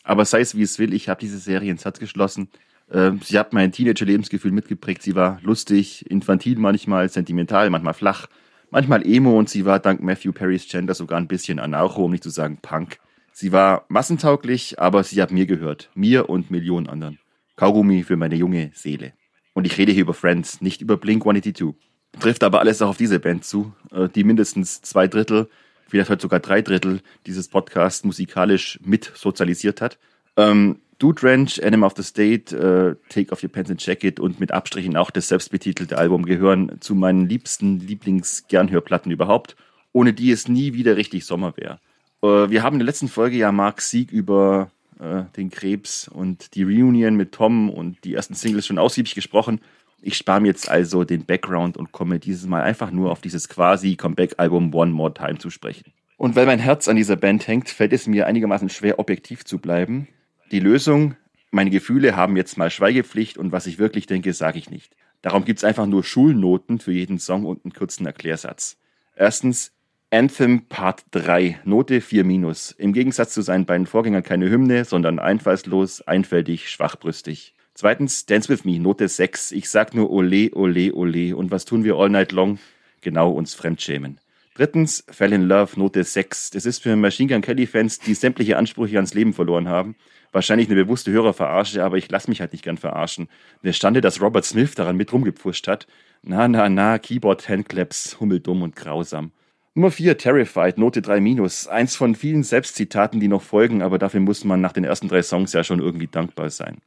Aber 0.03 0.25
sei 0.25 0.41
es 0.41 0.55
wie 0.55 0.63
es 0.63 0.79
will, 0.79 0.93
ich 0.93 1.09
habe 1.09 1.19
diese 1.19 1.37
Serie 1.37 1.71
ins 1.71 1.85
Herz 1.85 1.99
geschlossen. 1.99 2.49
Äh, 2.89 3.11
sie 3.23 3.37
hat 3.37 3.53
mein 3.53 3.71
Teenager-Lebensgefühl 3.71 4.51
mitgeprägt. 4.51 5.01
Sie 5.01 5.15
war 5.15 5.39
lustig, 5.43 6.09
infantil 6.09 6.57
manchmal, 6.57 7.09
sentimental, 7.09 7.69
manchmal 7.69 7.93
flach, 7.93 8.27
manchmal 8.69 9.05
emo 9.05 9.37
und 9.37 9.49
sie 9.49 9.65
war 9.65 9.79
dank 9.79 10.01
Matthew 10.01 10.33
Perrys 10.33 10.67
Gender 10.67 10.93
sogar 10.93 11.19
ein 11.19 11.27
bisschen 11.27 11.59
anarcho, 11.59 12.05
um 12.05 12.11
nicht 12.11 12.23
zu 12.23 12.29
sagen 12.29 12.57
Punk. 12.61 12.97
Sie 13.33 13.51
war 13.51 13.85
massentauglich, 13.87 14.79
aber 14.79 15.03
sie 15.03 15.21
hat 15.21 15.31
mir 15.31 15.45
gehört. 15.45 15.89
Mir 15.95 16.29
und 16.29 16.51
Millionen 16.51 16.87
anderen. 16.87 17.19
Kaugummi 17.55 18.03
für 18.03 18.17
meine 18.17 18.35
junge 18.35 18.71
Seele. 18.73 19.13
Und 19.53 19.65
ich 19.65 19.77
rede 19.77 19.91
hier 19.91 20.03
über 20.03 20.13
Friends, 20.13 20.61
nicht 20.61 20.81
über 20.81 20.97
Blink 20.97 21.23
182. 21.23 21.75
Trifft 22.19 22.43
aber 22.43 22.59
alles 22.59 22.81
auch 22.81 22.89
auf 22.89 22.97
diese 22.97 23.19
Band 23.19 23.45
zu, 23.45 23.73
äh, 23.91 24.09
die 24.09 24.23
mindestens 24.23 24.81
zwei 24.81 25.07
Drittel, 25.07 25.49
vielleicht 25.91 26.09
heute 26.09 26.21
sogar 26.21 26.39
drei 26.39 26.61
Drittel 26.61 27.01
dieses 27.27 27.49
Podcasts 27.49 28.03
musikalisch 28.03 28.79
mit 28.83 29.11
sozialisiert 29.13 29.81
hat. 29.81 29.99
Ähm, 30.37 30.79
Dude 30.99 31.23
Ranch, 31.23 31.61
Animal 31.63 31.87
of 31.87 31.93
the 31.97 32.03
State, 32.03 32.55
äh, 32.55 32.95
Take 33.09 33.31
Off 33.31 33.43
Your 33.43 33.51
Pants 33.51 33.69
and 33.69 33.85
Jacket 33.85 34.19
und 34.19 34.39
mit 34.39 34.51
Abstrichen 34.51 34.95
auch 34.95 35.11
das 35.11 35.27
selbstbetitelte 35.27 35.97
Album 35.97 36.25
gehören 36.25 36.77
zu 36.79 36.95
meinen 36.95 37.27
liebsten 37.27 37.79
Lieblings-Gernhörplatten 37.79 39.11
überhaupt, 39.11 39.55
ohne 39.93 40.13
die 40.13 40.31
es 40.31 40.47
nie 40.47 40.73
wieder 40.73 40.95
richtig 40.97 41.25
Sommer 41.25 41.57
wäre. 41.57 41.79
Äh, 42.21 42.49
wir 42.49 42.63
haben 42.63 42.75
in 42.75 42.79
der 42.79 42.85
letzten 42.85 43.09
Folge 43.09 43.37
ja 43.37 43.51
Mark 43.51 43.81
Sieg 43.81 44.11
über 44.11 44.71
äh, 44.99 45.23
den 45.35 45.49
Krebs 45.49 46.07
und 46.07 46.55
die 46.55 46.63
Reunion 46.63 47.15
mit 47.15 47.33
Tom 47.33 47.69
und 47.69 48.03
die 48.05 48.13
ersten 48.13 48.35
Singles 48.35 48.67
schon 48.67 48.77
ausgiebig 48.77 49.15
gesprochen. 49.15 49.59
Ich 50.03 50.17
spare 50.17 50.41
mir 50.41 50.47
jetzt 50.47 50.67
also 50.67 51.03
den 51.03 51.25
Background 51.25 51.77
und 51.77 51.91
komme 51.91 52.17
dieses 52.17 52.47
Mal 52.47 52.63
einfach 52.63 52.89
nur 52.89 53.11
auf 53.11 53.21
dieses 53.21 53.47
quasi 53.47 53.95
Comeback-Album 53.95 54.73
One 54.73 54.91
More 54.91 55.13
Time 55.13 55.37
zu 55.37 55.51
sprechen. 55.51 55.93
Und 56.17 56.35
weil 56.35 56.47
mein 56.47 56.59
Herz 56.59 56.87
an 56.87 56.95
dieser 56.95 57.15
Band 57.15 57.47
hängt, 57.47 57.69
fällt 57.69 57.93
es 57.93 58.07
mir 58.07 58.25
einigermaßen 58.25 58.69
schwer, 58.69 58.99
objektiv 58.99 59.45
zu 59.45 59.59
bleiben. 59.59 60.07
Die 60.51 60.59
Lösung, 60.59 61.15
meine 61.51 61.69
Gefühle 61.69 62.15
haben 62.15 62.35
jetzt 62.35 62.57
mal 62.57 62.71
Schweigepflicht 62.71 63.37
und 63.37 63.51
was 63.51 63.67
ich 63.67 63.77
wirklich 63.77 64.07
denke, 64.07 64.33
sage 64.33 64.57
ich 64.57 64.71
nicht. 64.71 64.95
Darum 65.21 65.45
gibt's 65.45 65.63
einfach 65.63 65.85
nur 65.85 66.03
Schulnoten 66.03 66.79
für 66.79 66.91
jeden 66.91 67.19
Song 67.19 67.45
und 67.45 67.63
einen 67.63 67.73
kurzen 67.73 68.05
Erklärsatz. 68.07 68.77
Erstens, 69.15 69.71
Anthem 70.09 70.65
Part 70.67 71.03
3, 71.11 71.59
Note 71.63 72.01
4 72.01 72.23
minus. 72.23 72.71
Im 72.71 72.91
Gegensatz 72.91 73.33
zu 73.33 73.41
seinen 73.41 73.65
beiden 73.65 73.85
Vorgängern 73.85 74.23
keine 74.23 74.49
Hymne, 74.49 74.83
sondern 74.83 75.19
einfallslos, 75.19 76.01
einfältig, 76.01 76.69
schwachbrüstig. 76.69 77.53
Zweitens, 77.81 78.27
Dance 78.27 78.47
With 78.47 78.63
Me, 78.63 78.77
Note 78.77 79.07
6. 79.07 79.53
Ich 79.53 79.67
sag 79.67 79.95
nur 79.95 80.11
Ole, 80.11 80.51
Ole, 80.53 80.93
Ole. 80.93 81.35
Und 81.35 81.49
was 81.49 81.65
tun 81.65 81.83
wir 81.83 81.95
all 81.95 82.09
night 82.09 82.31
long? 82.31 82.59
Genau 83.01 83.31
uns 83.31 83.55
fremdschämen. 83.55 84.19
Drittens, 84.53 85.03
Fell 85.09 85.33
in 85.33 85.41
Love, 85.41 85.79
Note 85.79 86.03
6. 86.03 86.51
Das 86.51 86.67
ist 86.67 86.83
für 86.83 86.95
Machine 86.95 87.33
Gun 87.33 87.41
Kelly-Fans, 87.41 87.97
die 87.97 88.13
sämtliche 88.13 88.57
Ansprüche 88.57 88.97
ans 88.97 89.15
Leben 89.15 89.33
verloren 89.33 89.67
haben 89.67 89.95
wahrscheinlich 90.31 90.69
eine 90.69 90.83
bewusste 90.85 91.11
Hörerverarsche, 91.11 91.83
aber 91.83 91.97
ich 91.97 92.09
lasse 92.09 92.29
mich 92.29 92.39
halt 92.39 92.51
nicht 92.51 92.63
gern 92.63 92.77
verarschen. 92.77 93.27
Der 93.63 93.73
Stande, 93.73 93.99
dass 93.99 94.21
Robert 94.21 94.45
Smith 94.45 94.75
daran 94.75 94.95
mit 94.95 95.11
rumgepfuscht 95.11 95.67
hat. 95.67 95.87
Na, 96.21 96.47
na, 96.47 96.69
na, 96.69 96.99
Keyboard 96.99 97.49
Handclaps, 97.49 98.17
hummeldumm 98.19 98.61
und 98.61 98.77
grausam. 98.77 99.31
Nummer 99.73 99.91
4, 99.91 100.17
Terrified, 100.17 100.77
Note 100.77 101.01
3 101.01 101.19
minus. 101.19 101.67
Eins 101.67 101.97
von 101.97 102.15
vielen 102.15 102.43
Selbstzitaten, 102.43 103.19
die 103.19 103.27
noch 103.27 103.41
folgen, 103.41 103.81
aber 103.81 103.97
dafür 103.97 104.21
muss 104.21 104.45
man 104.45 104.61
nach 104.61 104.71
den 104.71 104.85
ersten 104.85 105.09
drei 105.09 105.21
Songs 105.21 105.51
ja 105.51 105.65
schon 105.65 105.81
irgendwie 105.81 106.07
dankbar 106.07 106.49
sein. 106.49 106.77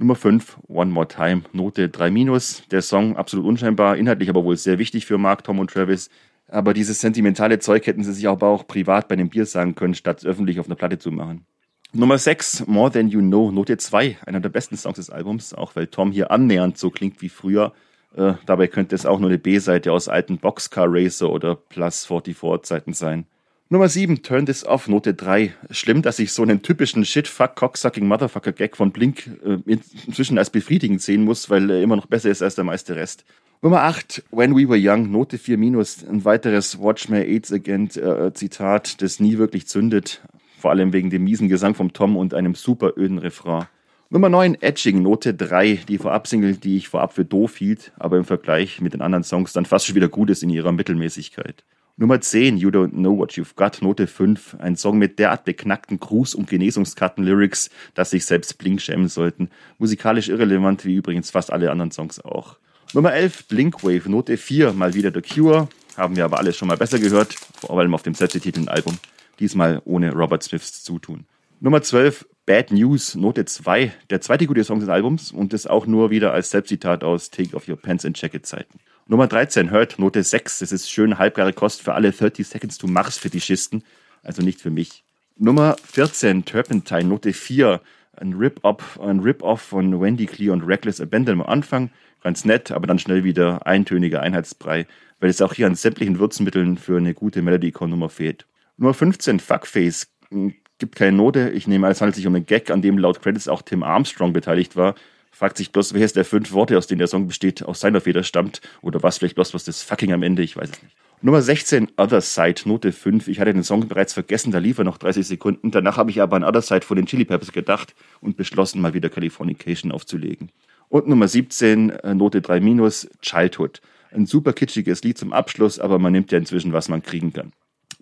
Nummer 0.00 0.14
5, 0.14 0.58
One 0.68 0.92
More 0.92 1.08
Time, 1.08 1.42
Note 1.52 1.88
3 1.88 2.12
minus. 2.12 2.62
Der 2.70 2.82
Song 2.82 3.16
absolut 3.16 3.44
unscheinbar, 3.44 3.96
inhaltlich 3.96 4.28
aber 4.28 4.44
wohl 4.44 4.56
sehr 4.56 4.78
wichtig 4.78 5.06
für 5.06 5.18
Mark, 5.18 5.42
Tom 5.42 5.58
und 5.58 5.72
Travis. 5.72 6.08
Aber 6.46 6.72
dieses 6.72 7.00
sentimentale 7.00 7.58
Zeug 7.58 7.84
hätten 7.84 8.04
sie 8.04 8.12
sich 8.12 8.28
aber 8.28 8.46
auch 8.46 8.68
privat 8.68 9.08
bei 9.08 9.14
einem 9.14 9.28
Bier 9.28 9.44
sagen 9.44 9.74
können, 9.74 9.96
statt 9.96 10.24
öffentlich 10.24 10.60
auf 10.60 10.66
einer 10.66 10.76
Platte 10.76 11.00
zu 11.00 11.10
machen. 11.10 11.44
Nummer 11.92 12.16
6, 12.16 12.68
More 12.68 12.92
Than 12.92 13.08
You 13.08 13.18
Know, 13.18 13.50
Note 13.50 13.76
2, 13.76 14.18
einer 14.24 14.38
der 14.38 14.50
besten 14.50 14.76
Songs 14.76 14.96
des 14.96 15.10
Albums, 15.10 15.52
auch 15.52 15.74
weil 15.74 15.88
Tom 15.88 16.12
hier 16.12 16.30
annähernd 16.30 16.78
so 16.78 16.90
klingt 16.90 17.20
wie 17.20 17.28
früher. 17.28 17.72
Äh, 18.14 18.34
dabei 18.46 18.68
könnte 18.68 18.94
es 18.94 19.04
auch 19.04 19.18
nur 19.18 19.30
eine 19.30 19.38
B-Seite 19.38 19.92
aus 19.92 20.08
alten 20.08 20.38
Boxcar 20.38 20.86
Racer 20.88 21.28
oder 21.28 21.56
Plus 21.56 22.06
44 22.06 22.62
Zeiten 22.62 22.92
sein. 22.92 23.26
Nummer 23.70 23.90
7, 23.90 24.22
Turn 24.22 24.46
This 24.46 24.64
Off, 24.64 24.88
Note 24.88 25.12
3. 25.12 25.52
Schlimm, 25.70 26.00
dass 26.00 26.18
ich 26.18 26.32
so 26.32 26.42
einen 26.42 26.62
typischen 26.62 27.04
Shit-Fuck, 27.04 27.54
Cocksucking 27.54 28.08
Motherfucker-Gag 28.08 28.78
von 28.78 28.92
Blink 28.92 29.30
äh, 29.44 29.58
inzwischen 29.66 30.38
als 30.38 30.48
befriedigend 30.48 31.02
sehen 31.02 31.22
muss, 31.22 31.50
weil 31.50 31.68
er 31.68 31.82
immer 31.82 31.96
noch 31.96 32.06
besser 32.06 32.30
ist 32.30 32.40
als 32.40 32.54
der 32.54 32.64
meiste 32.64 32.96
Rest. 32.96 33.26
Nummer 33.60 33.82
8, 33.82 34.24
When 34.30 34.56
We 34.56 34.66
Were 34.70 34.78
Young, 34.80 35.10
Note 35.10 35.36
4 35.36 35.58
minus, 35.58 36.02
ein 36.02 36.24
weiteres 36.24 36.80
Watch 36.80 37.10
My 37.10 37.18
AIDS 37.18 37.52
Again 37.52 37.90
äh, 37.90 38.32
Zitat, 38.32 39.02
das 39.02 39.20
nie 39.20 39.36
wirklich 39.36 39.66
zündet, 39.66 40.22
vor 40.58 40.70
allem 40.70 40.94
wegen 40.94 41.10
dem 41.10 41.24
miesen 41.24 41.50
Gesang 41.50 41.74
vom 41.74 41.92
Tom 41.92 42.16
und 42.16 42.32
einem 42.32 42.54
super 42.54 42.94
öden 42.96 43.18
Refrain. 43.18 43.66
Nummer 44.08 44.30
9, 44.30 44.62
Edging, 44.62 45.02
Note 45.02 45.34
3, 45.34 45.80
die 45.86 45.98
Vorab-Single, 45.98 46.56
die 46.56 46.78
ich 46.78 46.88
vorab 46.88 47.12
für 47.12 47.26
doof 47.26 47.58
hielt, 47.58 47.92
aber 47.98 48.16
im 48.16 48.24
Vergleich 48.24 48.80
mit 48.80 48.94
den 48.94 49.02
anderen 49.02 49.24
Songs 49.24 49.52
dann 49.52 49.66
fast 49.66 49.84
schon 49.84 49.94
wieder 49.94 50.08
gut 50.08 50.30
ist 50.30 50.42
in 50.42 50.48
ihrer 50.48 50.72
Mittelmäßigkeit. 50.72 51.64
Nummer 52.00 52.20
10, 52.20 52.58
You 52.58 52.70
Don't 52.70 52.92
Know 52.92 53.18
What 53.18 53.32
You've 53.32 53.56
Got, 53.56 53.82
Note 53.82 54.06
5, 54.06 54.58
ein 54.60 54.76
Song 54.76 54.98
mit 54.98 55.18
derart 55.18 55.44
beknackten 55.44 55.98
Gruß- 55.98 56.36
und 56.36 56.48
Genesungskarten-Lyrics, 56.48 57.70
dass 57.94 58.10
sich 58.10 58.24
selbst 58.24 58.56
Blink 58.56 58.80
schämen 58.80 59.08
sollten. 59.08 59.50
Musikalisch 59.78 60.28
irrelevant, 60.28 60.84
wie 60.84 60.94
übrigens 60.94 61.32
fast 61.32 61.52
alle 61.52 61.72
anderen 61.72 61.90
Songs 61.90 62.20
auch. 62.20 62.56
Nummer 62.94 63.14
11, 63.14 63.48
Blinkwave, 63.48 64.08
Note 64.08 64.36
4, 64.36 64.74
mal 64.74 64.94
wieder 64.94 65.10
The 65.12 65.22
Cure, 65.22 65.68
haben 65.96 66.14
wir 66.14 66.24
aber 66.24 66.38
alles 66.38 66.56
schon 66.56 66.68
mal 66.68 66.76
besser 66.76 67.00
gehört, 67.00 67.34
vor 67.34 67.76
allem 67.76 67.92
auf 67.96 68.04
dem 68.04 68.14
selbsttitelnden 68.14 68.68
Album 68.68 68.96
diesmal 69.40 69.82
ohne 69.84 70.12
Robert 70.12 70.44
Smiths 70.44 70.84
Zutun. 70.84 71.24
Nummer 71.58 71.82
12, 71.82 72.28
Bad 72.46 72.70
News, 72.70 73.16
Note 73.16 73.44
2, 73.44 73.92
der 74.10 74.20
zweite 74.20 74.46
gute 74.46 74.62
Song 74.62 74.78
des 74.78 74.88
Albums 74.88 75.32
und 75.32 75.52
das 75.52 75.66
auch 75.66 75.88
nur 75.88 76.10
wieder 76.10 76.32
als 76.32 76.50
Selbstzitat 76.50 77.02
aus 77.02 77.30
Take 77.30 77.56
Off 77.56 77.68
Your 77.68 77.76
Pants 77.76 78.04
and 78.04 78.16
Jacket 78.20 78.46
Zeiten. 78.46 78.78
Nummer 79.10 79.26
13, 79.26 79.70
Hurt, 79.70 79.98
Note 79.98 80.22
6, 80.22 80.58
das 80.58 80.70
ist 80.70 80.90
schön 80.90 81.16
halbgare 81.16 81.54
Kost 81.54 81.80
für 81.80 81.94
alle 81.94 82.12
30 82.12 82.46
Seconds 82.46 82.76
to 82.76 82.86
Mars 82.86 83.16
Fetischisten, 83.16 83.82
also 84.22 84.42
nicht 84.42 84.60
für 84.60 84.68
mich. 84.68 85.02
Nummer 85.38 85.76
14, 85.82 86.44
Turpentine, 86.44 87.04
Note 87.04 87.32
4, 87.32 87.80
ein 88.18 88.34
Rip-Off 88.34 88.98
Rip 89.00 89.42
von 89.60 89.98
Wendy 89.98 90.26
Clear 90.26 90.52
und 90.52 90.60
Reckless 90.60 91.00
Abandon 91.00 91.40
am 91.40 91.46
Anfang, 91.46 91.90
ganz 92.22 92.44
nett, 92.44 92.70
aber 92.70 92.86
dann 92.86 92.98
schnell 92.98 93.24
wieder 93.24 93.66
eintöniger 93.66 94.20
Einheitsbrei, 94.20 94.86
weil 95.20 95.30
es 95.30 95.40
auch 95.40 95.54
hier 95.54 95.66
an 95.66 95.74
sämtlichen 95.74 96.18
Würzmitteln 96.18 96.76
für 96.76 96.98
eine 96.98 97.14
gute 97.14 97.40
Melody-Core-Nummer 97.40 98.10
fehlt. 98.10 98.44
Nummer 98.76 98.92
15, 98.92 99.40
Fuckface, 99.40 100.08
hm, 100.28 100.52
gibt 100.76 100.96
keine 100.96 101.16
Note. 101.16 101.48
Ich 101.48 101.66
nehme 101.66 101.86
an, 101.86 101.92
es 101.92 102.02
handelt 102.02 102.16
sich 102.16 102.26
um 102.26 102.34
einen 102.34 102.44
Gag, 102.44 102.70
an 102.70 102.82
dem 102.82 102.98
laut 102.98 103.22
Credits 103.22 103.48
auch 103.48 103.62
Tim 103.62 103.82
Armstrong 103.82 104.34
beteiligt 104.34 104.76
war. 104.76 104.96
Fragt 105.38 105.56
sich 105.56 105.70
bloß, 105.70 105.94
welches 105.94 106.14
der 106.14 106.24
fünf 106.24 106.50
Worte, 106.50 106.76
aus 106.76 106.88
denen 106.88 106.98
der 106.98 107.06
Song 107.06 107.28
besteht, 107.28 107.62
aus 107.62 107.78
seiner 107.78 108.00
Feder 108.00 108.24
stammt. 108.24 108.60
Oder 108.82 109.04
was 109.04 109.18
vielleicht 109.18 109.36
bloß 109.36 109.54
was 109.54 109.62
das 109.62 109.84
Fucking 109.84 110.12
am 110.12 110.24
Ende, 110.24 110.42
ich 110.42 110.56
weiß 110.56 110.68
es 110.68 110.82
nicht. 110.82 110.96
Nummer 111.22 111.42
16, 111.42 111.92
Other 111.96 112.20
Side, 112.20 112.62
Note 112.64 112.90
5. 112.90 113.28
Ich 113.28 113.38
hatte 113.38 113.52
den 113.52 113.62
Song 113.62 113.86
bereits 113.86 114.14
vergessen, 114.14 114.50
da 114.50 114.58
lief 114.58 114.78
er 114.78 114.84
noch 114.84 114.98
30 114.98 115.24
Sekunden. 115.24 115.70
Danach 115.70 115.96
habe 115.96 116.10
ich 116.10 116.20
aber 116.20 116.34
an 116.34 116.42
Other 116.42 116.60
Side 116.60 116.80
von 116.80 116.96
den 116.96 117.06
Chili 117.06 117.24
Peppers 117.24 117.52
gedacht 117.52 117.94
und 118.20 118.36
beschlossen, 118.36 118.80
mal 118.80 118.94
wieder 118.94 119.10
Californication 119.10 119.92
aufzulegen. 119.92 120.50
Und 120.88 121.06
Nummer 121.06 121.28
17, 121.28 121.90
äh, 121.90 122.14
Note 122.16 122.40
3 122.40 122.58
minus, 122.58 123.08
Childhood. 123.22 123.80
Ein 124.10 124.26
super 124.26 124.52
kitschiges 124.52 125.04
Lied 125.04 125.18
zum 125.18 125.32
Abschluss, 125.32 125.78
aber 125.78 126.00
man 126.00 126.10
nimmt 126.10 126.32
ja 126.32 126.38
inzwischen, 126.38 126.72
was 126.72 126.88
man 126.88 127.00
kriegen 127.00 127.32
kann. 127.32 127.52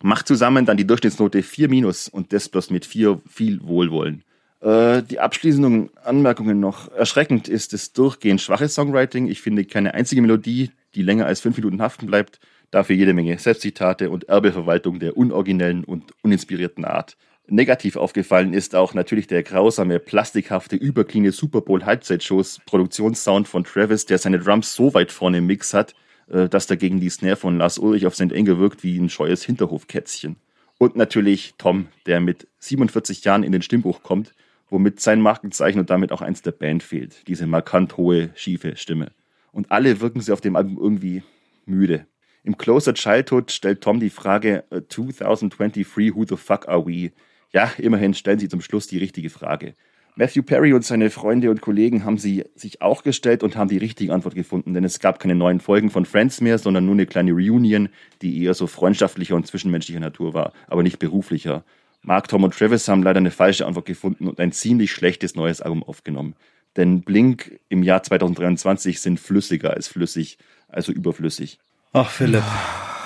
Macht 0.01 0.26
zusammen 0.26 0.64
dann 0.64 0.78
die 0.78 0.87
Durchschnittsnote 0.87 1.43
4 1.43 1.68
minus 1.68 2.09
und 2.09 2.32
das 2.32 2.49
bloß 2.49 2.70
mit 2.70 2.87
4 2.87 3.20
viel 3.28 3.62
Wohlwollen. 3.62 4.24
Äh, 4.67 5.05
die 5.05 5.21
abschließenden 5.21 5.91
Anmerkungen 6.03 6.59
noch. 6.59 6.91
Erschreckend 6.91 7.47
ist 7.47 7.73
das 7.73 7.93
durchgehend 7.93 8.41
schwache 8.41 8.69
Songwriting. 8.69 9.29
Ich 9.29 9.41
finde 9.41 9.64
keine 9.64 9.95
einzige 9.95 10.21
Melodie, 10.21 10.73
die 10.97 11.03
länger 11.03 11.27
als 11.27 11.39
5 11.41 11.59
Minuten 11.59 11.81
haften 11.81 12.07
bleibt. 12.07 12.41
Dafür 12.73 12.97
jede 12.97 13.14
Menge 13.14 13.39
Selbstzitate 13.39 14.11
und 14.11 14.29
Erbeverwaltung 14.29 14.99
der 14.99 15.17
unoriginellen 15.17 15.85
und 15.85 16.12
uninspirierten 16.23 16.85
Art. 16.85 17.17
Negativ 17.47 17.95
aufgefallen 17.95 18.53
ist 18.53 18.75
auch 18.75 18.93
natürlich 18.93 19.29
der 19.29 19.45
grausame, 19.45 20.01
plastikhafte, 20.01 20.75
übercleane 20.75 21.31
Super 21.31 21.61
Bowl 21.61 21.85
Halbzeitshows 21.85 22.59
Produktionssound 22.67 23.47
von 23.47 23.62
Travis, 23.62 24.05
der 24.07 24.19
seine 24.19 24.41
Drums 24.41 24.75
so 24.75 24.95
weit 24.95 25.12
vorne 25.12 25.39
im 25.39 25.47
Mix 25.47 25.75
hat, 25.75 25.95
äh, 26.29 26.49
dass 26.49 26.67
dagegen 26.67 26.99
die 26.99 27.11
Snare 27.11 27.37
von 27.37 27.57
Lars 27.57 27.79
Ulrich 27.79 28.05
auf 28.05 28.17
St. 28.17 28.33
Enge 28.33 28.59
wirkt 28.59 28.83
wie 28.83 28.99
ein 28.99 29.11
scheues 29.11 29.45
Hinterhofkätzchen. 29.45 30.35
Und 30.77 30.97
natürlich 30.97 31.55
Tom, 31.57 31.87
der 32.07 32.19
mit 32.19 32.49
47 32.59 33.23
Jahren 33.23 33.45
in 33.45 33.53
den 33.53 33.62
Stimmbuch 33.62 34.03
kommt, 34.03 34.35
womit 34.69 35.01
sein 35.01 35.21
Markenzeichen 35.21 35.81
und 35.81 35.91
damit 35.91 36.12
auch 36.12 36.23
eins 36.23 36.43
der 36.43 36.53
Band 36.53 36.83
fehlt. 36.83 37.27
Diese 37.29 37.47
markant 37.47 37.97
hohe, 37.97 38.31
schiefe 38.35 38.77
Stimme. 38.77 39.12
Und 39.53 39.71
alle 39.71 40.01
wirken 40.01 40.21
sie 40.21 40.33
auf 40.33 40.41
dem 40.41 40.57
Album 40.57 40.79
irgendwie 40.79 41.23
müde. 41.64 42.07
Im 42.43 42.57
Closer 42.57 42.95
Childhood 42.95 43.51
stellt 43.51 43.81
Tom 43.81 43.99
die 43.99 44.11
Frage 44.11 44.64
2023, 44.71 46.14
who 46.14 46.25
the 46.29 46.37
fuck 46.37 46.69
are 46.69 46.87
we? 46.87 47.11
Ja, 47.53 47.73
immerhin 47.79 48.14
stellen 48.14 48.39
sie 48.39 48.49
zum 48.49 48.61
Schluss 48.61 48.87
die 48.87 48.99
richtige 48.99 49.31
Frage. 49.31 49.75
Matthew 50.19 50.45
Perry 50.45 50.73
und 50.73 50.83
seine 50.83 51.11
Freunde 51.11 51.51
und 51.51 51.61
Kollegen 51.61 52.05
haben 52.05 52.17
sie 52.17 52.45
sich 52.55 52.81
auch 52.81 53.03
gestellt 53.03 53.43
und 53.43 53.55
haben 53.55 53.69
die 53.69 53.77
richtige 53.77 54.14
Antwort 54.14 54.35
gefunden, 54.35 54.73
denn 54.73 54.83
es 54.83 54.99
gab 54.99 55.21
keine 55.21 55.35
neuen 55.35 55.61
Folgen 55.61 55.91
von 55.91 56.07
Friends 56.07 56.41
mehr, 56.41 56.57
sondern 56.57 56.87
nur 56.87 56.95
eine 56.95 57.05
kleine 57.05 57.33
Reunion, 57.33 57.91
die 58.23 58.43
eher 58.43 58.55
so 58.55 58.67
freundschaftlicher 58.67 59.37
und 59.37 59.47
zwischenmenschlicher 59.47 60.01
Natur 60.01 60.33
war, 60.33 60.55
aber 60.69 60.83
nicht 60.83 60.99
beruflicher. 60.99 61.64
Mark, 62.07 62.28
Tom 62.28 62.44
und 62.44 62.57
Travis 62.57 62.86
haben 62.86 63.02
leider 63.02 63.18
eine 63.18 63.32
falsche 63.32 63.66
Antwort 63.66 63.84
gefunden 63.84 64.28
und 64.28 64.38
ein 64.38 64.52
ziemlich 64.52 64.92
schlechtes 64.92 65.34
neues 65.34 65.61
Album 65.61 65.82
aufgenommen. 65.82 66.36
Denn 66.76 67.02
Blink 67.02 67.59
im 67.68 67.82
Jahr 67.82 68.02
2023 68.02 69.00
sind 69.00 69.18
flüssiger 69.18 69.72
als 69.72 69.88
flüssig, 69.88 70.38
also 70.68 70.92
überflüssig. 70.92 71.59
Ach, 71.92 72.09
Philipp. 72.09 72.44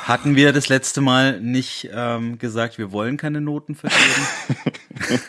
Hatten 0.05 0.37
wir 0.37 0.53
das 0.53 0.69
letzte 0.69 1.01
Mal 1.01 1.41
nicht 1.41 1.89
ähm, 1.95 2.39
gesagt, 2.39 2.77
wir 2.77 2.93
wollen 2.93 3.17
keine 3.17 3.41
Noten 3.41 3.75
vergeben? 3.75 4.01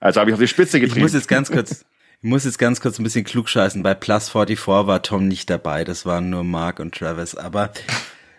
also 0.00 0.20
habe 0.20 0.30
ich 0.30 0.34
auf 0.34 0.40
die 0.40 0.46
Spitze 0.46 0.78
getrieben. 0.78 0.98
Ich 0.98 1.02
muss 1.02 1.14
jetzt 1.14 1.28
ganz 1.28 1.50
kurz, 1.50 1.84
ich 2.22 2.28
muss 2.28 2.44
jetzt 2.44 2.58
ganz 2.58 2.80
kurz 2.80 3.00
ein 3.00 3.02
bisschen 3.02 3.24
klugscheißen. 3.24 3.82
Bei 3.82 3.94
Plus 3.94 4.28
44 4.28 4.68
war 4.68 5.02
Tom 5.02 5.26
nicht 5.26 5.50
dabei, 5.50 5.82
das 5.82 6.06
waren 6.06 6.30
nur 6.30 6.44
Mark 6.44 6.78
und 6.78 6.94
Travis. 6.94 7.34
Aber 7.34 7.72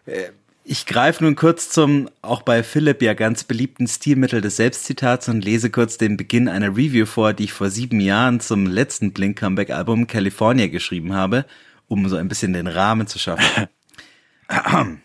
äh, 0.05 0.29
ich 0.70 0.86
greife 0.86 1.24
nun 1.24 1.38
kurz 1.38 1.70
zum 1.70 2.09
auch 2.22 2.41
bei 2.41 2.61
Philipp 2.61 3.01
ja 3.01 3.13
ganz 3.13 3.45
beliebten 3.45 3.88
Stilmittel 3.88 4.41
des 4.41 4.57
Selbstzitats 4.57 5.30
und 5.30 5.45
lese 5.45 5.70
kurz 5.70 5.97
den 5.97 6.18
Beginn 6.18 6.49
einer 6.49 6.76
Review 6.76 7.05
vor, 7.05 7.32
die 7.32 7.45
ich 7.45 7.53
vor 7.53 7.70
sieben 7.70 8.01
Jahren 8.01 8.41
zum 8.41 8.65
letzten 8.65 9.13
Blink 9.13 9.39
Comeback 9.39 9.70
Album 9.70 10.07
California 10.07 10.68
geschrieben 10.68 11.13
habe, 11.13 11.45
um 11.88 12.09
so 12.09 12.18
ein 12.18 12.28
bisschen 12.28 12.51
den 12.51 12.68
Rahmen 12.68 13.07
zu 13.07 13.18
schaffen. 13.18 13.68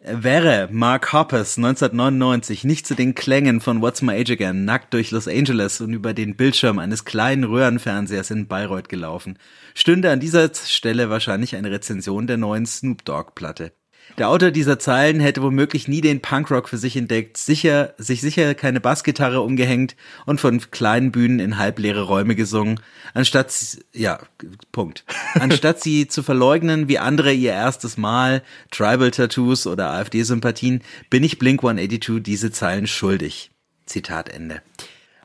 Wäre 0.00 0.70
Mark 0.72 1.12
Hoppers 1.12 1.58
1999 1.58 2.64
nicht 2.64 2.86
zu 2.86 2.94
den 2.94 3.14
Klängen 3.14 3.60
von 3.60 3.82
What's 3.82 4.00
My 4.00 4.18
Age 4.18 4.30
Again 4.30 4.64
nackt 4.64 4.94
durch 4.94 5.10
Los 5.10 5.28
Angeles 5.28 5.82
und 5.82 5.92
über 5.92 6.14
den 6.14 6.34
Bildschirm 6.34 6.78
eines 6.78 7.04
kleinen 7.04 7.44
Röhrenfernsehers 7.44 8.30
in 8.30 8.46
Bayreuth 8.46 8.88
gelaufen, 8.88 9.38
stünde 9.74 10.10
an 10.10 10.20
dieser 10.20 10.50
Stelle 10.54 11.10
wahrscheinlich 11.10 11.56
eine 11.56 11.70
Rezension 11.70 12.26
der 12.26 12.38
neuen 12.38 12.64
Snoop 12.64 13.04
Dogg 13.04 13.32
Platte. 13.34 13.72
Der 14.16 14.28
Autor 14.28 14.52
dieser 14.52 14.78
Zeilen 14.78 15.18
hätte 15.18 15.42
womöglich 15.42 15.88
nie 15.88 16.00
den 16.00 16.22
Punkrock 16.22 16.68
für 16.68 16.78
sich 16.78 16.96
entdeckt, 16.96 17.36
sicher, 17.36 17.94
sich 17.98 18.20
sicher 18.20 18.54
keine 18.54 18.80
Bassgitarre 18.80 19.40
umgehängt 19.40 19.96
und 20.24 20.40
von 20.40 20.60
kleinen 20.70 21.10
Bühnen 21.10 21.40
in 21.40 21.58
halbleere 21.58 22.02
Räume 22.02 22.36
gesungen, 22.36 22.78
anstatt, 23.12 23.52
ja, 23.92 24.20
Punkt. 24.70 25.04
Anstatt 25.34 25.82
sie 25.82 26.06
zu 26.06 26.22
verleugnen, 26.22 26.86
wie 26.86 26.98
andere 26.98 27.32
ihr 27.32 27.52
erstes 27.52 27.96
Mal, 27.96 28.42
Tribal-Tattoos 28.70 29.66
oder 29.66 29.90
AfD-Sympathien, 29.90 30.82
bin 31.10 31.24
ich 31.24 31.40
Blink 31.40 31.64
182 31.64 32.22
diese 32.22 32.52
Zeilen 32.52 32.86
schuldig. 32.86 33.50
Zitat 33.84 34.28
Ende. 34.28 34.62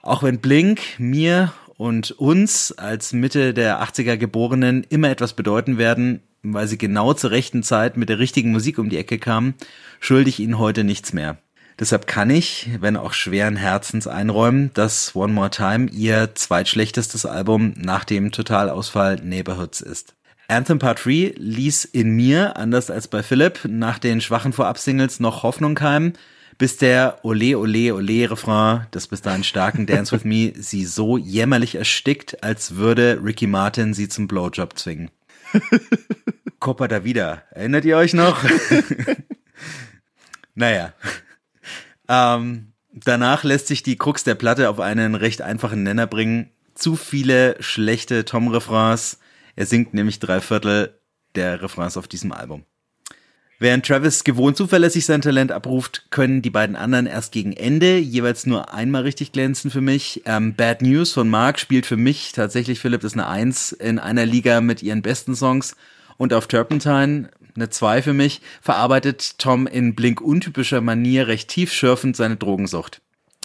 Auch 0.01 0.23
wenn 0.23 0.39
Blink 0.39 0.82
mir 0.97 1.53
und 1.77 2.11
uns 2.11 2.71
als 2.71 3.13
Mitte 3.13 3.53
der 3.53 3.84
80er 3.84 4.17
Geborenen 4.17 4.84
immer 4.89 5.09
etwas 5.09 5.34
bedeuten 5.34 5.77
werden, 5.77 6.21
weil 6.43 6.67
sie 6.67 6.77
genau 6.77 7.13
zur 7.13 7.31
rechten 7.31 7.63
Zeit 7.63 7.97
mit 7.97 8.09
der 8.09 8.19
richtigen 8.19 8.51
Musik 8.51 8.77
um 8.77 8.89
die 8.89 8.97
Ecke 8.97 9.19
kamen, 9.19 9.55
schulde 9.99 10.29
ich 10.29 10.39
ihnen 10.39 10.57
heute 10.57 10.83
nichts 10.83 11.13
mehr. 11.13 11.37
Deshalb 11.79 12.07
kann 12.07 12.29
ich, 12.29 12.69
wenn 12.81 12.97
auch 12.97 13.13
schweren 13.13 13.55
Herzens 13.55 14.05
einräumen, 14.05 14.71
dass 14.73 15.15
One 15.15 15.31
More 15.31 15.49
Time 15.49 15.89
ihr 15.91 16.35
zweitschlechtestes 16.35 17.25
Album 17.25 17.73
nach 17.77 18.03
dem 18.03 18.31
Totalausfall 18.31 19.21
Neighborhoods 19.23 19.79
ist. 19.79 20.15
Anthem 20.49 20.79
Part 20.79 21.05
3 21.05 21.35
ließ 21.37 21.85
in 21.85 22.15
mir, 22.15 22.57
anders 22.57 22.89
als 22.89 23.07
bei 23.07 23.23
Philipp, 23.23 23.59
nach 23.65 23.97
den 23.97 24.19
schwachen 24.19 24.51
Vorab-Singles 24.51 25.19
noch 25.21 25.43
Hoffnung 25.43 25.75
keimen, 25.75 26.13
bis 26.57 26.75
der 26.75 27.19
Ole 27.23 27.57
Ole 27.57 27.93
Ole 27.95 28.29
Refrain 28.29 28.87
des 28.93 29.07
bis 29.07 29.21
dahin 29.21 29.45
starken 29.45 29.85
Dance 29.85 30.11
With 30.11 30.25
Me 30.25 30.51
sie 30.59 30.85
so 30.85 31.17
jämmerlich 31.17 31.75
erstickt, 31.75 32.43
als 32.43 32.75
würde 32.75 33.21
Ricky 33.23 33.47
Martin 33.47 33.93
sie 33.93 34.09
zum 34.09 34.27
Blowjob 34.27 34.77
zwingen. 34.77 35.09
Copa 36.59 36.87
da 36.87 37.03
wieder. 37.03 37.43
Erinnert 37.51 37.85
ihr 37.85 37.97
euch 37.97 38.13
noch? 38.13 38.43
naja. 40.55 40.93
Ähm, 42.07 42.73
danach 42.91 43.43
lässt 43.43 43.67
sich 43.67 43.83
die 43.83 43.97
Krux 43.97 44.23
der 44.23 44.35
Platte 44.35 44.69
auf 44.69 44.79
einen 44.79 45.15
recht 45.15 45.41
einfachen 45.41 45.83
Nenner 45.83 46.07
bringen. 46.07 46.51
Zu 46.75 46.95
viele 46.95 47.61
schlechte 47.61 48.25
Tom-Refrains. 48.25 49.19
Er 49.55 49.65
singt 49.65 49.93
nämlich 49.93 50.19
drei 50.19 50.41
Viertel 50.41 50.99
der 51.35 51.61
Refrains 51.61 51.97
auf 51.97 52.07
diesem 52.07 52.31
Album. 52.31 52.65
Während 53.62 53.86
Travis 53.86 54.24
gewohnt 54.24 54.55
zuverlässig 54.55 55.05
sein 55.05 55.22
Talent 55.22 55.51
abruft, 55.51 56.05
können 56.12 56.41
die 56.41 56.49
beiden 56.49 56.78
anderen 56.78 57.07
erst 57.07 57.34
gegen 57.34 57.51
Ende 57.51 57.97
jeweils 57.97 58.45
nur 58.45 58.74
einmal 58.74 59.01
richtig 59.01 59.34
glänzen 59.34 59.70
für 59.70 59.82
mich. 59.82 60.22
Ähm, 60.26 60.55
Bad 60.55 60.82
News 60.82 61.12
von 61.12 61.30
Mark 61.30 61.60
spielt 61.60 61.86
für 61.86 61.97
mich 61.97 62.32
tatsächlich, 62.32 62.80
Philipp, 62.80 63.03
ist 63.03 63.14
eine 63.14 63.28
Eins 63.28 63.74
in 63.74 63.99
einer 63.99 64.26
Liga 64.26 64.62
mit 64.62 64.82
ihren 64.82 65.01
besten 65.01 65.36
Songs. 65.36 65.76
Und 66.16 66.34
auf 66.34 66.47
Turpentine, 66.47 67.32
eine 67.53 67.70
Zwei 67.70 68.01
für 68.01 68.14
mich, 68.14 68.41
verarbeitet 68.62 69.38
Tom 69.39 69.68
in 69.68 69.93
Blink 69.93 70.22
untypischer 70.22 70.80
Manier 70.80 71.28
recht 71.28 71.49
tiefschürfend 71.49 72.16
seine 72.16 72.38
Drogensucht. 72.38 73.01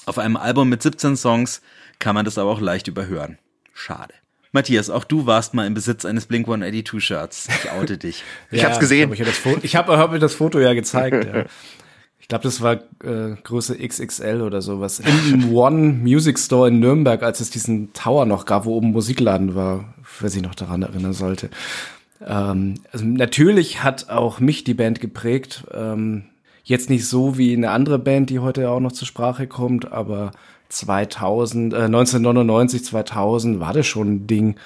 Auf 0.06 0.18
einem 0.18 0.36
Album 0.36 0.68
mit 0.68 0.80
17 0.80 1.16
Songs 1.16 1.60
kann 1.98 2.14
man 2.14 2.24
das 2.24 2.38
aber 2.38 2.50
auch 2.50 2.60
leicht 2.60 2.86
überhören. 2.86 3.38
Schade. 3.72 4.14
Matthias, 4.54 4.88
auch 4.88 5.04
du 5.04 5.26
warst 5.26 5.52
mal 5.52 5.66
im 5.66 5.74
Besitz 5.74 6.04
eines 6.04 6.26
Blink 6.26 6.46
182 6.46 7.04
Shirts. 7.04 7.48
Ich 7.48 7.70
oute 7.72 7.98
dich. 7.98 8.22
ich 8.52 8.62
ja, 8.62 8.68
hab's 8.68 8.78
gesehen. 8.78 9.12
Ich 9.12 9.20
habe 9.20 9.58
ich 9.62 9.76
hab, 9.76 9.88
hab 9.88 10.12
mir 10.12 10.20
das 10.20 10.34
Foto 10.34 10.60
ja 10.60 10.72
gezeigt. 10.74 11.24
Ja. 11.24 11.44
Ich 12.20 12.28
glaube, 12.28 12.44
das 12.44 12.62
war 12.62 12.74
äh, 13.02 13.36
Größe 13.42 13.76
XXL 13.76 14.40
oder 14.40 14.62
sowas. 14.62 15.00
Im 15.00 15.52
One 15.54 15.92
Music 15.92 16.38
Store 16.38 16.68
in 16.68 16.78
Nürnberg, 16.78 17.22
als 17.22 17.40
es 17.40 17.50
diesen 17.50 17.92
Tower 17.92 18.26
noch 18.26 18.46
gab, 18.46 18.64
wo 18.64 18.74
oben 18.76 18.92
Musikladen 18.92 19.56
war, 19.56 19.92
wer 20.20 20.30
sich 20.30 20.40
noch 20.40 20.54
daran 20.54 20.82
erinnern 20.82 21.12
sollte. 21.12 21.50
Ähm, 22.24 22.74
also 22.92 23.04
natürlich 23.04 23.82
hat 23.82 24.08
auch 24.08 24.38
mich 24.38 24.62
die 24.62 24.74
Band 24.74 25.00
geprägt. 25.00 25.64
Ähm, 25.74 26.26
jetzt 26.62 26.90
nicht 26.90 27.06
so 27.08 27.36
wie 27.36 27.52
eine 27.54 27.70
andere 27.70 27.98
Band, 27.98 28.30
die 28.30 28.38
heute 28.38 28.70
auch 28.70 28.80
noch 28.80 28.92
zur 28.92 29.08
Sprache 29.08 29.48
kommt, 29.48 29.92
aber 29.92 30.30
2000, 30.74 31.72
äh, 31.72 31.76
1999, 31.84 32.84
2000 32.84 33.60
war 33.60 33.72
das 33.72 33.86
schon 33.86 34.14
ein 34.14 34.26
Ding. 34.26 34.56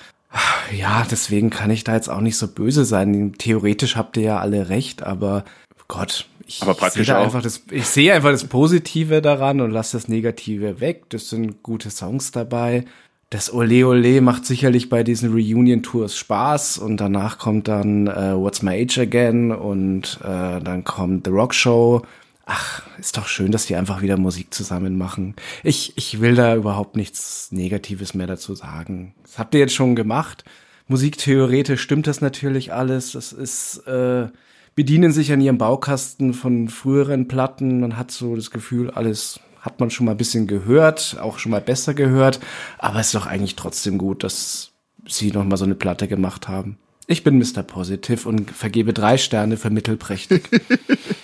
Ja, 0.77 1.07
deswegen 1.11 1.51
kann 1.51 1.71
ich 1.71 1.85
da 1.85 1.95
jetzt 1.95 2.11
auch 2.11 2.21
nicht 2.21 2.37
so 2.37 2.49
böse 2.49 2.85
sein. 2.85 3.35
Theoretisch 3.39 3.97
habt 3.97 4.17
ihr 4.17 4.25
ja 4.25 4.39
alle 4.39 4.69
recht, 4.69 5.03
aber 5.03 5.45
Gott, 5.89 6.27
ich, 6.47 6.63
ich 6.67 7.07
sehe 7.07 7.17
einfach 7.17 7.43
das, 7.43 7.63
ich 7.71 7.87
sehe 7.87 8.13
einfach 8.13 8.31
das 8.31 8.45
Positive 8.45 9.23
daran 9.23 9.61
und 9.61 9.71
lasse 9.71 9.97
das 9.97 10.09
Negative 10.09 10.81
weg. 10.81 11.05
Das 11.11 11.31
sind 11.31 11.63
gute 11.63 11.91
Songs 11.91 12.31
dabei. 12.31 12.85
das 13.31 13.53
Ole 13.53 13.87
Ole 13.87 14.21
macht 14.23 14.47
sicherlich 14.47 14.89
bei 14.89 15.03
diesen 15.03 15.33
Reunion-Tours 15.33 16.17
Spaß 16.17 16.79
und 16.79 16.99
danach 16.99 17.39
kommt 17.39 17.69
dann 17.69 18.07
äh, 18.07 18.35
What's 18.35 18.63
My 18.63 18.83
Age 18.83 18.99
Again 18.99 19.53
und 19.53 20.19
äh, 20.23 20.61
dann 20.61 20.85
kommt 20.85 21.27
The 21.27 21.33
Rock 21.33 21.55
Show. 21.55 22.03
Ach, 22.51 22.81
ist 22.99 23.19
doch 23.19 23.27
schön, 23.27 23.53
dass 23.53 23.67
die 23.67 23.77
einfach 23.77 24.01
wieder 24.01 24.17
Musik 24.17 24.55
zusammen 24.55 24.97
machen. 24.97 25.37
Ich, 25.63 25.93
ich 25.97 26.23
will 26.23 26.35
da 26.35 26.57
überhaupt 26.57 26.97
nichts 26.97 27.53
Negatives 27.53 28.15
mehr 28.15 28.27
dazu 28.27 28.55
sagen. 28.55 29.15
Das 29.23 29.39
habt 29.39 29.53
ihr 29.53 29.61
jetzt 29.61 29.75
schon 29.75 29.95
gemacht. 29.95 30.45
Musiktheoretisch 30.87 31.83
stimmt 31.83 32.07
das 32.07 32.23
natürlich 32.23 32.73
alles. 32.73 33.13
Das 33.13 33.35
ist, 33.35 33.87
äh, 33.87 34.29
bedienen 34.75 35.13
sich 35.13 35.31
an 35.31 35.43
ihrem 35.43 35.59
Baukasten 35.59 36.33
von 36.33 36.71
früheren 36.71 37.29
Platten. 37.29 37.81
Man 37.81 37.99
hat 37.99 38.11
so 38.11 38.35
das 38.35 38.51
Gefühl, 38.51 38.89
alles 38.93 39.41
hat 39.61 39.79
man 39.79 39.91
schon 39.91 40.07
mal 40.07 40.13
ein 40.13 40.19
bisschen 40.19 40.47
gehört, 40.47 41.19
auch 41.21 41.39
schon 41.39 41.53
mal 41.53 41.61
besser 41.61 41.93
gehört, 41.93 42.41
aber 42.79 43.01
es 43.01 43.09
ist 43.09 43.15
doch 43.15 43.27
eigentlich 43.27 43.57
trotzdem 43.57 43.99
gut, 43.99 44.25
dass 44.25 44.73
sie 45.07 45.33
noch 45.33 45.45
mal 45.45 45.59
so 45.59 45.67
eine 45.67 45.75
Platte 45.75 46.09
gemacht 46.09 46.49
haben. 46.49 46.79
Ich 47.09 47.25
bin 47.25 47.39
Mr. 47.39 47.63
Positive 47.63 48.27
und 48.27 48.51
vergebe 48.51 48.95
drei 48.95 49.19
Sterne 49.19 49.59
für 49.59 49.69
mittelprächtig. 49.69 50.49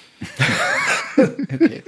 okay. 1.55 1.83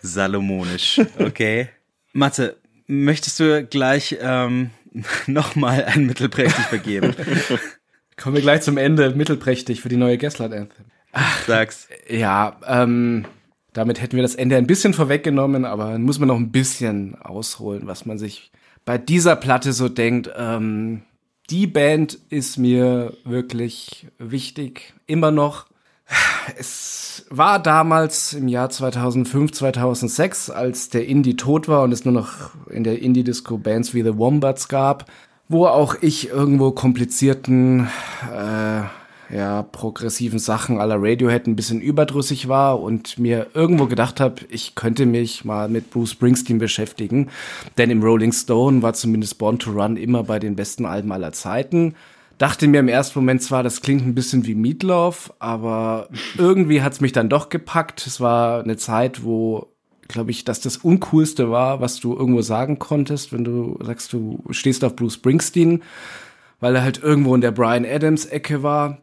Salomonisch, 0.00 1.00
okay. 1.18 1.68
Mathe, 2.12 2.56
möchtest 2.86 3.40
du 3.40 3.64
gleich 3.64 4.16
ähm, 4.20 4.70
nochmal 5.26 5.84
ein 5.84 6.06
mittelprächtig 6.06 6.64
vergeben? 6.66 7.14
Kommen 8.16 8.34
wir 8.34 8.42
gleich 8.42 8.62
zum 8.62 8.76
Ende, 8.78 9.10
mittelprächtig 9.10 9.80
für 9.80 9.88
die 9.88 9.96
neue 9.96 10.18
Gaslight 10.18 10.52
Anthem. 10.52 10.86
Ach, 11.12 11.46
Sag's. 11.46 11.88
Ja, 12.08 12.58
ähm, 12.66 13.24
damit 13.72 14.00
hätten 14.00 14.16
wir 14.16 14.22
das 14.22 14.34
Ende 14.34 14.56
ein 14.56 14.66
bisschen 14.66 14.94
vorweggenommen, 14.94 15.64
aber 15.64 15.98
muss 15.98 16.18
man 16.18 16.28
noch 16.28 16.36
ein 16.36 16.50
bisschen 16.50 17.14
ausholen, 17.20 17.86
was 17.86 18.06
man 18.06 18.18
sich 18.18 18.50
bei 18.84 18.98
dieser 18.98 19.36
Platte 19.36 19.72
so 19.72 19.88
denkt. 19.88 20.30
Ähm, 20.36 21.02
die 21.50 21.66
Band 21.66 22.18
ist 22.28 22.58
mir 22.58 23.14
wirklich 23.24 24.06
wichtig, 24.18 24.94
immer 25.06 25.30
noch. 25.30 25.66
Es 26.58 27.26
war 27.30 27.62
damals 27.62 28.32
im 28.32 28.48
Jahr 28.48 28.70
2005, 28.70 29.52
2006, 29.52 30.50
als 30.50 30.88
der 30.88 31.06
Indie 31.06 31.36
tot 31.36 31.68
war 31.68 31.82
und 31.82 31.92
es 31.92 32.04
nur 32.04 32.14
noch 32.14 32.50
in 32.70 32.84
der 32.84 33.02
Indie-Disco 33.02 33.58
Bands 33.58 33.94
wie 33.94 34.02
The 34.02 34.16
Wombats 34.16 34.68
gab, 34.68 35.10
wo 35.48 35.66
auch 35.66 35.96
ich 36.00 36.28
irgendwo 36.28 36.70
komplizierten 36.70 37.88
äh, 38.34 38.82
ja, 39.30 39.62
progressiven 39.62 40.38
Sachen 40.38 40.80
aller 40.80 40.96
Radiohead 40.98 41.46
ein 41.46 41.56
bisschen 41.56 41.80
überdrüssig 41.80 42.48
war 42.48 42.80
und 42.80 43.18
mir 43.18 43.48
irgendwo 43.52 43.86
gedacht 43.86 44.20
habe, 44.20 44.36
ich 44.48 44.74
könnte 44.74 45.04
mich 45.04 45.44
mal 45.44 45.68
mit 45.68 45.90
Bruce 45.90 46.12
Springsteen 46.12 46.58
beschäftigen. 46.58 47.28
Denn 47.76 47.90
im 47.90 48.02
Rolling 48.02 48.32
Stone 48.32 48.82
war 48.82 48.94
zumindest 48.94 49.38
Born 49.38 49.58
to 49.58 49.72
Run 49.72 49.96
immer 49.96 50.24
bei 50.24 50.38
den 50.38 50.56
besten 50.56 50.86
Alben 50.86 51.12
aller 51.12 51.32
Zeiten. 51.32 51.94
Dachte 52.38 52.68
mir 52.68 52.80
im 52.80 52.88
ersten 52.88 53.18
Moment 53.18 53.42
zwar, 53.42 53.62
das 53.62 53.80
klingt 53.80 54.06
ein 54.06 54.14
bisschen 54.14 54.46
wie 54.46 54.54
Meatloaf, 54.54 55.32
aber 55.40 56.08
irgendwie 56.36 56.82
hat's 56.82 57.00
mich 57.00 57.12
dann 57.12 57.28
doch 57.28 57.48
gepackt. 57.48 58.06
Es 58.06 58.20
war 58.20 58.62
eine 58.62 58.76
Zeit, 58.76 59.24
wo 59.24 59.72
glaube 60.08 60.30
ich, 60.30 60.44
dass 60.44 60.60
das 60.60 60.78
Uncoolste 60.78 61.50
war, 61.50 61.80
was 61.80 62.00
du 62.00 62.14
irgendwo 62.16 62.42
sagen 62.42 62.78
konntest, 62.78 63.32
wenn 63.32 63.44
du 63.44 63.78
sagst, 63.82 64.12
du 64.12 64.42
stehst 64.50 64.82
auf 64.84 64.96
Bruce 64.96 65.14
Springsteen, 65.14 65.82
weil 66.60 66.74
er 66.74 66.82
halt 66.82 67.02
irgendwo 67.02 67.34
in 67.34 67.40
der 67.40 67.52
Brian 67.52 67.84
Adams 67.84 68.24
Ecke 68.24 68.62
war. 68.62 69.02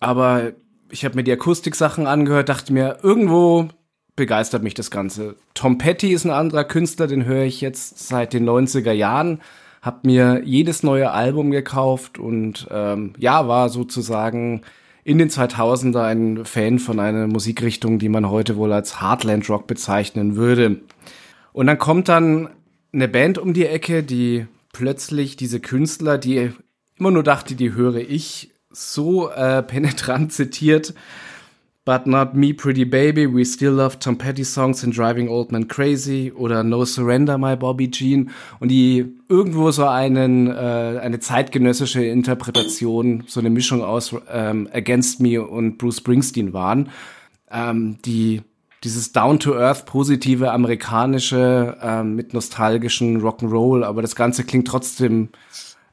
Aber 0.00 0.52
ich 0.90 1.04
habe 1.04 1.16
mir 1.16 1.24
die 1.24 1.32
Akustiksachen 1.32 2.06
angehört, 2.06 2.48
dachte 2.48 2.72
mir, 2.72 2.98
irgendwo 3.02 3.68
begeistert 4.16 4.62
mich 4.62 4.74
das 4.74 4.90
Ganze. 4.90 5.36
Tom 5.54 5.78
Petty 5.78 6.12
ist 6.12 6.24
ein 6.24 6.30
anderer 6.30 6.64
Künstler, 6.64 7.06
den 7.06 7.24
höre 7.24 7.44
ich 7.44 7.60
jetzt 7.60 8.08
seit 8.08 8.32
den 8.32 8.48
90er 8.48 8.92
Jahren. 8.92 9.40
Hab 9.82 10.04
mir 10.04 10.42
jedes 10.44 10.82
neue 10.82 11.10
Album 11.10 11.50
gekauft 11.50 12.18
und 12.18 12.68
ähm, 12.70 13.14
ja, 13.18 13.48
war 13.48 13.68
sozusagen 13.68 14.62
in 15.04 15.18
den 15.18 15.30
2000er 15.30 16.02
ein 16.02 16.44
Fan 16.44 16.78
von 16.78 17.00
einer 17.00 17.26
Musikrichtung, 17.26 17.98
die 17.98 18.08
man 18.08 18.28
heute 18.28 18.56
wohl 18.56 18.72
als 18.72 19.00
Heartland 19.00 19.48
Rock 19.48 19.66
bezeichnen 19.66 20.36
würde. 20.36 20.80
Und 21.52 21.66
dann 21.66 21.78
kommt 21.78 22.08
dann 22.08 22.50
eine 22.92 23.08
Band 23.08 23.38
um 23.38 23.54
die 23.54 23.66
Ecke, 23.66 24.02
die 24.02 24.46
plötzlich 24.72 25.36
diese 25.36 25.60
Künstler, 25.60 26.18
die 26.18 26.52
immer 26.98 27.10
nur 27.10 27.22
dachte, 27.22 27.54
die 27.54 27.72
höre 27.72 27.96
ich, 27.96 28.50
so 28.70 29.30
äh, 29.30 29.62
penetrant 29.66 30.32
zitiert. 30.32 30.94
But 31.90 32.06
not 32.06 32.36
me, 32.36 32.52
pretty 32.52 32.84
baby. 32.84 33.26
We 33.26 33.44
still 33.44 33.72
love 33.72 33.98
Tom 33.98 34.16
Petty 34.16 34.44
songs 34.44 34.84
and 34.84 34.96
Driving 34.96 35.28
Old 35.28 35.50
Man 35.50 35.66
Crazy 35.66 36.30
oder 36.30 36.62
No 36.62 36.84
Surrender, 36.84 37.36
my 37.36 37.56
Bobby 37.56 37.90
Jean. 37.90 38.30
Und 38.60 38.68
die 38.68 39.12
irgendwo 39.28 39.72
so 39.72 39.88
einen 39.88 40.46
äh, 40.46 41.00
eine 41.02 41.18
zeitgenössische 41.18 42.04
Interpretation, 42.04 43.24
so 43.26 43.40
eine 43.40 43.50
Mischung 43.50 43.82
aus 43.82 44.14
ähm, 44.30 44.68
Against 44.72 45.18
Me 45.20 45.44
und 45.44 45.78
Bruce 45.78 45.96
Springsteen 45.96 46.52
waren, 46.52 46.90
ähm, 47.50 47.98
die 48.04 48.42
dieses 48.84 49.10
down-to-earth 49.10 49.84
positive 49.84 50.52
amerikanische 50.52 51.76
ähm, 51.82 52.14
mit 52.14 52.34
nostalgischen 52.34 53.20
Rock'n'Roll, 53.20 53.82
aber 53.82 54.00
das 54.00 54.14
Ganze 54.14 54.44
klingt 54.44 54.68
trotzdem 54.68 55.30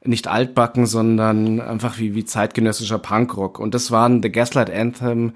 nicht 0.04 0.28
altbacken, 0.28 0.86
sondern 0.86 1.60
einfach 1.60 1.98
wie, 1.98 2.14
wie 2.14 2.24
zeitgenössischer 2.24 3.00
Punkrock. 3.00 3.58
Und 3.58 3.74
das 3.74 3.90
waren 3.90 4.22
The 4.22 4.30
Gaslight 4.30 4.70
Anthem 4.70 5.32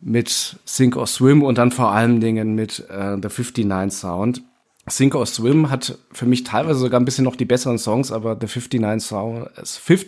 mit 0.00 0.58
Sink 0.64 0.96
or 0.96 1.06
Swim 1.06 1.42
und 1.42 1.58
dann 1.58 1.72
vor 1.72 1.92
allen 1.92 2.20
Dingen 2.20 2.54
mit 2.54 2.86
äh, 2.88 3.16
The 3.20 3.28
59 3.28 3.92
Sound. 3.92 4.42
Sink 4.86 5.14
or 5.14 5.26
Swim 5.26 5.70
hat 5.70 5.98
für 6.12 6.26
mich 6.26 6.44
teilweise 6.44 6.80
sogar 6.80 7.00
ein 7.00 7.04
bisschen 7.04 7.24
noch 7.24 7.36
die 7.36 7.44
besseren 7.44 7.78
Songs, 7.78 8.10
aber 8.10 8.38
The 8.40 8.46
59 8.46 9.06
Sound, 9.06 9.50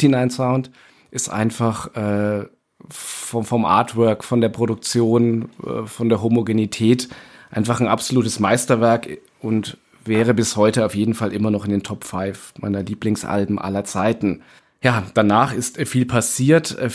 59 0.03 0.36
Sound 0.36 0.70
ist 1.11 1.28
einfach 1.28 1.95
äh, 1.95 2.47
vom, 2.88 3.45
vom 3.45 3.64
Artwork, 3.64 4.24
von 4.24 4.40
der 4.40 4.49
Produktion, 4.49 5.51
äh, 5.64 5.86
von 5.86 6.09
der 6.09 6.22
Homogenität 6.22 7.09
einfach 7.51 7.80
ein 7.80 7.86
absolutes 7.86 8.40
Meisterwerk 8.40 9.18
und 9.40 9.76
wäre 10.05 10.34
bis 10.34 10.57
heute 10.57 10.84
auf 10.84 10.95
jeden 10.95 11.14
Fall 11.14 11.32
immer 11.32 11.51
noch 11.51 11.64
in 11.64 11.70
den 11.70 11.82
Top 11.82 12.05
5 12.05 12.55
meiner 12.61 12.82
Lieblingsalben 12.82 13.59
aller 13.59 13.84
Zeiten. 13.84 14.43
Ja, 14.83 15.05
danach 15.14 15.55
ist 15.55 15.78
viel 15.87 16.07
passiert. 16.07 16.76
Äh, 16.76 16.91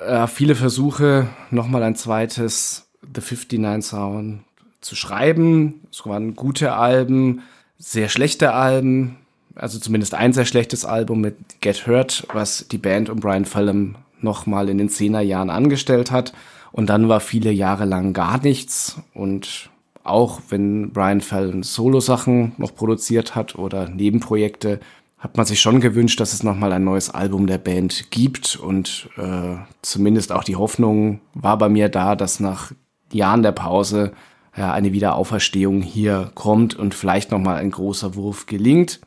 äh, 0.00 0.26
viele 0.26 0.54
Versuche, 0.54 1.28
nochmal 1.50 1.82
ein 1.82 1.94
zweites 1.94 2.88
The 3.02 3.20
59 3.20 3.84
Sound 3.84 4.40
zu 4.80 4.96
schreiben. 4.96 5.82
Es 5.90 6.04
waren 6.06 6.34
gute 6.34 6.72
Alben, 6.72 7.42
sehr 7.78 8.08
schlechte 8.08 8.54
Alben. 8.54 9.18
Also 9.54 9.78
zumindest 9.78 10.14
ein 10.14 10.32
sehr 10.32 10.46
schlechtes 10.46 10.86
Album 10.86 11.20
mit 11.20 11.36
Get 11.60 11.86
Hurt, 11.86 12.26
was 12.32 12.66
die 12.68 12.78
Band 12.78 13.10
um 13.10 13.20
Brian 13.20 13.44
Fallon 13.44 13.96
nochmal 14.20 14.70
in 14.70 14.78
den 14.78 14.88
Zehnerjahren 14.88 15.50
angestellt 15.50 16.10
hat. 16.10 16.32
Und 16.72 16.88
dann 16.88 17.10
war 17.10 17.20
viele 17.20 17.52
Jahre 17.52 17.84
lang 17.84 18.14
gar 18.14 18.40
nichts. 18.42 18.96
Und 19.12 19.68
auch 20.04 20.40
wenn 20.48 20.90
Brian 20.92 21.20
Fallon 21.20 21.62
Solo-Sachen 21.62 22.52
noch 22.56 22.74
produziert 22.74 23.34
hat 23.34 23.56
oder 23.56 23.90
Nebenprojekte, 23.90 24.80
hat 25.22 25.36
man 25.36 25.46
sich 25.46 25.60
schon 25.60 25.80
gewünscht, 25.80 26.18
dass 26.18 26.32
es 26.32 26.42
nochmal 26.42 26.72
ein 26.72 26.82
neues 26.82 27.08
Album 27.08 27.46
der 27.46 27.58
Band 27.58 28.10
gibt. 28.10 28.56
Und 28.56 29.08
äh, 29.16 29.54
zumindest 29.80 30.32
auch 30.32 30.42
die 30.42 30.56
Hoffnung 30.56 31.20
war 31.32 31.56
bei 31.58 31.68
mir 31.68 31.88
da, 31.88 32.16
dass 32.16 32.40
nach 32.40 32.72
Jahren 33.12 33.44
der 33.44 33.52
Pause 33.52 34.12
ja, 34.56 34.72
eine 34.72 34.92
Wiederauferstehung 34.92 35.80
hier 35.80 36.32
kommt 36.34 36.74
und 36.74 36.94
vielleicht 36.94 37.30
nochmal 37.30 37.56
ein 37.56 37.70
großer 37.70 38.16
Wurf 38.16 38.46
gelingt. 38.46 39.00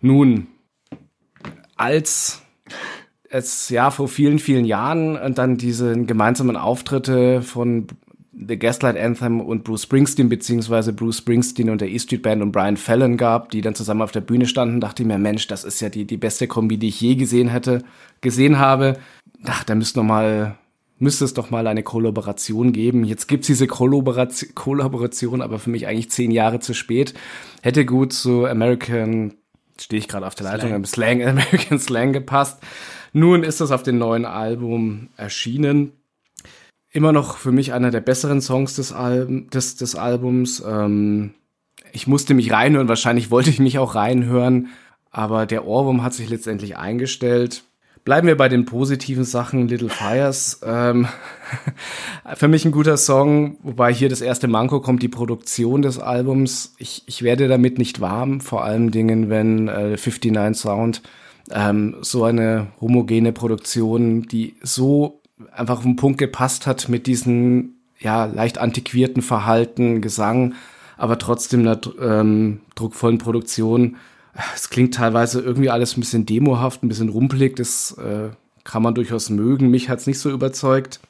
Nun, 0.00 0.46
als 1.74 2.42
es 3.28 3.68
ja 3.68 3.90
vor 3.90 4.06
vielen, 4.06 4.38
vielen 4.38 4.64
Jahren 4.64 5.16
und 5.16 5.38
dann 5.38 5.56
diese 5.56 6.04
gemeinsamen 6.04 6.56
Auftritte 6.56 7.42
von 7.42 7.88
The 8.48 8.58
Gaslight 8.58 8.96
Anthem 8.96 9.40
und 9.40 9.64
Bruce 9.64 9.84
Springsteen, 9.84 10.28
beziehungsweise 10.28 10.92
Bruce 10.92 11.18
Springsteen 11.18 11.70
und 11.70 11.80
der 11.80 11.88
E 11.88 11.98
Street 11.98 12.22
Band 12.22 12.42
und 12.42 12.52
Brian 12.52 12.76
Fallon 12.76 13.16
gab, 13.16 13.50
die 13.50 13.60
dann 13.60 13.74
zusammen 13.74 14.02
auf 14.02 14.12
der 14.12 14.20
Bühne 14.20 14.46
standen, 14.46 14.80
dachte 14.80 15.02
ich 15.02 15.06
mir, 15.06 15.18
Mensch, 15.18 15.46
das 15.46 15.64
ist 15.64 15.80
ja 15.80 15.88
die, 15.88 16.04
die 16.04 16.16
beste 16.16 16.46
Kombi, 16.46 16.78
die 16.78 16.88
ich 16.88 17.00
je 17.00 17.14
gesehen 17.14 17.48
hätte, 17.48 17.82
gesehen 18.20 18.58
habe. 18.58 18.98
Ach, 19.44 19.64
da 19.64 19.74
müsste 19.74 20.00
noch 20.00 20.06
mal, 20.06 20.56
müsste 20.98 21.24
es 21.24 21.34
doch 21.34 21.50
mal 21.50 21.66
eine 21.66 21.82
Kollaboration 21.82 22.72
geben. 22.72 23.04
Jetzt 23.04 23.28
gibt's 23.28 23.46
diese 23.46 23.66
Kollaboration, 23.66 24.54
Kollaboration, 24.54 25.42
aber 25.42 25.58
für 25.58 25.70
mich 25.70 25.86
eigentlich 25.86 26.10
zehn 26.10 26.30
Jahre 26.30 26.60
zu 26.60 26.74
spät. 26.74 27.14
Hätte 27.62 27.84
gut 27.84 28.12
zu 28.12 28.46
American, 28.46 29.34
stehe 29.80 29.98
ich 29.98 30.08
gerade 30.08 30.26
auf 30.26 30.34
der 30.34 30.44
Leitung, 30.44 30.70
Slang. 30.84 31.20
Slang, 31.20 31.22
American 31.26 31.78
Slang 31.78 32.12
gepasst. 32.12 32.62
Nun 33.12 33.42
ist 33.42 33.60
das 33.60 33.70
auf 33.70 33.82
dem 33.82 33.98
neuen 33.98 34.24
Album 34.24 35.08
erschienen 35.16 35.92
immer 36.92 37.12
noch 37.12 37.38
für 37.38 37.52
mich 37.52 37.72
einer 37.72 37.90
der 37.90 38.00
besseren 38.00 38.40
Songs 38.40 38.76
des, 38.76 38.92
Alb 38.92 39.50
des, 39.50 39.76
des 39.76 39.96
Albums. 39.96 40.62
Ähm, 40.66 41.34
ich 41.92 42.06
musste 42.06 42.34
mich 42.34 42.52
reinhören, 42.52 42.88
wahrscheinlich 42.88 43.30
wollte 43.30 43.50
ich 43.50 43.58
mich 43.58 43.78
auch 43.78 43.94
reinhören, 43.94 44.68
aber 45.10 45.46
der 45.46 45.66
Ohrwurm 45.66 46.02
hat 46.02 46.14
sich 46.14 46.28
letztendlich 46.28 46.76
eingestellt. 46.76 47.64
Bleiben 48.04 48.26
wir 48.26 48.36
bei 48.36 48.48
den 48.48 48.64
positiven 48.64 49.22
Sachen, 49.24 49.68
Little 49.68 49.88
Fires. 49.88 50.60
Ähm, 50.64 51.06
für 52.34 52.48
mich 52.48 52.64
ein 52.64 52.72
guter 52.72 52.96
Song, 52.96 53.58
wobei 53.62 53.94
hier 53.94 54.08
das 54.08 54.20
erste 54.20 54.48
Manko 54.48 54.80
kommt, 54.80 55.02
die 55.02 55.08
Produktion 55.08 55.82
des 55.82 55.98
Albums. 56.00 56.74
Ich, 56.78 57.04
ich 57.06 57.22
werde 57.22 57.46
damit 57.46 57.78
nicht 57.78 58.00
warm, 58.00 58.40
vor 58.40 58.64
allen 58.64 58.90
Dingen, 58.90 59.30
wenn 59.30 59.68
äh, 59.68 59.96
59 59.96 60.56
Sound 60.60 61.02
ähm, 61.52 61.96
so 62.00 62.24
eine 62.24 62.68
homogene 62.80 63.32
Produktion, 63.32 64.22
die 64.22 64.56
so 64.62 65.21
einfach 65.50 65.78
auf 65.78 65.82
den 65.82 65.96
Punkt 65.96 66.18
gepasst 66.18 66.66
hat 66.66 66.88
mit 66.88 67.06
diesen 67.06 67.76
ja 67.98 68.24
leicht 68.24 68.58
antiquierten 68.58 69.22
Verhalten, 69.22 70.00
Gesang, 70.00 70.54
aber 70.96 71.18
trotzdem 71.18 71.60
einer 71.60 71.80
ähm, 72.00 72.60
druckvollen 72.74 73.18
Produktion. 73.18 73.96
Es 74.54 74.70
klingt 74.70 74.94
teilweise 74.94 75.40
irgendwie 75.40 75.70
alles 75.70 75.96
ein 75.96 76.00
bisschen 76.00 76.26
demohaft, 76.26 76.82
ein 76.82 76.88
bisschen 76.88 77.10
rumpelig. 77.10 77.56
Das 77.56 77.96
äh, 77.98 78.30
kann 78.64 78.82
man 78.82 78.94
durchaus 78.94 79.30
mögen. 79.30 79.70
Mich 79.70 79.88
hat's 79.88 80.06
nicht 80.06 80.18
so 80.18 80.30
überzeugt. 80.30 81.00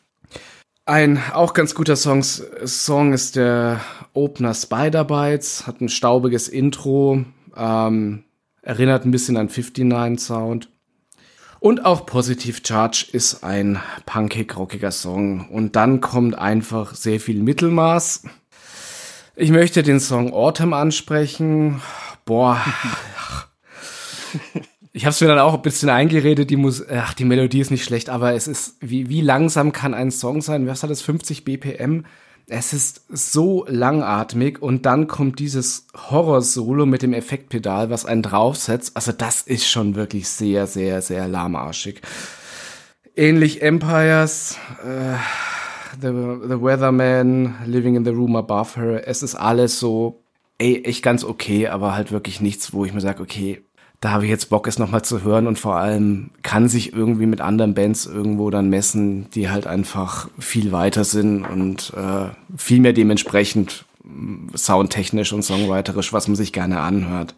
Ein 0.85 1.21
auch 1.33 1.55
ganz 1.55 1.75
guter 1.75 1.95
Song, 1.95 2.23
Song 2.25 3.13
ist 3.13 3.37
der 3.37 3.81
Opener 4.15 4.53
Spider 4.53 5.05
Bites, 5.05 5.67
hat 5.67 5.81
ein 5.81 5.89
staubiges 5.89 6.49
Intro, 6.49 7.25
ähm, 7.57 8.25
erinnert 8.63 9.05
ein 9.05 9.13
bisschen 9.13 9.37
an 9.37 9.47
59 9.47 10.19
Sound. 10.19 10.72
Und 11.63 11.85
auch 11.85 12.07
Positive 12.07 12.61
Charge 12.67 13.07
ist 13.13 13.45
ein 13.45 13.81
punkig, 14.05 14.57
rockiger 14.57 14.91
Song. 14.91 15.49
Und 15.49 15.77
dann 15.77 16.01
kommt 16.01 16.37
einfach 16.37 16.97
sehr 16.97 17.21
viel 17.21 17.41
Mittelmaß. 17.41 18.25
Ich 19.37 19.53
möchte 19.53 19.85
den 19.85 20.01
Song 20.01 20.33
Autumn 20.33 20.73
ansprechen. 20.73 21.81
Boah. 22.25 22.61
Ich 24.95 25.07
habe 25.07 25.13
es 25.13 25.21
mir 25.23 25.29
dann 25.29 25.39
auch 25.39 25.55
ein 25.55 25.63
bisschen 25.63 25.89
eingeredet, 25.89 26.51
die 26.51 26.57
Mus 26.57 26.87
ach, 26.87 27.15
die 27.15 27.25
Melodie 27.25 27.61
ist 27.61 27.71
nicht 27.71 27.83
schlecht, 27.83 28.11
aber 28.11 28.35
es 28.35 28.47
ist, 28.47 28.77
wie, 28.81 29.09
wie 29.09 29.23
langsam 29.23 29.73
kann 29.73 29.95
ein 29.95 30.11
Song 30.11 30.43
sein? 30.43 30.67
Was 30.67 30.83
hat 30.83 30.91
das? 30.91 31.01
50 31.01 31.45
BPM? 31.45 32.05
Es 32.47 32.73
ist 32.73 33.03
so 33.09 33.65
langatmig 33.69 34.61
und 34.61 34.85
dann 34.85 35.07
kommt 35.07 35.39
dieses 35.39 35.87
Horror-Solo 35.95 36.87
mit 36.87 37.03
dem 37.03 37.13
Effektpedal, 37.13 37.89
was 37.91 38.05
einen 38.05 38.23
draufsetzt. 38.23 38.97
Also 38.97 39.13
das 39.13 39.43
ist 39.43 39.67
schon 39.67 39.95
wirklich 39.95 40.29
sehr, 40.29 40.67
sehr, 40.67 41.03
sehr 41.03 41.29
lahmarschig. 41.29 42.03
Ähnlich 43.15 43.63
Empires, 43.63 44.57
äh, 44.85 45.17
the, 46.01 46.09
the 46.09 46.61
Weatherman, 46.61 47.55
Living 47.67 47.97
in 47.97 48.05
the 48.05 48.11
Room 48.11 48.37
Above 48.37 48.81
Her. 48.81 49.07
Es 49.07 49.23
ist 49.23 49.35
alles 49.35 49.79
so, 49.79 50.25
ey, 50.59 50.83
echt 50.85 51.03
ganz 51.03 51.25
okay, 51.25 51.69
aber 51.69 51.95
halt 51.95 52.13
wirklich 52.13 52.41
nichts, 52.41 52.73
wo 52.73 52.85
ich 52.85 52.93
mir 52.93 53.01
sage, 53.01 53.23
okay, 53.23 53.63
da 54.03 54.11
habe 54.11 54.25
ich 54.25 54.31
jetzt 54.31 54.51
Bock, 54.51 54.67
es 54.67 54.81
nochmal 54.81 55.03
zu 55.03 55.23
hören 55.23 55.47
und 55.47 55.61
vor 55.61 55.77
allem 55.77 56.31
kann 56.43 56.69
sich 56.69 56.93
irgendwie 56.93 57.27
mit 57.27 57.41
anderen 57.41 57.73
Bands 57.73 58.05
irgendwo 58.05 58.51
dann 58.51 58.69
messen, 58.69 59.31
die 59.31 59.49
halt 59.49 59.69
einfach 59.69 60.29
viel 60.41 60.73
weiter 60.73 61.05
sind 61.05 61.45
und 61.45 61.93
äh, 61.97 62.31
viel 62.57 62.81
mehr 62.81 62.95
dementsprechend 62.95 63.85
soundtechnisch 64.57 65.33
und 65.33 65.45
songwriterisch, 65.45 66.13
was 66.13 66.27
man 66.27 66.35
sich 66.35 66.53
gerne 66.53 66.81
anhört. 66.81 67.37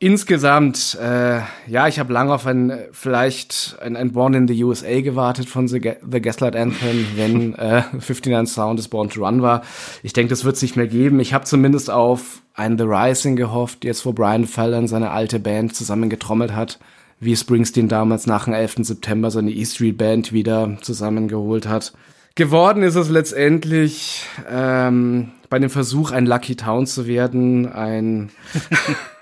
Insgesamt, 0.00 0.98
äh, 1.00 1.40
ja, 1.66 1.86
ich 1.88 1.98
habe 1.98 2.12
lange 2.12 2.34
auf 2.34 2.46
ein 2.46 2.72
vielleicht 2.90 3.76
ein, 3.80 3.96
ein 3.96 4.12
Born 4.12 4.34
in 4.34 4.48
the 4.48 4.64
USA 4.64 5.00
gewartet 5.00 5.48
von 5.48 5.68
The, 5.68 5.80
the 6.10 6.20
Gaslight 6.20 6.56
Anthem, 6.56 7.06
wenn 7.14 7.54
äh, 7.58 7.82
59 7.92 8.52
Sound 8.52 8.80
is 8.80 8.88
Born 8.88 9.08
to 9.08 9.24
Run 9.24 9.40
war. 9.40 9.62
Ich 10.02 10.12
denke, 10.12 10.30
das 10.30 10.44
wird 10.44 10.56
es 10.56 10.62
nicht 10.62 10.76
mehr 10.76 10.88
geben. 10.88 11.20
Ich 11.20 11.32
habe 11.32 11.44
zumindest 11.44 11.90
auf 11.90 12.42
ein 12.54 12.76
The 12.76 12.84
Rising 12.84 13.36
gehofft, 13.36 13.84
jetzt 13.84 14.04
wo 14.04 14.12
Brian 14.12 14.46
Fallon 14.46 14.88
seine 14.88 15.10
alte 15.10 15.38
Band 15.38 15.74
zusammengetrommelt 15.74 16.54
hat, 16.54 16.80
wie 17.20 17.36
Springsteen 17.36 17.88
damals 17.88 18.26
nach 18.26 18.44
dem 18.44 18.54
11. 18.54 18.76
September 18.80 19.30
seine 19.30 19.52
E 19.52 19.64
Street 19.64 19.96
Band 19.96 20.32
wieder 20.32 20.76
zusammengeholt 20.82 21.68
hat. 21.68 21.92
Geworden 22.34 22.82
ist 22.82 22.96
es 22.96 23.08
letztendlich 23.08 24.26
ähm, 24.50 25.30
bei 25.48 25.60
dem 25.60 25.70
Versuch, 25.70 26.10
ein 26.10 26.26
Lucky 26.26 26.56
Town 26.56 26.84
zu 26.84 27.06
werden, 27.06 27.72
ein 27.72 28.30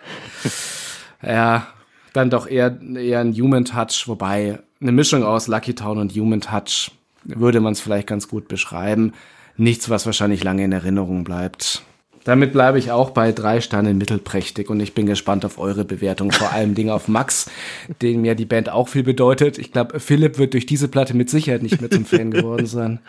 ja, 1.23 1.67
dann 2.13 2.31
doch 2.31 2.47
eher, 2.47 2.79
eher 2.95 3.21
ein 3.21 3.33
Human 3.35 3.65
Touch, 3.65 4.05
wobei 4.07 4.59
eine 4.81 4.93
Mischung 4.93 5.25
aus 5.25 5.49
Lucky 5.49 5.75
Town 5.75 5.99
und 5.99 6.13
Human 6.13 6.41
Touch 6.41 6.91
würde 7.25 7.61
man 7.61 7.73
es 7.73 7.81
vielleicht 7.81 8.07
ganz 8.07 8.29
gut 8.29 8.49
beschreiben. 8.49 9.13
Nichts, 9.57 9.91
was 9.91 10.07
wahrscheinlich 10.07 10.43
lange 10.43 10.65
in 10.65 10.73
Erinnerung 10.73 11.25
bleibt. 11.25 11.83
Damit 12.25 12.53
bleibe 12.53 12.79
ich 12.79 12.93
auch 12.93 13.11
bei 13.11 13.33
drei 13.33 13.61
Sternen 13.61 13.99
mittelprächtig 13.99 14.71
und 14.71 14.79
ich 14.81 14.95
bin 14.95 15.07
gespannt 15.07 15.45
auf 15.45 15.59
eure 15.59 15.85
Bewertung, 15.85 16.31
vor 16.31 16.53
allem 16.53 16.75
Dingen 16.75 16.91
auf 16.91 17.09
Max, 17.09 17.51
den 18.03 18.21
mir 18.21 18.35
die 18.35 18.45
Band 18.45 18.69
auch 18.69 18.89
viel 18.89 19.03
bedeutet. 19.03 19.59
Ich 19.59 19.73
glaube, 19.73 19.99
Philipp 19.99 20.39
wird 20.39 20.55
durch 20.55 20.67
diese 20.67 20.89
Platte 20.89 21.15
mit 21.15 21.31
Sicherheit 21.31 21.63
nicht 21.63 21.81
mehr 21.81 21.91
zum 21.91 22.05
Fan 22.05 22.31
geworden 22.31 22.67
sein. 22.67 23.01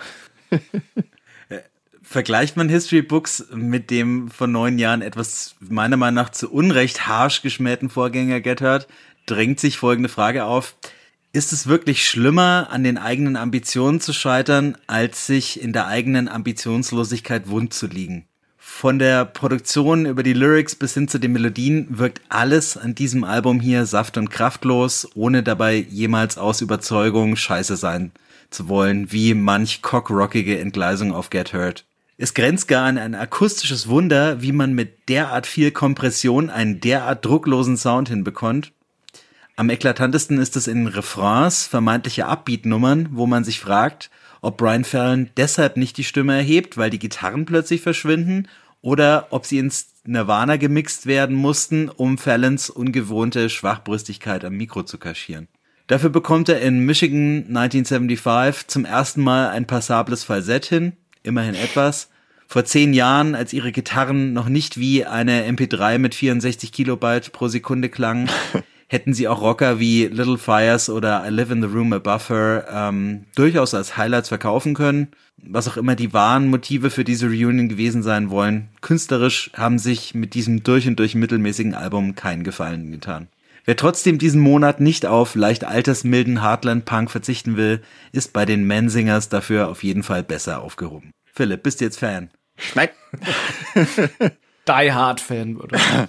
Vergleicht 2.14 2.58
man 2.58 2.70
History 2.70 3.02
Books 3.02 3.44
mit 3.56 3.90
dem 3.90 4.30
vor 4.30 4.46
neun 4.46 4.78
Jahren 4.78 5.02
etwas 5.02 5.56
meiner 5.60 5.98
Meinung 5.98 6.14
nach 6.14 6.30
zu 6.30 6.48
Unrecht 6.52 7.08
harsch 7.08 7.42
geschmähten 7.42 7.90
Vorgänger 7.90 8.40
Get 8.40 8.62
Hurt, 8.62 8.88
drängt 9.26 9.60
sich 9.60 9.80
folgende 9.80 10.10
Frage 10.10 10.46
auf. 10.46 10.76
Ist 11.32 11.52
es 11.52 11.66
wirklich 11.66 12.08
schlimmer, 12.08 12.68
an 12.70 12.84
den 12.84 13.00
eigenen 13.00 13.36
Ambitionen 13.36 14.00
zu 14.00 14.14
scheitern, 14.14 14.78
als 14.86 15.26
sich 15.26 15.60
in 15.60 15.74
der 15.74 15.88
eigenen 15.88 16.28
Ambitionslosigkeit 16.28 17.50
wund 17.50 17.74
zu 17.74 17.88
liegen? 17.88 18.28
Von 18.60 19.00
der 19.00 19.26
Produktion 19.26 20.06
über 20.06 20.22
die 20.22 20.34
Lyrics 20.34 20.76
bis 20.76 20.94
hin 20.94 21.08
zu 21.08 21.20
den 21.20 21.32
Melodien 21.32 21.98
wirkt 21.98 22.22
alles 22.30 22.78
an 22.78 22.94
diesem 22.94 23.24
Album 23.24 23.60
hier 23.60 23.88
saft- 23.88 24.20
und 24.20 24.30
kraftlos, 24.30 25.10
ohne 25.16 25.42
dabei 25.42 25.78
jemals 25.78 26.38
aus 26.38 26.62
Überzeugung 26.62 27.36
scheiße 27.36 27.76
sein 27.76 28.12
zu 28.52 28.70
wollen, 28.70 29.12
wie 29.12 29.34
manch 29.34 29.82
cockrockige 29.82 30.60
Entgleisung 30.60 31.12
auf 31.12 31.32
Get 31.32 31.56
Hurt. 31.56 31.86
Es 32.24 32.34
grenzt 32.34 32.70
gar 32.70 32.86
an 32.86 32.98
ein 32.98 33.16
akustisches 33.16 33.90
Wunder, 33.90 34.42
wie 34.42 34.54
man 34.54 34.72
mit 34.72 35.10
derart 35.10 35.46
viel 35.46 35.72
Kompression 35.72 36.50
einen 36.50 36.80
derart 36.80 37.26
drucklosen 37.26 37.76
Sound 37.76 38.08
hinbekommt. 38.08 38.72
Am 39.58 39.70
eklatantesten 39.70 40.38
ist 40.38 40.56
es 40.56 40.68
in 40.68 40.88
Refrains, 40.88 41.68
vermeintliche 41.68 42.28
Upbeat-Nummern, 42.28 43.10
wo 43.12 43.28
man 43.28 43.44
sich 43.44 43.60
fragt, 43.60 44.10
ob 44.40 44.56
Brian 44.56 44.86
Fallon 44.86 45.32
deshalb 45.36 45.76
nicht 45.76 45.98
die 45.98 46.06
Stimme 46.06 46.34
erhebt, 46.34 46.78
weil 46.78 46.90
die 46.90 46.98
Gitarren 46.98 47.44
plötzlich 47.44 47.82
verschwinden, 47.82 48.48
oder 48.80 49.28
ob 49.32 49.46
sie 49.46 49.58
ins 49.58 49.88
Nirvana 50.06 50.56
gemixt 50.56 51.08
werden 51.08 51.36
mussten, 51.36 51.90
um 51.90 52.18
Fallons 52.18 52.70
ungewohnte 52.70 53.50
Schwachbrüstigkeit 53.50 54.46
am 54.46 54.54
Mikro 54.54 54.84
zu 54.84 54.98
kaschieren. 54.98 55.50
Dafür 55.88 56.10
bekommt 56.10 56.48
er 56.48 56.62
in 56.62 56.86
Michigan 56.86 57.48
1975 57.50 58.68
zum 58.68 58.86
ersten 58.86 59.20
Mal 59.20 59.50
ein 59.50 59.68
passables 59.68 60.24
Falsett 60.24 60.68
hin, 60.68 60.94
immerhin 61.22 61.56
etwas. 61.56 62.08
Vor 62.54 62.66
zehn 62.66 62.94
Jahren, 62.94 63.34
als 63.34 63.52
ihre 63.52 63.72
Gitarren 63.72 64.32
noch 64.32 64.48
nicht 64.48 64.80
wie 64.80 65.08
eine 65.08 65.50
MP3 65.52 65.98
mit 65.98 66.14
64 66.14 66.72
Kilobyte 66.72 67.32
pro 67.32 67.48
Sekunde 67.48 67.90
klangen, 67.90 68.30
hätten 68.88 69.16
sie 69.16 69.28
auch 69.28 69.42
Rocker 69.42 69.80
wie 69.80 70.06
Little 70.06 70.38
Fires 70.38 70.88
oder 70.88 71.28
I 71.28 71.32
Live 71.32 71.50
in 71.50 71.64
the 71.64 71.68
Room 71.68 71.94
Above 71.94 72.28
Her 72.28 72.68
ähm, 72.72 73.24
durchaus 73.34 73.74
als 73.74 73.98
Highlights 73.98 74.30
verkaufen 74.30 74.76
können. 74.76 75.08
Was 75.42 75.68
auch 75.68 75.78
immer 75.78 75.96
die 75.96 76.14
wahren 76.14 76.48
Motive 76.48 76.92
für 76.92 77.04
diese 77.04 77.26
Reunion 77.26 77.70
gewesen 77.70 78.04
sein 78.04 78.30
wollen. 78.30 78.70
Künstlerisch 78.82 79.50
haben 79.56 79.80
sich 79.80 80.14
mit 80.14 80.36
diesem 80.36 80.62
durch 80.62 80.88
und 80.88 81.00
durch 81.00 81.16
mittelmäßigen 81.16 81.74
Album 81.74 82.14
keinen 82.14 82.44
Gefallen 82.44 82.92
getan. 82.92 83.30
Wer 83.66 83.78
trotzdem 83.78 84.20
diesen 84.20 84.42
Monat 84.42 84.80
nicht 84.80 85.08
auf 85.08 85.34
leicht 85.34 85.64
altersmilden 85.64 86.44
Heartland 86.44 86.86
Punk 86.86 87.10
verzichten 87.10 87.58
will, 87.58 87.82
ist 88.12 88.32
bei 88.32 88.46
den 88.46 88.68
Mansingers 88.68 89.28
dafür 89.30 89.70
auf 89.70 89.84
jeden 89.84 90.04
Fall 90.04 90.22
besser 90.22 90.62
aufgehoben. 90.62 91.10
Philipp, 91.34 91.64
bist 91.64 91.82
du 91.82 91.86
jetzt 91.86 91.98
Fan? 91.98 92.30
Nein. 92.76 92.90
Die 94.68 94.92
Hard 94.92 95.22
Fan, 95.22 95.58
oder? 95.58 96.08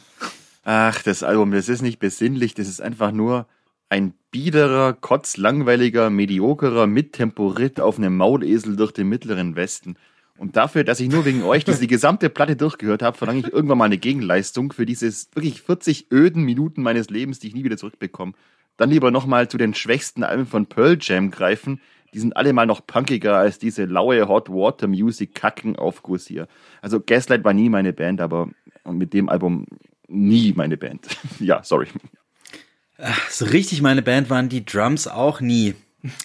Ach, 0.65 1.03
das 1.03 1.23
Album, 1.23 1.51
das 1.51 1.69
ist 1.69 1.83
nicht 1.83 1.99
besinnlich, 1.99 2.55
das 2.55 2.69
ist 2.69 2.81
einfach 2.81 3.13
nur 3.13 3.47
ein 3.89 4.15
biederer, 4.31 4.95
kotzlangweiliger, 4.95 6.11
mediokerer 6.11 6.87
Mittemporit 6.87 7.81
auf 7.81 7.99
einem 7.99 8.17
Maulesel 8.17 8.77
durch 8.77 8.93
den 8.93 9.09
mittleren 9.09 9.57
Westen. 9.57 9.97
Und 10.37 10.57
dafür, 10.57 10.83
dass 10.83 11.01
ich 11.01 11.09
nur 11.09 11.25
wegen 11.25 11.43
euch 11.45 11.65
diese 11.67 11.87
gesamte 11.87 12.31
Platte 12.31 12.57
durchgehört 12.57 13.03
habe, 13.03 13.17
verlange 13.17 13.41
ich 13.41 13.53
irgendwann 13.53 13.79
mal 13.79 13.85
eine 13.85 13.99
Gegenleistung 13.99 14.73
für 14.73 14.87
dieses 14.87 15.29
wirklich 15.35 15.63
40 15.63 16.11
öden 16.11 16.43
Minuten 16.43 16.83
meines 16.83 17.11
Lebens, 17.11 17.39
die 17.39 17.49
ich 17.49 17.55
nie 17.55 17.65
wieder 17.65 17.77
zurückbekomme. 17.77 18.33
Dann 18.77 18.91
lieber 18.91 19.11
nochmal 19.11 19.49
zu 19.49 19.59
den 19.59 19.75
schwächsten 19.75 20.25
Alben 20.25 20.47
von 20.47 20.67
Pearl 20.67 20.99
Jam 21.01 21.31
greifen. 21.31 21.81
Die 22.15 22.21
sind 22.21 22.37
alle 22.37 22.53
mal 22.53 22.67
noch 22.67 22.87
punkiger 22.87 23.37
als 23.37 23.59
diese 23.59 23.85
laue 23.85 24.29
Hot 24.29 24.49
Water 24.49 24.87
Music 24.87 25.35
Kacken 25.35 25.77
Aufguss 25.77 26.27
hier. 26.27 26.49
Also 26.81 27.01
Gaslight 27.01 27.45
war 27.45 27.53
nie 27.53 27.69
meine 27.69 27.93
Band, 27.93 28.21
aber 28.21 28.49
mit 28.89 29.13
dem 29.13 29.29
Album 29.29 29.67
nie 30.09 30.53
meine 30.57 30.77
Band. 30.77 31.07
ja, 31.41 31.63
sorry. 31.63 31.89
So 33.29 33.45
richtig 33.47 33.83
meine 33.83 34.03
Band 34.03 34.31
waren 34.31 34.49
die 34.49 34.65
Drums 34.65 35.09
auch 35.09 35.41
nie. 35.41 35.75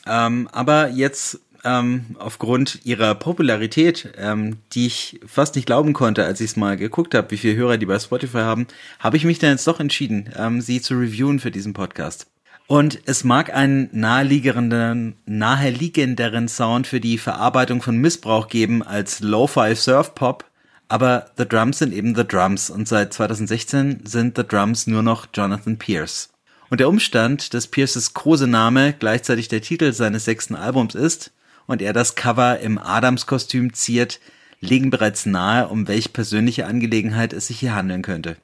Ähm, 0.06 0.48
aber 0.52 0.90
jetzt 0.90 1.40
ähm, 1.64 2.16
aufgrund 2.20 2.86
ihrer 2.86 3.16
Popularität, 3.16 4.14
ähm, 4.18 4.58
die 4.74 4.88
ich 4.88 5.20
fast 5.26 5.56
nicht 5.56 5.66
glauben 5.66 5.94
konnte, 5.94 6.26
als 6.26 6.42
ich 6.42 6.52
es 6.52 6.56
mal 6.56 6.78
geguckt 6.78 7.16
habe, 7.16 7.32
wie 7.32 7.38
viele 7.38 7.56
Hörer 7.56 7.78
die 7.78 7.86
bei 7.86 8.00
Spotify 8.00 8.40
haben, 8.40 8.68
habe 9.00 9.18
ich 9.18 9.26
mich 9.26 9.40
dann 9.40 9.52
jetzt 9.52 9.68
doch 9.68 9.80
entschieden, 9.80 10.30
ähm, 10.38 10.62
sie 10.62 10.82
zu 10.82 10.96
reviewen 10.96 11.40
für 11.40 11.52
diesen 11.52 11.74
Podcast. 11.74 12.28
Und 12.70 13.00
es 13.06 13.24
mag 13.24 13.52
einen 13.52 13.90
naheliegenden, 13.94 15.16
naheliegenderen 15.26 16.48
Sound 16.48 16.86
für 16.86 17.00
die 17.00 17.18
Verarbeitung 17.18 17.82
von 17.82 17.98
Missbrauch 17.98 18.48
geben 18.48 18.84
als 18.84 19.22
Lo-Fi 19.22 19.74
Surf 19.74 20.14
Pop, 20.14 20.46
aber 20.88 21.32
The 21.36 21.48
Drums 21.48 21.80
sind 21.80 21.96
eben 21.96 22.14
The 22.14 22.28
Drums 22.28 22.70
und 22.70 22.88
seit 22.88 23.12
2016 23.12 24.02
sind 24.06 24.38
The 24.38 24.44
Drums 24.48 24.86
nur 24.86 25.02
noch 25.02 25.26
Jonathan 25.34 25.80
Pierce. 25.80 26.30
Und 26.70 26.80
der 26.80 26.90
Umstand, 26.90 27.56
dass 27.56 27.66
Pierces 27.66 28.14
Kosename 28.14 28.94
gleichzeitig 28.94 29.48
der 29.48 29.62
Titel 29.62 29.92
seines 29.92 30.26
sechsten 30.26 30.54
Albums 30.54 30.94
ist 30.94 31.32
und 31.66 31.82
er 31.82 31.94
das 31.94 32.14
Cover 32.14 32.60
im 32.60 32.78
Adams-Kostüm 32.78 33.74
ziert, 33.74 34.20
legen 34.62 34.92
bereits 34.92 35.26
nahe, 35.26 35.70
um 35.70 35.88
welche 35.88 36.10
persönliche 36.10 36.68
Angelegenheit 36.68 37.34
es 37.34 37.48
sich 37.48 37.62
hier 37.62 37.74
handeln 37.74 38.04
könnte. 38.04 38.38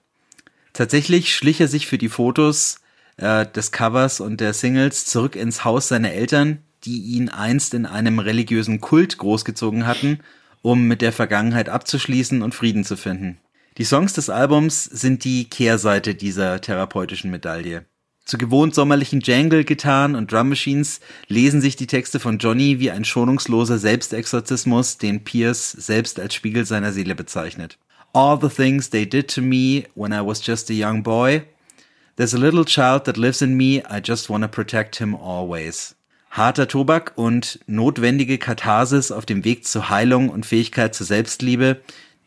Tatsächlich 0.73 1.35
schlich 1.35 1.61
er 1.61 1.67
sich 1.67 1.85
für 1.85 1.99
die 1.99 2.09
Fotos 2.09 2.79
äh, 3.17 3.45
des 3.45 3.71
Covers 3.71 4.19
und 4.19 4.41
der 4.41 4.53
Singles 4.53 5.05
zurück 5.05 5.35
ins 5.35 5.63
Haus 5.63 5.87
seiner 5.87 6.11
Eltern, 6.11 6.59
die 6.83 6.99
ihn 6.99 7.29
einst 7.29 7.73
in 7.73 7.85
einem 7.85 8.19
religiösen 8.19 8.81
Kult 8.81 9.17
großgezogen 9.17 9.87
hatten, 9.87 10.19
um 10.61 10.87
mit 10.87 11.01
der 11.01 11.11
Vergangenheit 11.11 11.69
abzuschließen 11.69 12.41
und 12.41 12.55
Frieden 12.55 12.83
zu 12.83 12.97
finden. 12.97 13.37
Die 13.77 13.83
Songs 13.83 14.13
des 14.13 14.29
Albums 14.29 14.85
sind 14.85 15.23
die 15.23 15.49
Kehrseite 15.49 16.15
dieser 16.15 16.61
therapeutischen 16.61 17.29
Medaille. 17.29 17.85
Zu 18.23 18.39
gewohnt 18.39 18.73
sommerlichen 18.73 19.21
Jangle-Gitarren 19.21 20.15
und 20.15 20.31
Drum 20.31 20.49
Machines 20.49 20.99
lesen 21.27 21.61
sich 21.61 21.75
die 21.75 21.85
Texte 21.85 22.19
von 22.19 22.39
Johnny 22.39 22.79
wie 22.79 22.89
ein 22.89 23.05
schonungsloser 23.05 23.77
Selbstexorzismus, 23.77 24.97
den 24.97 25.23
Pierce 25.23 25.71
selbst 25.73 26.19
als 26.19 26.33
Spiegel 26.33 26.65
seiner 26.65 26.91
Seele 26.91 27.13
bezeichnet. 27.13 27.77
All 28.13 28.39
the 28.41 28.49
things 28.49 28.89
they 28.89 29.07
did 29.07 29.33
to 29.35 29.41
me 29.41 29.83
when 29.93 30.11
I 30.11 30.25
was 30.25 30.43
just 30.43 30.71
a 30.71 30.73
young 30.73 31.03
boy. 31.03 31.43
There's 32.17 32.33
a 32.33 32.37
little 32.37 32.63
child 32.63 33.03
that 33.05 33.17
lives 33.17 33.41
in 33.41 33.57
me, 33.57 33.83
I 33.89 33.99
just 34.01 34.29
wanna 34.29 34.47
protect 34.47 34.99
him 34.99 35.13
always. 35.13 35.95
Harter 36.29 36.65
Tobak 36.65 37.11
und 37.15 37.59
notwendige 37.67 38.37
Katharsis 38.37 39.11
auf 39.11 39.25
dem 39.25 39.43
Weg 39.43 39.67
zur 39.67 39.89
Heilung 39.89 40.29
und 40.29 40.45
Fähigkeit 40.45 40.95
zur 40.95 41.05
Selbstliebe, 41.05 41.81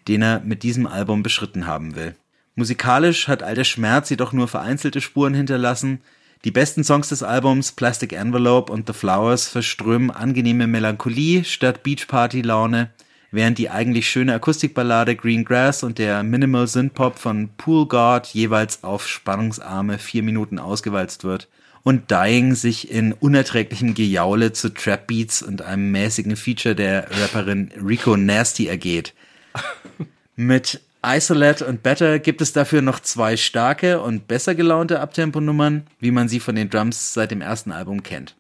den 0.06 0.20
er 0.20 0.40
mit 0.40 0.62
diesem 0.62 0.86
Album 0.86 1.22
beschritten 1.22 1.66
haben 1.66 1.96
will. 1.96 2.14
Musikalisch 2.54 3.28
hat 3.28 3.42
Alter 3.42 3.64
Schmerz 3.64 4.10
jedoch 4.10 4.34
nur 4.34 4.46
vereinzelte 4.46 5.00
Spuren 5.00 5.32
hinterlassen. 5.32 6.02
Die 6.44 6.50
besten 6.50 6.84
Songs 6.84 7.08
des 7.08 7.22
Albums 7.22 7.72
Plastic 7.72 8.12
Envelope 8.12 8.70
und 8.70 8.86
The 8.86 8.92
Flowers 8.92 9.48
verströmen 9.48 10.10
angenehme 10.10 10.66
Melancholie 10.66 11.44
statt 11.44 11.82
Beachparty-Laune, 11.82 12.90
während 13.30 13.58
die 13.58 13.70
eigentlich 13.70 14.08
schöne 14.08 14.34
Akustikballade 14.34 15.16
Green 15.16 15.44
Grass 15.44 15.82
und 15.82 15.98
der 15.98 16.22
Minimal 16.22 16.66
Synthpop 16.66 17.18
von 17.18 17.50
Pool 17.56 17.86
God 17.86 18.26
jeweils 18.26 18.84
auf 18.84 19.06
spannungsarme 19.06 19.98
vier 19.98 20.22
Minuten 20.22 20.58
ausgewalzt 20.58 21.24
wird 21.24 21.48
und 21.82 22.10
Dying 22.10 22.54
sich 22.54 22.90
in 22.90 23.12
unerträglichem 23.12 23.94
Gejaule 23.94 24.52
zu 24.52 24.68
Trap 24.70 25.06
Beats 25.06 25.42
und 25.42 25.62
einem 25.62 25.90
mäßigen 25.90 26.36
Feature 26.36 26.74
der 26.74 27.06
Rapperin 27.10 27.70
Rico 27.82 28.16
Nasty 28.16 28.66
ergeht. 28.66 29.14
Mit 30.36 30.80
Isolate 31.04 31.64
und 31.64 31.82
Better 31.82 32.18
gibt 32.18 32.40
es 32.40 32.52
dafür 32.52 32.82
noch 32.82 33.00
zwei 33.00 33.36
starke 33.36 34.00
und 34.00 34.28
besser 34.28 34.54
gelaunte 34.54 35.00
Abtempo-Nummern, 35.00 35.86
wie 36.00 36.10
man 36.10 36.28
sie 36.28 36.40
von 36.40 36.56
den 36.56 36.70
Drums 36.70 37.14
seit 37.14 37.30
dem 37.30 37.40
ersten 37.40 37.72
Album 37.72 38.02
kennt. 38.02 38.34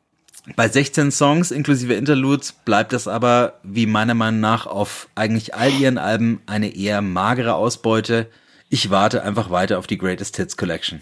Bei 0.56 0.68
16 0.68 1.10
Songs 1.10 1.50
inklusive 1.50 1.94
Interludes 1.94 2.52
bleibt 2.52 2.92
es 2.92 3.06
aber, 3.08 3.60
wie 3.62 3.86
meiner 3.86 4.14
Meinung 4.14 4.40
nach, 4.40 4.66
auf 4.66 5.08
eigentlich 5.14 5.54
all 5.54 5.72
ihren 5.72 5.98
Alben 5.98 6.40
eine 6.46 6.74
eher 6.74 7.02
magere 7.02 7.54
Ausbeute. 7.54 8.28
Ich 8.68 8.90
warte 8.90 9.22
einfach 9.22 9.50
weiter 9.50 9.78
auf 9.78 9.86
die 9.86 9.98
Greatest 9.98 10.36
Hits 10.36 10.56
Collection. 10.56 11.00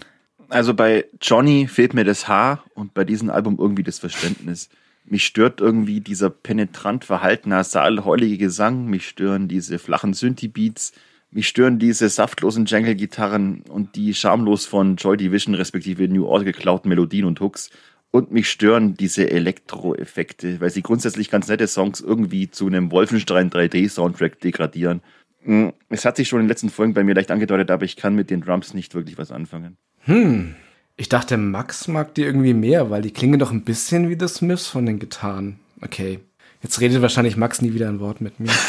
Also 0.49 0.73
bei 0.73 1.05
Johnny 1.21 1.67
fehlt 1.67 1.93
mir 1.93 2.03
das 2.03 2.27
Haar 2.27 2.63
und 2.73 2.93
bei 2.93 3.03
diesem 3.03 3.29
Album 3.29 3.57
irgendwie 3.59 3.83
das 3.83 3.99
Verständnis. 3.99 4.69
Mich 5.05 5.25
stört 5.25 5.61
irgendwie 5.61 6.01
dieser 6.01 6.29
penetrant 6.29 7.05
verhalten 7.05 7.49
nasal-heulige 7.49 8.37
Gesang, 8.37 8.85
mich 8.85 9.07
stören 9.07 9.47
diese 9.47 9.79
flachen 9.79 10.13
Synthi-Beats, 10.13 10.91
mich 11.31 11.47
stören 11.47 11.79
diese 11.79 12.07
saftlosen 12.09 12.65
Jangle-Gitarren 12.65 13.63
und 13.69 13.95
die 13.95 14.13
schamlos 14.13 14.65
von 14.65 14.95
Joy 14.95 15.17
Division 15.17 15.55
respektive 15.55 16.07
New 16.07 16.25
Order 16.25 16.45
geklauten 16.45 16.89
Melodien 16.89 17.25
und 17.25 17.39
Hooks. 17.41 17.69
Und 18.11 18.31
mich 18.31 18.49
stören 18.49 18.95
diese 18.95 19.29
Elektro-Effekte, 19.29 20.61
weil 20.61 20.69
sie 20.69 20.81
grundsätzlich 20.81 21.29
ganz 21.29 21.47
nette 21.47 21.67
Songs 21.67 21.99
irgendwie 22.01 22.49
zu 22.49 22.67
einem 22.67 22.91
Wolfenstein 22.91 23.49
3D-Soundtrack 23.49 24.39
degradieren. 24.39 25.01
Hm, 25.43 25.73
es 25.89 26.05
hat 26.05 26.17
sich 26.17 26.27
schon 26.27 26.39
in 26.39 26.45
den 26.45 26.49
letzten 26.49 26.69
Folgen 26.69 26.93
bei 26.93 27.03
mir 27.03 27.15
leicht 27.15 27.31
angedeutet, 27.31 27.69
aber 27.69 27.85
ich 27.85 27.95
kann 27.95 28.15
mit 28.15 28.29
den 28.29 28.41
Drums 28.41 28.73
nicht 28.73 28.95
wirklich 28.95 29.17
was 29.17 29.31
anfangen. 29.31 29.77
Hm. 30.05 30.55
Ich 30.95 31.09
dachte, 31.09 31.37
Max 31.37 31.87
mag 31.87 32.15
die 32.15 32.23
irgendwie 32.23 32.53
mehr, 32.53 32.89
weil 32.89 33.01
die 33.01 33.11
klingen 33.11 33.39
doch 33.39 33.51
ein 33.51 33.63
bisschen 33.63 34.09
wie 34.09 34.17
The 34.19 34.27
Smiths 34.27 34.67
von 34.67 34.85
den 34.85 34.99
Gitarren. 34.99 35.59
Okay. 35.81 36.19
Jetzt 36.63 36.81
redet 36.81 37.01
wahrscheinlich 37.01 37.37
Max 37.37 37.61
nie 37.61 37.73
wieder 37.73 37.87
ein 37.87 37.99
Wort 37.99 38.19
mit 38.19 38.39
mir. 38.39 38.51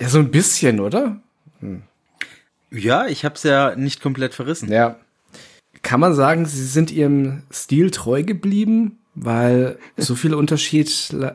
Ja, 0.00 0.08
so 0.08 0.18
ein 0.18 0.30
bisschen, 0.30 0.80
oder? 0.80 1.20
Hm. 1.60 1.82
Ja, 2.70 3.06
ich 3.06 3.24
hab's 3.24 3.42
ja 3.42 3.76
nicht 3.76 4.00
komplett 4.00 4.32
verrissen. 4.32 4.72
Ja. 4.72 4.96
Kann 5.82 6.00
man 6.00 6.14
sagen, 6.14 6.46
sie 6.46 6.66
sind 6.66 6.90
ihrem 6.90 7.42
Stil 7.52 7.90
treu 7.90 8.22
geblieben? 8.22 8.98
Weil 9.14 9.78
so 9.96 10.14
viel 10.14 10.34
Unterschied 10.34 10.88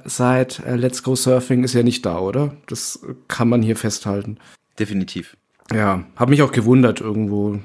seit 0.05 0.59
äh, 0.59 0.75
Let's 0.75 1.03
Go 1.03 1.15
Surfing 1.15 1.63
ist 1.63 1.73
ja 1.73 1.83
nicht 1.83 2.05
da, 2.05 2.19
oder? 2.19 2.55
Das 2.67 2.99
kann 3.27 3.49
man 3.49 3.61
hier 3.61 3.75
festhalten. 3.75 4.37
Definitiv. 4.79 5.35
Ja, 5.73 6.05
habe 6.15 6.31
mich 6.31 6.41
auch 6.41 6.51
gewundert 6.51 7.01
irgendwo. 7.01 7.59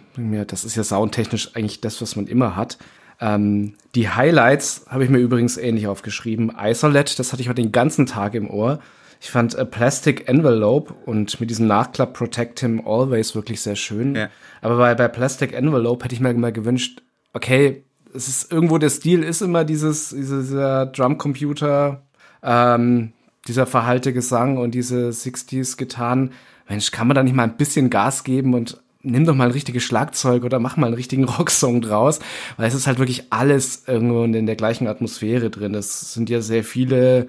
Das 0.47 0.65
ist 0.65 0.75
ja 0.75 0.85
soundtechnisch 0.85 1.55
eigentlich 1.55 1.81
das, 1.81 2.03
was 2.03 2.17
man 2.17 2.27
immer 2.27 2.57
hat. 2.57 2.79
Ähm, 3.21 3.75
die 3.95 4.09
Highlights 4.09 4.87
habe 4.89 5.05
ich 5.05 5.11
mir 5.11 5.19
übrigens 5.19 5.57
ähnlich 5.59 5.87
aufgeschrieben. 5.87 6.53
Isolate, 6.59 7.17
das 7.17 7.33
hatte 7.33 7.43
ich 7.43 7.49
heute 7.49 7.63
den 7.63 7.73
ganzen 7.73 8.07
Tag 8.07 8.35
im 8.35 8.51
Ohr. 8.51 8.81
Ich 9.23 9.31
fand 9.31 9.57
A 9.59 9.67
Plastic 9.67 10.29
Envelope 10.29 10.95
und 11.05 11.41
mit 11.41 11.51
diesem 11.51 11.67
Nachklapp 11.67 12.15
Protect 12.15 12.61
Him 12.61 12.83
Always 12.87 13.35
wirklich 13.35 13.61
sehr 13.61 13.77
schön. 13.77 14.15
Ja. 14.15 14.31
Aber 14.63 14.79
bei, 14.79 14.95
bei 14.95 15.09
Plastic 15.09 15.53
Envelope 15.53 16.03
hätte 16.03 16.15
ich 16.15 16.23
mir 16.23 16.33
mal 16.33 16.53
gewünscht, 16.53 17.03
okay, 17.35 17.85
es 18.15 18.29
ist 18.29 18.51
irgendwo 18.51 18.79
der 18.79 18.89
Stil 18.89 19.23
ist 19.23 19.43
immer 19.43 19.65
dieses, 19.65 20.09
dieser 20.09 20.87
Drumcomputer, 20.87 22.03
ähm, 22.43 23.13
dieser 23.47 23.67
verhalte 23.67 24.15
Gesang 24.15 24.57
und 24.57 24.73
diese 24.73 25.11
60s 25.11 25.77
Gitarren. 25.77 26.33
Mensch, 26.67 26.91
kann 26.91 27.07
man 27.07 27.15
da 27.15 27.23
nicht 27.23 27.37
mal 27.37 27.45
ein 27.45 27.59
bisschen 27.59 27.91
Gas 27.91 28.25
geben 28.25 28.55
und 28.55 28.81
nimm 29.03 29.27
doch 29.27 29.35
mal 29.35 29.45
ein 29.45 29.53
richtiges 29.53 29.83
Schlagzeug 29.83 30.45
oder 30.45 30.59
mach 30.61 30.79
mal 30.79 30.87
einen 30.87 30.95
richtigen 30.95 31.25
Rocksong 31.29 31.83
draus, 31.83 32.21
weil 32.57 32.69
es 32.69 32.75
ist 32.75 32.87
halt 32.87 32.99
wirklich 32.99 33.25
alles 33.31 33.85
irgendwo 33.87 34.25
in 34.25 34.47
der 34.47 34.57
gleichen 34.57 34.87
Atmosphäre 34.87 35.51
drin. 35.51 35.75
Es 35.75 36.15
sind 36.15 36.31
ja 36.31 36.41
sehr 36.41 36.65
viele 36.65 37.29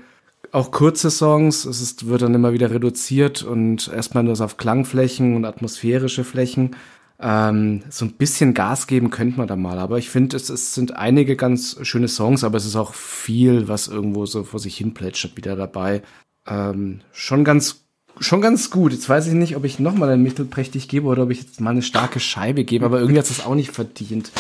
auch 0.52 0.72
kurze 0.72 1.10
Songs. 1.10 1.66
Es 1.66 1.82
ist, 1.82 2.08
wird 2.08 2.22
dann 2.22 2.34
immer 2.34 2.54
wieder 2.54 2.72
reduziert 2.72 3.44
und 3.44 3.88
erstmal 3.88 4.24
nur 4.24 4.40
auf 4.40 4.58
Klangflächen 4.58 5.36
und 5.36 5.46
atmosphärische 5.46 6.24
Flächen. 6.24 6.76
Ähm, 7.20 7.84
so 7.90 8.06
ein 8.06 8.14
bisschen 8.14 8.54
Gas 8.54 8.88
geben 8.88 9.12
könnte 9.12 9.38
man 9.38 9.48
da 9.48 9.56
mal. 9.56 9.78
Aber 9.80 9.98
ich 9.98 10.10
finde, 10.10 10.36
es, 10.36 10.50
es 10.50 10.74
sind 10.74 10.96
einige 10.96 11.36
ganz 11.36 11.78
schöne 11.84 12.08
Songs, 12.08 12.44
aber 12.44 12.58
es 12.58 12.66
ist 12.66 12.76
auch 12.76 12.94
viel, 12.94 13.68
was 13.68 13.88
irgendwo 13.88 14.26
so 14.26 14.44
vor 14.44 14.60
sich 14.60 14.76
hin 14.76 14.94
plätschert, 14.94 15.38
wieder 15.38 15.56
dabei. 15.56 16.02
Ähm, 16.48 17.02
schon 17.12 17.44
ganz, 17.44 17.86
schon 18.20 18.42
ganz 18.42 18.72
gut. 18.72 18.92
Jetzt 18.92 19.08
weiß 19.08 19.28
ich 19.28 19.34
nicht, 19.34 19.56
ob 19.56 19.66
ich 19.66 19.80
nochmal 19.80 20.10
ein 20.10 20.24
Mittelprächtig 20.24 20.88
gebe 20.88 21.08
oder 21.08 21.24
ob 21.24 21.30
ich 21.30 21.44
jetzt 21.44 21.62
mal 21.62 21.70
eine 21.70 21.84
starke 21.84 22.20
Scheibe 22.20 22.64
gebe, 22.64 22.86
aber 22.86 23.00
irgendwie 23.00 23.20
hat 23.20 23.30
es 23.30 23.46
auch 23.46 23.56
nicht 23.56 23.72
verdient. 23.72 24.32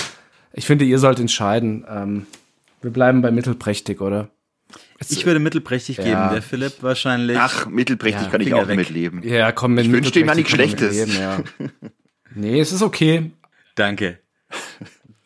Ich 0.53 0.65
finde, 0.65 0.83
ihr 0.85 0.99
sollt 0.99 1.19
entscheiden. 1.19 1.85
Ähm, 1.87 2.25
wir 2.81 2.91
bleiben 2.91 3.21
bei 3.21 3.31
Mittelprächtig, 3.31 4.01
oder? 4.01 4.29
Ich 5.09 5.25
würde 5.25 5.39
mittelprächtig 5.39 5.97
ja. 5.97 6.03
geben, 6.03 6.33
der 6.33 6.41
Philipp 6.41 6.83
wahrscheinlich. 6.83 7.37
Ach, 7.37 7.65
mittelprächtig 7.67 8.23
ja, 8.23 8.29
kann 8.29 8.41
ich 8.41 8.53
auch 8.53 8.67
weg. 8.67 8.77
mitleben. 8.77 9.23
Ja, 9.23 9.51
komm, 9.51 9.73
mit 9.73 9.85
Ich 9.85 9.91
wünsche 9.91 10.19
ihm 10.19 10.27
mal 10.27 10.35
nichts 10.35 10.51
Schlechtes. 10.51 10.95
Leben, 10.95 11.19
ja. 11.19 11.43
nee, 12.35 12.59
es 12.59 12.71
ist 12.71 12.81
okay. 12.81 13.31
Danke. 13.75 14.19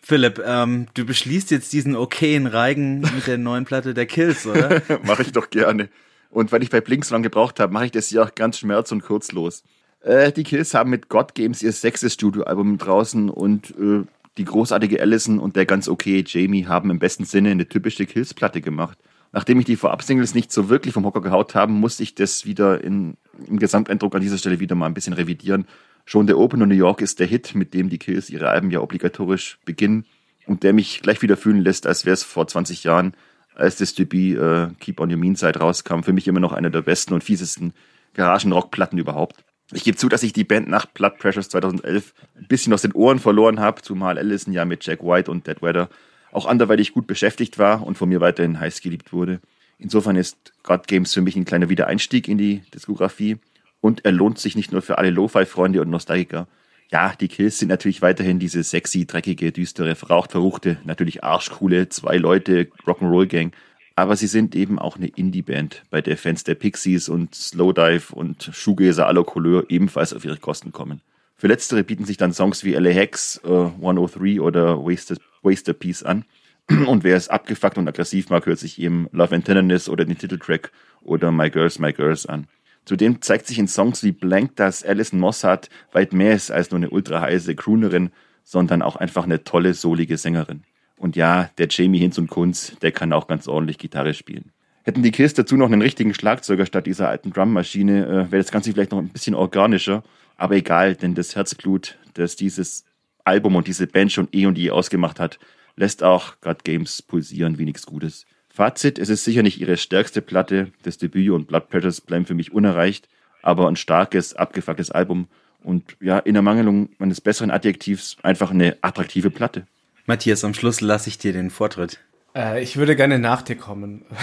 Philipp, 0.02 0.42
ähm, 0.46 0.88
du 0.94 1.06
beschließt 1.06 1.52
jetzt 1.52 1.74
diesen 1.74 1.96
okayen 1.96 2.46
Reigen 2.48 3.02
mit 3.02 3.28
der 3.28 3.38
neuen 3.38 3.66
Platte 3.66 3.94
der 3.94 4.06
Kills, 4.06 4.46
oder? 4.46 4.82
mache 5.04 5.24
ich 5.24 5.32
doch 5.32 5.50
gerne. 5.50 5.90
Und 6.30 6.52
weil 6.52 6.62
ich 6.62 6.70
bei 6.70 6.80
Blink 6.80 7.06
so 7.06 7.16
lange 7.16 7.24
gebraucht 7.24 7.60
habe, 7.60 7.74
mache 7.74 7.86
ich 7.86 7.92
das 7.92 8.10
hier 8.10 8.24
auch 8.24 8.36
ganz 8.36 8.60
schmerz- 8.60 8.92
und 8.92 9.02
kurzlos. 9.02 9.64
Äh, 10.02 10.32
die 10.32 10.44
Kills 10.44 10.74
haben 10.74 10.92
mit 10.92 11.10
God 11.10 11.34
Games 11.34 11.64
ihr 11.64 11.72
sechstes 11.72 12.14
Studioalbum 12.14 12.78
draußen 12.78 13.30
und 13.30 13.72
äh, 13.72 14.04
die 14.38 14.46
großartige 14.46 15.02
Allison 15.02 15.40
und 15.40 15.56
der 15.56 15.66
ganz 15.66 15.88
okay 15.88 16.24
Jamie 16.26 16.68
haben 16.68 16.92
im 16.92 17.00
besten 17.00 17.26
Sinne 17.26 17.52
eine 17.52 17.68
typische 17.68 18.06
Kills-Platte 18.06 18.62
gemacht 18.62 18.98
nachdem 19.36 19.60
ich 19.60 19.66
die 19.66 19.76
Vorab-Singles 19.76 20.34
nicht 20.34 20.50
so 20.50 20.70
wirklich 20.70 20.94
vom 20.94 21.06
Hocker 21.06 21.20
gehaut 21.20 21.56
haben, 21.56 21.74
musste 21.74 22.04
ich 22.04 22.16
das 22.16 22.46
wieder 22.46 22.82
in, 22.82 23.18
im 23.48 23.60
Gesamteindruck 23.60 24.16
an 24.16 24.22
dieser 24.22 24.38
Stelle 24.38 24.62
wieder 24.62 24.76
mal 24.76 24.86
ein 24.86 24.94
bisschen 24.94 25.12
revidieren. 25.12 25.68
Schon 26.06 26.26
der 26.26 26.40
Open 26.40 26.62
in 26.62 26.70
New 26.70 26.76
York 26.76 27.02
ist 27.02 27.20
der 27.20 27.28
Hit, 27.28 27.54
mit 27.54 27.74
dem 27.74 27.90
die 27.90 27.98
Kills 27.98 28.30
ihre 28.30 28.48
Alben 28.48 28.72
ja 28.72 28.80
obligatorisch 28.80 29.60
beginnen 29.66 30.06
und 30.48 30.64
der 30.64 30.72
mich 30.72 31.02
gleich 31.02 31.22
wieder 31.22 31.36
fühlen 31.36 31.60
lässt, 31.60 31.86
als 31.86 32.06
wäre 32.06 32.14
es 32.14 32.24
vor 32.24 32.48
20 32.48 32.86
Jahren, 32.86 33.14
als 33.56 33.76
das 33.76 33.94
Debüt 33.94 34.38
äh, 34.40 34.68
Keep 34.80 35.02
on 35.02 35.12
Your 35.12 35.18
Mean 35.18 35.36
Side 35.36 35.60
rauskam. 35.60 36.04
Für 36.04 36.14
mich 36.14 36.30
immer 36.30 36.40
noch 36.40 36.54
einer 36.54 36.70
der 36.70 36.82
besten 36.82 37.14
und 37.14 37.22
fiesesten 37.22 37.74
Garagenrock-Platten 38.14 38.98
überhaupt. 38.98 39.44
Ich 39.74 39.84
gebe 39.84 39.98
zu, 39.98 40.08
dass 40.08 40.24
ich 40.24 40.32
die 40.32 40.46
Band 40.46 40.70
nach 40.70 40.86
Blood 40.86 41.18
Pressures 41.18 41.50
2011 41.50 42.14
ein 42.38 42.48
bisschen 42.48 42.72
aus 42.72 42.84
den 42.84 42.94
Ohren 42.94 43.20
verloren 43.20 43.60
habe, 43.60 43.82
zumal 43.82 44.18
Allison 44.18 44.54
ja 44.54 44.64
mit 44.64 44.86
Jack 44.86 45.04
White 45.04 45.30
und 45.30 45.46
Dead 45.46 45.62
Weather 45.62 45.90
auch 46.36 46.46
anderweitig 46.46 46.94
gut 46.94 47.08
beschäftigt 47.08 47.58
war 47.58 47.86
und 47.86 47.98
von 47.98 48.10
mir 48.10 48.22
weiterhin 48.22 48.60
heiß 48.60 48.82
geliebt 48.82 49.14
wurde. 49.14 49.40
Insofern 49.78 50.16
ist 50.16 50.54
God 50.64 50.88
Games 50.88 51.14
für 51.14 51.22
mich 51.22 51.36
ein 51.36 51.46
kleiner 51.46 51.70
Wiedereinstieg 51.70 52.28
in 52.28 52.38
die 52.38 52.62
Diskografie 52.74 53.38
und 53.82 54.06
er 54.06 54.12
lohnt 54.12 54.40
sich 54.40 54.56
nicht 54.56 54.72
nur 54.72 54.82
für 54.82 54.98
alle 54.98 55.10
Lo-Fi-Freunde 55.10 55.82
und 55.82 55.90
Nostalgiker. 55.90 56.48
Ja, 56.92 57.14
die 57.20 57.28
Kills 57.28 57.58
sind 57.58 57.70
natürlich 57.70 58.02
weiterhin 58.02 58.40
diese 58.40 58.64
sexy, 58.64 59.06
dreckige, 59.06 59.52
düstere, 59.52 59.96
verraucht, 59.96 60.32
verruchte, 60.32 60.78
natürlich 60.84 61.24
arschcoole, 61.24 61.90
zwei 61.90 62.18
Leute, 62.18 62.68
Rock'n'Roll-Gang. 62.86 63.52
Aber 63.96 64.16
sie 64.16 64.28
sind 64.28 64.56
eben 64.56 64.78
auch 64.78 64.98
eine 64.98 65.08
Indie-Band, 65.08 65.84
bei 65.90 66.02
der 66.02 66.18
Fans 66.18 66.44
der 66.44 66.56
Pixies 66.56 67.10
und 67.10 67.34
Slowdive 67.34 68.14
und 68.14 68.50
Shoegazer 68.54 69.12
la 69.12 69.24
Couleur 69.24 69.66
ebenfalls 69.70 70.14
auf 70.14 70.26
ihre 70.26 70.38
Kosten 70.38 70.72
kommen. 70.72 71.02
Für 71.38 71.48
letztere 71.48 71.84
bieten 71.84 72.06
sich 72.06 72.18
dann 72.18 72.34
Songs 72.34 72.64
wie 72.64 72.74
LA 72.74 72.92
Hex, 72.92 73.42
uh, 73.46 73.72
103 73.78 74.40
oder 74.42 74.86
Wasted, 74.86 75.20
Wasted 75.46 75.80
Piece 75.80 76.04
an. 76.04 76.26
Und 76.88 77.04
wer 77.04 77.16
es 77.16 77.30
abgefuckt 77.30 77.78
und 77.78 77.88
aggressiv 77.88 78.30
mag, 78.30 78.46
hört 78.48 78.60
sich 78.60 78.82
eben 78.82 79.08
Love 79.12 79.36
and 79.36 79.46
Tenderness 79.46 79.88
oder 79.88 80.04
den 80.04 80.18
Titeltrack 80.18 80.72
oder 81.02 81.32
My 81.32 81.50
Girls, 81.50 81.78
My 81.78 81.93
Girls 81.93 82.26
an. 82.26 82.48
Zudem 82.86 83.22
zeigt 83.22 83.48
sich 83.48 83.60
in 83.60 83.68
Songs 83.68 84.04
wie 84.04 84.12
Blank, 84.12 84.56
dass 84.56 84.84
Alison 84.84 85.20
Mossad 85.20 85.70
weit 85.91 86.14
mehr 86.14 86.34
ist 86.34 86.52
als 86.52 86.72
nur 86.72 86.80
eine 86.80 86.89
ultra 86.89 87.22
heiße 87.22 87.56
Croonerin, 87.56 88.12
sondern 88.43 88.82
auch 88.82 88.96
einfach 88.96 89.24
eine 89.24 89.43
tolle, 89.43 89.74
solige 89.74 90.18
Sängerin. 90.18 90.64
Und 90.98 91.16
ja, 91.16 91.50
der 91.58 91.68
Jamie 91.70 92.00
Hinz 92.00 92.18
und 92.18 92.30
Kunz, 92.30 92.78
der 92.82 92.91
kann 92.91 93.12
auch 93.12 93.28
ganz 93.28 93.48
ordentlich 93.48 93.78
Gitarre 93.78 94.14
spielen. 94.14 94.52
Hätten 94.84 95.02
die 95.02 95.12
Kiss 95.12 95.34
dazu 95.34 95.58
noch 95.58 95.66
einen 95.66 95.82
richtigen 95.82 96.14
Schlagzeuger 96.14 96.68
statt 96.68 96.86
dieser 96.86 97.10
alten 97.10 97.34
Drummaschine, 97.34 98.06
äh, 98.06 98.32
wäre 98.32 98.43
das 98.43 98.52
Ganze 98.52 98.72
vielleicht 98.72 98.91
noch 98.91 99.00
ein 99.00 99.10
bisschen 99.10 99.34
organischer. 99.34 100.04
Aber 100.38 100.56
egal, 100.56 100.96
denn 100.96 101.16
das 101.16 101.36
Herzblut, 101.36 101.98
das 102.14 102.36
dieses 102.36 102.85
Album 103.26 103.56
und 103.56 103.68
diese 103.68 103.88
Band 103.88 104.12
schon 104.12 104.28
eh 104.32 104.46
und 104.46 104.58
je 104.58 104.72
ausgemacht 104.72 105.20
hat, 105.20 105.40
lässt 105.76 106.04
auch 106.04 106.36
God 106.42 106.64
Games 106.64 107.02
pulsieren 107.02 107.58
wie 107.58 107.66
nichts 107.66 107.86
Gutes. 107.86 108.26
Fazit, 108.50 109.00
es 109.00 109.10
ist 109.10 109.26
sicher 109.26 109.44
nicht 109.44 109.60
ihre 109.60 109.76
stärkste 109.76 110.22
Platte, 110.22 110.72
das 110.84 110.98
Debüt 110.98 111.32
und 111.32 111.48
Blood 111.48 111.70
Pressures 111.70 112.00
bleiben 112.00 112.26
für 112.26 112.34
mich 112.34 112.54
unerreicht, 112.54 113.10
aber 113.42 113.68
ein 113.68 113.76
starkes, 113.76 114.34
abgefucktes 114.34 114.92
Album 114.92 115.28
und 115.62 115.98
ja, 116.00 116.20
in 116.20 116.36
Ermangelung 116.36 116.90
meines 116.98 117.20
besseren 117.20 117.52
Adjektivs 117.52 118.16
einfach 118.24 118.52
eine 118.52 118.78
attraktive 118.82 119.30
Platte. 119.30 119.68
Matthias, 120.06 120.46
am 120.46 120.54
Schluss 120.54 120.80
lasse 120.80 121.10
ich 121.10 121.18
dir 121.18 121.34
den 121.34 121.50
Vortritt. 121.50 122.00
Äh, 122.36 122.64
ich 122.64 122.78
würde 122.78 122.96
gerne 122.96 123.20
nach 123.20 123.42
dir 123.42 123.58
kommen. 123.58 124.06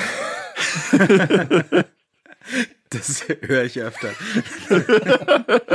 das 2.93 3.25
höre 3.41 3.65
ich 3.65 3.81
öfter. 3.81 4.11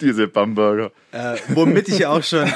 Diese 0.00 0.28
Bamberger. 0.28 0.92
Äh, 1.12 1.36
womit 1.48 1.88
ich 1.88 2.06
auch 2.06 2.22
schon, 2.22 2.50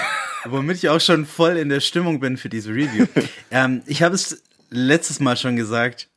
womit 0.44 0.78
ich 0.78 0.88
auch 0.88 1.00
schon 1.00 1.26
voll 1.26 1.56
in 1.56 1.68
der 1.68 1.80
Stimmung 1.80 2.20
bin 2.20 2.36
für 2.36 2.48
diese 2.48 2.70
Review. 2.70 3.06
Ähm, 3.50 3.82
ich 3.86 4.02
habe 4.02 4.14
es 4.14 4.42
letztes 4.70 5.20
Mal 5.20 5.36
schon 5.36 5.56
gesagt. 5.56 6.08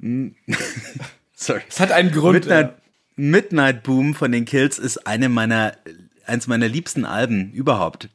Sorry. 1.34 1.60
Es 1.68 1.80
hat 1.80 1.92
einen 1.92 2.12
Grund. 2.12 2.34
Midnight, 2.34 2.68
ja. 2.68 2.76
Midnight 3.16 3.82
Boom 3.82 4.14
von 4.14 4.32
den 4.32 4.44
Kills 4.44 4.78
ist 4.78 5.06
eine 5.06 5.28
meiner, 5.28 5.76
eins 6.26 6.46
meiner 6.46 6.68
liebsten 6.68 7.04
Alben 7.04 7.52
überhaupt. 7.52 8.08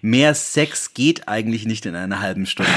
Mehr 0.00 0.34
Sex 0.34 0.94
geht 0.94 1.28
eigentlich 1.28 1.64
nicht 1.64 1.86
in 1.86 1.94
einer 1.94 2.20
halben 2.20 2.46
Stunde. 2.46 2.72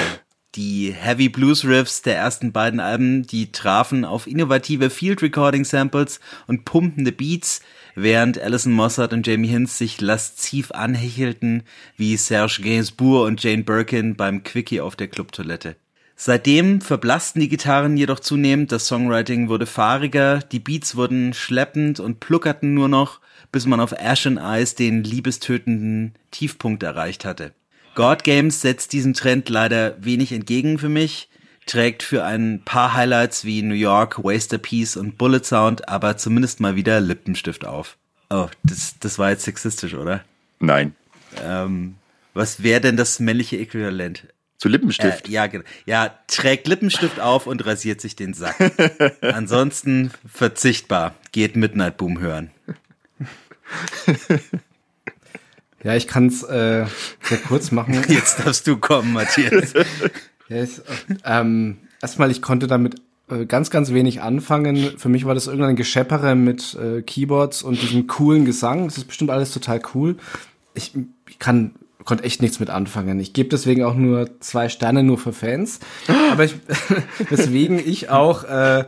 Die 0.55 0.93
Heavy 0.93 1.27
Blues 1.27 1.65
Riffs 1.65 2.01
der 2.01 2.15
ersten 2.15 2.53
beiden 2.53 2.79
Alben, 2.79 3.27
die 3.27 3.51
trafen 3.51 4.05
auf 4.05 4.25
innovative 4.25 4.89
Field 4.89 5.21
Recording 5.21 5.65
Samples 5.65 6.21
und 6.47 6.63
pumpende 6.63 7.11
Beats, 7.11 7.59
während 7.93 8.39
Alison 8.39 8.71
Mossad 8.71 9.11
und 9.11 9.27
Jamie 9.27 9.49
Hinz 9.49 9.77
sich 9.77 9.99
lasziv 9.99 10.71
anhechelten 10.71 11.63
wie 11.97 12.15
Serge 12.15 12.61
Gainsbourg 12.63 13.27
und 13.27 13.43
Jane 13.43 13.63
Birkin 13.63 14.15
beim 14.15 14.43
Quickie 14.43 14.79
auf 14.79 14.95
der 14.95 15.09
Clubtoilette. 15.09 15.75
Seitdem 16.15 16.79
verblassten 16.79 17.41
die 17.41 17.49
Gitarren 17.49 17.97
jedoch 17.97 18.21
zunehmend, 18.21 18.71
das 18.71 18.87
Songwriting 18.87 19.49
wurde 19.49 19.65
fahriger, 19.65 20.39
die 20.39 20.59
Beats 20.59 20.95
wurden 20.95 21.33
schleppend 21.33 21.99
und 21.99 22.21
pluckerten 22.21 22.73
nur 22.73 22.87
noch, 22.87 23.19
bis 23.51 23.65
man 23.65 23.81
auf 23.81 23.91
Ashen 23.99 24.37
Eyes 24.37 24.75
den 24.75 25.03
liebestötenden 25.03 26.13
Tiefpunkt 26.31 26.83
erreicht 26.83 27.25
hatte. 27.25 27.53
God 27.95 28.23
Games 28.23 28.61
setzt 28.61 28.93
diesem 28.93 29.13
Trend 29.13 29.49
leider 29.49 29.95
wenig 30.03 30.33
entgegen 30.33 30.77
für 30.77 30.89
mich, 30.89 31.29
trägt 31.65 32.03
für 32.03 32.25
ein 32.25 32.61
paar 32.63 32.93
Highlights 32.93 33.45
wie 33.45 33.61
New 33.61 33.73
York, 33.73 34.23
Waster 34.23 34.57
Piece 34.57 34.97
und 34.97 35.17
Bullet 35.17 35.43
Sound 35.43 35.89
aber 35.89 36.17
zumindest 36.17 36.59
mal 36.59 36.75
wieder 36.75 36.99
Lippenstift 36.99 37.65
auf. 37.65 37.97
Oh, 38.29 38.47
das, 38.63 38.95
das 38.99 39.17
war 39.17 39.29
jetzt 39.29 39.43
sexistisch, 39.43 39.93
oder? 39.93 40.23
Nein. 40.59 40.93
Ähm, 41.41 41.95
was 42.33 42.61
wäre 42.63 42.81
denn 42.81 42.97
das 42.97 43.19
männliche 43.19 43.57
Äquivalent? 43.57 44.27
Zu 44.57 44.69
Lippenstift. 44.69 45.27
Äh, 45.27 45.31
ja, 45.31 45.47
genau. 45.47 45.63
Ja, 45.85 46.17
trägt 46.27 46.67
Lippenstift 46.67 47.19
auf 47.19 47.47
und 47.47 47.65
rasiert 47.65 48.01
sich 48.01 48.15
den 48.15 48.33
Sack. 48.33 48.55
Ansonsten 49.21 50.11
verzichtbar. 50.31 51.15
Geht 51.31 51.55
Midnight 51.55 51.97
Boom 51.97 52.19
hören. 52.19 52.51
Ja, 55.85 55.95
ich 55.95 56.07
kann 56.07 56.27
es 56.27 56.41
äh, 56.41 56.85
sehr 57.21 57.37
kurz 57.47 57.71
machen. 57.71 58.03
Jetzt 58.07 58.39
darfst 58.39 58.65
du 58.65 58.75
kommen, 58.75 59.13
Matthias. 59.13 59.73
ich, 60.49 60.81
ähm, 61.23 61.77
erstmal, 62.01 62.31
ich 62.31 62.41
konnte 62.41 62.65
damit 62.65 62.95
äh, 63.29 63.45
ganz, 63.45 63.69
ganz 63.69 63.93
wenig 63.93 64.19
anfangen. 64.19 64.97
Für 64.97 65.09
mich 65.09 65.25
war 65.25 65.35
das 65.35 65.45
irgendein 65.45 65.75
Gescheppere 65.75 66.33
mit 66.33 66.73
äh, 66.73 67.03
Keyboards 67.03 67.61
und 67.61 67.79
diesem 67.79 68.07
coolen 68.07 68.45
Gesang. 68.45 68.85
Das 68.85 68.97
ist 68.97 69.05
bestimmt 69.05 69.29
alles 69.29 69.51
total 69.51 69.79
cool. 69.93 70.17
Ich, 70.73 70.93
ich 71.29 71.37
kann 71.37 71.75
konnte 72.03 72.23
echt 72.23 72.41
nichts 72.41 72.59
mit 72.59 72.71
anfangen. 72.71 73.19
Ich 73.19 73.33
gebe 73.33 73.49
deswegen 73.49 73.83
auch 73.83 73.95
nur 73.95 74.39
zwei 74.39 74.69
Sterne 74.69 75.03
nur 75.03 75.19
für 75.19 75.33
Fans. 75.33 75.79
Aber 76.31 76.45
ich, 76.45 76.55
weswegen 77.29 77.77
ich 77.77 78.09
auch 78.09 78.43
äh, 78.43 78.85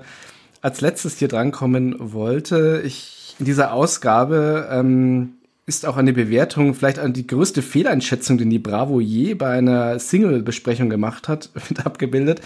als 0.61 0.81
letztes 0.81 1.19
hier 1.19 1.27
drankommen 1.27 1.95
wollte. 1.99 2.81
Ich 2.83 3.35
in 3.39 3.45
dieser 3.45 3.71
Ausgabe 3.71 4.67
ähm, 4.71 5.36
ist 5.67 5.85
auch 5.85 5.97
eine 5.97 6.13
Bewertung, 6.13 6.73
vielleicht 6.73 6.97
an 6.97 7.11
die 7.11 7.27
größte 7.27 7.61
Fehleinschätzung, 7.61 8.37
die 8.37 8.47
die 8.47 8.57
Bravo 8.57 9.01
je 9.01 9.33
bei 9.33 9.49
einer 9.49 9.99
Single-Besprechung 9.99 10.89
gemacht 10.89 11.27
hat, 11.27 11.51
mit 11.69 11.85
abgebildet. 11.85 12.41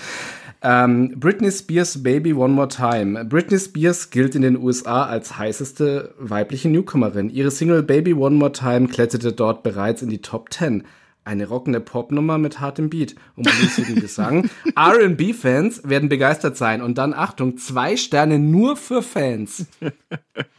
Ähm, 0.64 1.20
Britney 1.20 1.52
Spears 1.52 2.02
Baby 2.02 2.34
One 2.34 2.54
More 2.54 2.68
Time. 2.68 3.24
Britney 3.26 3.60
Spears 3.60 4.10
gilt 4.10 4.36
in 4.36 4.42
den 4.42 4.58
USA 4.58 5.06
als 5.06 5.38
heißeste 5.38 6.14
weibliche 6.20 6.70
Newcomerin. 6.70 7.30
Ihre 7.30 7.52
Single 7.52 7.84
Baby 7.84 8.14
One 8.14 8.36
More 8.36 8.52
Time 8.52 8.88
kletterte 8.88 9.34
dort 9.34 9.64
bereits 9.64 10.02
in 10.02 10.10
die 10.10 10.22
Top 10.22 10.52
10. 10.52 10.84
Eine 11.24 11.48
rockende 11.48 11.80
Popnummer 11.80 12.40
mit 12.40 12.60
hartem 12.60 12.90
Beat 12.90 13.16
und 13.36 13.44
bluesigen 13.44 13.96
Gesang. 14.02 14.50
R&B-Fans 14.76 15.88
werden 15.88 16.10
begeistert 16.10 16.58
sein. 16.58 16.82
Und 16.82 16.98
dann, 16.98 17.14
Achtung, 17.14 17.58
zwei 17.58 17.96
Sterne 17.96 18.40
nur 18.40 18.78
für 18.78 19.04
Fans. 19.04 19.68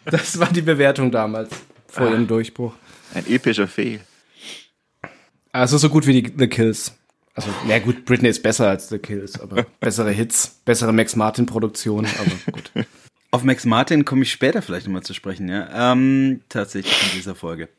Das 0.05 0.41
war 0.41 0.49
die 0.49 0.63
Bewertung 0.63 1.13
damals, 1.13 1.51
vor 1.93 2.11
ihrem 2.11 2.27
Durchbruch. 2.27 2.75
Ein 3.15 3.27
epischer 3.29 3.69
Fehl. 3.69 4.01
Also 5.53 5.77
so 5.77 5.91
gut 5.91 6.07
wie 6.07 6.23
die 6.23 6.33
The 6.37 6.49
Kills. 6.49 6.93
Also, 7.35 7.51
na 7.67 7.79
gut, 7.79 8.05
Britney 8.05 8.29
ist 8.29 8.43
besser 8.43 8.69
als 8.69 8.89
The 8.89 8.99
Kills, 8.99 9.39
aber 9.41 9.65
bessere 9.81 10.11
Hits, 10.11 10.61
bessere 10.65 10.93
Max 10.93 11.17
Martin 11.17 11.47
Produktion, 11.47 12.07
aber 12.07 12.53
gut. 12.53 12.73
Auf 13.35 13.45
Max 13.45 13.65
Martin 13.65 14.05
komme 14.05 14.23
ich 14.23 14.33
später 14.33 14.61
vielleicht 14.61 14.87
nochmal 14.87 15.05
zu 15.05 15.15
sprechen, 15.15 15.49
ja. 15.49 15.93
Ähm, 15.93 16.43
tatsächlich 16.51 16.95
in 17.03 17.19
dieser 17.19 17.35
Folge. 17.35 17.71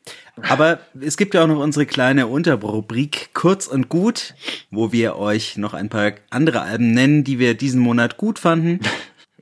Aber 0.48 0.80
es 1.00 1.16
gibt 1.16 1.32
ja 1.34 1.44
auch 1.44 1.46
noch 1.46 1.60
unsere 1.60 1.86
kleine 1.86 2.26
Unterrubrik 2.26 3.30
Kurz 3.34 3.68
und 3.68 3.88
Gut, 3.88 4.34
wo 4.72 4.90
wir 4.90 5.14
euch 5.14 5.56
noch 5.56 5.72
ein 5.72 5.88
paar 5.88 6.14
andere 6.30 6.62
Alben 6.62 6.90
nennen, 6.90 7.22
die 7.22 7.38
wir 7.38 7.54
diesen 7.54 7.80
Monat 7.80 8.16
gut 8.16 8.40
fanden 8.40 8.80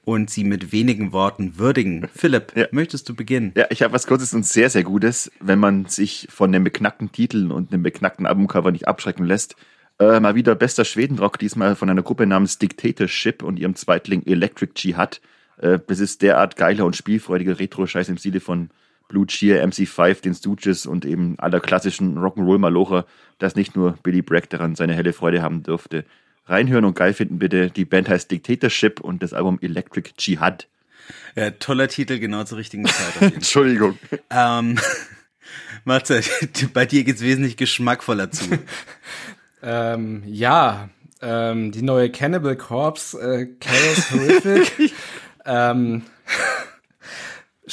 und 0.05 0.31
sie 0.31 0.45
mit 0.45 0.73
wenigen 0.73 1.13
Worten 1.13 1.59
würdigen. 1.59 2.09
Philipp, 2.15 2.57
ja. 2.57 2.67
möchtest 2.71 3.09
du 3.09 3.15
beginnen? 3.15 3.53
Ja, 3.57 3.67
ich 3.71 3.83
habe 3.83 3.95
was 3.95 4.07
Kurzes 4.07 4.35
und 4.35 4.47
sehr, 4.47 4.71
sehr 4.71 4.85
Gutes, 4.85 5.31
wenn 5.41 5.59
man 5.59 5.87
sich 5.87 6.29
von 6.31 6.53
den 6.53 6.65
beknackten 6.65 7.13
Titeln 7.13 7.51
und 7.51 7.73
dem 7.73 7.83
beknackten 7.83 8.27
Albumcover 8.27 8.73
nicht 8.73 8.89
abschrecken 8.89 9.25
lässt. 9.25 9.57
Äh, 9.99 10.21
mal 10.21 10.35
wieder 10.35 10.55
bester 10.55 10.85
Schwedenrock, 10.85 11.39
diesmal 11.39 11.77
von 11.77 11.89
einer 11.89 12.03
Gruppe 12.03 12.27
namens 12.27 12.59
Dictatorship 12.59 13.43
und 13.43 13.59
ihrem 13.59 13.77
Zweitling 13.77 14.25
Electric 14.27 14.73
Jihad. 14.77 15.21
Äh, 15.59 15.79
das 15.87 16.01
ist 16.01 16.23
derart 16.23 16.57
geiler 16.57 16.85
und 16.87 16.97
spielfreudiger 16.97 17.59
Retro-Scheiß 17.59 18.09
im 18.09 18.17
Stile 18.17 18.41
von 18.41 18.71
Blue 19.09 19.27
Cheer, 19.27 19.65
MC5, 19.67 20.23
den 20.23 20.35
Stooges 20.35 20.87
und 20.87 21.05
eben 21.05 21.39
aller 21.39 21.61
klassischen 21.61 22.17
Rock'n'Roll-Malocher, 22.19 23.05
dass 23.39 23.57
nicht 23.57 23.77
nur 23.77 23.93
Billy 24.03 24.23
Bragg 24.23 24.49
daran 24.49 24.75
seine 24.75 24.95
helle 24.95 25.13
Freude 25.13 25.43
haben 25.43 25.63
dürfte. 25.63 26.05
Reinhören 26.53 26.85
und 26.85 26.95
geil 26.95 27.15
finden 27.15 27.39
bitte. 27.39 27.71
Die 27.71 27.85
Band 27.85 28.09
heißt 28.09 28.31
Dictatorship 28.31 29.01
und 29.01 29.23
das 29.23 29.33
Album 29.33 29.59
Electric 29.63 30.11
Jihad. 30.19 30.69
Ja, 31.35 31.51
toller 31.51 31.89
Titel, 31.89 32.19
genau 32.19 32.45
zur 32.45 32.59
richtigen 32.59 32.85
Zeit. 32.87 33.23
Entschuldigung. 33.35 33.99
Ähm, 34.31 34.79
Matze, 35.85 36.21
bei 36.75 36.87
dir 36.87 37.05
geht's 37.05 37.23
wesentlich 37.23 37.57
geschmackvoller 37.57 38.31
zu. 38.31 38.45
Ähm, 39.63 40.23
ja, 40.27 40.91
ähm, 41.23 41.73
die 41.73 41.83
neue 41.83 42.11
Cannibal 42.11 42.57
Corpse, 42.57 43.19
äh, 43.19 43.47
Chaos 43.59 44.11
Horrific. 44.11 44.93
ähm, 45.47 46.03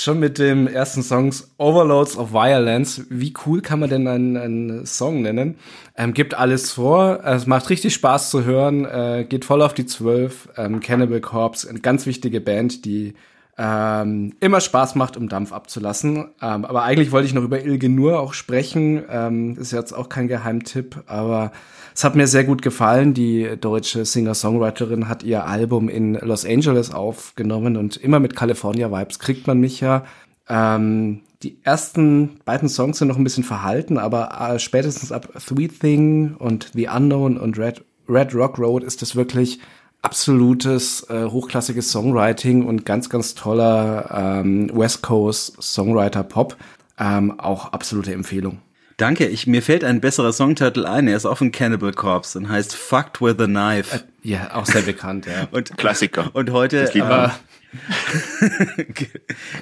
schon 0.01 0.19
mit 0.19 0.39
dem 0.39 0.67
ersten 0.67 1.03
Songs 1.03 1.51
Overloads 1.57 2.17
of 2.17 2.31
Violence. 2.31 3.05
Wie 3.09 3.33
cool 3.45 3.61
kann 3.61 3.79
man 3.79 3.89
denn 3.89 4.07
einen, 4.07 4.37
einen 4.37 4.85
Song 4.85 5.21
nennen? 5.21 5.55
Ähm, 5.95 6.13
gibt 6.13 6.33
alles 6.33 6.71
vor. 6.71 7.19
Es 7.23 7.47
macht 7.47 7.69
richtig 7.69 7.93
Spaß 7.93 8.29
zu 8.29 8.43
hören. 8.43 8.85
Äh, 8.85 9.25
geht 9.27 9.45
voll 9.45 9.61
auf 9.61 9.73
die 9.73 9.85
Zwölf. 9.85 10.49
Ähm, 10.57 10.79
Cannibal 10.79 11.21
Corpse, 11.21 11.69
eine 11.69 11.79
ganz 11.79 12.05
wichtige 12.05 12.41
Band, 12.41 12.85
die 12.85 13.13
ähm, 13.57 14.33
immer 14.39 14.61
Spaß 14.61 14.95
macht, 14.95 15.17
um 15.17 15.27
Dampf 15.27 15.51
abzulassen. 15.51 16.29
Ähm, 16.41 16.65
aber 16.65 16.83
eigentlich 16.83 17.11
wollte 17.11 17.27
ich 17.27 17.33
noch 17.33 17.43
über 17.43 17.61
Ilge 17.61 17.89
Nur 17.89 18.19
auch 18.19 18.33
sprechen. 18.33 19.03
Ähm, 19.09 19.57
ist 19.57 19.73
jetzt 19.73 19.91
auch 19.91 20.07
kein 20.07 20.29
Geheimtipp, 20.29 21.03
aber 21.07 21.51
es 21.95 22.03
hat 22.03 22.15
mir 22.15 22.27
sehr 22.27 22.43
gut 22.43 22.61
gefallen. 22.61 23.13
Die 23.13 23.57
deutsche 23.59 24.05
Singer-Songwriterin 24.05 25.09
hat 25.09 25.23
ihr 25.23 25.45
Album 25.45 25.89
in 25.89 26.15
Los 26.15 26.45
Angeles 26.45 26.93
aufgenommen 26.93 27.77
und 27.77 27.97
immer 27.97 28.19
mit 28.19 28.35
California 28.35 28.91
Vibes 28.91 29.19
kriegt 29.19 29.47
man 29.47 29.59
mich 29.59 29.81
ja. 29.81 30.03
Ähm, 30.47 31.21
die 31.43 31.57
ersten 31.63 32.39
beiden 32.43 32.67
Songs 32.67 32.97
sind 32.97 33.07
noch 33.07 33.17
ein 33.17 33.23
bisschen 33.23 33.43
verhalten, 33.43 33.97
aber 33.97 34.29
äh, 34.41 34.59
spätestens 34.59 35.11
ab 35.11 35.29
Three 35.45 35.67
Thing 35.67 36.35
und 36.35 36.71
The 36.73 36.89
Unknown 36.89 37.37
und 37.37 37.57
Red, 37.57 37.83
Red 38.09 38.35
Rock 38.35 38.59
Road 38.59 38.83
ist 38.83 39.01
es 39.01 39.15
wirklich 39.15 39.59
absolutes 40.01 41.05
äh, 41.09 41.25
hochklassiges 41.25 41.91
Songwriting 41.91 42.65
und 42.65 42.85
ganz, 42.85 43.09
ganz 43.09 43.35
toller 43.35 44.41
ähm, 44.41 44.69
West 44.73 45.01
Coast 45.01 45.61
Songwriter 45.61 46.23
Pop. 46.23 46.57
Ähm, 46.97 47.39
auch 47.39 47.71
absolute 47.71 48.13
Empfehlung. 48.13 48.59
Danke, 48.99 49.27
ich, 49.27 49.47
mir 49.47 49.61
fällt 49.61 49.85
ein 49.85 50.01
besserer 50.01 50.33
Songtitel 50.33 50.85
ein. 50.85 51.07
Er 51.07 51.15
ist 51.15 51.25
auch 51.25 51.37
von 51.37 51.53
Cannibal 51.53 51.93
Corpse 51.93 52.37
und 52.37 52.49
heißt 52.49 52.75
Fucked 52.75 53.21
with 53.21 53.39
a 53.39 53.45
Knife. 53.45 53.95
Äh, 53.95 54.29
ja, 54.29 54.53
auch 54.53 54.65
sehr 54.65 54.81
bekannt, 54.81 55.25
ja. 55.25 55.47
Und 55.51 55.77
Klassiker. 55.77 56.31
Und 56.33 56.51
heute 56.51 56.93
äh, 56.93 57.29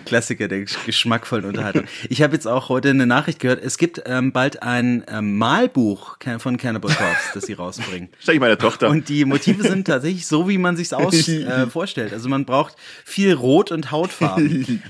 Klassiker 0.06 0.48
der 0.48 0.66
geschmackvollen 0.88 1.46
Unterhaltung. 1.46 1.84
Ich 2.10 2.24
habe 2.24 2.34
jetzt 2.34 2.48
auch 2.48 2.70
heute 2.70 2.90
eine 2.90 3.06
Nachricht 3.06 3.40
gehört. 3.40 3.64
Es 3.64 3.78
gibt 3.78 4.02
ähm, 4.08 4.32
bald 4.32 4.64
ein 4.64 5.04
ähm, 5.08 5.38
Malbuch 5.38 6.18
von 6.40 6.58
Cannibal 6.58 6.92
Corpse, 6.92 7.30
das 7.36 7.46
sie 7.46 7.54
rausbringen. 7.54 8.10
Stell 8.20 8.34
ich 8.34 8.42
meine 8.42 8.58
Tochter. 8.58 8.90
Und 8.90 9.08
die 9.08 9.24
Motive 9.24 9.62
sind 9.62 9.86
tatsächlich 9.86 10.26
so, 10.26 10.50
wie 10.50 10.58
man 10.58 10.76
sich's 10.76 10.94
aus 10.94 11.28
äh, 11.28 11.68
vorstellt. 11.68 12.12
Also 12.12 12.28
man 12.28 12.46
braucht 12.46 12.76
viel 13.06 13.36
Rot 13.36 13.72
und 13.72 13.92
Hautfarben 13.92 14.82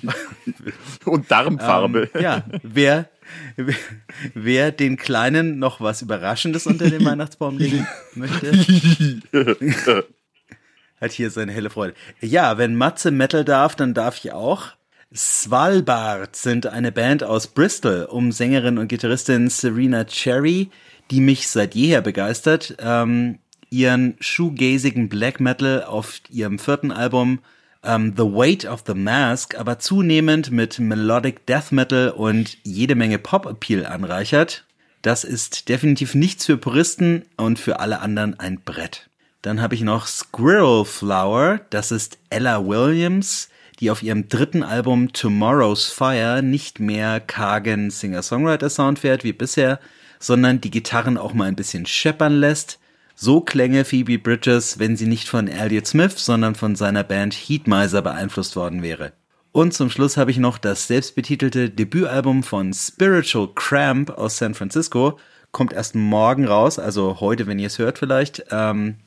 und 1.03 1.29
Darmfarbe. 1.29 2.09
Ähm, 2.13 2.21
ja, 2.21 2.45
wer 2.63 3.09
Wer 4.33 4.71
den 4.71 4.97
Kleinen 4.97 5.59
noch 5.59 5.81
was 5.81 6.01
Überraschendes 6.01 6.67
unter 6.67 6.89
den 6.89 7.03
Weihnachtsbaum 7.05 7.57
legen 7.57 7.87
möchte, 8.15 8.51
hat 11.01 11.11
hier 11.11 11.29
seine 11.29 11.51
helle 11.51 11.69
Freude. 11.69 11.93
Ja, 12.21 12.57
wenn 12.57 12.75
Matze 12.75 13.11
Metal 13.11 13.45
darf, 13.45 13.75
dann 13.75 13.93
darf 13.93 14.17
ich 14.17 14.31
auch. 14.31 14.73
Svalbard 15.15 16.35
sind 16.35 16.67
eine 16.67 16.91
Band 16.91 17.23
aus 17.23 17.47
Bristol 17.47 18.07
um 18.09 18.31
Sängerin 18.31 18.77
und 18.77 18.89
Gitarristin 18.89 19.49
Serena 19.49 20.03
Cherry, 20.03 20.69
die 21.11 21.21
mich 21.21 21.47
seit 21.47 21.75
jeher 21.75 22.01
begeistert. 22.01 22.75
Ähm, 22.79 23.39
ihren 23.69 24.15
shoegazigen 24.19 25.09
Black 25.09 25.39
Metal 25.39 25.83
auf 25.83 26.21
ihrem 26.29 26.59
vierten 26.59 26.91
Album 26.91 27.39
ähm, 27.87 28.13
The 28.15 28.23
Weight 28.23 28.65
of 28.65 28.83
the 28.85 28.93
Mask 28.93 29.57
aber 29.57 29.79
zunehmend 29.79 30.51
mit 30.51 30.77
Melodic 30.77 31.45
Death 31.45 31.71
Metal 31.71 32.09
und 32.09 32.57
jede 32.63 32.95
Menge 32.95 33.17
Pop-Appeal 33.17 33.85
anreichert. 33.85 34.65
Das 35.01 35.23
ist 35.23 35.69
definitiv 35.69 36.13
nichts 36.13 36.45
für 36.45 36.57
Puristen 36.57 37.25
und 37.37 37.59
für 37.59 37.79
alle 37.79 37.99
anderen 37.99 38.39
ein 38.39 38.59
Brett. 38.59 39.09
Dann 39.41 39.61
habe 39.61 39.75
ich 39.75 39.81
noch 39.81 40.05
Squirrel 40.07 40.83
Flower, 40.83 41.61
das 41.69 41.91
ist 41.91 42.17
Ella 42.29 42.65
Williams, 42.65 43.49
die 43.79 43.89
auf 43.89 44.03
ihrem 44.03 44.27
dritten 44.27 44.63
Album 44.63 45.13
Tomorrow's 45.13 45.87
Fire 45.87 46.41
nicht 46.41 46.79
mehr 46.79 47.19
kargen 47.19 47.89
Singer-Songwriter-Sound 47.89 48.99
fährt 48.99 49.23
wie 49.23 49.33
bisher, 49.33 49.79
sondern 50.19 50.59
die 50.61 50.71
Gitarren 50.71 51.17
auch 51.17 51.33
mal 51.33 51.45
ein 51.45 51.55
bisschen 51.55 51.85
scheppern 51.85 52.33
lässt 52.33 52.79
so 53.19 53.41
klänge 53.41 53.83
Phoebe 53.83 54.19
Bridges, 54.19 54.77
wenn 54.77 54.95
sie 54.95 55.07
nicht 55.07 55.27
von 55.27 55.47
Elliott 55.47 55.87
Smith, 55.87 56.13
sondern 56.17 56.53
von 56.53 56.75
seiner 56.75 57.03
Band 57.03 57.33
Heatmiser 57.33 58.03
beeinflusst 58.03 58.55
worden 58.55 58.83
wäre. 58.83 59.11
Und 59.51 59.73
zum 59.73 59.89
Schluss 59.89 60.17
habe 60.17 60.29
ich 60.29 60.37
noch 60.37 60.59
das 60.59 60.85
selbstbetitelte 60.85 61.71
Debütalbum 61.71 62.43
von 62.43 62.73
Spiritual 62.73 63.49
Cramp 63.55 64.11
aus 64.11 64.37
San 64.37 64.53
Francisco. 64.53 65.17
Kommt 65.51 65.73
erst 65.73 65.95
morgen 65.95 66.45
raus, 66.45 66.77
also 66.77 67.19
heute, 67.19 67.47
wenn 67.47 67.57
ihr 67.57 67.67
es 67.67 67.79
hört 67.79 67.97
vielleicht. 67.97 68.45
Ähm, 68.51 68.97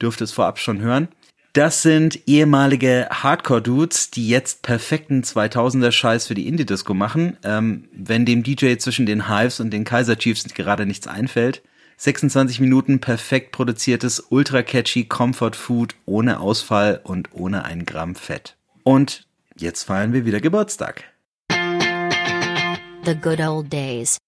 dürft 0.00 0.22
es 0.22 0.32
vorab 0.32 0.58
schon 0.58 0.80
hören. 0.80 1.08
Das 1.52 1.82
sind 1.82 2.20
ehemalige 2.26 3.06
Hardcore-Dudes, 3.10 4.10
die 4.10 4.28
jetzt 4.28 4.62
perfekten 4.62 5.22
2000er-Scheiß 5.22 6.26
für 6.26 6.34
die 6.34 6.48
Indie-Disco 6.48 6.94
machen. 6.94 7.36
Ähm, 7.44 7.84
wenn 7.92 8.24
dem 8.24 8.42
DJ 8.42 8.76
zwischen 8.76 9.04
den 9.04 9.28
Hives 9.28 9.60
und 9.60 9.70
den 9.72 9.84
Kaiser 9.84 10.16
Chiefs 10.16 10.44
gerade 10.54 10.86
nichts 10.86 11.06
einfällt. 11.06 11.60
26 12.02 12.58
Minuten 12.58 13.00
perfekt 13.00 13.52
produziertes, 13.52 14.26
ultra 14.28 14.64
catchy 14.64 15.04
Comfort 15.04 15.52
Food 15.54 15.94
ohne 16.04 16.40
Ausfall 16.40 17.00
und 17.04 17.28
ohne 17.30 17.64
ein 17.64 17.86
Gramm 17.86 18.16
Fett. 18.16 18.56
Und 18.82 19.28
jetzt 19.56 19.84
feiern 19.84 20.12
wir 20.12 20.24
wieder 20.24 20.40
Geburtstag. 20.40 21.04
The 21.48 23.14
Good 23.14 23.38
Old 23.38 23.72
Days. 23.72 24.18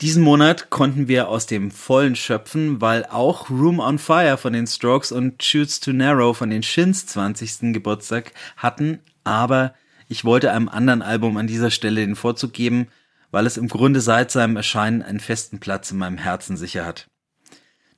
Diesen 0.00 0.24
Monat 0.24 0.70
konnten 0.70 1.06
wir 1.06 1.28
aus 1.28 1.46
dem 1.46 1.70
Vollen 1.70 2.16
schöpfen, 2.16 2.80
weil 2.80 3.04
auch 3.04 3.50
Room 3.50 3.78
on 3.78 4.00
Fire 4.00 4.36
von 4.36 4.52
den 4.52 4.66
Strokes 4.66 5.12
und 5.12 5.44
Shoots 5.44 5.78
to 5.78 5.92
Narrow 5.92 6.36
von 6.36 6.50
den 6.50 6.64
Shins 6.64 7.06
20. 7.06 7.72
Geburtstag 7.72 8.32
hatten, 8.56 8.98
aber 9.22 9.74
ich 10.08 10.24
wollte 10.24 10.50
einem 10.50 10.68
anderen 10.68 11.02
Album 11.02 11.36
an 11.36 11.46
dieser 11.46 11.70
Stelle 11.70 12.04
den 12.04 12.16
Vorzug 12.16 12.52
geben, 12.52 12.88
weil 13.30 13.46
es 13.46 13.56
im 13.56 13.68
Grunde 13.68 14.00
seit 14.00 14.32
seinem 14.32 14.56
Erscheinen 14.56 15.02
einen 15.02 15.20
festen 15.20 15.60
Platz 15.60 15.92
in 15.92 15.98
meinem 15.98 16.18
Herzen 16.18 16.56
sicher 16.56 16.84
hat. 16.84 17.06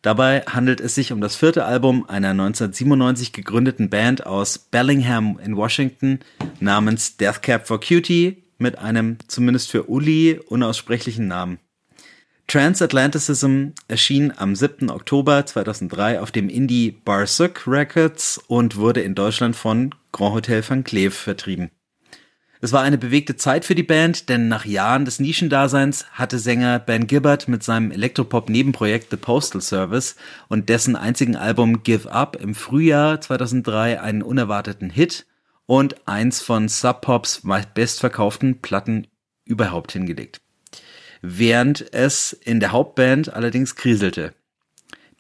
Dabei 0.05 0.43
handelt 0.43 0.83
es 0.83 0.95
sich 0.95 1.13
um 1.13 1.23
das 1.23 1.35
vierte 1.35 1.65
Album 1.65 2.05
einer 2.07 2.29
1997 2.29 3.33
gegründeten 3.33 3.89
Band 3.89 4.27
aus 4.27 4.59
Bellingham 4.59 5.41
in 5.43 5.57
Washington 5.57 6.21
namens 6.61 7.17
Death 7.17 7.41
Cab 7.41 7.67
for 7.67 7.81
Cutie 7.81 8.45
mit 8.59 8.79
einem 8.79 9.17
zumindest 9.29 9.71
für 9.71 9.85
Uli 9.85 10.39
unaussprechlichen 10.47 11.27
Namen. 11.27 11.59
Transatlanticism 12.49 13.69
erschien 13.89 14.31
am 14.37 14.55
7. 14.55 14.91
Oktober 14.91 15.47
2003 15.47 16.21
auf 16.21 16.31
dem 16.31 16.51
Indie 16.51 16.91
Barsuk 16.91 17.67
Records 17.67 18.39
und 18.47 18.77
wurde 18.77 19.01
in 19.01 19.15
Deutschland 19.15 19.57
von 19.57 19.95
Grand 20.13 20.35
Hotel 20.35 20.63
Van 20.69 20.85
Cleef 20.85 21.15
vertrieben. 21.17 21.71
Es 22.65 22.73
war 22.73 22.81
eine 22.81 22.97
bewegte 22.97 23.37
Zeit 23.37 23.67
für 23.67 23.75
die 23.75 23.83
Band, 23.83 24.31
denn 24.31 24.49
nach 24.49 24.65
Jahren 24.65 25.05
des 25.05 25.21
Nischendaseins 25.21 26.07
hatte 26.12 26.39
Sänger 26.39 26.79
Ben 26.79 27.07
Gibbard 27.07 27.47
mit 27.47 27.62
seinem 27.62 27.91
Elektropop-Nebenprojekt 27.91 29.11
The 29.11 29.19
Postal 29.19 29.61
Service 29.61 30.17
und 30.49 30.71
dessen 30.71 30.97
einzigen 30.97 31.37
Album 31.37 31.83
Give 31.83 32.11
Up 32.11 32.37
im 32.41 32.55
Frühjahr 32.55 33.21
2003 33.21 34.01
einen 34.01 34.23
unerwarteten 34.23 34.89
Hit 34.89 35.27
und 35.67 36.09
eins 36.09 36.41
von 36.41 36.71
Sub 36.71 37.03
Pops 37.03 37.43
bestverkauften 37.75 38.62
Platten 38.62 39.09
überhaupt 39.45 39.93
hingelegt. 39.93 40.41
Während 41.21 41.93
es 41.93 42.33
in 42.33 42.61
der 42.61 42.73
Hauptband 42.73 43.31
allerdings 43.31 43.77
kriselte. 43.77 44.33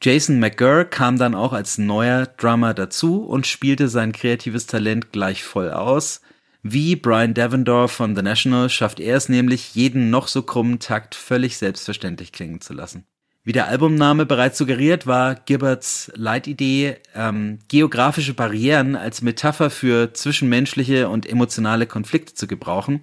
Jason 0.00 0.40
McGurr 0.40 0.86
kam 0.86 1.18
dann 1.18 1.34
auch 1.34 1.52
als 1.52 1.76
neuer 1.76 2.24
Drummer 2.24 2.72
dazu 2.72 3.22
und 3.22 3.46
spielte 3.46 3.90
sein 3.90 4.12
kreatives 4.12 4.66
Talent 4.66 5.12
gleich 5.12 5.44
voll 5.44 5.70
aus– 5.70 6.22
wie 6.66 6.96
Brian 6.96 7.34
Davendorf 7.34 7.92
von 7.92 8.16
The 8.16 8.22
National 8.22 8.70
schafft 8.70 8.98
er 8.98 9.18
es 9.18 9.28
nämlich, 9.28 9.74
jeden 9.74 10.08
noch 10.08 10.28
so 10.28 10.40
krummen 10.40 10.78
Takt 10.78 11.14
völlig 11.14 11.58
selbstverständlich 11.58 12.32
klingen 12.32 12.62
zu 12.62 12.72
lassen. 12.72 13.04
Wie 13.44 13.52
der 13.52 13.68
Albumname 13.68 14.24
bereits 14.24 14.56
suggeriert, 14.56 15.06
war 15.06 15.34
Gibberts 15.34 16.10
Leitidee, 16.14 16.96
ähm, 17.14 17.58
geografische 17.68 18.32
Barrieren 18.32 18.96
als 18.96 19.20
Metapher 19.20 19.68
für 19.68 20.14
zwischenmenschliche 20.14 21.10
und 21.10 21.28
emotionale 21.28 21.86
Konflikte 21.86 22.32
zu 22.32 22.46
gebrauchen, 22.46 23.02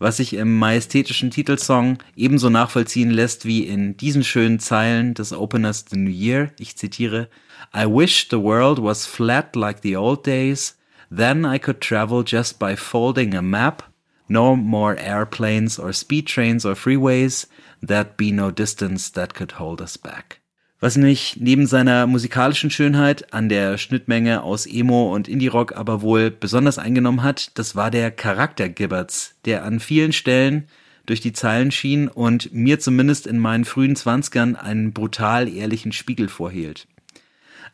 was 0.00 0.16
sich 0.16 0.34
im 0.34 0.58
majestätischen 0.58 1.30
Titelsong 1.30 1.98
ebenso 2.16 2.50
nachvollziehen 2.50 3.12
lässt 3.12 3.44
wie 3.44 3.62
in 3.62 3.96
diesen 3.96 4.24
schönen 4.24 4.58
Zeilen 4.58 5.14
des 5.14 5.32
Openers 5.32 5.84
The 5.88 5.96
New 5.96 6.10
Year. 6.10 6.50
Ich 6.58 6.76
zitiere, 6.76 7.28
I 7.72 7.84
wish 7.84 8.26
the 8.28 8.38
world 8.38 8.82
was 8.82 9.06
flat 9.06 9.54
like 9.54 9.78
the 9.84 9.96
old 9.96 10.26
days, 10.26 10.77
Then 11.10 11.44
I 11.44 11.58
could 11.58 11.80
travel 11.80 12.22
just 12.22 12.58
by 12.58 12.76
folding 12.76 13.34
a 13.34 13.42
map. 13.42 13.82
No 14.28 14.54
more 14.56 14.96
airplanes 14.96 15.78
or 15.78 15.92
speed 15.92 16.26
trains 16.26 16.66
or 16.66 16.74
freeways. 16.74 17.46
There'd 17.80 18.16
be 18.16 18.30
no 18.30 18.50
distance 18.50 19.10
that 19.12 19.34
could 19.34 19.52
hold 19.52 19.80
us 19.80 19.96
back. 19.96 20.40
Was 20.80 20.96
mich 20.96 21.36
neben 21.40 21.66
seiner 21.66 22.06
musikalischen 22.06 22.70
Schönheit 22.70 23.32
an 23.32 23.48
der 23.48 23.78
Schnittmenge 23.78 24.44
aus 24.44 24.64
Emo 24.64 25.12
und 25.12 25.26
Indie-Rock 25.26 25.76
aber 25.76 26.02
wohl 26.02 26.30
besonders 26.30 26.78
eingenommen 26.78 27.24
hat, 27.24 27.50
das 27.58 27.74
war 27.74 27.90
der 27.90 28.12
Charakter 28.12 28.68
Gibberts, 28.68 29.34
der 29.44 29.64
an 29.64 29.80
vielen 29.80 30.12
Stellen 30.12 30.68
durch 31.06 31.20
die 31.20 31.32
Zeilen 31.32 31.72
schien 31.72 32.06
und 32.06 32.52
mir 32.52 32.78
zumindest 32.78 33.26
in 33.26 33.38
meinen 33.38 33.64
frühen 33.64 33.96
Zwanzigern 33.96 34.54
einen 34.54 34.92
brutal 34.92 35.48
ehrlichen 35.48 35.90
Spiegel 35.90 36.28
vorhielt. 36.28 36.86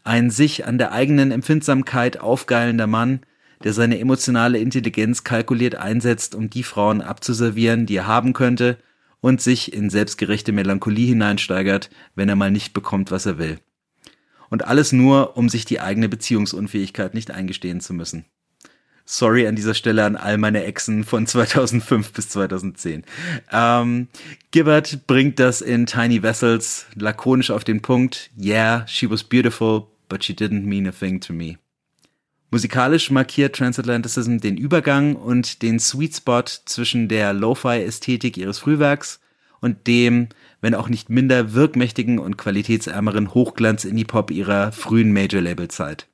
Ein 0.04 0.30
sich 0.30 0.66
an 0.66 0.76
der 0.76 0.92
eigenen 0.92 1.30
Empfindsamkeit 1.30 2.20
aufgeilender 2.20 2.86
Mann, 2.86 3.20
der 3.64 3.72
seine 3.72 3.98
emotionale 3.98 4.58
Intelligenz 4.58 5.24
kalkuliert 5.24 5.76
einsetzt, 5.76 6.34
um 6.34 6.50
die 6.50 6.62
Frauen 6.62 7.00
abzuservieren, 7.00 7.86
die 7.86 7.96
er 7.96 8.06
haben 8.06 8.34
könnte, 8.34 8.76
und 9.20 9.40
sich 9.40 9.72
in 9.72 9.88
selbstgerechte 9.88 10.52
Melancholie 10.52 11.06
hineinsteigert, 11.06 11.88
wenn 12.14 12.28
er 12.28 12.36
mal 12.36 12.50
nicht 12.50 12.74
bekommt, 12.74 13.10
was 13.10 13.24
er 13.24 13.38
will. 13.38 13.58
Und 14.50 14.66
alles 14.66 14.92
nur, 14.92 15.38
um 15.38 15.48
sich 15.48 15.64
die 15.64 15.80
eigene 15.80 16.10
Beziehungsunfähigkeit 16.10 17.14
nicht 17.14 17.30
eingestehen 17.30 17.80
zu 17.80 17.94
müssen. 17.94 18.26
Sorry 19.06 19.46
an 19.46 19.56
dieser 19.56 19.72
Stelle 19.72 20.04
an 20.04 20.16
all 20.16 20.36
meine 20.36 20.64
Exen 20.64 21.04
von 21.04 21.26
2005 21.26 22.12
bis 22.12 22.28
2010. 22.28 23.04
Ähm, 23.50 24.08
Gibbard 24.50 25.06
bringt 25.06 25.38
das 25.38 25.62
in 25.62 25.86
Tiny 25.86 26.22
Vessels 26.22 26.84
lakonisch 26.94 27.50
auf 27.50 27.64
den 27.64 27.80
Punkt. 27.80 28.30
Yeah, 28.38 28.86
she 28.86 29.08
was 29.08 29.24
beautiful, 29.24 29.86
but 30.08 30.24
she 30.24 30.34
didn't 30.34 30.64
mean 30.64 30.86
a 30.86 30.92
thing 30.92 31.20
to 31.20 31.32
me. 31.32 31.58
Musikalisch 32.50 33.10
markiert 33.10 33.56
Transatlanticism 33.56 34.38
den 34.38 34.56
Übergang 34.56 35.16
und 35.16 35.62
den 35.62 35.80
Sweet 35.80 36.14
Spot 36.14 36.44
zwischen 36.64 37.08
der 37.08 37.32
Lo-Fi-Ästhetik 37.32 38.36
ihres 38.36 38.60
Frühwerks 38.60 39.18
und 39.60 39.86
dem, 39.86 40.28
wenn 40.60 40.74
auch 40.74 40.88
nicht 40.88 41.10
minder 41.10 41.52
wirkmächtigen 41.54 42.18
und 42.18 42.36
qualitätsärmeren 42.36 43.34
Hochglanz-Indie-Pop 43.34 44.30
ihrer 44.30 44.70
frühen 44.70 45.12
Major-Label-Zeit. 45.12 46.06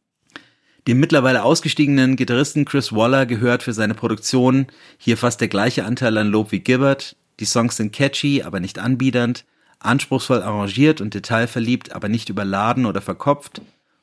Dem 0.86 0.98
mittlerweile 0.98 1.42
ausgestiegenen 1.42 2.16
Gitarristen 2.16 2.64
Chris 2.64 2.92
Waller 2.92 3.26
gehört 3.26 3.62
für 3.62 3.74
seine 3.74 3.94
Produktion 3.94 4.68
hier 4.96 5.16
fast 5.16 5.40
der 5.40 5.48
gleiche 5.48 5.84
Anteil 5.84 6.16
an 6.16 6.28
Lob 6.28 6.52
wie 6.52 6.60
Gibbard. 6.60 7.16
Die 7.38 7.44
Songs 7.44 7.76
sind 7.76 7.92
catchy, 7.92 8.42
aber 8.42 8.60
nicht 8.60 8.78
anbiedernd, 8.78 9.44
anspruchsvoll 9.78 10.42
arrangiert 10.42 11.00
und 11.00 11.12
detailverliebt, 11.12 11.92
aber 11.92 12.08
nicht 12.08 12.28
überladen 12.28 12.86
oder 12.86 13.02
verkopft, 13.02 13.60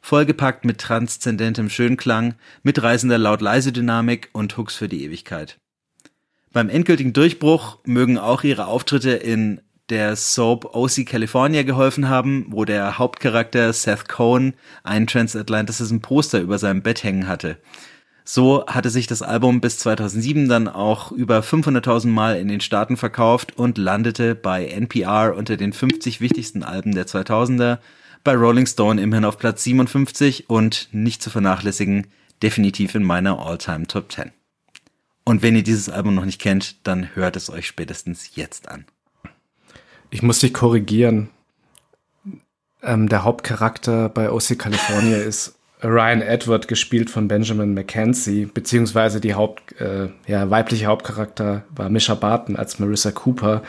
vollgepackt 0.07 0.63
mit 0.63 0.77
transzendentem 0.77 1.69
Schönklang, 1.69 2.35
mitreißender 2.63 3.17
Laut-Leise-Dynamik 3.17 4.29
und 4.31 4.57
Hooks 4.57 4.77
für 4.77 4.87
die 4.87 5.03
Ewigkeit. 5.03 5.59
Beim 6.53 6.69
endgültigen 6.69 7.11
Durchbruch 7.11 7.79
mögen 7.83 8.17
auch 8.17 8.45
ihre 8.45 8.67
Auftritte 8.67 9.11
in 9.11 9.59
der 9.89 10.15
Soap 10.15 10.73
OC 10.73 11.05
California 11.05 11.63
geholfen 11.63 12.07
haben, 12.07 12.45
wo 12.49 12.63
der 12.63 12.97
Hauptcharakter 12.97 13.73
Seth 13.73 14.07
Cohen 14.07 14.53
ein 14.83 15.07
Transatlanticism 15.07 15.97
Poster 15.97 16.39
über 16.39 16.57
seinem 16.57 16.83
Bett 16.83 17.03
hängen 17.03 17.27
hatte. 17.27 17.57
So 18.23 18.65
hatte 18.65 18.89
sich 18.89 19.07
das 19.07 19.21
Album 19.21 19.59
bis 19.59 19.77
2007 19.79 20.47
dann 20.47 20.69
auch 20.69 21.11
über 21.11 21.39
500.000 21.39 22.07
Mal 22.07 22.37
in 22.37 22.47
den 22.47 22.61
Staaten 22.61 22.95
verkauft 22.95 23.57
und 23.57 23.77
landete 23.77 24.35
bei 24.35 24.67
NPR 24.67 25.35
unter 25.35 25.57
den 25.57 25.73
50 25.73 26.21
wichtigsten 26.21 26.63
Alben 26.63 26.95
der 26.95 27.07
2000er, 27.07 27.79
bei 28.23 28.35
Rolling 28.35 28.65
Stone 28.65 29.01
immerhin 29.01 29.25
auf 29.25 29.37
Platz 29.37 29.63
57 29.63 30.49
und 30.49 30.89
nicht 30.91 31.21
zu 31.21 31.29
vernachlässigen, 31.29 32.07
definitiv 32.41 32.95
in 32.95 33.03
meiner 33.03 33.39
All-Time 33.39 33.87
Top 33.87 34.11
10. 34.11 34.31
Und 35.23 35.41
wenn 35.41 35.55
ihr 35.55 35.63
dieses 35.63 35.89
Album 35.89 36.15
noch 36.15 36.25
nicht 36.25 36.39
kennt, 36.39 36.87
dann 36.87 37.15
hört 37.15 37.35
es 37.35 37.49
euch 37.49 37.67
spätestens 37.67 38.35
jetzt 38.35 38.69
an. 38.69 38.85
Ich 40.09 40.21
muss 40.21 40.39
dich 40.39 40.53
korrigieren. 40.53 41.29
Ähm, 42.81 43.09
der 43.09 43.23
Hauptcharakter 43.23 44.07
bei 44.09 44.31
OC 44.31 44.57
California 44.57 45.17
ist 45.17 45.55
Ryan 45.83 46.21
Edward, 46.21 46.67
gespielt 46.67 47.09
von 47.09 47.27
Benjamin 47.27 47.73
McKenzie, 47.73 48.45
beziehungsweise 48.45 49.21
die 49.21 49.35
Haupt, 49.35 49.79
äh, 49.79 50.09
ja, 50.25 50.49
weibliche 50.49 50.87
Hauptcharakter 50.87 51.63
war 51.69 51.89
Misha 51.89 52.15
Barton 52.15 52.55
als 52.55 52.79
Marissa 52.79 53.11
Cooper. 53.11 53.63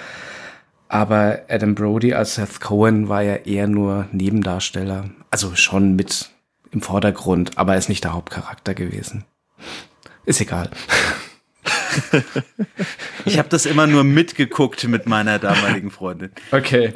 Aber 0.89 1.43
Adam 1.49 1.75
Brody 1.75 2.15
als 2.15 2.37
Seth 2.37 2.61
Cohen 2.61 3.09
war 3.09 3.23
ja 3.23 3.37
eher 3.37 3.67
nur 3.67 4.09
Nebendarsteller. 4.13 5.11
Also 5.31 5.55
schon 5.55 5.97
mit 5.97 6.31
im 6.71 6.81
Vordergrund, 6.81 7.57
aber 7.57 7.73
er 7.73 7.79
ist 7.79 7.89
nicht 7.89 8.05
der 8.05 8.15
Hauptcharakter 8.15 8.75
gewesen. 8.75 9.25
Ist 10.25 10.41
egal. 10.41 10.71
ich 13.25 13.39
habe 13.39 13.49
das 13.49 13.67
immer 13.67 13.87
nur 13.87 14.05
mitgeguckt 14.05 14.87
mit 14.89 15.07
meiner 15.07 15.39
damaligen 15.39 15.91
Freundin. 15.91 16.31
Okay. 16.51 16.95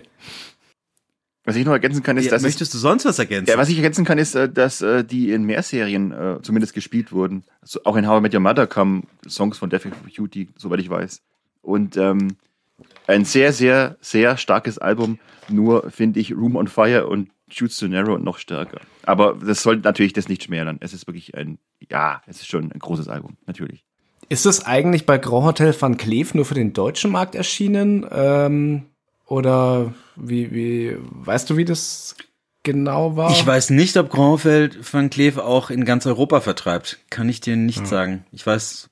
Was 1.45 1.57
ich 1.57 1.65
noch 1.65 1.73
ergänzen 1.73 2.03
kann, 2.03 2.17
ist, 2.17 2.27
ja, 2.27 2.31
dass 2.31 2.43
möchtest 2.43 2.73
du 2.73 2.79
sonst 2.79 3.05
was 3.05 3.19
ergänzen? 3.19 3.51
Ja, 3.51 3.59
was 3.59 3.69
ich 3.69 3.77
ergänzen 3.77 4.05
kann, 4.05 4.19
ist, 4.19 4.35
äh, 4.35 4.49
dass 4.49 4.81
äh, 4.81 5.05
die 5.05 5.33
in 5.33 5.43
mehr 5.43 5.63
Serien 5.63 6.13
äh, 6.13 6.39
zumindest 6.43 6.73
gespielt 6.73 7.11
wurden. 7.11 7.43
Also 7.61 7.81
auch 7.85 7.97
in 7.97 8.07
How 8.07 8.21
I 8.21 8.23
Met 8.23 8.35
Your 8.35 8.41
Mother 8.41 8.67
kamen 8.67 9.09
Songs 9.29 9.59
von 9.59 9.69
Death 9.69 9.87
of 9.87 9.93
Beauty, 10.15 10.51
soweit 10.57 10.79
ich 10.79 10.89
weiß. 10.89 11.21
Und 11.63 11.97
ähm, 11.97 12.37
ein 13.07 13.25
sehr, 13.25 13.53
sehr, 13.53 13.97
sehr 14.01 14.37
starkes 14.37 14.79
Album. 14.79 15.19
Nur 15.49 15.91
finde 15.91 16.21
ich 16.21 16.33
Room 16.35 16.57
on 16.57 16.69
Fire 16.69 17.07
und 17.07 17.31
Shoots 17.51 17.77
to 17.79 17.89
Narrow 17.89 18.19
noch 18.19 18.39
stärker. 18.39 18.81
Aber 19.05 19.37
das 19.45 19.63
soll 19.63 19.77
natürlich 19.79 20.13
das 20.13 20.29
nicht 20.29 20.45
schmälern. 20.45 20.79
Es 20.81 20.95
ist 20.95 21.07
wirklich 21.07 21.35
ein, 21.37 21.59
ja, 21.91 22.23
es 22.27 22.41
ist 22.41 22.49
schon 22.49 22.73
ein 22.73 22.79
großes 22.79 23.09
Album, 23.09 23.37
natürlich. 23.47 23.85
Ist 24.29 24.47
es 24.47 24.65
eigentlich 24.65 25.05
bei 25.05 25.19
Grand 25.19 25.45
Hotel 25.45 25.75
Van 25.79 25.97
Cleef 25.97 26.35
nur 26.35 26.45
für 26.45 26.55
den 26.55 26.73
deutschen 26.73 27.11
Markt 27.11 27.35
erschienen? 27.35 28.07
Ähm, 28.11 28.85
oder 29.27 29.93
wie, 30.17 30.53
wie, 30.53 30.97
weißt 30.99 31.51
du, 31.51 31.57
wie 31.57 31.65
das 31.65 32.17
genau 32.63 33.17
war? 33.17 33.31
Ich 33.33 33.47
weiß 33.47 33.71
nicht, 33.71 33.97
ob 33.97 34.11
Grand 34.11 34.45
Hotel 34.45 34.71
Van 34.91 35.11
Cleef 35.11 35.39
auch 35.39 35.71
in 35.71 35.85
ganz 35.85 36.07
Europa 36.07 36.41
vertreibt. 36.41 37.01
Kann 37.11 37.29
ich 37.29 37.41
dir 37.41 37.57
nicht 37.57 37.81
ja. 37.81 37.87
sagen. 37.87 38.25
Ich 38.31 38.47
weiß, 38.47 38.89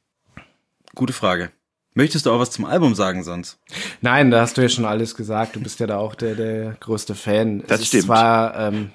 gute 0.94 1.12
Frage. 1.12 1.50
Möchtest 1.94 2.26
du 2.26 2.30
auch 2.30 2.38
was 2.38 2.52
zum 2.52 2.64
Album 2.64 2.94
sagen 2.94 3.24
sonst? 3.24 3.58
Nein, 4.00 4.30
da 4.30 4.42
hast 4.42 4.56
du 4.56 4.62
ja 4.62 4.68
schon 4.68 4.84
alles 4.84 5.16
gesagt. 5.16 5.56
Du 5.56 5.60
bist 5.60 5.80
ja 5.80 5.86
da 5.86 5.98
auch 5.98 6.14
der, 6.14 6.34
der 6.34 6.76
größte 6.78 7.14
Fan. 7.14 7.64
Das 7.66 7.80
es 7.80 7.88
stimmt. 7.88 8.04
Zwar 8.04 8.56
ähm, 8.58 8.90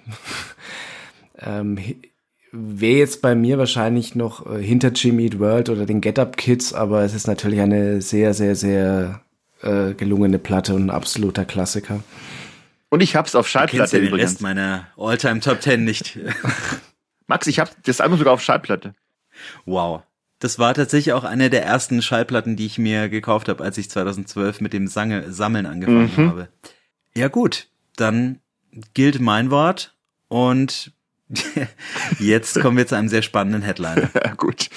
ähm, 1.39 1.77
wäre 2.51 2.99
jetzt 2.99 3.21
bei 3.21 3.35
mir 3.35 3.57
wahrscheinlich 3.57 4.15
noch 4.15 4.49
äh, 4.49 4.61
hinter 4.61 4.89
Jimmy 4.89 5.25
Eat 5.25 5.39
World 5.39 5.69
oder 5.69 5.85
den 5.85 5.99
Get 5.99 6.19
Up 6.19 6.37
Kids, 6.37 6.73
aber 6.73 7.03
es 7.03 7.13
ist 7.13 7.27
natürlich 7.27 7.59
eine 7.59 8.01
sehr, 8.01 8.33
sehr, 8.33 8.55
sehr 8.55 9.21
äh, 9.61 9.93
gelungene 9.93 10.39
Platte 10.39 10.73
und 10.73 10.85
ein 10.85 10.89
absoluter 10.89 11.43
Klassiker. 11.43 12.01
Und 12.89 13.01
ich 13.01 13.15
hab's 13.17 13.35
auf 13.35 13.49
Schallplatte 13.49 13.97
übrigens. 13.97 14.11
Den 14.11 14.21
Rest 14.21 14.41
meiner 14.41 14.87
All-Time 14.95 15.41
Top 15.41 15.59
Ten 15.59 15.83
nicht. 15.83 16.17
Max, 17.27 17.47
ich 17.47 17.59
hab 17.59 17.71
das 17.83 17.99
Album 17.99 18.17
sogar 18.17 18.33
auf 18.33 18.41
Schallplatte. 18.41 18.93
Wow. 19.65 20.03
Das 20.39 20.59
war 20.59 20.73
tatsächlich 20.73 21.13
auch 21.13 21.23
eine 21.23 21.49
der 21.49 21.63
ersten 21.63 22.01
Schallplatten, 22.01 22.55
die 22.55 22.65
ich 22.65 22.77
mir 22.77 23.09
gekauft 23.09 23.47
habe, 23.47 23.63
als 23.63 23.77
ich 23.77 23.89
2012 23.89 24.61
mit 24.61 24.73
dem 24.73 24.87
Sange 24.87 25.31
Sammeln 25.31 25.65
angefangen 25.65 26.11
mhm. 26.15 26.29
habe. 26.29 26.49
Ja 27.15 27.29
gut, 27.29 27.67
dann 27.95 28.39
gilt 28.93 29.21
mein 29.21 29.49
Wort 29.49 29.95
und 30.27 30.91
jetzt 32.19 32.59
kommen 32.59 32.77
wir 32.77 32.87
zu 32.87 32.95
einem 32.95 33.07
sehr 33.07 33.21
spannenden 33.21 33.61
Headliner. 33.61 34.09
Ja, 34.25 34.33
gut. 34.33 34.69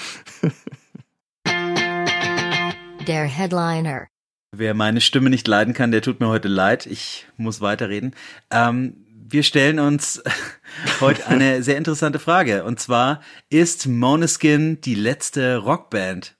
Der 3.06 3.24
Headliner. 3.24 4.06
Wer 4.52 4.74
meine 4.74 5.00
Stimme 5.00 5.30
nicht 5.30 5.48
leiden 5.48 5.74
kann, 5.74 5.90
der 5.90 6.02
tut 6.02 6.20
mir 6.20 6.28
heute 6.28 6.48
leid. 6.48 6.86
Ich 6.86 7.26
muss 7.36 7.60
weiterreden. 7.60 8.14
Ähm, 8.50 9.04
wir 9.30 9.42
stellen 9.42 9.78
uns 9.78 10.22
heute 11.00 11.26
eine 11.26 11.62
sehr 11.62 11.76
interessante 11.76 12.18
Frage. 12.18 12.64
Und 12.64 12.80
zwar, 12.80 13.20
ist 13.50 13.86
Moneskin 13.86 14.80
die 14.80 14.94
letzte 14.94 15.56
Rockband? 15.56 16.36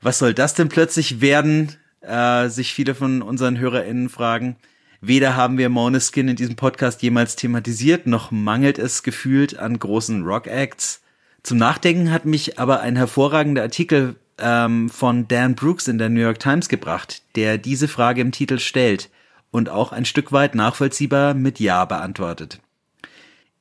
Was 0.00 0.18
soll 0.18 0.34
das 0.34 0.54
denn 0.54 0.68
plötzlich 0.68 1.20
werden? 1.20 1.76
Äh, 2.00 2.48
sich 2.48 2.72
viele 2.72 2.94
von 2.94 3.22
unseren 3.22 3.58
HörerInnen 3.58 4.08
fragen. 4.08 4.56
Weder 5.00 5.36
haben 5.36 5.58
wir 5.58 5.68
Moneskin 5.68 6.28
in 6.28 6.36
diesem 6.36 6.56
Podcast 6.56 7.02
jemals 7.02 7.36
thematisiert, 7.36 8.06
noch 8.06 8.30
mangelt 8.30 8.78
es 8.78 9.02
gefühlt 9.02 9.58
an 9.58 9.78
großen 9.78 10.24
Rock-Acts. 10.24 11.02
Zum 11.42 11.58
Nachdenken 11.58 12.10
hat 12.10 12.24
mich 12.24 12.58
aber 12.58 12.80
ein 12.80 12.96
hervorragender 12.96 13.62
Artikel 13.62 14.16
ähm, 14.38 14.88
von 14.88 15.28
Dan 15.28 15.54
Brooks 15.54 15.86
in 15.86 15.98
der 15.98 16.08
New 16.08 16.20
York 16.20 16.40
Times 16.40 16.68
gebracht, 16.68 17.22
der 17.36 17.58
diese 17.58 17.86
Frage 17.86 18.20
im 18.20 18.32
Titel 18.32 18.58
stellt 18.58 19.08
und 19.50 19.68
auch 19.68 19.92
ein 19.92 20.04
Stück 20.04 20.32
weit 20.32 20.54
nachvollziehbar 20.54 21.34
mit 21.34 21.60
Ja 21.60 21.84
beantwortet. 21.84 22.60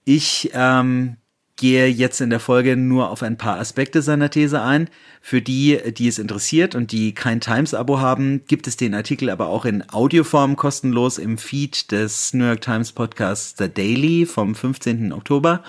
Ich 0.04 0.52
ähm, 0.54 1.18
gehe 1.58 1.88
jetzt 1.88 2.22
in 2.22 2.30
der 2.30 2.40
Folge 2.40 2.78
nur 2.78 3.10
auf 3.10 3.24
ein 3.24 3.38
paar 3.38 3.60
Aspekte 3.60 4.02
seiner 4.02 4.30
These 4.30 4.62
ein. 4.62 4.90
Für 5.22 5.42
die, 5.42 5.80
die 5.92 6.08
es 6.08 6.20
interessiert 6.20 6.76
und 6.76 6.92
die 6.92 7.14
kein 7.14 7.42
Times-Abo 7.42 8.00
haben, 8.00 8.46
gibt 8.48 8.68
es 8.68 8.78
den 8.78 8.94
Artikel 8.94 9.30
aber 9.30 9.48
auch 9.48 9.66
in 9.66 9.84
Audioform 9.90 10.56
kostenlos 10.56 11.18
im 11.18 11.38
Feed 11.38 11.92
des 11.92 12.34
New 12.34 12.46
York 12.46 12.62
Times 12.62 12.94
Podcasts 12.94 13.56
The 13.58 13.68
Daily 13.68 14.26
vom 14.26 14.56
15. 14.56 15.12
Oktober 15.12 15.64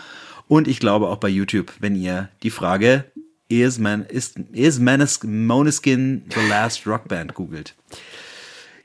und 0.47 0.69
ich 0.69 0.78
glaube 0.78 1.09
auch 1.09 1.16
bei 1.16 1.28
YouTube, 1.28 1.73
wenn 1.81 1.97
ihr 1.97 2.28
die 2.43 2.51
Frage 2.51 3.05
Is, 3.51 3.78
Man, 3.78 4.05
is, 4.05 4.35
is 4.53 4.78
Moneskin 4.78 6.23
the 6.35 6.49
last 6.51 6.86
rock 6.86 7.09
band 7.09 7.35
googelt. 7.35 7.74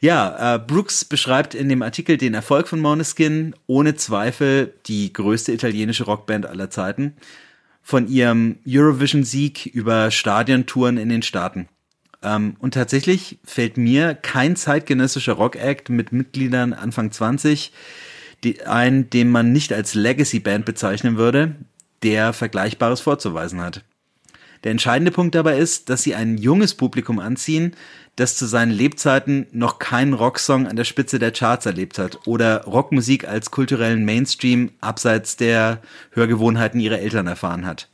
Ja, 0.03 0.55
äh, 0.55 0.59
Brooks 0.59 1.05
beschreibt 1.05 1.55
in 1.55 1.69
dem 1.69 1.81
Artikel 1.81 2.17
den 2.17 2.34
Erfolg 2.34 2.67
von 2.67 2.81
Måneskin, 2.81 3.55
ohne 3.67 3.95
Zweifel 3.95 4.73
die 4.85 5.13
größte 5.13 5.53
italienische 5.53 6.03
Rockband 6.03 6.45
aller 6.45 6.69
Zeiten, 6.69 7.13
von 7.81 8.09
ihrem 8.09 8.57
Eurovision-Sieg 8.67 9.65
über 9.65 10.11
Stadiontouren 10.11 10.97
in 10.97 11.07
den 11.07 11.21
Staaten. 11.21 11.69
Ähm, 12.21 12.57
und 12.59 12.73
tatsächlich 12.73 13.39
fällt 13.45 13.77
mir 13.77 14.13
kein 14.13 14.57
zeitgenössischer 14.57 15.31
Rock-Act 15.31 15.88
mit 15.88 16.11
Mitgliedern 16.11 16.73
Anfang 16.73 17.13
20 17.13 17.71
die, 18.43 18.61
ein, 18.65 19.09
den 19.09 19.31
man 19.31 19.53
nicht 19.53 19.71
als 19.71 19.93
Legacy-Band 19.93 20.65
bezeichnen 20.65 21.15
würde, 21.15 21.55
der 22.03 22.34
Vergleichbares 22.34 22.99
vorzuweisen 22.99 23.61
hat. 23.61 23.85
Der 24.64 24.72
entscheidende 24.72 25.11
Punkt 25.11 25.35
dabei 25.35 25.57
ist, 25.57 25.90
dass 25.90 26.03
sie 26.03 26.15
ein 26.15 26.38
junges 26.38 26.73
Publikum 26.73 27.19
anziehen, 27.19 27.76
das 28.15 28.38
zu 28.38 28.45
seinen 28.45 28.72
Lebzeiten 28.72 29.48
noch 29.52 29.80
keinen 29.80 30.14
Rocksong 30.14 30.68
an 30.68 30.76
der 30.76 30.84
Spitze 30.84 31.19
der 31.19 31.31
Charts 31.31 31.65
erlebt 31.65 31.98
hat 31.98 32.27
oder 32.27 32.64
Rockmusik 32.64 33.27
als 33.27 33.52
kulturellen 33.52 34.06
Mainstream 34.06 34.72
abseits 34.80 35.35
der 35.35 35.81
Hörgewohnheiten 36.11 36.80
ihrer 36.80 36.99
Eltern 36.99 37.27
erfahren 37.27 37.65
hat. 37.65 37.90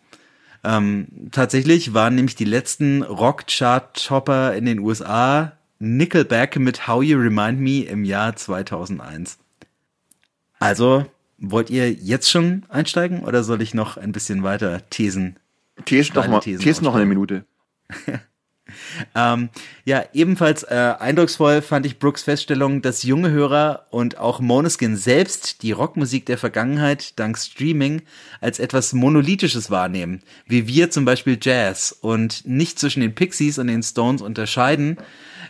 Ähm, 0.64 1.08
tatsächlich 1.32 1.94
waren 1.94 2.16
nämlich 2.16 2.36
die 2.36 2.46
letzten 2.46 3.02
Rock-Chart-Topper 3.02 4.54
in 4.56 4.66
den 4.66 4.80
USA 4.80 5.54
Nickelback 5.80 6.58
mit 6.58 6.88
How 6.88 7.02
You 7.02 7.18
Remind 7.18 7.62
Me 7.62 7.84
im 7.84 8.04
Jahr 8.04 8.36
2001. 8.36 9.38
Also, 10.60 11.06
wollt 11.38 11.70
ihr 11.70 11.94
jetzt 11.94 12.30
schon 12.30 12.66
einsteigen 12.68 13.22
oder 13.22 13.44
soll 13.44 13.62
ich 13.62 13.74
noch 13.74 13.96
ein 13.96 14.12
bisschen 14.12 14.44
weiter 14.44 14.82
Thesen? 14.90 15.38
Thesen 15.86 16.16
noch, 16.16 16.28
mal, 16.28 16.40
Thesen 16.40 16.64
Thesen 16.64 16.84
noch 16.84 16.96
eine 16.96 17.06
Minute. 17.06 17.46
Ähm, 19.16 19.50
ja, 19.86 20.04
ebenfalls 20.14 20.64
äh, 20.64 20.94
eindrucksvoll 21.00 21.62
fand 21.62 21.86
ich 21.86 22.00
Brooks 22.00 22.24
Feststellung, 22.24 22.82
dass 22.82 23.04
junge 23.04 23.32
Hörer 23.32 23.88
und 23.92 24.18
auch 24.18 24.40
Moneskin 24.40 24.96
selbst 24.96 25.64
die 25.64 25.72
Rockmusik 25.72 26.26
der 26.26 26.38
Vergangenheit 26.38 27.20
dank 27.20 27.38
Streaming 27.38 28.02
als 28.42 28.60
etwas 28.60 28.94
Monolithisches 28.94 29.72
wahrnehmen, 29.72 30.22
wie 30.46 30.68
wir 30.68 30.92
zum 30.92 31.06
Beispiel 31.06 31.38
Jazz 31.42 31.96
und 32.00 32.46
nicht 32.46 32.80
zwischen 32.80 33.02
den 33.02 33.16
Pixies 33.16 33.58
und 33.60 33.68
den 33.68 33.84
Stones 33.84 34.22
unterscheiden, 34.22 34.98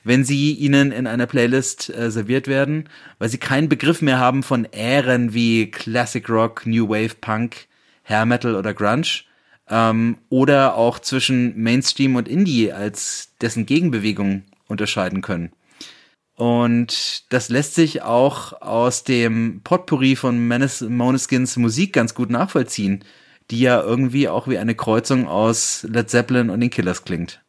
wenn 0.03 0.23
sie 0.23 0.53
ihnen 0.53 0.91
in 0.91 1.07
einer 1.07 1.27
Playlist 1.27 1.89
äh, 1.89 2.09
serviert 2.11 2.47
werden, 2.47 2.87
weil 3.17 3.29
sie 3.29 3.37
keinen 3.37 3.69
Begriff 3.69 4.01
mehr 4.01 4.19
haben 4.19 4.43
von 4.43 4.65
Ähren 4.71 5.33
wie 5.33 5.71
Classic 5.71 6.27
Rock, 6.29 6.65
New 6.65 6.87
Wave 6.87 7.15
Punk, 7.19 7.67
Hair 8.03 8.25
Metal 8.25 8.55
oder 8.55 8.73
Grunge 8.73 9.23
ähm, 9.69 10.17
oder 10.29 10.75
auch 10.75 10.99
zwischen 10.99 11.61
Mainstream 11.61 12.15
und 12.15 12.27
Indie 12.27 12.71
als 12.71 13.29
dessen 13.41 13.65
Gegenbewegung 13.65 14.43
unterscheiden 14.67 15.21
können. 15.21 15.51
Und 16.35 17.31
das 17.33 17.49
lässt 17.49 17.75
sich 17.75 18.01
auch 18.01 18.61
aus 18.61 19.03
dem 19.03 19.59
Potpourri 19.63 20.15
von 20.15 20.47
Moneskins 20.47 21.57
Musik 21.57 21.91
ganz 21.91 22.13
gut 22.13 22.29
nachvollziehen, 22.29 23.03
die 23.51 23.59
ja 23.59 23.81
irgendwie 23.81 24.29
auch 24.29 24.47
wie 24.47 24.57
eine 24.57 24.75
Kreuzung 24.75 25.27
aus 25.27 25.85
Led 25.89 26.09
Zeppelin 26.09 26.49
und 26.49 26.61
den 26.61 26.69
Killers 26.69 27.03
klingt. 27.03 27.41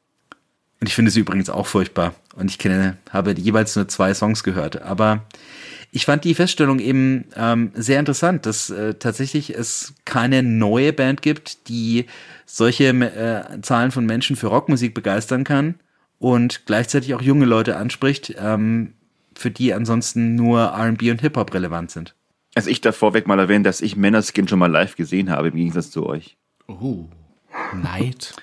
Und 0.81 0.89
ich 0.89 0.95
finde 0.95 1.11
sie 1.11 1.21
übrigens 1.21 1.51
auch 1.51 1.67
furchtbar. 1.67 2.15
Und 2.35 2.51
ich 2.51 2.59
kenne, 2.59 2.97
habe 3.11 3.33
jeweils 3.39 3.77
nur 3.77 3.87
zwei 3.87 4.15
Songs 4.15 4.43
gehört. 4.43 4.83
Aber 4.83 5.27
ich 5.93 6.05
fand 6.07 6.25
die 6.25 6.35
Feststellung 6.35 6.79
eben 6.79 7.27
ähm, 7.37 7.73
sehr 7.75 7.99
interessant, 7.99 8.47
dass 8.47 8.71
äh, 8.71 8.95
tatsächlich 8.95 9.55
es 9.57 9.95
keine 10.05 10.43
neue 10.43 10.93
Band 10.93 11.23
gibt, 11.23 11.69
die 11.69 12.07
solche 12.47 12.89
äh, 12.89 13.61
Zahlen 13.63 13.91
von 13.91 14.07
Menschen 14.07 14.37
für 14.37 14.49
Rockmusik 14.49 14.95
begeistern 14.95 15.45
kann 15.45 15.75
und 16.19 16.67
gleichzeitig 16.67 17.15
auch 17.15 17.23
junge 17.23 17.45
Leute 17.45 17.77
anspricht, 17.77 18.35
ähm, 18.39 18.95
für 19.35 19.51
die 19.51 19.73
ansonsten 19.75 20.37
nur 20.37 20.61
R&B 20.61 21.11
und 21.11 21.21
Hip-Hop 21.21 21.53
relevant 21.55 21.91
sind. 21.91 22.15
Also 22.55 22.71
ich 22.71 22.81
darf 22.81 22.97
vorweg 22.97 23.27
mal 23.27 23.39
erwähnen, 23.39 23.65
dass 23.65 23.81
ich 23.81 23.97
Männerskin 23.97 24.47
schon 24.49 24.59
mal 24.59 24.71
live 24.71 24.97
gesehen 24.97 25.31
habe, 25.31 25.49
im 25.49 25.57
Gegensatz 25.57 25.91
zu 25.91 26.07
euch. 26.07 26.37
Oh, 26.67 27.07
Neid. 27.75 28.35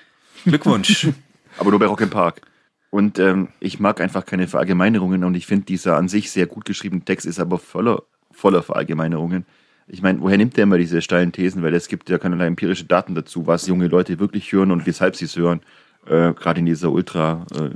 Glückwunsch. 0.44 1.08
Aber 1.58 1.70
nur 1.70 1.78
bei 1.78 1.86
Rock 1.86 2.00
im 2.00 2.10
Park. 2.10 2.42
Und 2.90 3.18
ähm, 3.18 3.48
ich 3.60 3.80
mag 3.80 4.00
einfach 4.00 4.24
keine 4.24 4.48
Verallgemeinerungen 4.48 5.24
und 5.24 5.34
ich 5.34 5.46
finde, 5.46 5.66
dieser 5.66 5.96
an 5.96 6.08
sich 6.08 6.30
sehr 6.30 6.46
gut 6.46 6.64
geschriebene 6.64 7.04
Text 7.04 7.26
ist 7.26 7.38
aber 7.38 7.58
voller, 7.58 8.02
voller 8.30 8.62
Verallgemeinerungen. 8.62 9.44
Ich 9.88 10.02
meine, 10.02 10.20
woher 10.20 10.38
nimmt 10.38 10.56
der 10.56 10.64
immer 10.64 10.78
diese 10.78 11.02
steilen 11.02 11.32
Thesen? 11.32 11.62
Weil 11.62 11.74
es 11.74 11.88
gibt 11.88 12.08
ja 12.08 12.18
keinerlei 12.18 12.46
empirische 12.46 12.84
Daten 12.84 13.14
dazu, 13.14 13.46
was 13.46 13.66
junge 13.66 13.88
Leute 13.88 14.18
wirklich 14.18 14.52
hören 14.52 14.70
und 14.70 14.86
weshalb 14.86 15.16
sie 15.16 15.26
es 15.26 15.36
hören. 15.36 15.60
Äh, 16.06 16.32
Gerade 16.32 16.60
in 16.60 16.66
dieser 16.66 16.90
ultra 16.90 17.46
äh, 17.54 17.70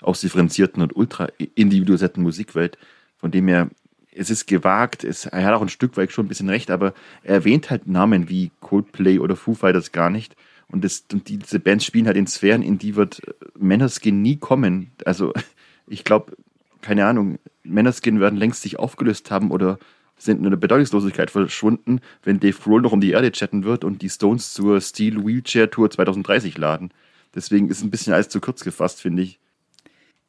ausdifferenzierten 0.00 0.82
und 0.82 0.94
ultra 0.94 1.28
individualisierten 1.54 2.22
Musikwelt. 2.22 2.78
Von 3.18 3.30
dem 3.30 3.48
her, 3.48 3.70
es 4.14 4.30
ist 4.30 4.46
gewagt, 4.46 5.04
es, 5.04 5.26
er 5.26 5.44
hat 5.44 5.54
auch 5.54 5.62
ein 5.62 5.68
Stück 5.68 5.96
weit 5.96 6.12
schon 6.12 6.26
ein 6.26 6.28
bisschen 6.28 6.48
recht, 6.48 6.70
aber 6.70 6.92
er 7.22 7.36
erwähnt 7.36 7.70
halt 7.70 7.86
Namen 7.86 8.28
wie 8.28 8.50
Coldplay 8.60 9.18
oder 9.18 9.36
Foo 9.36 9.54
Fighters 9.54 9.92
gar 9.92 10.10
nicht. 10.10 10.36
Und, 10.72 10.82
das, 10.82 11.04
und 11.12 11.28
diese 11.28 11.60
Bands 11.60 11.84
spielen 11.84 12.06
halt 12.06 12.16
in 12.16 12.26
Sphären, 12.26 12.62
in 12.62 12.78
die 12.78 12.96
wird 12.96 13.20
Männerskin 13.56 14.22
nie 14.22 14.36
kommen. 14.36 14.90
Also 15.04 15.32
ich 15.86 16.02
glaube, 16.02 16.32
keine 16.80 17.06
Ahnung, 17.06 17.38
Männerskin 17.62 18.18
werden 18.18 18.38
längst 18.38 18.62
sich 18.62 18.78
aufgelöst 18.78 19.30
haben 19.30 19.50
oder 19.52 19.78
sind 20.16 20.42
in 20.42 20.50
der 20.50 20.56
Bedeutungslosigkeit 20.56 21.30
verschwunden, 21.30 22.00
wenn 22.22 22.40
Dave 22.40 22.56
Grohl 22.56 22.80
noch 22.80 22.92
um 22.92 23.00
die 23.00 23.10
Erde 23.10 23.32
chatten 23.32 23.64
wird 23.64 23.84
und 23.84 24.02
die 24.02 24.10
Stones 24.10 24.52
zur 24.52 24.80
Steel 24.80 25.24
Wheelchair 25.24 25.70
Tour 25.70 25.90
2030 25.90 26.56
laden. 26.58 26.90
Deswegen 27.34 27.68
ist 27.68 27.82
ein 27.82 27.90
bisschen 27.90 28.12
alles 28.12 28.28
zu 28.28 28.40
kurz 28.40 28.64
gefasst, 28.64 29.00
finde 29.00 29.22
ich. 29.22 29.40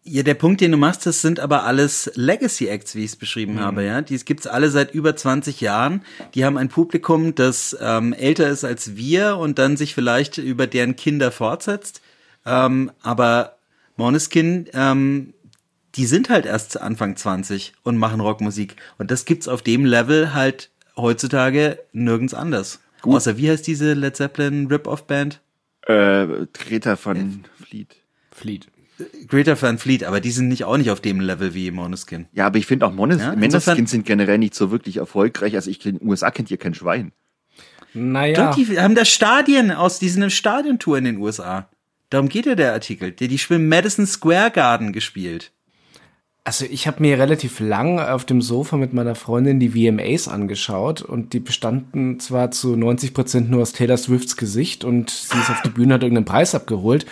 Ja, 0.05 0.21
der 0.21 0.33
Punkt, 0.33 0.59
den 0.59 0.71
du 0.71 0.77
machst, 0.77 1.05
das 1.05 1.21
sind 1.21 1.39
aber 1.39 1.63
alles 1.63 2.11
Legacy 2.15 2.67
Acts, 2.67 2.93
wie 2.93 3.05
ich 3.05 3.11
es 3.11 3.15
beschrieben 3.15 3.55
mhm. 3.55 3.59
habe, 3.59 3.83
ja. 3.85 4.01
Die 4.01 4.17
gibt's 4.17 4.47
alle 4.47 4.69
seit 4.69 4.93
über 4.93 5.15
20 5.15 5.61
Jahren. 5.61 6.03
Die 6.35 6.43
haben 6.43 6.57
ein 6.57 6.67
Publikum, 6.67 7.35
das 7.35 7.77
ähm, 7.79 8.11
älter 8.11 8.49
ist 8.49 8.65
als 8.65 8.97
wir 8.97 9.37
und 9.37 9.59
dann 9.59 9.77
sich 9.77 9.95
vielleicht 9.95 10.37
über 10.37 10.67
deren 10.67 10.97
Kinder 10.97 11.31
fortsetzt. 11.31 12.01
Ähm, 12.45 12.91
aber 13.01 13.57
Moneskin, 13.95 14.67
ähm, 14.73 15.33
die 15.95 16.05
sind 16.05 16.29
halt 16.29 16.45
erst 16.45 16.81
Anfang 16.81 17.15
20 17.15 17.73
und 17.83 17.97
machen 17.97 18.19
Rockmusik. 18.19 18.75
Und 18.97 19.09
das 19.09 19.23
gibt's 19.23 19.47
auf 19.47 19.61
dem 19.61 19.85
Level 19.85 20.33
halt 20.33 20.69
heutzutage 20.97 21.79
nirgends 21.93 22.33
anders. 22.33 22.81
Gut. 23.01 23.15
Außer 23.15 23.37
wie 23.37 23.49
heißt 23.49 23.65
diese 23.67 23.93
Led 23.93 24.15
Zeppelin 24.15 24.67
Rip-Off-Band? 24.67 25.39
Äh, 25.85 26.27
Greta 26.53 26.95
von 26.95 27.43
Fleet. 27.61 27.95
Fleet. 28.31 28.67
Greta 29.27 29.59
Van 29.59 29.77
Fleet, 29.77 30.03
aber 30.03 30.21
die 30.21 30.31
sind 30.31 30.47
nicht 30.47 30.65
auch 30.65 30.77
nicht 30.77 30.91
auf 30.91 31.01
dem 31.01 31.19
Level 31.19 31.53
wie 31.53 31.71
Moneskin. 31.71 32.27
Ja, 32.33 32.45
aber 32.45 32.57
ich 32.57 32.65
finde 32.65 32.85
auch 32.85 32.93
Mones 32.93 33.19
ja, 33.19 33.35
Moneskin 33.35 33.87
sind 33.87 34.05
generell 34.05 34.37
nicht 34.37 34.53
so 34.53 34.71
wirklich 34.71 34.97
erfolgreich. 34.97 35.55
Also 35.55 35.71
ich 35.71 35.83
in 35.85 35.97
den 35.97 36.07
USA 36.07 36.31
kennt 36.31 36.51
ihr 36.51 36.57
kein 36.57 36.73
Schwein. 36.73 37.11
Naja. 37.93 38.51
Doch, 38.51 38.55
die 38.55 38.79
haben 38.79 38.95
da 38.95 39.05
Stadien 39.05 39.71
aus, 39.71 39.99
die 39.99 40.09
sind 40.09 40.29
Stadiontour 40.31 40.97
in 40.97 41.05
den 41.05 41.17
USA. 41.17 41.69
Darum 42.09 42.29
geht 42.29 42.45
ja 42.45 42.55
der 42.55 42.73
Artikel. 42.73 43.11
Die, 43.11 43.27
die 43.27 43.37
spielen 43.37 43.67
Madison 43.67 44.05
Square 44.05 44.51
Garden 44.51 44.93
gespielt. 44.93 45.51
Also 46.45 46.65
ich 46.69 46.87
habe 46.87 47.01
mir 47.01 47.17
relativ 47.17 47.61
lang 47.61 47.99
auf 47.99 48.25
dem 48.25 48.41
Sofa 48.41 48.75
mit 48.75 48.93
meiner 48.93 49.15
Freundin 49.15 49.61
die 49.61 49.69
VMAs 49.69 50.27
angeschaut 50.27 51.01
und 51.01 51.31
die 51.31 51.39
bestanden 51.39 52.19
zwar 52.19 52.51
zu 52.51 52.75
90 52.75 53.13
Prozent 53.13 53.49
nur 53.49 53.61
aus 53.61 53.71
Taylor 53.71 53.95
Swifts 53.95 54.35
Gesicht 54.35 54.83
und 54.83 55.09
sie 55.09 55.37
ist 55.37 55.49
auf 55.49 55.61
die 55.61 55.69
Bühne, 55.69 55.93
hat 55.93 56.03
irgendeinen 56.03 56.25
Preis 56.25 56.53
abgeholt, 56.53 57.05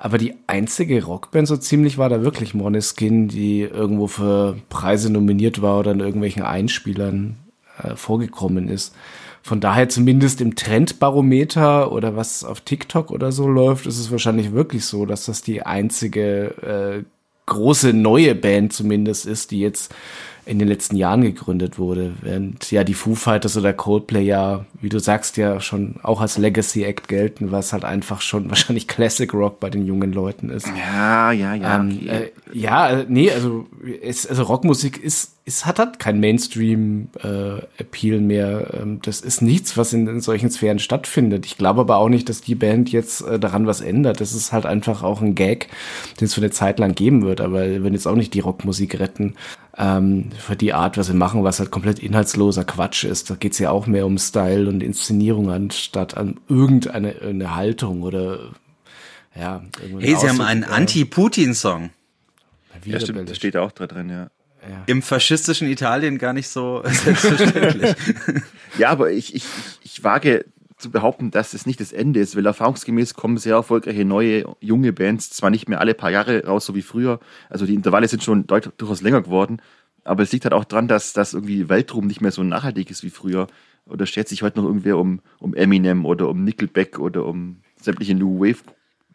aber 0.00 0.16
die 0.16 0.34
einzige 0.46 1.04
Rockband 1.04 1.48
so 1.48 1.56
ziemlich 1.56 1.98
war 1.98 2.08
da 2.08 2.22
wirklich 2.22 2.54
Moneskin, 2.54 3.26
die 3.26 3.62
irgendwo 3.62 4.06
für 4.06 4.56
Preise 4.68 5.10
nominiert 5.10 5.60
war 5.60 5.80
oder 5.80 5.90
in 5.90 5.98
irgendwelchen 5.98 6.44
Einspielern 6.44 7.36
äh, 7.82 7.96
vorgekommen 7.96 8.68
ist. 8.68 8.94
Von 9.42 9.60
daher 9.60 9.88
zumindest 9.88 10.40
im 10.40 10.54
Trendbarometer 10.54 11.90
oder 11.90 12.14
was 12.14 12.44
auf 12.44 12.60
TikTok 12.60 13.10
oder 13.10 13.32
so 13.32 13.48
läuft, 13.48 13.86
ist 13.86 13.98
es 13.98 14.12
wahrscheinlich 14.12 14.52
wirklich 14.52 14.84
so, 14.84 15.04
dass 15.04 15.26
das 15.26 15.42
die 15.42 15.62
einzige 15.66 17.02
äh, 17.02 17.04
große 17.46 17.92
neue 17.92 18.36
Band 18.36 18.72
zumindest 18.72 19.26
ist, 19.26 19.50
die 19.50 19.58
jetzt 19.58 19.92
in 20.48 20.58
den 20.58 20.66
letzten 20.66 20.96
Jahren 20.96 21.22
gegründet 21.22 21.78
wurde, 21.78 22.14
während 22.22 22.70
ja 22.70 22.82
die 22.82 22.94
Foo 22.94 23.14
Fighters 23.14 23.56
oder 23.56 23.74
Coldplay 23.74 24.22
ja, 24.22 24.64
wie 24.80 24.88
du 24.88 24.98
sagst, 24.98 25.36
ja 25.36 25.60
schon 25.60 25.96
auch 26.02 26.22
als 26.22 26.38
Legacy 26.38 26.84
Act 26.84 27.06
gelten, 27.06 27.52
was 27.52 27.74
halt 27.74 27.84
einfach 27.84 28.22
schon 28.22 28.48
wahrscheinlich 28.48 28.88
Classic 28.88 29.32
Rock 29.34 29.60
bei 29.60 29.68
den 29.68 29.86
jungen 29.86 30.12
Leuten 30.12 30.48
ist. 30.48 30.66
Ja, 30.68 31.32
ja, 31.32 31.54
ja. 31.54 31.76
Ähm, 31.76 31.98
okay. 32.02 32.08
äh, 32.08 32.30
ja, 32.52 32.88
äh, 32.88 33.06
nee, 33.08 33.30
also 33.30 33.66
es, 34.02 34.26
also 34.26 34.44
Rockmusik 34.44 34.96
ist 34.96 35.37
ist 35.48 35.64
hat 35.64 35.78
halt 35.78 35.98
kein 35.98 36.20
Mainstream 36.20 37.08
äh, 37.24 37.62
Appeal 37.78 38.20
mehr. 38.20 38.74
Ähm, 38.74 39.00
das 39.02 39.20
ist 39.22 39.40
nichts, 39.40 39.76
was 39.76 39.94
in, 39.94 40.06
in 40.06 40.20
solchen 40.20 40.50
Sphären 40.50 40.78
stattfindet. 40.78 41.46
Ich 41.46 41.56
glaube 41.56 41.80
aber 41.80 41.96
auch 41.96 42.10
nicht, 42.10 42.28
dass 42.28 42.42
die 42.42 42.54
Band 42.54 42.92
jetzt 42.92 43.22
äh, 43.22 43.40
daran 43.40 43.66
was 43.66 43.80
ändert. 43.80 44.20
Das 44.20 44.34
ist 44.34 44.52
halt 44.52 44.66
einfach 44.66 45.02
auch 45.02 45.22
ein 45.22 45.34
Gag, 45.34 45.68
den 46.20 46.26
es 46.26 46.34
für 46.34 46.42
eine 46.42 46.50
Zeit 46.50 46.78
lang 46.78 46.94
geben 46.94 47.22
wird, 47.22 47.40
aber 47.40 47.82
wenn 47.82 47.94
jetzt 47.94 48.06
auch 48.06 48.14
nicht 48.14 48.34
die 48.34 48.40
Rockmusik 48.40 49.00
retten 49.00 49.34
ähm, 49.76 50.30
für 50.38 50.54
die 50.54 50.74
Art, 50.74 50.98
was 50.98 51.06
sie 51.06 51.14
machen, 51.14 51.44
was 51.44 51.58
halt 51.58 51.70
komplett 51.70 51.98
inhaltsloser 51.98 52.64
Quatsch 52.64 53.04
ist. 53.04 53.30
Da 53.30 53.34
geht's 53.34 53.58
ja 53.58 53.70
auch 53.70 53.86
mehr 53.86 54.04
um 54.04 54.18
Style 54.18 54.68
und 54.68 54.82
Inszenierung 54.82 55.50
anstatt 55.50 56.16
an 56.16 56.38
irgendeine 56.48 57.16
eine 57.22 57.56
Haltung 57.56 58.02
oder 58.02 58.50
ja. 59.34 59.62
Hey, 59.98 60.14
sie 60.16 60.28
haben 60.28 60.42
einen 60.42 60.64
Anti-Putin-Song. 60.64 61.90
Ja, 62.84 63.00
stimmt, 63.00 63.28
das 63.30 63.36
steht 63.36 63.56
auch 63.56 63.72
da 63.72 63.86
drin, 63.86 64.10
ja. 64.10 64.28
Ja. 64.62 64.82
Im 64.86 65.02
faschistischen 65.02 65.68
Italien 65.68 66.18
gar 66.18 66.32
nicht 66.32 66.48
so 66.48 66.82
selbstverständlich. 66.84 67.94
ja, 68.78 68.90
aber 68.90 69.10
ich, 69.10 69.34
ich, 69.34 69.44
ich 69.82 70.02
wage 70.02 70.44
zu 70.76 70.90
behaupten, 70.90 71.30
dass 71.30 71.54
es 71.54 71.66
nicht 71.66 71.80
das 71.80 71.92
Ende 71.92 72.20
ist, 72.20 72.36
weil 72.36 72.46
erfahrungsgemäß 72.46 73.14
kommen 73.14 73.36
sehr 73.36 73.54
erfolgreiche 73.54 74.04
neue 74.04 74.44
junge 74.60 74.92
Bands 74.92 75.30
zwar 75.30 75.50
nicht 75.50 75.68
mehr 75.68 75.80
alle 75.80 75.94
paar 75.94 76.10
Jahre 76.10 76.44
raus, 76.46 76.66
so 76.66 76.74
wie 76.74 76.82
früher, 76.82 77.20
also 77.50 77.66
die 77.66 77.74
Intervalle 77.74 78.08
sind 78.08 78.22
schon 78.22 78.46
deut 78.46 78.72
durchaus 78.78 79.02
länger 79.02 79.22
geworden, 79.22 79.60
aber 80.04 80.22
es 80.22 80.32
liegt 80.32 80.44
halt 80.44 80.54
auch 80.54 80.64
dran, 80.64 80.88
dass, 80.88 81.12
dass 81.12 81.34
irgendwie 81.34 81.68
Weltruhm 81.68 82.06
nicht 82.06 82.20
mehr 82.20 82.30
so 82.30 82.42
nachhaltig 82.42 82.90
ist 82.90 83.02
wie 83.02 83.10
früher. 83.10 83.46
Oder 83.86 84.06
stellt 84.06 84.28
sich 84.28 84.42
heute 84.42 84.58
noch 84.58 84.66
irgendwer 84.66 84.98
um, 84.98 85.20
um 85.38 85.54
Eminem 85.54 86.04
oder 86.04 86.28
um 86.28 86.44
Nickelback 86.44 86.98
oder 86.98 87.24
um 87.24 87.58
sämtliche 87.80 88.14
New 88.14 88.40
Wave, 88.40 88.62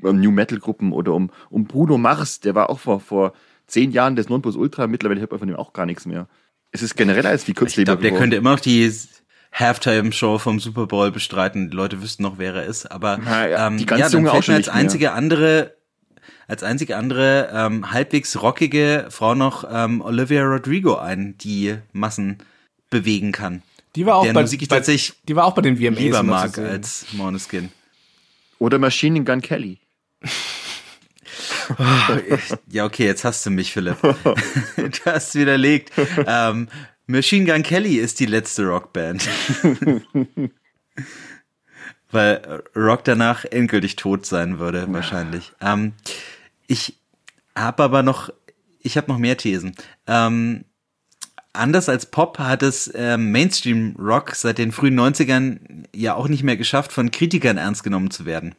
äh, 0.03 0.13
New 0.13 0.31
Metal 0.31 0.59
Gruppen 0.59 0.93
oder 0.93 1.13
um, 1.13 1.31
um 1.49 1.65
Bruno 1.65 1.97
Mars, 1.97 2.39
der 2.39 2.55
war 2.55 2.69
auch 2.69 2.79
vor, 2.79 2.99
vor 2.99 3.33
zehn 3.67 3.91
Jahren 3.91 4.15
das 4.15 4.29
Nonplusultra, 4.29 4.87
mittlerweile 4.87 5.19
hört 5.19 5.31
man 5.31 5.39
von 5.39 5.49
ihm 5.49 5.55
auch 5.55 5.73
gar 5.73 5.85
nichts 5.85 6.05
mehr. 6.05 6.27
Es 6.71 6.81
ist 6.81 6.95
generell 6.95 7.25
als 7.27 7.47
wie 7.47 7.51
Ich 7.51 7.57
Kurzleber 7.57 7.85
glaube, 7.85 8.01
der 8.01 8.11
geworden. 8.11 8.21
könnte 8.23 8.37
immer 8.37 8.51
noch 8.51 8.59
die 8.59 8.91
Halftime-Show 9.53 10.39
vom 10.39 10.59
Super 10.59 10.87
Bowl 10.87 11.11
bestreiten. 11.11 11.69
Die 11.69 11.75
Leute 11.75 12.01
wüssten 12.01 12.23
noch, 12.23 12.37
wer 12.37 12.55
er 12.55 12.65
ist. 12.65 12.91
Aber 12.91 13.19
Na 13.23 13.47
ja, 13.47 13.67
ähm, 13.67 13.77
die 13.77 13.85
ganz 13.85 13.99
ja, 13.99 14.05
dann 14.09 14.13
Junge 14.19 14.31
auch 14.31 14.33
fällt 14.35 14.45
schon 14.45 14.53
mir 14.53 14.57
als 14.57 14.65
nicht 14.67 14.73
mehr. 14.73 14.81
einzige 14.81 15.11
andere 15.11 15.75
als 16.47 16.63
einzige 16.63 16.97
andere 16.97 17.49
ähm, 17.53 17.91
halbwegs 17.91 18.41
rockige 18.41 19.07
Frau 19.09 19.33
noch 19.33 19.63
ähm, 19.69 20.01
Olivia 20.01 20.43
Rodrigo 20.43 20.95
ein, 20.95 21.37
die 21.37 21.77
Massen 21.93 22.39
bewegen 22.89 23.31
kann. 23.31 23.63
Die 23.95 24.05
war 24.05 24.15
auch 24.15 24.25
bei, 24.31 24.41
Musik 24.41 24.61
ich 24.61 24.67
bei, 24.67 24.77
tatsächlich 24.77 25.17
die 25.27 25.35
war 25.35 25.45
auch 25.45 25.53
bei 25.55 25.61
den 25.61 25.77
VMAs 25.77 25.99
Lieber 25.99 26.23
mag 26.23 26.53
zu 26.55 26.61
sehen. 26.61 26.69
als 26.69 27.05
Måneskin. 27.13 27.69
Oder 28.59 28.77
Machine 28.79 29.23
Gun 29.23 29.41
Kelly. 29.41 29.79
Ja, 32.69 32.85
okay, 32.85 33.05
jetzt 33.05 33.23
hast 33.23 33.45
du 33.45 33.49
mich, 33.49 33.71
Philipp. 33.71 33.97
du 34.75 34.91
hast 35.05 35.35
widerlegt. 35.35 35.91
Ähm, 36.25 36.67
Machine 37.07 37.51
Gun 37.51 37.63
Kelly 37.63 37.95
ist 37.95 38.19
die 38.19 38.25
letzte 38.25 38.65
Rockband. 38.65 39.27
Weil 42.11 42.63
Rock 42.75 43.03
danach 43.03 43.45
endgültig 43.45 43.95
tot 43.95 44.25
sein 44.25 44.59
würde, 44.59 44.85
wahrscheinlich. 44.89 45.51
Ähm, 45.59 45.93
ich 46.67 46.97
habe 47.55 47.83
aber 47.83 48.03
noch, 48.03 48.29
ich 48.79 48.97
habe 48.97 49.11
noch 49.11 49.17
mehr 49.17 49.37
Thesen. 49.37 49.75
Ähm, 50.07 50.65
anders 51.53 51.89
als 51.89 52.05
Pop 52.05 52.39
hat 52.39 52.63
es 52.63 52.91
ähm, 52.93 53.31
Mainstream 53.31 53.95
Rock 53.97 54.35
seit 54.35 54.57
den 54.57 54.71
frühen 54.71 54.99
90ern 54.99 55.85
ja 55.95 56.15
auch 56.15 56.27
nicht 56.27 56.43
mehr 56.43 56.57
geschafft, 56.57 56.91
von 56.91 57.11
Kritikern 57.11 57.57
ernst 57.57 57.83
genommen 57.83 58.11
zu 58.11 58.25
werden. 58.25 58.55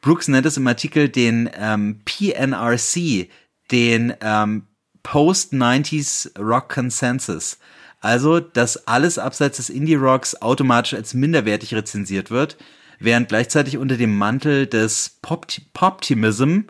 Brooks 0.00 0.28
nennt 0.28 0.46
es 0.46 0.56
im 0.56 0.66
Artikel 0.66 1.08
den 1.08 1.50
ähm, 1.54 2.00
PNRC, 2.04 3.28
den 3.70 4.14
ähm, 4.20 4.66
Post-90s 5.02 6.38
Rock 6.38 6.70
Consensus. 6.70 7.58
Also, 8.00 8.40
dass 8.40 8.86
alles 8.86 9.18
abseits 9.18 9.58
des 9.58 9.68
Indie-Rocks 9.68 10.40
automatisch 10.40 10.94
als 10.94 11.12
minderwertig 11.12 11.74
rezensiert 11.74 12.30
wird, 12.30 12.56
während 12.98 13.28
gleichzeitig 13.28 13.76
unter 13.76 13.98
dem 13.98 14.16
Mantel 14.16 14.66
des 14.66 15.18
Pop 15.20 15.46
Poptimism 15.74 16.60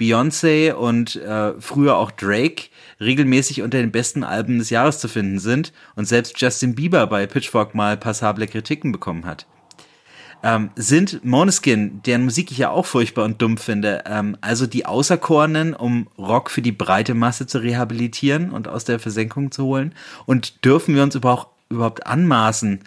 Beyoncé 0.00 0.72
und 0.72 1.16
äh, 1.16 1.60
früher 1.60 1.96
auch 1.96 2.12
Drake 2.12 2.68
regelmäßig 3.00 3.62
unter 3.62 3.78
den 3.78 3.90
besten 3.90 4.22
Alben 4.22 4.58
des 4.58 4.70
Jahres 4.70 5.00
zu 5.00 5.08
finden 5.08 5.40
sind 5.40 5.72
und 5.96 6.06
selbst 6.06 6.40
Justin 6.40 6.76
Bieber 6.76 7.06
bei 7.08 7.26
Pitchfork 7.26 7.74
mal 7.74 7.96
passable 7.96 8.46
Kritiken 8.46 8.92
bekommen 8.92 9.26
hat 9.26 9.46
ähm, 10.42 10.70
sind 10.76 11.24
Måneskin, 11.24 12.00
deren 12.02 12.24
Musik 12.24 12.50
ich 12.50 12.58
ja 12.58 12.70
auch 12.70 12.86
furchtbar 12.86 13.24
und 13.24 13.42
dumm 13.42 13.56
finde, 13.56 14.04
ähm, 14.06 14.36
also 14.40 14.66
die 14.66 14.86
Auserkorenen, 14.86 15.74
um 15.74 16.08
Rock 16.16 16.50
für 16.50 16.62
die 16.62 16.72
breite 16.72 17.14
Masse 17.14 17.46
zu 17.46 17.58
rehabilitieren 17.58 18.50
und 18.50 18.68
aus 18.68 18.84
der 18.84 18.98
Versenkung 18.98 19.50
zu 19.50 19.64
holen? 19.64 19.94
Und 20.26 20.64
dürfen 20.64 20.94
wir 20.94 21.02
uns 21.02 21.14
überhaupt, 21.14 21.54
überhaupt 21.70 22.06
anmaßen, 22.06 22.80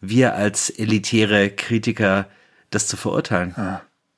wir 0.00 0.34
als 0.34 0.70
elitäre 0.70 1.50
Kritiker, 1.50 2.26
das 2.70 2.86
zu 2.86 2.96
verurteilen? 2.96 3.54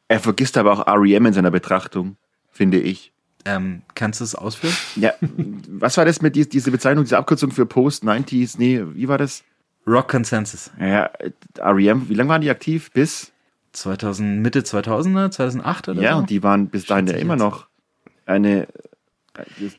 Er 0.08 0.20
vergisst 0.20 0.58
aber 0.58 0.72
auch 0.72 0.86
R.E.M. 0.86 1.26
in 1.26 1.32
seiner 1.32 1.52
Betrachtung, 1.52 2.16
finde 2.50 2.80
ich. 2.80 3.12
Ähm, 3.44 3.82
kannst 3.94 4.20
du 4.20 4.24
es 4.24 4.34
ausführen? 4.34 4.74
Ja, 4.96 5.14
was 5.68 5.96
war 5.96 6.04
das 6.04 6.20
mit 6.20 6.36
die, 6.36 6.48
diese 6.48 6.70
Bezeichnung, 6.70 7.04
diese 7.04 7.16
Abkürzung 7.16 7.52
für 7.52 7.64
Post-90s? 7.64 8.56
Nee, 8.58 8.82
wie 8.94 9.08
war 9.08 9.18
das? 9.18 9.44
Rock 9.90 10.08
Consensus. 10.08 10.70
Ja, 10.80 11.10
R.E.M., 11.58 12.08
wie 12.08 12.14
lange 12.14 12.30
waren 12.30 12.40
die 12.42 12.50
aktiv? 12.50 12.90
Bis? 12.92 13.32
2000, 13.72 14.40
Mitte 14.40 14.60
2000er, 14.60 15.30
2008 15.30 15.88
oder 15.90 16.02
Ja, 16.02 16.12
so? 16.12 16.18
und 16.18 16.30
die 16.30 16.42
waren 16.42 16.68
bis 16.68 16.86
dahin 16.86 17.06
ja 17.06 17.14
immer 17.14 17.36
noch 17.36 17.66
eine. 18.26 18.66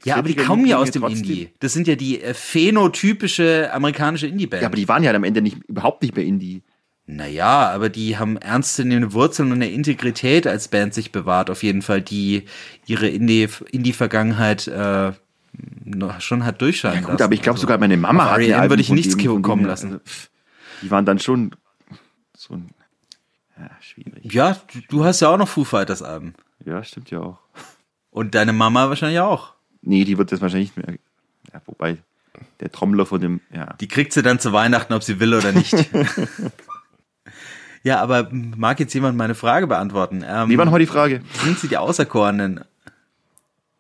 ja, 0.06 0.16
aber 0.16 0.30
die 0.30 0.36
kommen 0.36 0.66
ja 0.66 0.78
aus 0.78 0.92
dem 0.92 1.02
trotzdem. 1.02 1.20
Indie. 1.24 1.50
Das 1.60 1.74
sind 1.74 1.88
ja 1.88 1.96
die 1.96 2.22
äh, 2.22 2.34
phänotypische 2.34 3.70
amerikanische 3.74 4.28
Indie-Band. 4.28 4.62
Ja, 4.62 4.68
aber 4.68 4.76
die 4.78 4.88
waren 4.88 5.04
ja 5.04 5.12
am 5.14 5.24
Ende 5.24 5.42
nicht, 5.42 5.58
überhaupt 5.68 6.02
nicht 6.04 6.16
mehr 6.16 6.26
Indie. 6.26 6.64
Naja, 7.06 7.70
aber 7.72 7.90
die 7.90 8.18
haben 8.18 8.38
ernstzunehmende 8.38 9.12
Wurzeln 9.14 9.48
und 9.52 9.56
eine 9.58 9.70
Integrität 9.70 10.48
als 10.48 10.68
Band 10.70 10.94
sich 10.94 11.12
bewahrt, 11.12 11.50
auf 11.50 11.62
jeden 11.64 11.82
Fall, 11.82 12.02
die 12.02 12.46
ihre 12.86 13.08
Indie- 13.08 13.50
Indie-Vergangenheit 13.72 14.68
äh, 14.68 15.08
noch- 15.08 15.16
schon 16.20 16.46
hat 16.46 16.62
durchscheinen 16.62 17.02
Gut, 17.02 17.12
lassen. 17.14 17.24
aber 17.24 17.34
ich 17.34 17.42
glaube 17.42 17.56
Also, 17.56 17.62
sogar 17.62 17.78
meine 17.78 17.98
Mama 17.98 18.26
hat 18.32 18.40
R.E.M. 18.40 18.70
würde 18.70 18.82
ich 18.82 18.90
nichts 18.90 19.18
kommen 19.18 19.66
lassen. 19.66 19.94
also, 19.94 20.04
Die 20.82 20.92
waren 20.92 21.06
dann 21.06 21.20
schon 21.20 21.52
so 22.36 22.56
ein. 22.56 22.70
Ja, 23.60 23.70
schwierig. 23.82 24.34
Ja, 24.34 24.58
du, 24.74 24.80
du 24.90 25.06
hast 25.06 25.20
ja 25.20 25.30
auch 25.30 25.38
noch 25.38 25.48
Foo 25.48 25.64
Fighters 25.64 26.02
Alben. 26.02 26.34
Ja, 26.66 26.84
stimmt 26.84 27.12
ja 27.12 27.20
auch. 27.20 27.40
Und 28.10 28.34
deine 28.36 28.54
Mama 28.54 28.90
wahrscheinlich 28.90 29.20
auch. 29.20 29.54
Nee, 29.82 30.04
die 30.04 30.18
wird 30.18 30.32
das 30.32 30.42
wahrscheinlich 30.42 30.76
nicht 30.76 30.88
mehr. 30.88 30.98
Ja, 31.54 31.62
wobei, 31.66 31.98
der 32.60 32.72
Trommler 32.72 33.06
von 33.06 33.22
dem. 33.22 33.42
Ja. 33.54 33.74
Die 33.80 33.88
kriegt 33.88 34.14
sie 34.14 34.22
dann 34.24 34.40
zu 34.40 34.54
Weihnachten, 34.54 34.94
ob 34.94 35.04
sie 35.04 35.20
will 35.20 35.34
oder 35.34 35.52
nicht. 35.52 35.74
ja, 37.84 38.00
aber 38.02 38.30
mag 38.32 38.80
jetzt 38.80 38.94
jemand 38.94 39.18
meine 39.18 39.36
Frage 39.36 39.68
beantworten? 39.68 40.24
Ähm, 40.28 40.50
Wie 40.50 40.58
war 40.58 40.66
nochmal 40.66 40.80
die 40.80 40.86
Frage? 40.88 41.22
sind 41.44 41.60
sie 41.60 41.68
die 41.68 41.78
Auserkorenen? 41.78 42.62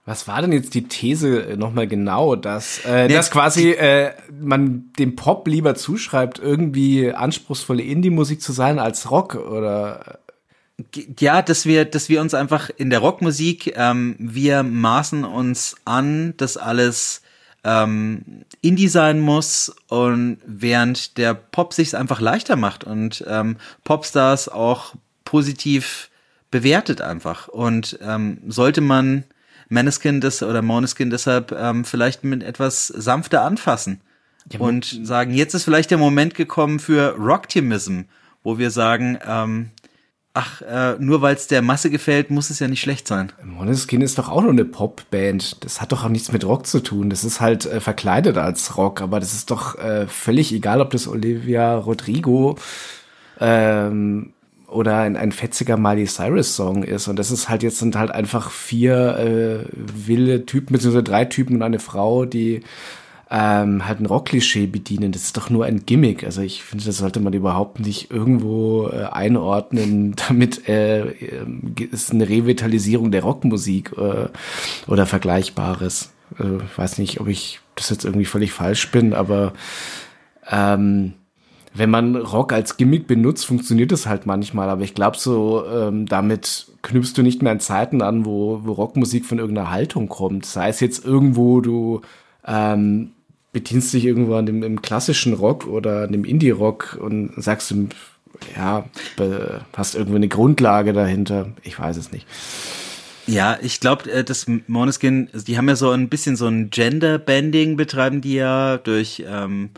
Was 0.05 0.27
war 0.27 0.41
denn 0.41 0.51
jetzt 0.51 0.73
die 0.73 0.87
These 0.87 1.55
nochmal 1.57 1.87
genau, 1.87 2.35
dass, 2.35 2.83
äh, 2.85 3.07
dass 3.07 3.29
quasi 3.29 3.71
äh, 3.71 4.13
man 4.31 4.91
dem 4.97 5.15
Pop 5.15 5.47
lieber 5.47 5.75
zuschreibt, 5.75 6.39
irgendwie 6.39 7.13
anspruchsvolle 7.13 7.83
Indie-Musik 7.83 8.41
zu 8.41 8.51
sein 8.51 8.79
als 8.79 9.11
Rock 9.11 9.35
oder? 9.35 10.19
Ja, 11.19 11.43
dass 11.43 11.67
wir, 11.67 11.85
dass 11.85 12.09
wir 12.09 12.21
uns 12.21 12.33
einfach 12.33 12.71
in 12.75 12.89
der 12.89 12.99
Rockmusik, 12.99 13.77
ähm, 13.77 14.15
wir 14.17 14.63
maßen 14.63 15.23
uns 15.23 15.75
an, 15.85 16.33
dass 16.37 16.57
alles 16.57 17.21
ähm, 17.63 18.43
Indie 18.61 18.87
sein 18.87 19.19
muss 19.19 19.75
und 19.87 20.39
während 20.45 21.19
der 21.19 21.35
Pop 21.35 21.73
sich's 21.73 21.93
einfach 21.93 22.19
leichter 22.19 22.55
macht 22.55 22.83
und 22.83 23.23
ähm, 23.27 23.57
Popstars 23.83 24.49
auch 24.49 24.95
positiv 25.25 26.09
bewertet 26.49 27.01
einfach. 27.01 27.47
Und 27.47 27.99
ähm, 28.01 28.39
sollte 28.47 28.81
man 28.81 29.23
Maneskin 29.71 30.19
das 30.21 30.43
oder 30.43 30.61
Måneskin 30.61 31.09
deshalb 31.09 31.51
ähm, 31.53 31.85
vielleicht 31.85 32.23
mit 32.23 32.43
etwas 32.43 32.87
sanfter 32.87 33.43
anfassen 33.43 34.01
und 34.59 34.99
sagen, 35.03 35.33
jetzt 35.33 35.53
ist 35.53 35.63
vielleicht 35.63 35.91
der 35.91 35.97
Moment 35.97 36.35
gekommen 36.35 36.79
für 36.79 37.15
Rocktimism, 37.15 38.01
wo 38.43 38.57
wir 38.57 38.69
sagen, 38.69 39.17
ähm, 39.25 39.69
ach, 40.33 40.61
äh, 40.61 40.95
nur 40.99 41.21
weil 41.21 41.35
es 41.35 41.47
der 41.47 41.61
Masse 41.61 41.89
gefällt, 41.89 42.31
muss 42.31 42.49
es 42.49 42.59
ja 42.59 42.67
nicht 42.67 42.81
schlecht 42.81 43.07
sein. 43.07 43.31
Måneskin 43.43 44.01
ist 44.01 44.17
doch 44.17 44.27
auch 44.27 44.41
nur 44.41 44.51
eine 44.51 44.65
Popband. 44.65 45.63
Das 45.63 45.79
hat 45.79 45.93
doch 45.93 46.03
auch 46.03 46.09
nichts 46.09 46.31
mit 46.33 46.43
Rock 46.43 46.67
zu 46.67 46.81
tun. 46.81 47.09
Das 47.09 47.23
ist 47.23 47.39
halt 47.39 47.65
äh, 47.65 47.79
verkleidet 47.79 48.37
als 48.37 48.77
Rock, 48.77 49.01
aber 49.01 49.21
das 49.21 49.33
ist 49.33 49.51
doch 49.51 49.77
äh, 49.77 50.07
völlig 50.07 50.51
egal, 50.51 50.81
ob 50.81 50.89
das 50.89 51.07
Olivia 51.07 51.75
Rodrigo 51.75 52.57
ähm, 53.39 54.33
oder 54.71 54.99
ein, 54.99 55.17
ein 55.17 55.31
fetziger 55.31 55.77
Miley 55.77 56.05
Cyrus 56.05 56.55
Song 56.55 56.83
ist. 56.83 57.07
Und 57.07 57.17
das 57.17 57.31
ist 57.31 57.49
halt 57.49 57.63
jetzt 57.63 57.79
sind 57.79 57.95
halt 57.95 58.11
einfach 58.11 58.51
vier 58.51 59.17
äh, 59.17 59.65
wilde 59.71 60.45
Typen, 60.45 60.73
beziehungsweise 60.73 61.03
drei 61.03 61.25
Typen 61.25 61.57
und 61.57 61.61
eine 61.61 61.79
Frau, 61.79 62.25
die 62.25 62.61
ähm, 63.29 63.87
halt 63.87 64.01
ein 64.01 64.05
Rockklischee 64.05 64.67
bedienen. 64.67 65.13
Das 65.13 65.23
ist 65.23 65.37
doch 65.37 65.49
nur 65.49 65.65
ein 65.65 65.85
Gimmick. 65.85 66.25
Also 66.25 66.41
ich 66.41 66.63
finde, 66.63 66.85
das 66.85 66.97
sollte 66.97 67.21
man 67.21 67.33
überhaupt 67.33 67.79
nicht 67.79 68.11
irgendwo 68.11 68.89
äh, 68.89 69.05
einordnen, 69.05 70.15
damit 70.27 70.67
äh, 70.67 71.07
äh, 71.07 71.45
ist 71.91 72.11
eine 72.11 72.27
Revitalisierung 72.27 73.11
der 73.11 73.23
Rockmusik 73.23 73.93
äh, 73.97 74.27
oder 74.87 75.05
Vergleichbares. 75.05 76.11
Ich 76.39 76.77
weiß 76.77 76.97
nicht, 76.97 77.19
ob 77.19 77.27
ich 77.27 77.59
das 77.75 77.89
jetzt 77.89 78.05
irgendwie 78.05 78.25
völlig 78.25 78.53
falsch 78.53 78.89
bin, 78.91 79.13
aber 79.13 79.51
ähm, 80.49 81.11
wenn 81.73 81.89
man 81.89 82.15
Rock 82.15 82.51
als 82.51 82.77
Gimmick 82.77 83.07
benutzt, 83.07 83.45
funktioniert 83.45 83.91
es 83.91 84.05
halt 84.05 84.25
manchmal. 84.25 84.69
Aber 84.69 84.81
ich 84.83 84.93
glaube, 84.93 85.17
so 85.17 85.65
ähm, 85.65 86.05
damit 86.05 86.67
knüpfst 86.81 87.13
du 87.15 87.21
nicht 87.21 87.41
mehr 87.41 87.53
an 87.53 87.59
Zeiten 87.59 88.01
an, 88.01 88.25
wo, 88.25 88.61
wo 88.63 88.73
Rockmusik 88.73 89.25
von 89.25 89.39
irgendeiner 89.39 89.71
Haltung 89.71 90.09
kommt. 90.09 90.45
Sei 90.45 90.69
es 90.69 90.79
jetzt 90.79 91.05
irgendwo, 91.05 91.61
du 91.61 92.01
ähm, 92.45 93.11
bedienst 93.53 93.93
dich 93.93 94.05
irgendwo 94.05 94.35
an 94.35 94.45
dem 94.45 94.63
im 94.63 94.81
klassischen 94.81 95.33
Rock 95.33 95.67
oder 95.67 96.03
an 96.03 96.11
dem 96.11 96.25
Indie-Rock 96.25 96.97
und 96.99 97.31
sagst, 97.37 97.71
du, 97.71 97.87
ja, 98.55 98.85
hast 99.75 99.95
irgendwo 99.95 100.15
eine 100.15 100.27
Grundlage 100.27 100.93
dahinter. 100.93 101.47
Ich 101.63 101.79
weiß 101.79 101.97
es 101.97 102.11
nicht. 102.11 102.27
Ja, 103.27 103.57
ich 103.61 103.79
glaube, 103.79 104.11
äh, 104.11 104.23
das 104.23 104.47
Måneskin, 104.67 105.29
also 105.31 105.45
die 105.45 105.57
haben 105.57 105.69
ja 105.69 105.75
so 105.75 105.91
ein 105.91 106.09
bisschen 106.09 106.35
so 106.35 106.47
ein 106.47 106.69
Gender-Bending 106.69 107.77
betreiben 107.77 108.19
die 108.21 108.33
ja 108.33 108.77
durch 108.77 109.23
ähm, 109.27 109.69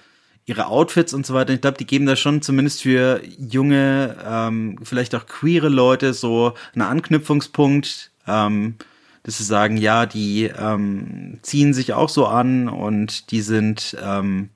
ihre 0.46 0.68
Outfits 0.68 1.14
und 1.14 1.26
so 1.26 1.34
weiter. 1.34 1.54
Ich 1.54 1.62
glaube, 1.62 1.78
die 1.78 1.88
geben 1.88 2.06
da 2.06 2.16
schon 2.16 2.42
zumindest 2.42 2.82
für 2.82 3.22
junge, 3.38 4.18
ähm, 4.26 4.80
vielleicht 4.84 5.16
auch 5.16 5.26
queere 5.26 5.70
Leute 5.70 6.14
so 6.14 6.54
einen 6.74 6.82
Anknüpfungspunkt, 6.82 8.12
ähm, 8.28 8.76
dass 9.24 9.38
sie 9.38 9.46
sagen, 9.46 9.78
ja, 9.78 10.06
die 10.06 10.46
ähm, 10.46 11.40
ziehen 11.42 11.74
sich 11.74 11.94
auch 11.94 12.10
so 12.10 12.26
an 12.28 12.68
und 12.68 13.32
die 13.32 13.42
sind 13.42 13.96
ähm, 14.04 14.50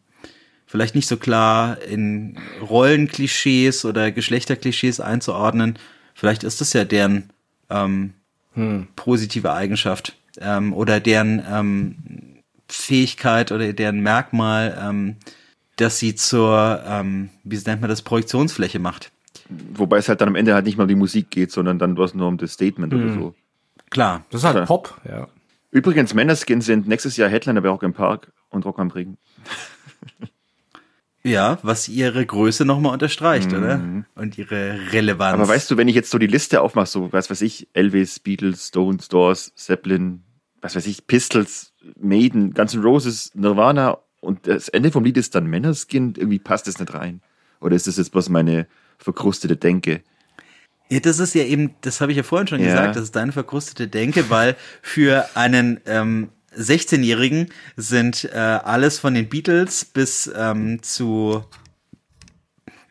vielleicht 0.65 0.93
nicht 0.93 1.07
so 1.07 1.15
klar 1.15 1.81
in 1.81 2.38
Rollenklischees 2.61 3.85
oder 3.85 4.11
Geschlechterklischees 4.11 4.99
einzuordnen. 4.99 5.80
Vielleicht 6.14 6.43
ist 6.43 6.59
das 6.59 6.73
ja 6.73 6.84
deren 6.84 7.30
ähm, 7.69 8.14
hm. 8.55 8.88
positive 8.97 9.53
Eigenschaft 9.53 10.18
ähm, 10.41 10.73
oder 10.73 10.99
deren 10.99 11.41
ähm, 11.49 11.95
Fähigkeit 12.68 13.53
oder 13.53 13.72
deren 13.72 14.01
Merkmal, 14.01 14.77
ähm, 14.81 15.15
dass 15.78 15.99
sie 15.99 16.16
zur, 16.16 16.84
ähm, 16.86 17.30
wie 17.44 17.58
nennt 17.66 17.82
man 17.82 17.90
das, 17.90 18.02
Projektionsfläche 18.02 18.80
macht. 18.80 19.12
Wobei 19.74 19.98
es 19.98 20.10
halt 20.10 20.20
dann 20.22 20.28
am 20.28 20.36
Ende 20.36 20.54
halt 20.54 20.66
nicht 20.66 20.78
mal 20.78 20.84
um 20.84 20.90
die 20.90 20.95
Musik 20.95 21.32
geht, 21.32 21.52
sondern 21.52 21.80
dann 21.80 21.98
was 21.98 22.14
nur 22.14 22.28
um 22.28 22.38
das 22.38 22.54
Statement 22.54 22.91
hm. 22.94 23.04
oder 23.04 23.14
so. 23.14 23.36
Klar. 23.90 24.26
Das 24.30 24.41
ist 24.41 24.45
halt. 24.45 24.68
Pop, 24.68 24.99
ja. 25.08 25.28
Übrigens, 25.72 26.14
Männerskin 26.14 26.62
sind 26.62 26.88
nächstes 26.88 27.18
Jahr 27.18 27.30
Headliner 27.30 27.62
bei 27.62 27.70
Rock 27.70 27.84
im 27.84 27.94
Park 27.94 28.32
und 28.49 28.66
Rock 28.66 28.80
am 28.80 28.90
Ring. 28.90 29.18
Ja, 31.24 31.60
was 31.62 31.90
ihre 31.90 32.26
Größe 32.26 32.64
nochmal 32.64 32.94
unterstreicht, 32.94 33.52
mhm. 33.52 33.58
oder? 33.58 33.82
Und 34.16 34.38
ihre 34.38 34.91
Relevanz. 34.94 35.34
Aber 35.34 35.48
weißt 35.48 35.70
du, 35.70 35.76
wenn 35.76 35.90
ich 35.90 35.95
jetzt 35.95 36.10
so 36.10 36.18
die 36.18 36.28
Liste 36.28 36.62
aufmache, 36.62 36.88
so, 36.88 37.12
was 37.12 37.30
weiß 37.30 37.41
ich, 37.41 37.68
Elvis, 37.74 38.20
Beatles, 38.20 38.70
Stones, 38.70 39.10
Doors, 39.10 39.54
Zeppelin, 39.56 40.24
was 40.62 40.76
weiß 40.76 40.88
ich, 40.88 41.06
Pistols, 41.06 41.74
Maiden, 41.99 42.54
Guns 42.54 42.74
N' 42.74 42.82
Roses, 42.82 43.32
Nirvana 43.36 43.98
und 44.28 44.45
das 44.45 44.68
Ende 44.68 44.91
vom 44.91 45.06
Lied 45.06 45.16
ist 45.16 45.36
dann 45.36 45.48
Männerskin, 45.48 46.14
irgendwie 46.18 46.38
passt 46.38 46.68
das 46.68 46.80
nicht 46.80 46.94
rein. 46.94 47.22
Oder 47.62 47.78
ist 47.78 47.88
das 47.88 47.95
jetzt 47.95 48.12
bloß 48.12 48.28
meine 48.28 48.68
verkrustete 48.98 49.56
Denke? 49.56 50.02
Ja, 50.90 50.99
das 50.99 51.20
ist 51.20 51.34
ja 51.34 51.44
eben, 51.44 51.76
das 51.80 52.02
habe 52.02 52.12
ich 52.12 52.18
ja 52.18 52.24
vorhin 52.24 52.45
schon 52.45 52.60
ja. 52.60 52.66
gesagt, 52.66 52.98
das 52.98 53.04
ist 53.04 53.16
deine 53.16 53.32
verkrustete 53.32 53.88
Denke, 53.88 54.30
weil 54.30 54.58
für 54.82 55.30
einen 55.36 55.80
ähm, 55.86 56.28
16-Jährigen 56.58 57.54
sind 57.78 58.26
äh, 58.26 58.38
alles 58.38 58.99
von 58.99 59.14
den 59.14 59.30
Beatles 59.30 59.86
bis 59.86 60.30
ähm, 60.36 60.84
zu 60.84 61.45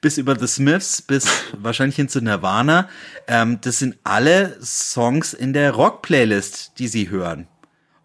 bis 0.01 0.17
über 0.17 0.39
The 0.39 0.47
Smiths 0.47 1.03
bis 1.03 1.29
wahrscheinlich 1.53 1.97
hin 1.97 2.09
zu 2.09 2.23
Nirvana. 2.23 2.89
Ähm, 3.27 3.59
das 3.61 3.79
sind 3.79 3.99
alle 4.05 4.57
Songs 4.63 5.35
in 5.35 5.53
der 5.53 5.73
Rock-Playlist, 5.73 6.79
die 6.79 6.89
sie 6.89 7.11
hören. 7.11 7.47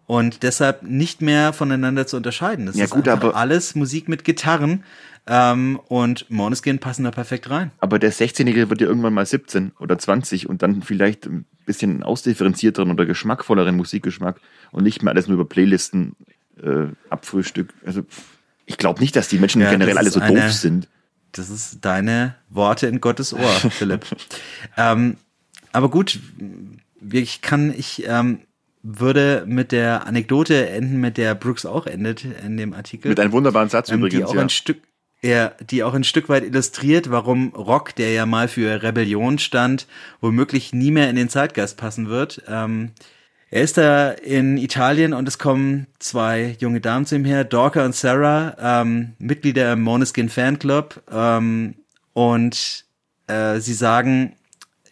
Und 0.06 0.42
deshalb 0.42 0.82
nicht 0.82 1.22
mehr 1.22 1.52
voneinander 1.52 2.06
zu 2.06 2.16
unterscheiden. 2.16 2.66
Das 2.66 2.76
ja, 2.76 2.84
ist 2.84 2.90
gut, 2.90 3.08
aber 3.08 3.36
alles 3.36 3.74
Musik 3.74 4.08
mit 4.08 4.24
Gitarren. 4.24 4.84
Ähm, 5.24 5.78
und 5.86 6.28
Måneskin 6.30 6.80
passen 6.80 7.04
da 7.04 7.12
perfekt 7.12 7.48
rein. 7.48 7.70
Aber 7.78 8.00
der 8.00 8.12
16-Jährige 8.12 8.70
wird 8.70 8.80
ja 8.80 8.88
irgendwann 8.88 9.14
mal 9.14 9.24
17 9.24 9.70
oder 9.78 9.96
20 9.96 10.48
und 10.48 10.62
dann 10.62 10.82
vielleicht 10.82 11.26
ein 11.26 11.44
bisschen 11.64 12.02
ausdifferenzierteren 12.02 12.90
oder 12.90 13.06
geschmackvolleren 13.06 13.76
Musikgeschmack 13.76 14.40
und 14.72 14.82
nicht 14.82 15.02
mehr 15.02 15.12
alles 15.12 15.28
nur 15.28 15.36
über 15.36 15.48
Playlisten 15.48 16.16
äh, 16.60 16.86
abfrühstück. 17.08 17.72
Also 17.86 18.02
ich 18.66 18.78
glaube 18.78 19.00
nicht, 19.00 19.14
dass 19.14 19.28
die 19.28 19.38
Menschen 19.38 19.62
ja, 19.62 19.70
generell 19.70 19.96
alle 19.96 20.10
so 20.10 20.18
eine, 20.18 20.40
doof 20.40 20.52
sind. 20.52 20.88
Das 21.30 21.50
ist 21.50 21.84
deine 21.84 22.34
Worte 22.50 22.88
in 22.88 23.00
Gottes 23.00 23.32
Ohr, 23.32 23.48
Philipp. 23.70 24.04
ähm, 24.76 25.16
aber 25.72 25.88
gut, 25.88 26.18
ich 27.12 27.42
kann, 27.42 27.72
ich 27.72 28.04
ähm, 28.08 28.40
würde 28.82 29.44
mit 29.46 29.72
der 29.72 30.06
Anekdote 30.06 30.68
enden, 30.68 31.00
mit 31.00 31.16
der 31.16 31.34
Brooks 31.34 31.64
auch 31.64 31.86
endet 31.86 32.24
in 32.24 32.56
dem 32.56 32.72
Artikel. 32.72 33.08
Mit 33.08 33.20
einem 33.20 33.32
wunderbaren 33.32 33.68
Satz 33.68 33.90
ähm, 33.90 33.98
übrigens, 33.98 34.18
die 34.18 34.24
auch 34.24 34.34
ja. 34.34 34.40
ein 34.40 34.48
Stück, 34.48 34.78
ja, 35.22 35.52
die 35.70 35.84
auch 35.84 35.94
ein 35.94 36.04
Stück 36.04 36.28
weit 36.28 36.44
illustriert, 36.44 37.10
warum 37.10 37.54
Rock, 37.54 37.94
der 37.94 38.12
ja 38.12 38.26
mal 38.26 38.48
für 38.48 38.82
Rebellion 38.82 39.38
stand, 39.38 39.86
womöglich 40.20 40.72
nie 40.72 40.90
mehr 40.90 41.08
in 41.08 41.16
den 41.16 41.28
Zeitgeist 41.28 41.76
passen 41.76 42.08
wird. 42.08 42.42
Ähm, 42.48 42.90
er 43.50 43.62
ist 43.62 43.76
da 43.76 44.10
in 44.10 44.56
Italien 44.56 45.12
und 45.12 45.28
es 45.28 45.38
kommen 45.38 45.86
zwei 45.98 46.56
junge 46.58 46.80
Damen 46.80 47.06
zu 47.06 47.14
ihm 47.14 47.24
her, 47.24 47.44
Dorka 47.44 47.84
und 47.84 47.94
Sarah, 47.94 48.56
ähm, 48.58 49.12
Mitglieder 49.18 49.74
im 49.74 49.82
Moneskin 49.82 50.28
Fanclub. 50.28 51.02
Ähm, 51.12 51.74
und 52.14 52.86
äh, 53.26 53.60
sie 53.60 53.74
sagen 53.74 54.34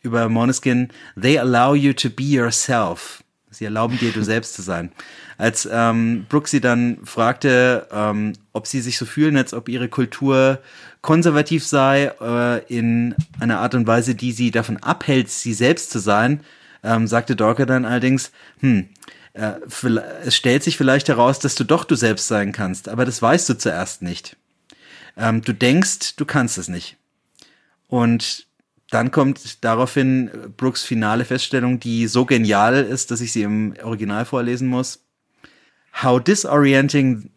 über 0.03 0.29
Moneskin, 0.29 0.89
they 1.21 1.39
allow 1.39 1.75
you 1.75 1.93
to 1.93 2.11
be 2.11 2.23
yourself. 2.23 3.25
Sie 3.51 3.65
erlauben 3.65 3.99
dir, 3.99 4.13
du 4.13 4.23
selbst 4.23 4.55
zu 4.55 4.63
sein. 4.63 4.93
Als 5.37 5.69
ähm, 5.71 6.27
Brooke 6.29 6.49
sie 6.49 6.61
dann 6.61 6.99
fragte, 7.05 7.89
ähm, 7.91 8.35
ob 8.53 8.67
sie 8.67 8.81
sich 8.81 8.97
so 8.97 9.07
fühlen, 9.07 9.37
als 9.37 9.55
ob 9.55 9.69
ihre 9.69 9.89
Kultur 9.89 10.61
konservativ 11.03 11.67
sei, 11.67 12.13
äh, 12.21 12.65
in 12.67 13.15
einer 13.41 13.61
Art 13.61 13.75
und 13.75 13.87
Weise, 13.87 14.15
die 14.15 14.33
sie 14.33 14.51
davon 14.51 14.77
abhält, 14.77 15.31
sie 15.31 15.55
selbst 15.55 15.91
zu 15.91 15.99
sein, 15.99 16.41
ähm, 16.85 17.07
sagte 17.07 17.35
Dorker 17.37 17.67
dann 17.67 17.85
allerdings, 17.85 18.31
hm, 18.61 18.89
äh, 19.33 19.53
es 20.25 20.37
stellt 20.37 20.63
sich 20.63 20.77
vielleicht 20.77 21.09
heraus, 21.09 21.39
dass 21.39 21.55
du 21.55 21.65
doch 21.65 21.85
du 21.85 21.95
selbst 21.95 22.29
sein 22.29 22.53
kannst, 22.53 22.89
aber 22.89 23.05
das 23.05 23.21
weißt 23.21 23.49
du 23.49 23.59
zuerst 23.59 24.03
nicht. 24.03 24.37
Ähm, 25.17 25.43
du 25.43 25.53
denkst, 25.53 26.17
du 26.17 26.25
kannst 26.25 26.59
es 26.59 26.69
nicht. 26.69 26.97
Und 27.89 28.47
dann 28.91 29.11
kommt 29.11 29.65
daraufhin 29.65 30.31
Brooks 30.57 30.83
finale 30.83 31.25
Feststellung, 31.25 31.81
die 31.81 32.07
so 32.07 32.25
genial 32.25 32.75
ist, 32.75 33.11
dass 33.11 33.21
ich 33.21 33.33
sie 33.33 33.43
im 33.43 33.75
Original 33.83 34.25
vorlesen 34.25 34.69
muss. 34.69 35.05
How 36.03 36.21
disorienting 36.23 37.31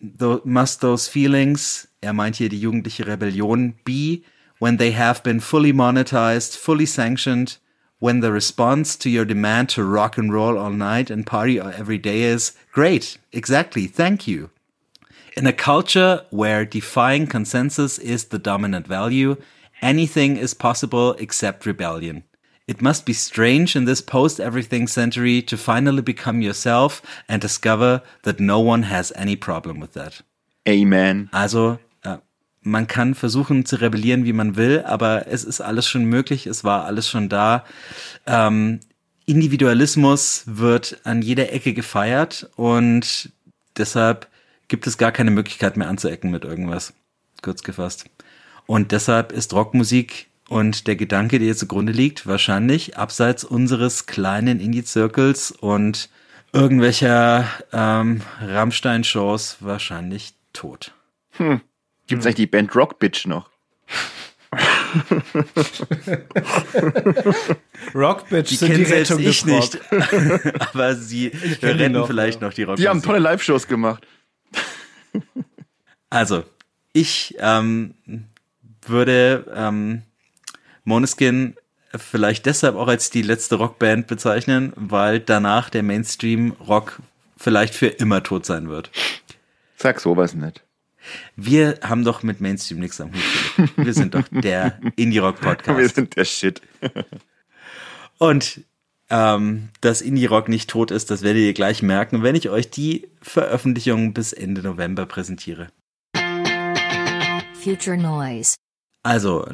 must 0.43 0.81
those 0.81 1.09
feelings, 1.09 1.87
er 2.01 2.13
meint 2.13 2.35
hier 2.35 2.49
die 2.49 2.59
jugendliche 2.59 3.07
Rebellion, 3.07 3.75
be 3.83 4.21
when 4.59 4.77
they 4.77 4.93
have 4.93 5.21
been 5.23 5.41
fully 5.41 5.73
monetized, 5.73 6.55
fully 6.55 6.85
sanctioned, 6.85 7.59
when 7.99 8.21
the 8.21 8.31
response 8.31 8.97
to 8.97 9.09
your 9.09 9.25
demand 9.25 9.69
to 9.69 9.83
rock 9.83 10.17
and 10.17 10.31
roll 10.31 10.57
all 10.57 10.69
night 10.69 11.09
and 11.09 11.25
party 11.25 11.59
every 11.59 11.97
day 11.97 12.23
is 12.23 12.53
great, 12.71 13.17
exactly, 13.31 13.87
thank 13.87 14.27
you. 14.27 14.49
In 15.35 15.47
a 15.47 15.53
culture 15.53 16.25
where 16.29 16.63
defying 16.63 17.27
consensus 17.27 17.97
is 17.97 18.25
the 18.25 18.37
dominant 18.37 18.87
value, 18.87 19.35
anything 19.83 20.37
is 20.37 20.55
possible 20.55 21.15
except 21.19 21.65
rebellion. 21.65 22.23
It 22.65 22.81
must 22.81 23.05
be 23.05 23.13
strange 23.13 23.75
in 23.75 23.85
this 23.85 24.01
post 24.01 24.39
everything 24.39 24.87
century 24.87 25.41
to 25.43 25.57
finally 25.57 26.01
become 26.01 26.41
yourself 26.41 27.01
and 27.27 27.41
discover 27.41 28.01
that 28.23 28.39
no 28.39 28.59
one 28.59 28.83
has 28.83 29.11
any 29.15 29.35
problem 29.35 29.81
with 29.81 29.93
that. 29.93 30.23
Amen. 30.65 31.29
Also, 31.33 31.77
man 32.63 32.87
kann 32.87 33.13
versuchen 33.13 33.65
zu 33.65 33.81
rebellieren, 33.81 34.25
wie 34.25 34.33
man 34.33 34.55
will, 34.55 34.83
aber 34.85 35.27
es 35.27 35.43
ist 35.43 35.61
alles 35.61 35.87
schon 35.87 36.05
möglich, 36.05 36.47
es 36.47 36.63
war 36.63 36.85
alles 36.85 37.09
schon 37.09 37.29
da. 37.29 37.65
Ähm, 38.25 38.79
Individualismus 39.25 40.43
wird 40.45 40.99
an 41.03 41.21
jeder 41.21 41.51
Ecke 41.53 41.73
gefeiert 41.73 42.49
und 42.55 43.31
deshalb 43.77 44.27
gibt 44.67 44.87
es 44.87 44.97
gar 44.97 45.11
keine 45.11 45.31
Möglichkeit 45.31 45.77
mehr 45.77 45.87
anzuecken 45.89 46.31
mit 46.31 46.45
irgendwas, 46.45 46.93
kurz 47.41 47.63
gefasst. 47.63 48.05
Und 48.65 48.91
deshalb 48.91 49.31
ist 49.31 49.53
Rockmusik 49.53 50.27
und 50.49 50.87
der 50.87 50.95
Gedanke, 50.95 51.39
der 51.39 51.47
hier 51.47 51.55
zugrunde 51.55 51.91
liegt, 51.91 52.27
wahrscheinlich 52.27 52.97
abseits 52.97 53.43
unseres 53.43 54.05
kleinen 54.05 54.59
Indie-Zirkels 54.59 55.51
und 55.51 56.09
irgendwelcher 56.53 57.47
ähm, 57.71 58.21
Rammstein-Shows 58.41 59.57
wahrscheinlich 59.61 60.33
tot. 60.53 60.93
Hm. 61.31 61.61
Gibt 62.07 62.21
es 62.21 62.25
eigentlich 62.25 62.35
die 62.35 62.47
Band 62.47 62.75
Rock 62.75 62.99
Bitch 62.99 63.25
noch? 63.25 63.49
Rock 67.95 68.29
Bitch 68.29 68.49
die 68.49 68.55
sind 68.55 68.77
die 68.77 68.83
Rettung 68.83 69.19
ich 69.19 69.45
nicht. 69.45 69.79
Aber 70.59 70.95
sie 70.95 71.31
rennen 71.61 71.93
noch, 71.93 72.05
vielleicht 72.07 72.41
ja. 72.41 72.47
noch 72.47 72.53
die 72.53 72.63
Rock 72.63 72.75
Die 72.75 72.87
haben 72.87 73.01
tolle 73.01 73.19
Live-Shows 73.19 73.67
gemacht. 73.67 74.05
Also, 76.11 76.43
ich 76.91 77.35
ähm, 77.39 77.95
würde 78.89 79.51
ähm, 79.55 80.03
Moneskin 80.83 81.55
vielleicht 81.95 82.45
deshalb 82.45 82.75
auch 82.75 82.87
als 82.87 83.09
die 83.09 83.21
letzte 83.21 83.55
Rockband 83.55 84.07
bezeichnen, 84.07 84.73
weil 84.75 85.19
danach 85.19 85.69
der 85.69 85.83
Mainstream-Rock 85.83 86.99
vielleicht 87.37 87.75
für 87.75 87.87
immer 87.87 88.23
tot 88.23 88.45
sein 88.45 88.69
wird. 88.69 88.89
Sag 89.77 89.99
sowas 89.99 90.33
nicht. 90.33 90.63
Wir 91.35 91.79
haben 91.83 92.05
doch 92.05 92.23
mit 92.23 92.39
Mainstream 92.39 92.79
nichts 92.79 93.01
am 93.01 93.11
Hut. 93.11 93.69
Wir 93.75 93.93
sind 93.93 94.15
doch 94.15 94.23
der 94.31 94.79
Indie-Rock-Podcast. 94.95 95.77
Wir 95.77 95.89
sind 95.89 96.15
der 96.15 96.25
Shit. 96.25 96.61
Und 98.17 98.61
ähm, 99.09 99.69
dass 99.81 100.01
Indie-Rock 100.01 100.47
nicht 100.47 100.69
tot 100.69 100.91
ist, 100.91 101.11
das 101.11 101.21
werdet 101.21 101.41
ihr 101.41 101.53
gleich 101.53 101.83
merken, 101.83 102.23
wenn 102.23 102.35
ich 102.35 102.49
euch 102.49 102.69
die 102.69 103.09
Veröffentlichung 103.21 104.13
bis 104.13 104.31
Ende 104.31 104.61
November 104.61 105.05
präsentiere. 105.05 105.67
Future 107.61 107.97
Noise. 107.97 108.55
Also, 109.03 109.45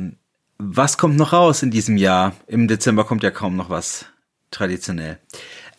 was 0.59 0.97
kommt 0.97 1.17
noch 1.17 1.33
raus 1.33 1.63
in 1.63 1.71
diesem 1.71 1.97
Jahr? 1.97 2.35
Im 2.47 2.67
Dezember 2.67 3.03
kommt 3.03 3.23
ja 3.23 3.31
kaum 3.31 3.55
noch 3.55 3.69
was 3.69 4.05
traditionell. 4.51 5.17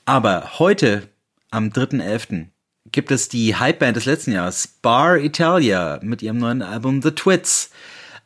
Aber 0.04 0.58
heute, 0.58 1.08
am 1.50 1.68
3.11., 1.68 2.46
gibt 2.90 3.10
es 3.10 3.28
die 3.28 3.58
Hypeband 3.58 3.96
des 3.96 4.06
letzten 4.06 4.32
Jahres, 4.32 4.66
Bar 4.66 5.18
Italia, 5.18 6.00
mit 6.02 6.22
ihrem 6.22 6.38
neuen 6.38 6.62
Album 6.62 7.02
The 7.02 7.12
Twits. 7.12 7.70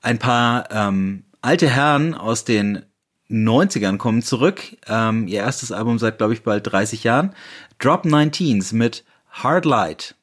Ein 0.00 0.18
paar 0.18 0.70
ähm, 0.70 1.24
alte 1.42 1.68
Herren 1.68 2.14
aus 2.14 2.44
den 2.44 2.84
90ern 3.30 3.98
kommen 3.98 4.22
zurück. 4.22 4.62
Ähm, 4.86 5.28
ihr 5.28 5.40
erstes 5.40 5.72
Album 5.72 5.98
seit, 5.98 6.18
glaube 6.18 6.34
ich, 6.34 6.42
bald 6.42 6.70
30 6.70 7.04
Jahren. 7.04 7.34
Drop 7.78 8.04
19s 8.04 8.74
mit 8.74 9.04
Hard 9.30 9.64
Light. 9.64 10.14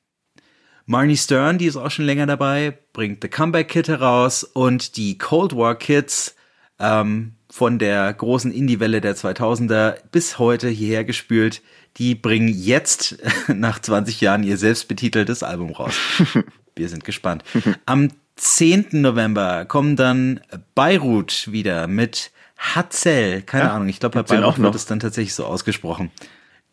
Marnie 0.91 1.15
Stern, 1.15 1.57
die 1.57 1.67
ist 1.67 1.77
auch 1.77 1.89
schon 1.89 2.03
länger 2.03 2.25
dabei, 2.25 2.77
bringt 2.91 3.21
The 3.21 3.29
Comeback 3.29 3.69
Kid 3.69 3.87
heraus 3.87 4.43
und 4.43 4.97
die 4.97 5.17
Cold 5.17 5.55
War 5.55 5.75
Kids 5.75 6.35
ähm, 6.79 7.35
von 7.49 7.79
der 7.79 8.13
großen 8.13 8.51
Indie-Welle 8.51 8.99
der 8.99 9.15
2000er 9.15 9.95
bis 10.11 10.37
heute 10.37 10.67
hierher 10.67 11.05
gespült. 11.05 11.61
Die 11.95 12.13
bringen 12.13 12.49
jetzt 12.49 13.19
nach 13.47 13.79
20 13.79 14.19
Jahren 14.19 14.43
ihr 14.43 14.57
selbstbetiteltes 14.57 15.43
Album 15.43 15.71
raus. 15.71 15.95
Wir 16.75 16.89
sind 16.89 17.05
gespannt. 17.05 17.45
Am 17.85 18.09
10. 18.35 18.87
November 18.91 19.63
kommen 19.63 19.95
dann 19.95 20.41
Beirut 20.75 21.53
wieder 21.53 21.87
mit 21.87 22.31
Hatzel. 22.57 23.43
Keine 23.43 23.63
Ja, 23.69 23.75
Ahnung, 23.75 23.87
ich 23.87 24.01
glaube, 24.01 24.21
bei 24.21 24.23
Beirut 24.23 24.59
wird 24.59 24.75
es 24.75 24.87
dann 24.87 24.99
tatsächlich 24.99 25.35
so 25.35 25.45
ausgesprochen. 25.45 26.11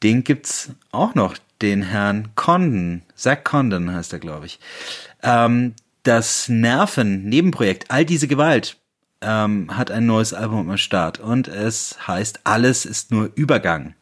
Den 0.02 0.24
gibt's 0.24 0.70
auch 0.90 1.14
noch, 1.14 1.36
den 1.62 1.82
Herrn 1.82 2.28
Condon. 2.34 3.02
Zach 3.14 3.44
Condon 3.44 3.92
heißt 3.92 4.12
er, 4.12 4.18
glaube 4.18 4.46
ich. 4.46 4.58
Ähm, 5.22 5.74
das 6.02 6.48
Nerven-Nebenprojekt, 6.48 7.90
all 7.90 8.04
diese 8.04 8.28
Gewalt, 8.28 8.76
ähm, 9.20 9.76
hat 9.76 9.90
ein 9.90 10.06
neues 10.06 10.32
Album 10.32 10.70
am 10.70 10.78
Start 10.78 11.18
und 11.18 11.48
es 11.48 12.06
heißt 12.06 12.40
Alles 12.44 12.86
ist 12.86 13.10
nur 13.10 13.30
Übergang. 13.34 13.94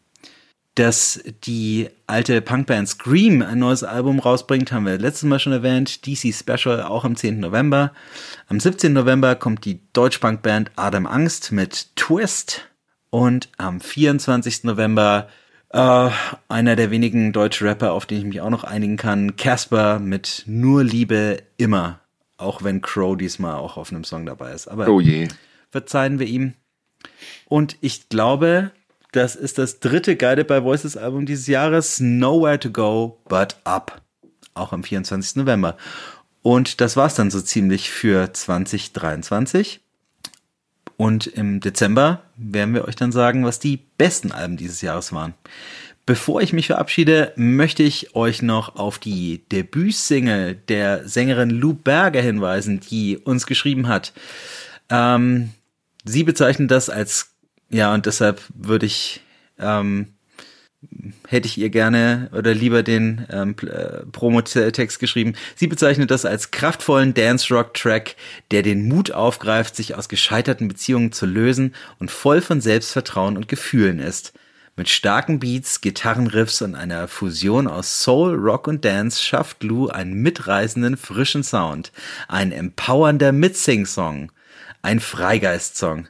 Dass 0.74 1.22
die 1.44 1.88
alte 2.06 2.42
Punkband 2.42 2.86
Scream 2.86 3.40
ein 3.40 3.58
neues 3.58 3.82
Album 3.82 4.18
rausbringt, 4.18 4.72
haben 4.72 4.84
wir 4.84 4.98
letztes 4.98 5.22
Mal 5.22 5.38
schon 5.38 5.54
erwähnt. 5.54 6.06
DC 6.06 6.34
Special 6.34 6.82
auch 6.82 7.06
am 7.06 7.16
10. 7.16 7.40
November. 7.40 7.92
Am 8.48 8.60
17. 8.60 8.92
November 8.92 9.36
kommt 9.36 9.64
die 9.64 9.80
Deutsch-Punkband 9.94 10.72
Adam 10.76 11.06
Angst 11.06 11.50
mit 11.50 11.96
Twist. 11.96 12.68
Und 13.08 13.48
am 13.56 13.80
24. 13.80 14.64
November 14.64 15.28
äh, 15.70 16.10
einer 16.48 16.76
der 16.76 16.90
wenigen 16.90 17.32
deutsche 17.32 17.64
Rapper, 17.64 17.93
auf 17.93 18.06
den 18.06 18.18
ich 18.18 18.24
mich 18.24 18.40
auch 18.40 18.51
noch 18.51 18.64
einigen 18.64 18.97
kann, 18.97 19.36
Casper 19.36 19.98
mit 19.98 20.44
Nur 20.47 20.84
Liebe 20.84 21.38
immer. 21.56 22.01
Auch 22.38 22.62
wenn 22.62 22.82
Crow 22.82 23.16
diesmal 23.16 23.56
auch 23.56 23.76
auf 23.76 23.90
einem 23.90 24.05
Song 24.05 24.26
dabei 24.26 24.52
ist. 24.52 24.68
Aber 24.68 24.88
Oh 24.88 25.01
je. 25.01 25.28
verzeihen 25.70 26.18
wir 26.18 26.26
ihm. 26.26 26.55
Und 27.47 27.76
ich 27.80 28.09
glaube, 28.09 28.72
das 29.12 29.36
ist 29.36 29.59
das 29.59 29.80
dritte 29.80 30.16
Guided 30.16 30.47
by 30.47 30.62
Voices 30.62 30.97
Album 30.97 31.24
dieses 31.24 31.47
Jahres, 31.47 32.01
Nowhere 32.01 32.59
to 32.60 32.70
Go 32.70 33.20
But 33.28 33.56
Up. 33.64 34.02
Auch 34.55 34.72
am 34.72 34.82
24. 34.84 35.36
November. 35.36 35.76
Und 36.43 36.80
das 36.80 36.97
war's 36.97 37.14
dann 37.14 37.30
so 37.30 37.40
ziemlich 37.40 37.90
für 37.90 38.32
2023. 38.32 39.80
Und 40.97 41.27
im 41.27 41.60
Dezember 41.60 42.23
werden 42.36 42.74
wir 42.74 42.86
euch 42.86 42.97
dann 42.97 43.12
sagen, 43.12 43.44
was 43.44 43.59
die 43.59 43.78
besten 43.98 44.32
Alben 44.32 44.56
dieses 44.56 44.81
Jahres 44.81 45.12
waren. 45.12 45.35
Bevor 46.06 46.40
ich 46.40 46.52
mich 46.52 46.68
verabschiede, 46.68 47.32
möchte 47.35 47.82
ich 47.82 48.14
euch 48.14 48.40
noch 48.40 48.77
auf 48.77 49.01
die 49.01 49.43
Debütsingle 49.51 50.55
der 50.55 51.09
Sängerin 51.09 51.51
Lou 51.51 51.74
Berger 51.74 52.23
hinweisen, 52.23 52.78
die 52.78 53.18
uns 53.18 53.44
geschrieben 53.47 53.89
hat. 53.89 54.12
Ähm, 54.89 55.51
sie 56.05 56.23
bezeichnet 56.23 56.70
das 56.70 56.89
als, 56.89 57.32
ja, 57.70 57.93
und 57.93 58.06
deshalb 58.06 58.40
würde 58.55 58.86
ich, 58.86 59.20
ähm, 59.59 60.14
hätte 61.28 61.46
ich 61.46 61.58
ihr 61.58 61.70
gerne 61.70 62.30
oder 62.32 62.54
lieber 62.54 62.82
den 62.82 63.26
ähm, 63.30 63.54
äh, 63.62 64.04
Promo-Text 64.12 64.98
geschrieben. 64.98 65.34
Sie 65.54 65.66
bezeichnet 65.66 66.10
das 66.10 66.24
als 66.24 66.50
kraftvollen 66.50 67.14
Dance-Rock-Track, 67.14 68.16
der 68.50 68.62
den 68.62 68.88
Mut 68.88 69.10
aufgreift, 69.10 69.76
sich 69.76 69.94
aus 69.94 70.08
gescheiterten 70.08 70.68
Beziehungen 70.68 71.12
zu 71.12 71.26
lösen 71.26 71.74
und 71.98 72.10
voll 72.10 72.40
von 72.40 72.60
Selbstvertrauen 72.60 73.36
und 73.36 73.48
Gefühlen 73.48 73.98
ist. 73.98 74.32
Mit 74.78 74.90
starken 74.90 75.38
Beats, 75.38 75.80
Gitarrenriffs 75.80 76.60
und 76.60 76.74
einer 76.74 77.08
Fusion 77.08 77.66
aus 77.66 78.02
Soul, 78.02 78.34
Rock 78.34 78.68
und 78.68 78.84
Dance 78.84 79.22
schafft 79.22 79.62
Lou 79.62 79.88
einen 79.88 80.12
mitreißenden, 80.20 80.98
frischen 80.98 81.42
Sound, 81.42 81.92
ein 82.28 82.52
empowernder 82.52 83.32
Mitsing-Song, 83.32 84.30
ein 84.82 85.00
Freigeist-Song. 85.00 86.08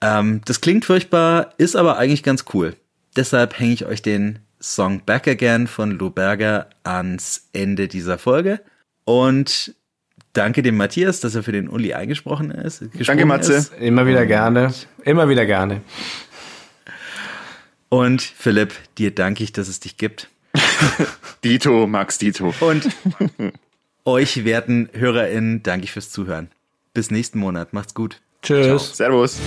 Ähm, 0.00 0.40
das 0.46 0.62
klingt 0.62 0.86
furchtbar, 0.86 1.52
ist 1.58 1.76
aber 1.76 1.98
eigentlich 1.98 2.22
ganz 2.22 2.46
cool. 2.54 2.74
Deshalb 3.16 3.58
hänge 3.58 3.74
ich 3.74 3.86
euch 3.86 4.02
den 4.02 4.38
Song 4.60 5.04
Back 5.04 5.28
Again 5.28 5.66
von 5.66 5.90
Lou 5.92 6.10
Berger 6.10 6.68
ans 6.84 7.48
Ende 7.52 7.88
dieser 7.88 8.18
Folge. 8.18 8.60
Und 9.04 9.74
danke 10.32 10.62
dem 10.62 10.76
Matthias, 10.76 11.20
dass 11.20 11.34
er 11.34 11.42
für 11.42 11.52
den 11.52 11.68
Uli 11.68 11.94
eingesprochen 11.94 12.50
ist. 12.50 12.84
Danke, 13.06 13.26
Matze. 13.26 13.54
Ist. 13.54 13.72
Immer 13.78 14.06
wieder 14.06 14.24
gerne. 14.26 14.72
Immer 15.04 15.28
wieder 15.28 15.46
gerne. 15.46 15.82
Und 17.88 18.22
Philipp, 18.22 18.72
dir 18.96 19.14
danke 19.14 19.44
ich, 19.44 19.52
dass 19.52 19.68
es 19.68 19.80
dich 19.80 19.96
gibt. 19.96 20.30
Dito, 21.44 21.86
Max 21.86 22.18
Dito. 22.18 22.54
Und 22.60 22.88
euch 24.04 24.44
werten 24.44 24.88
HörerInnen 24.92 25.62
danke 25.62 25.84
ich 25.84 25.92
fürs 25.92 26.10
Zuhören. 26.10 26.50
Bis 26.94 27.10
nächsten 27.10 27.38
Monat. 27.38 27.72
Macht's 27.72 27.94
gut. 27.94 28.20
Tschüss. 28.42 28.96
Servus. 28.96 29.38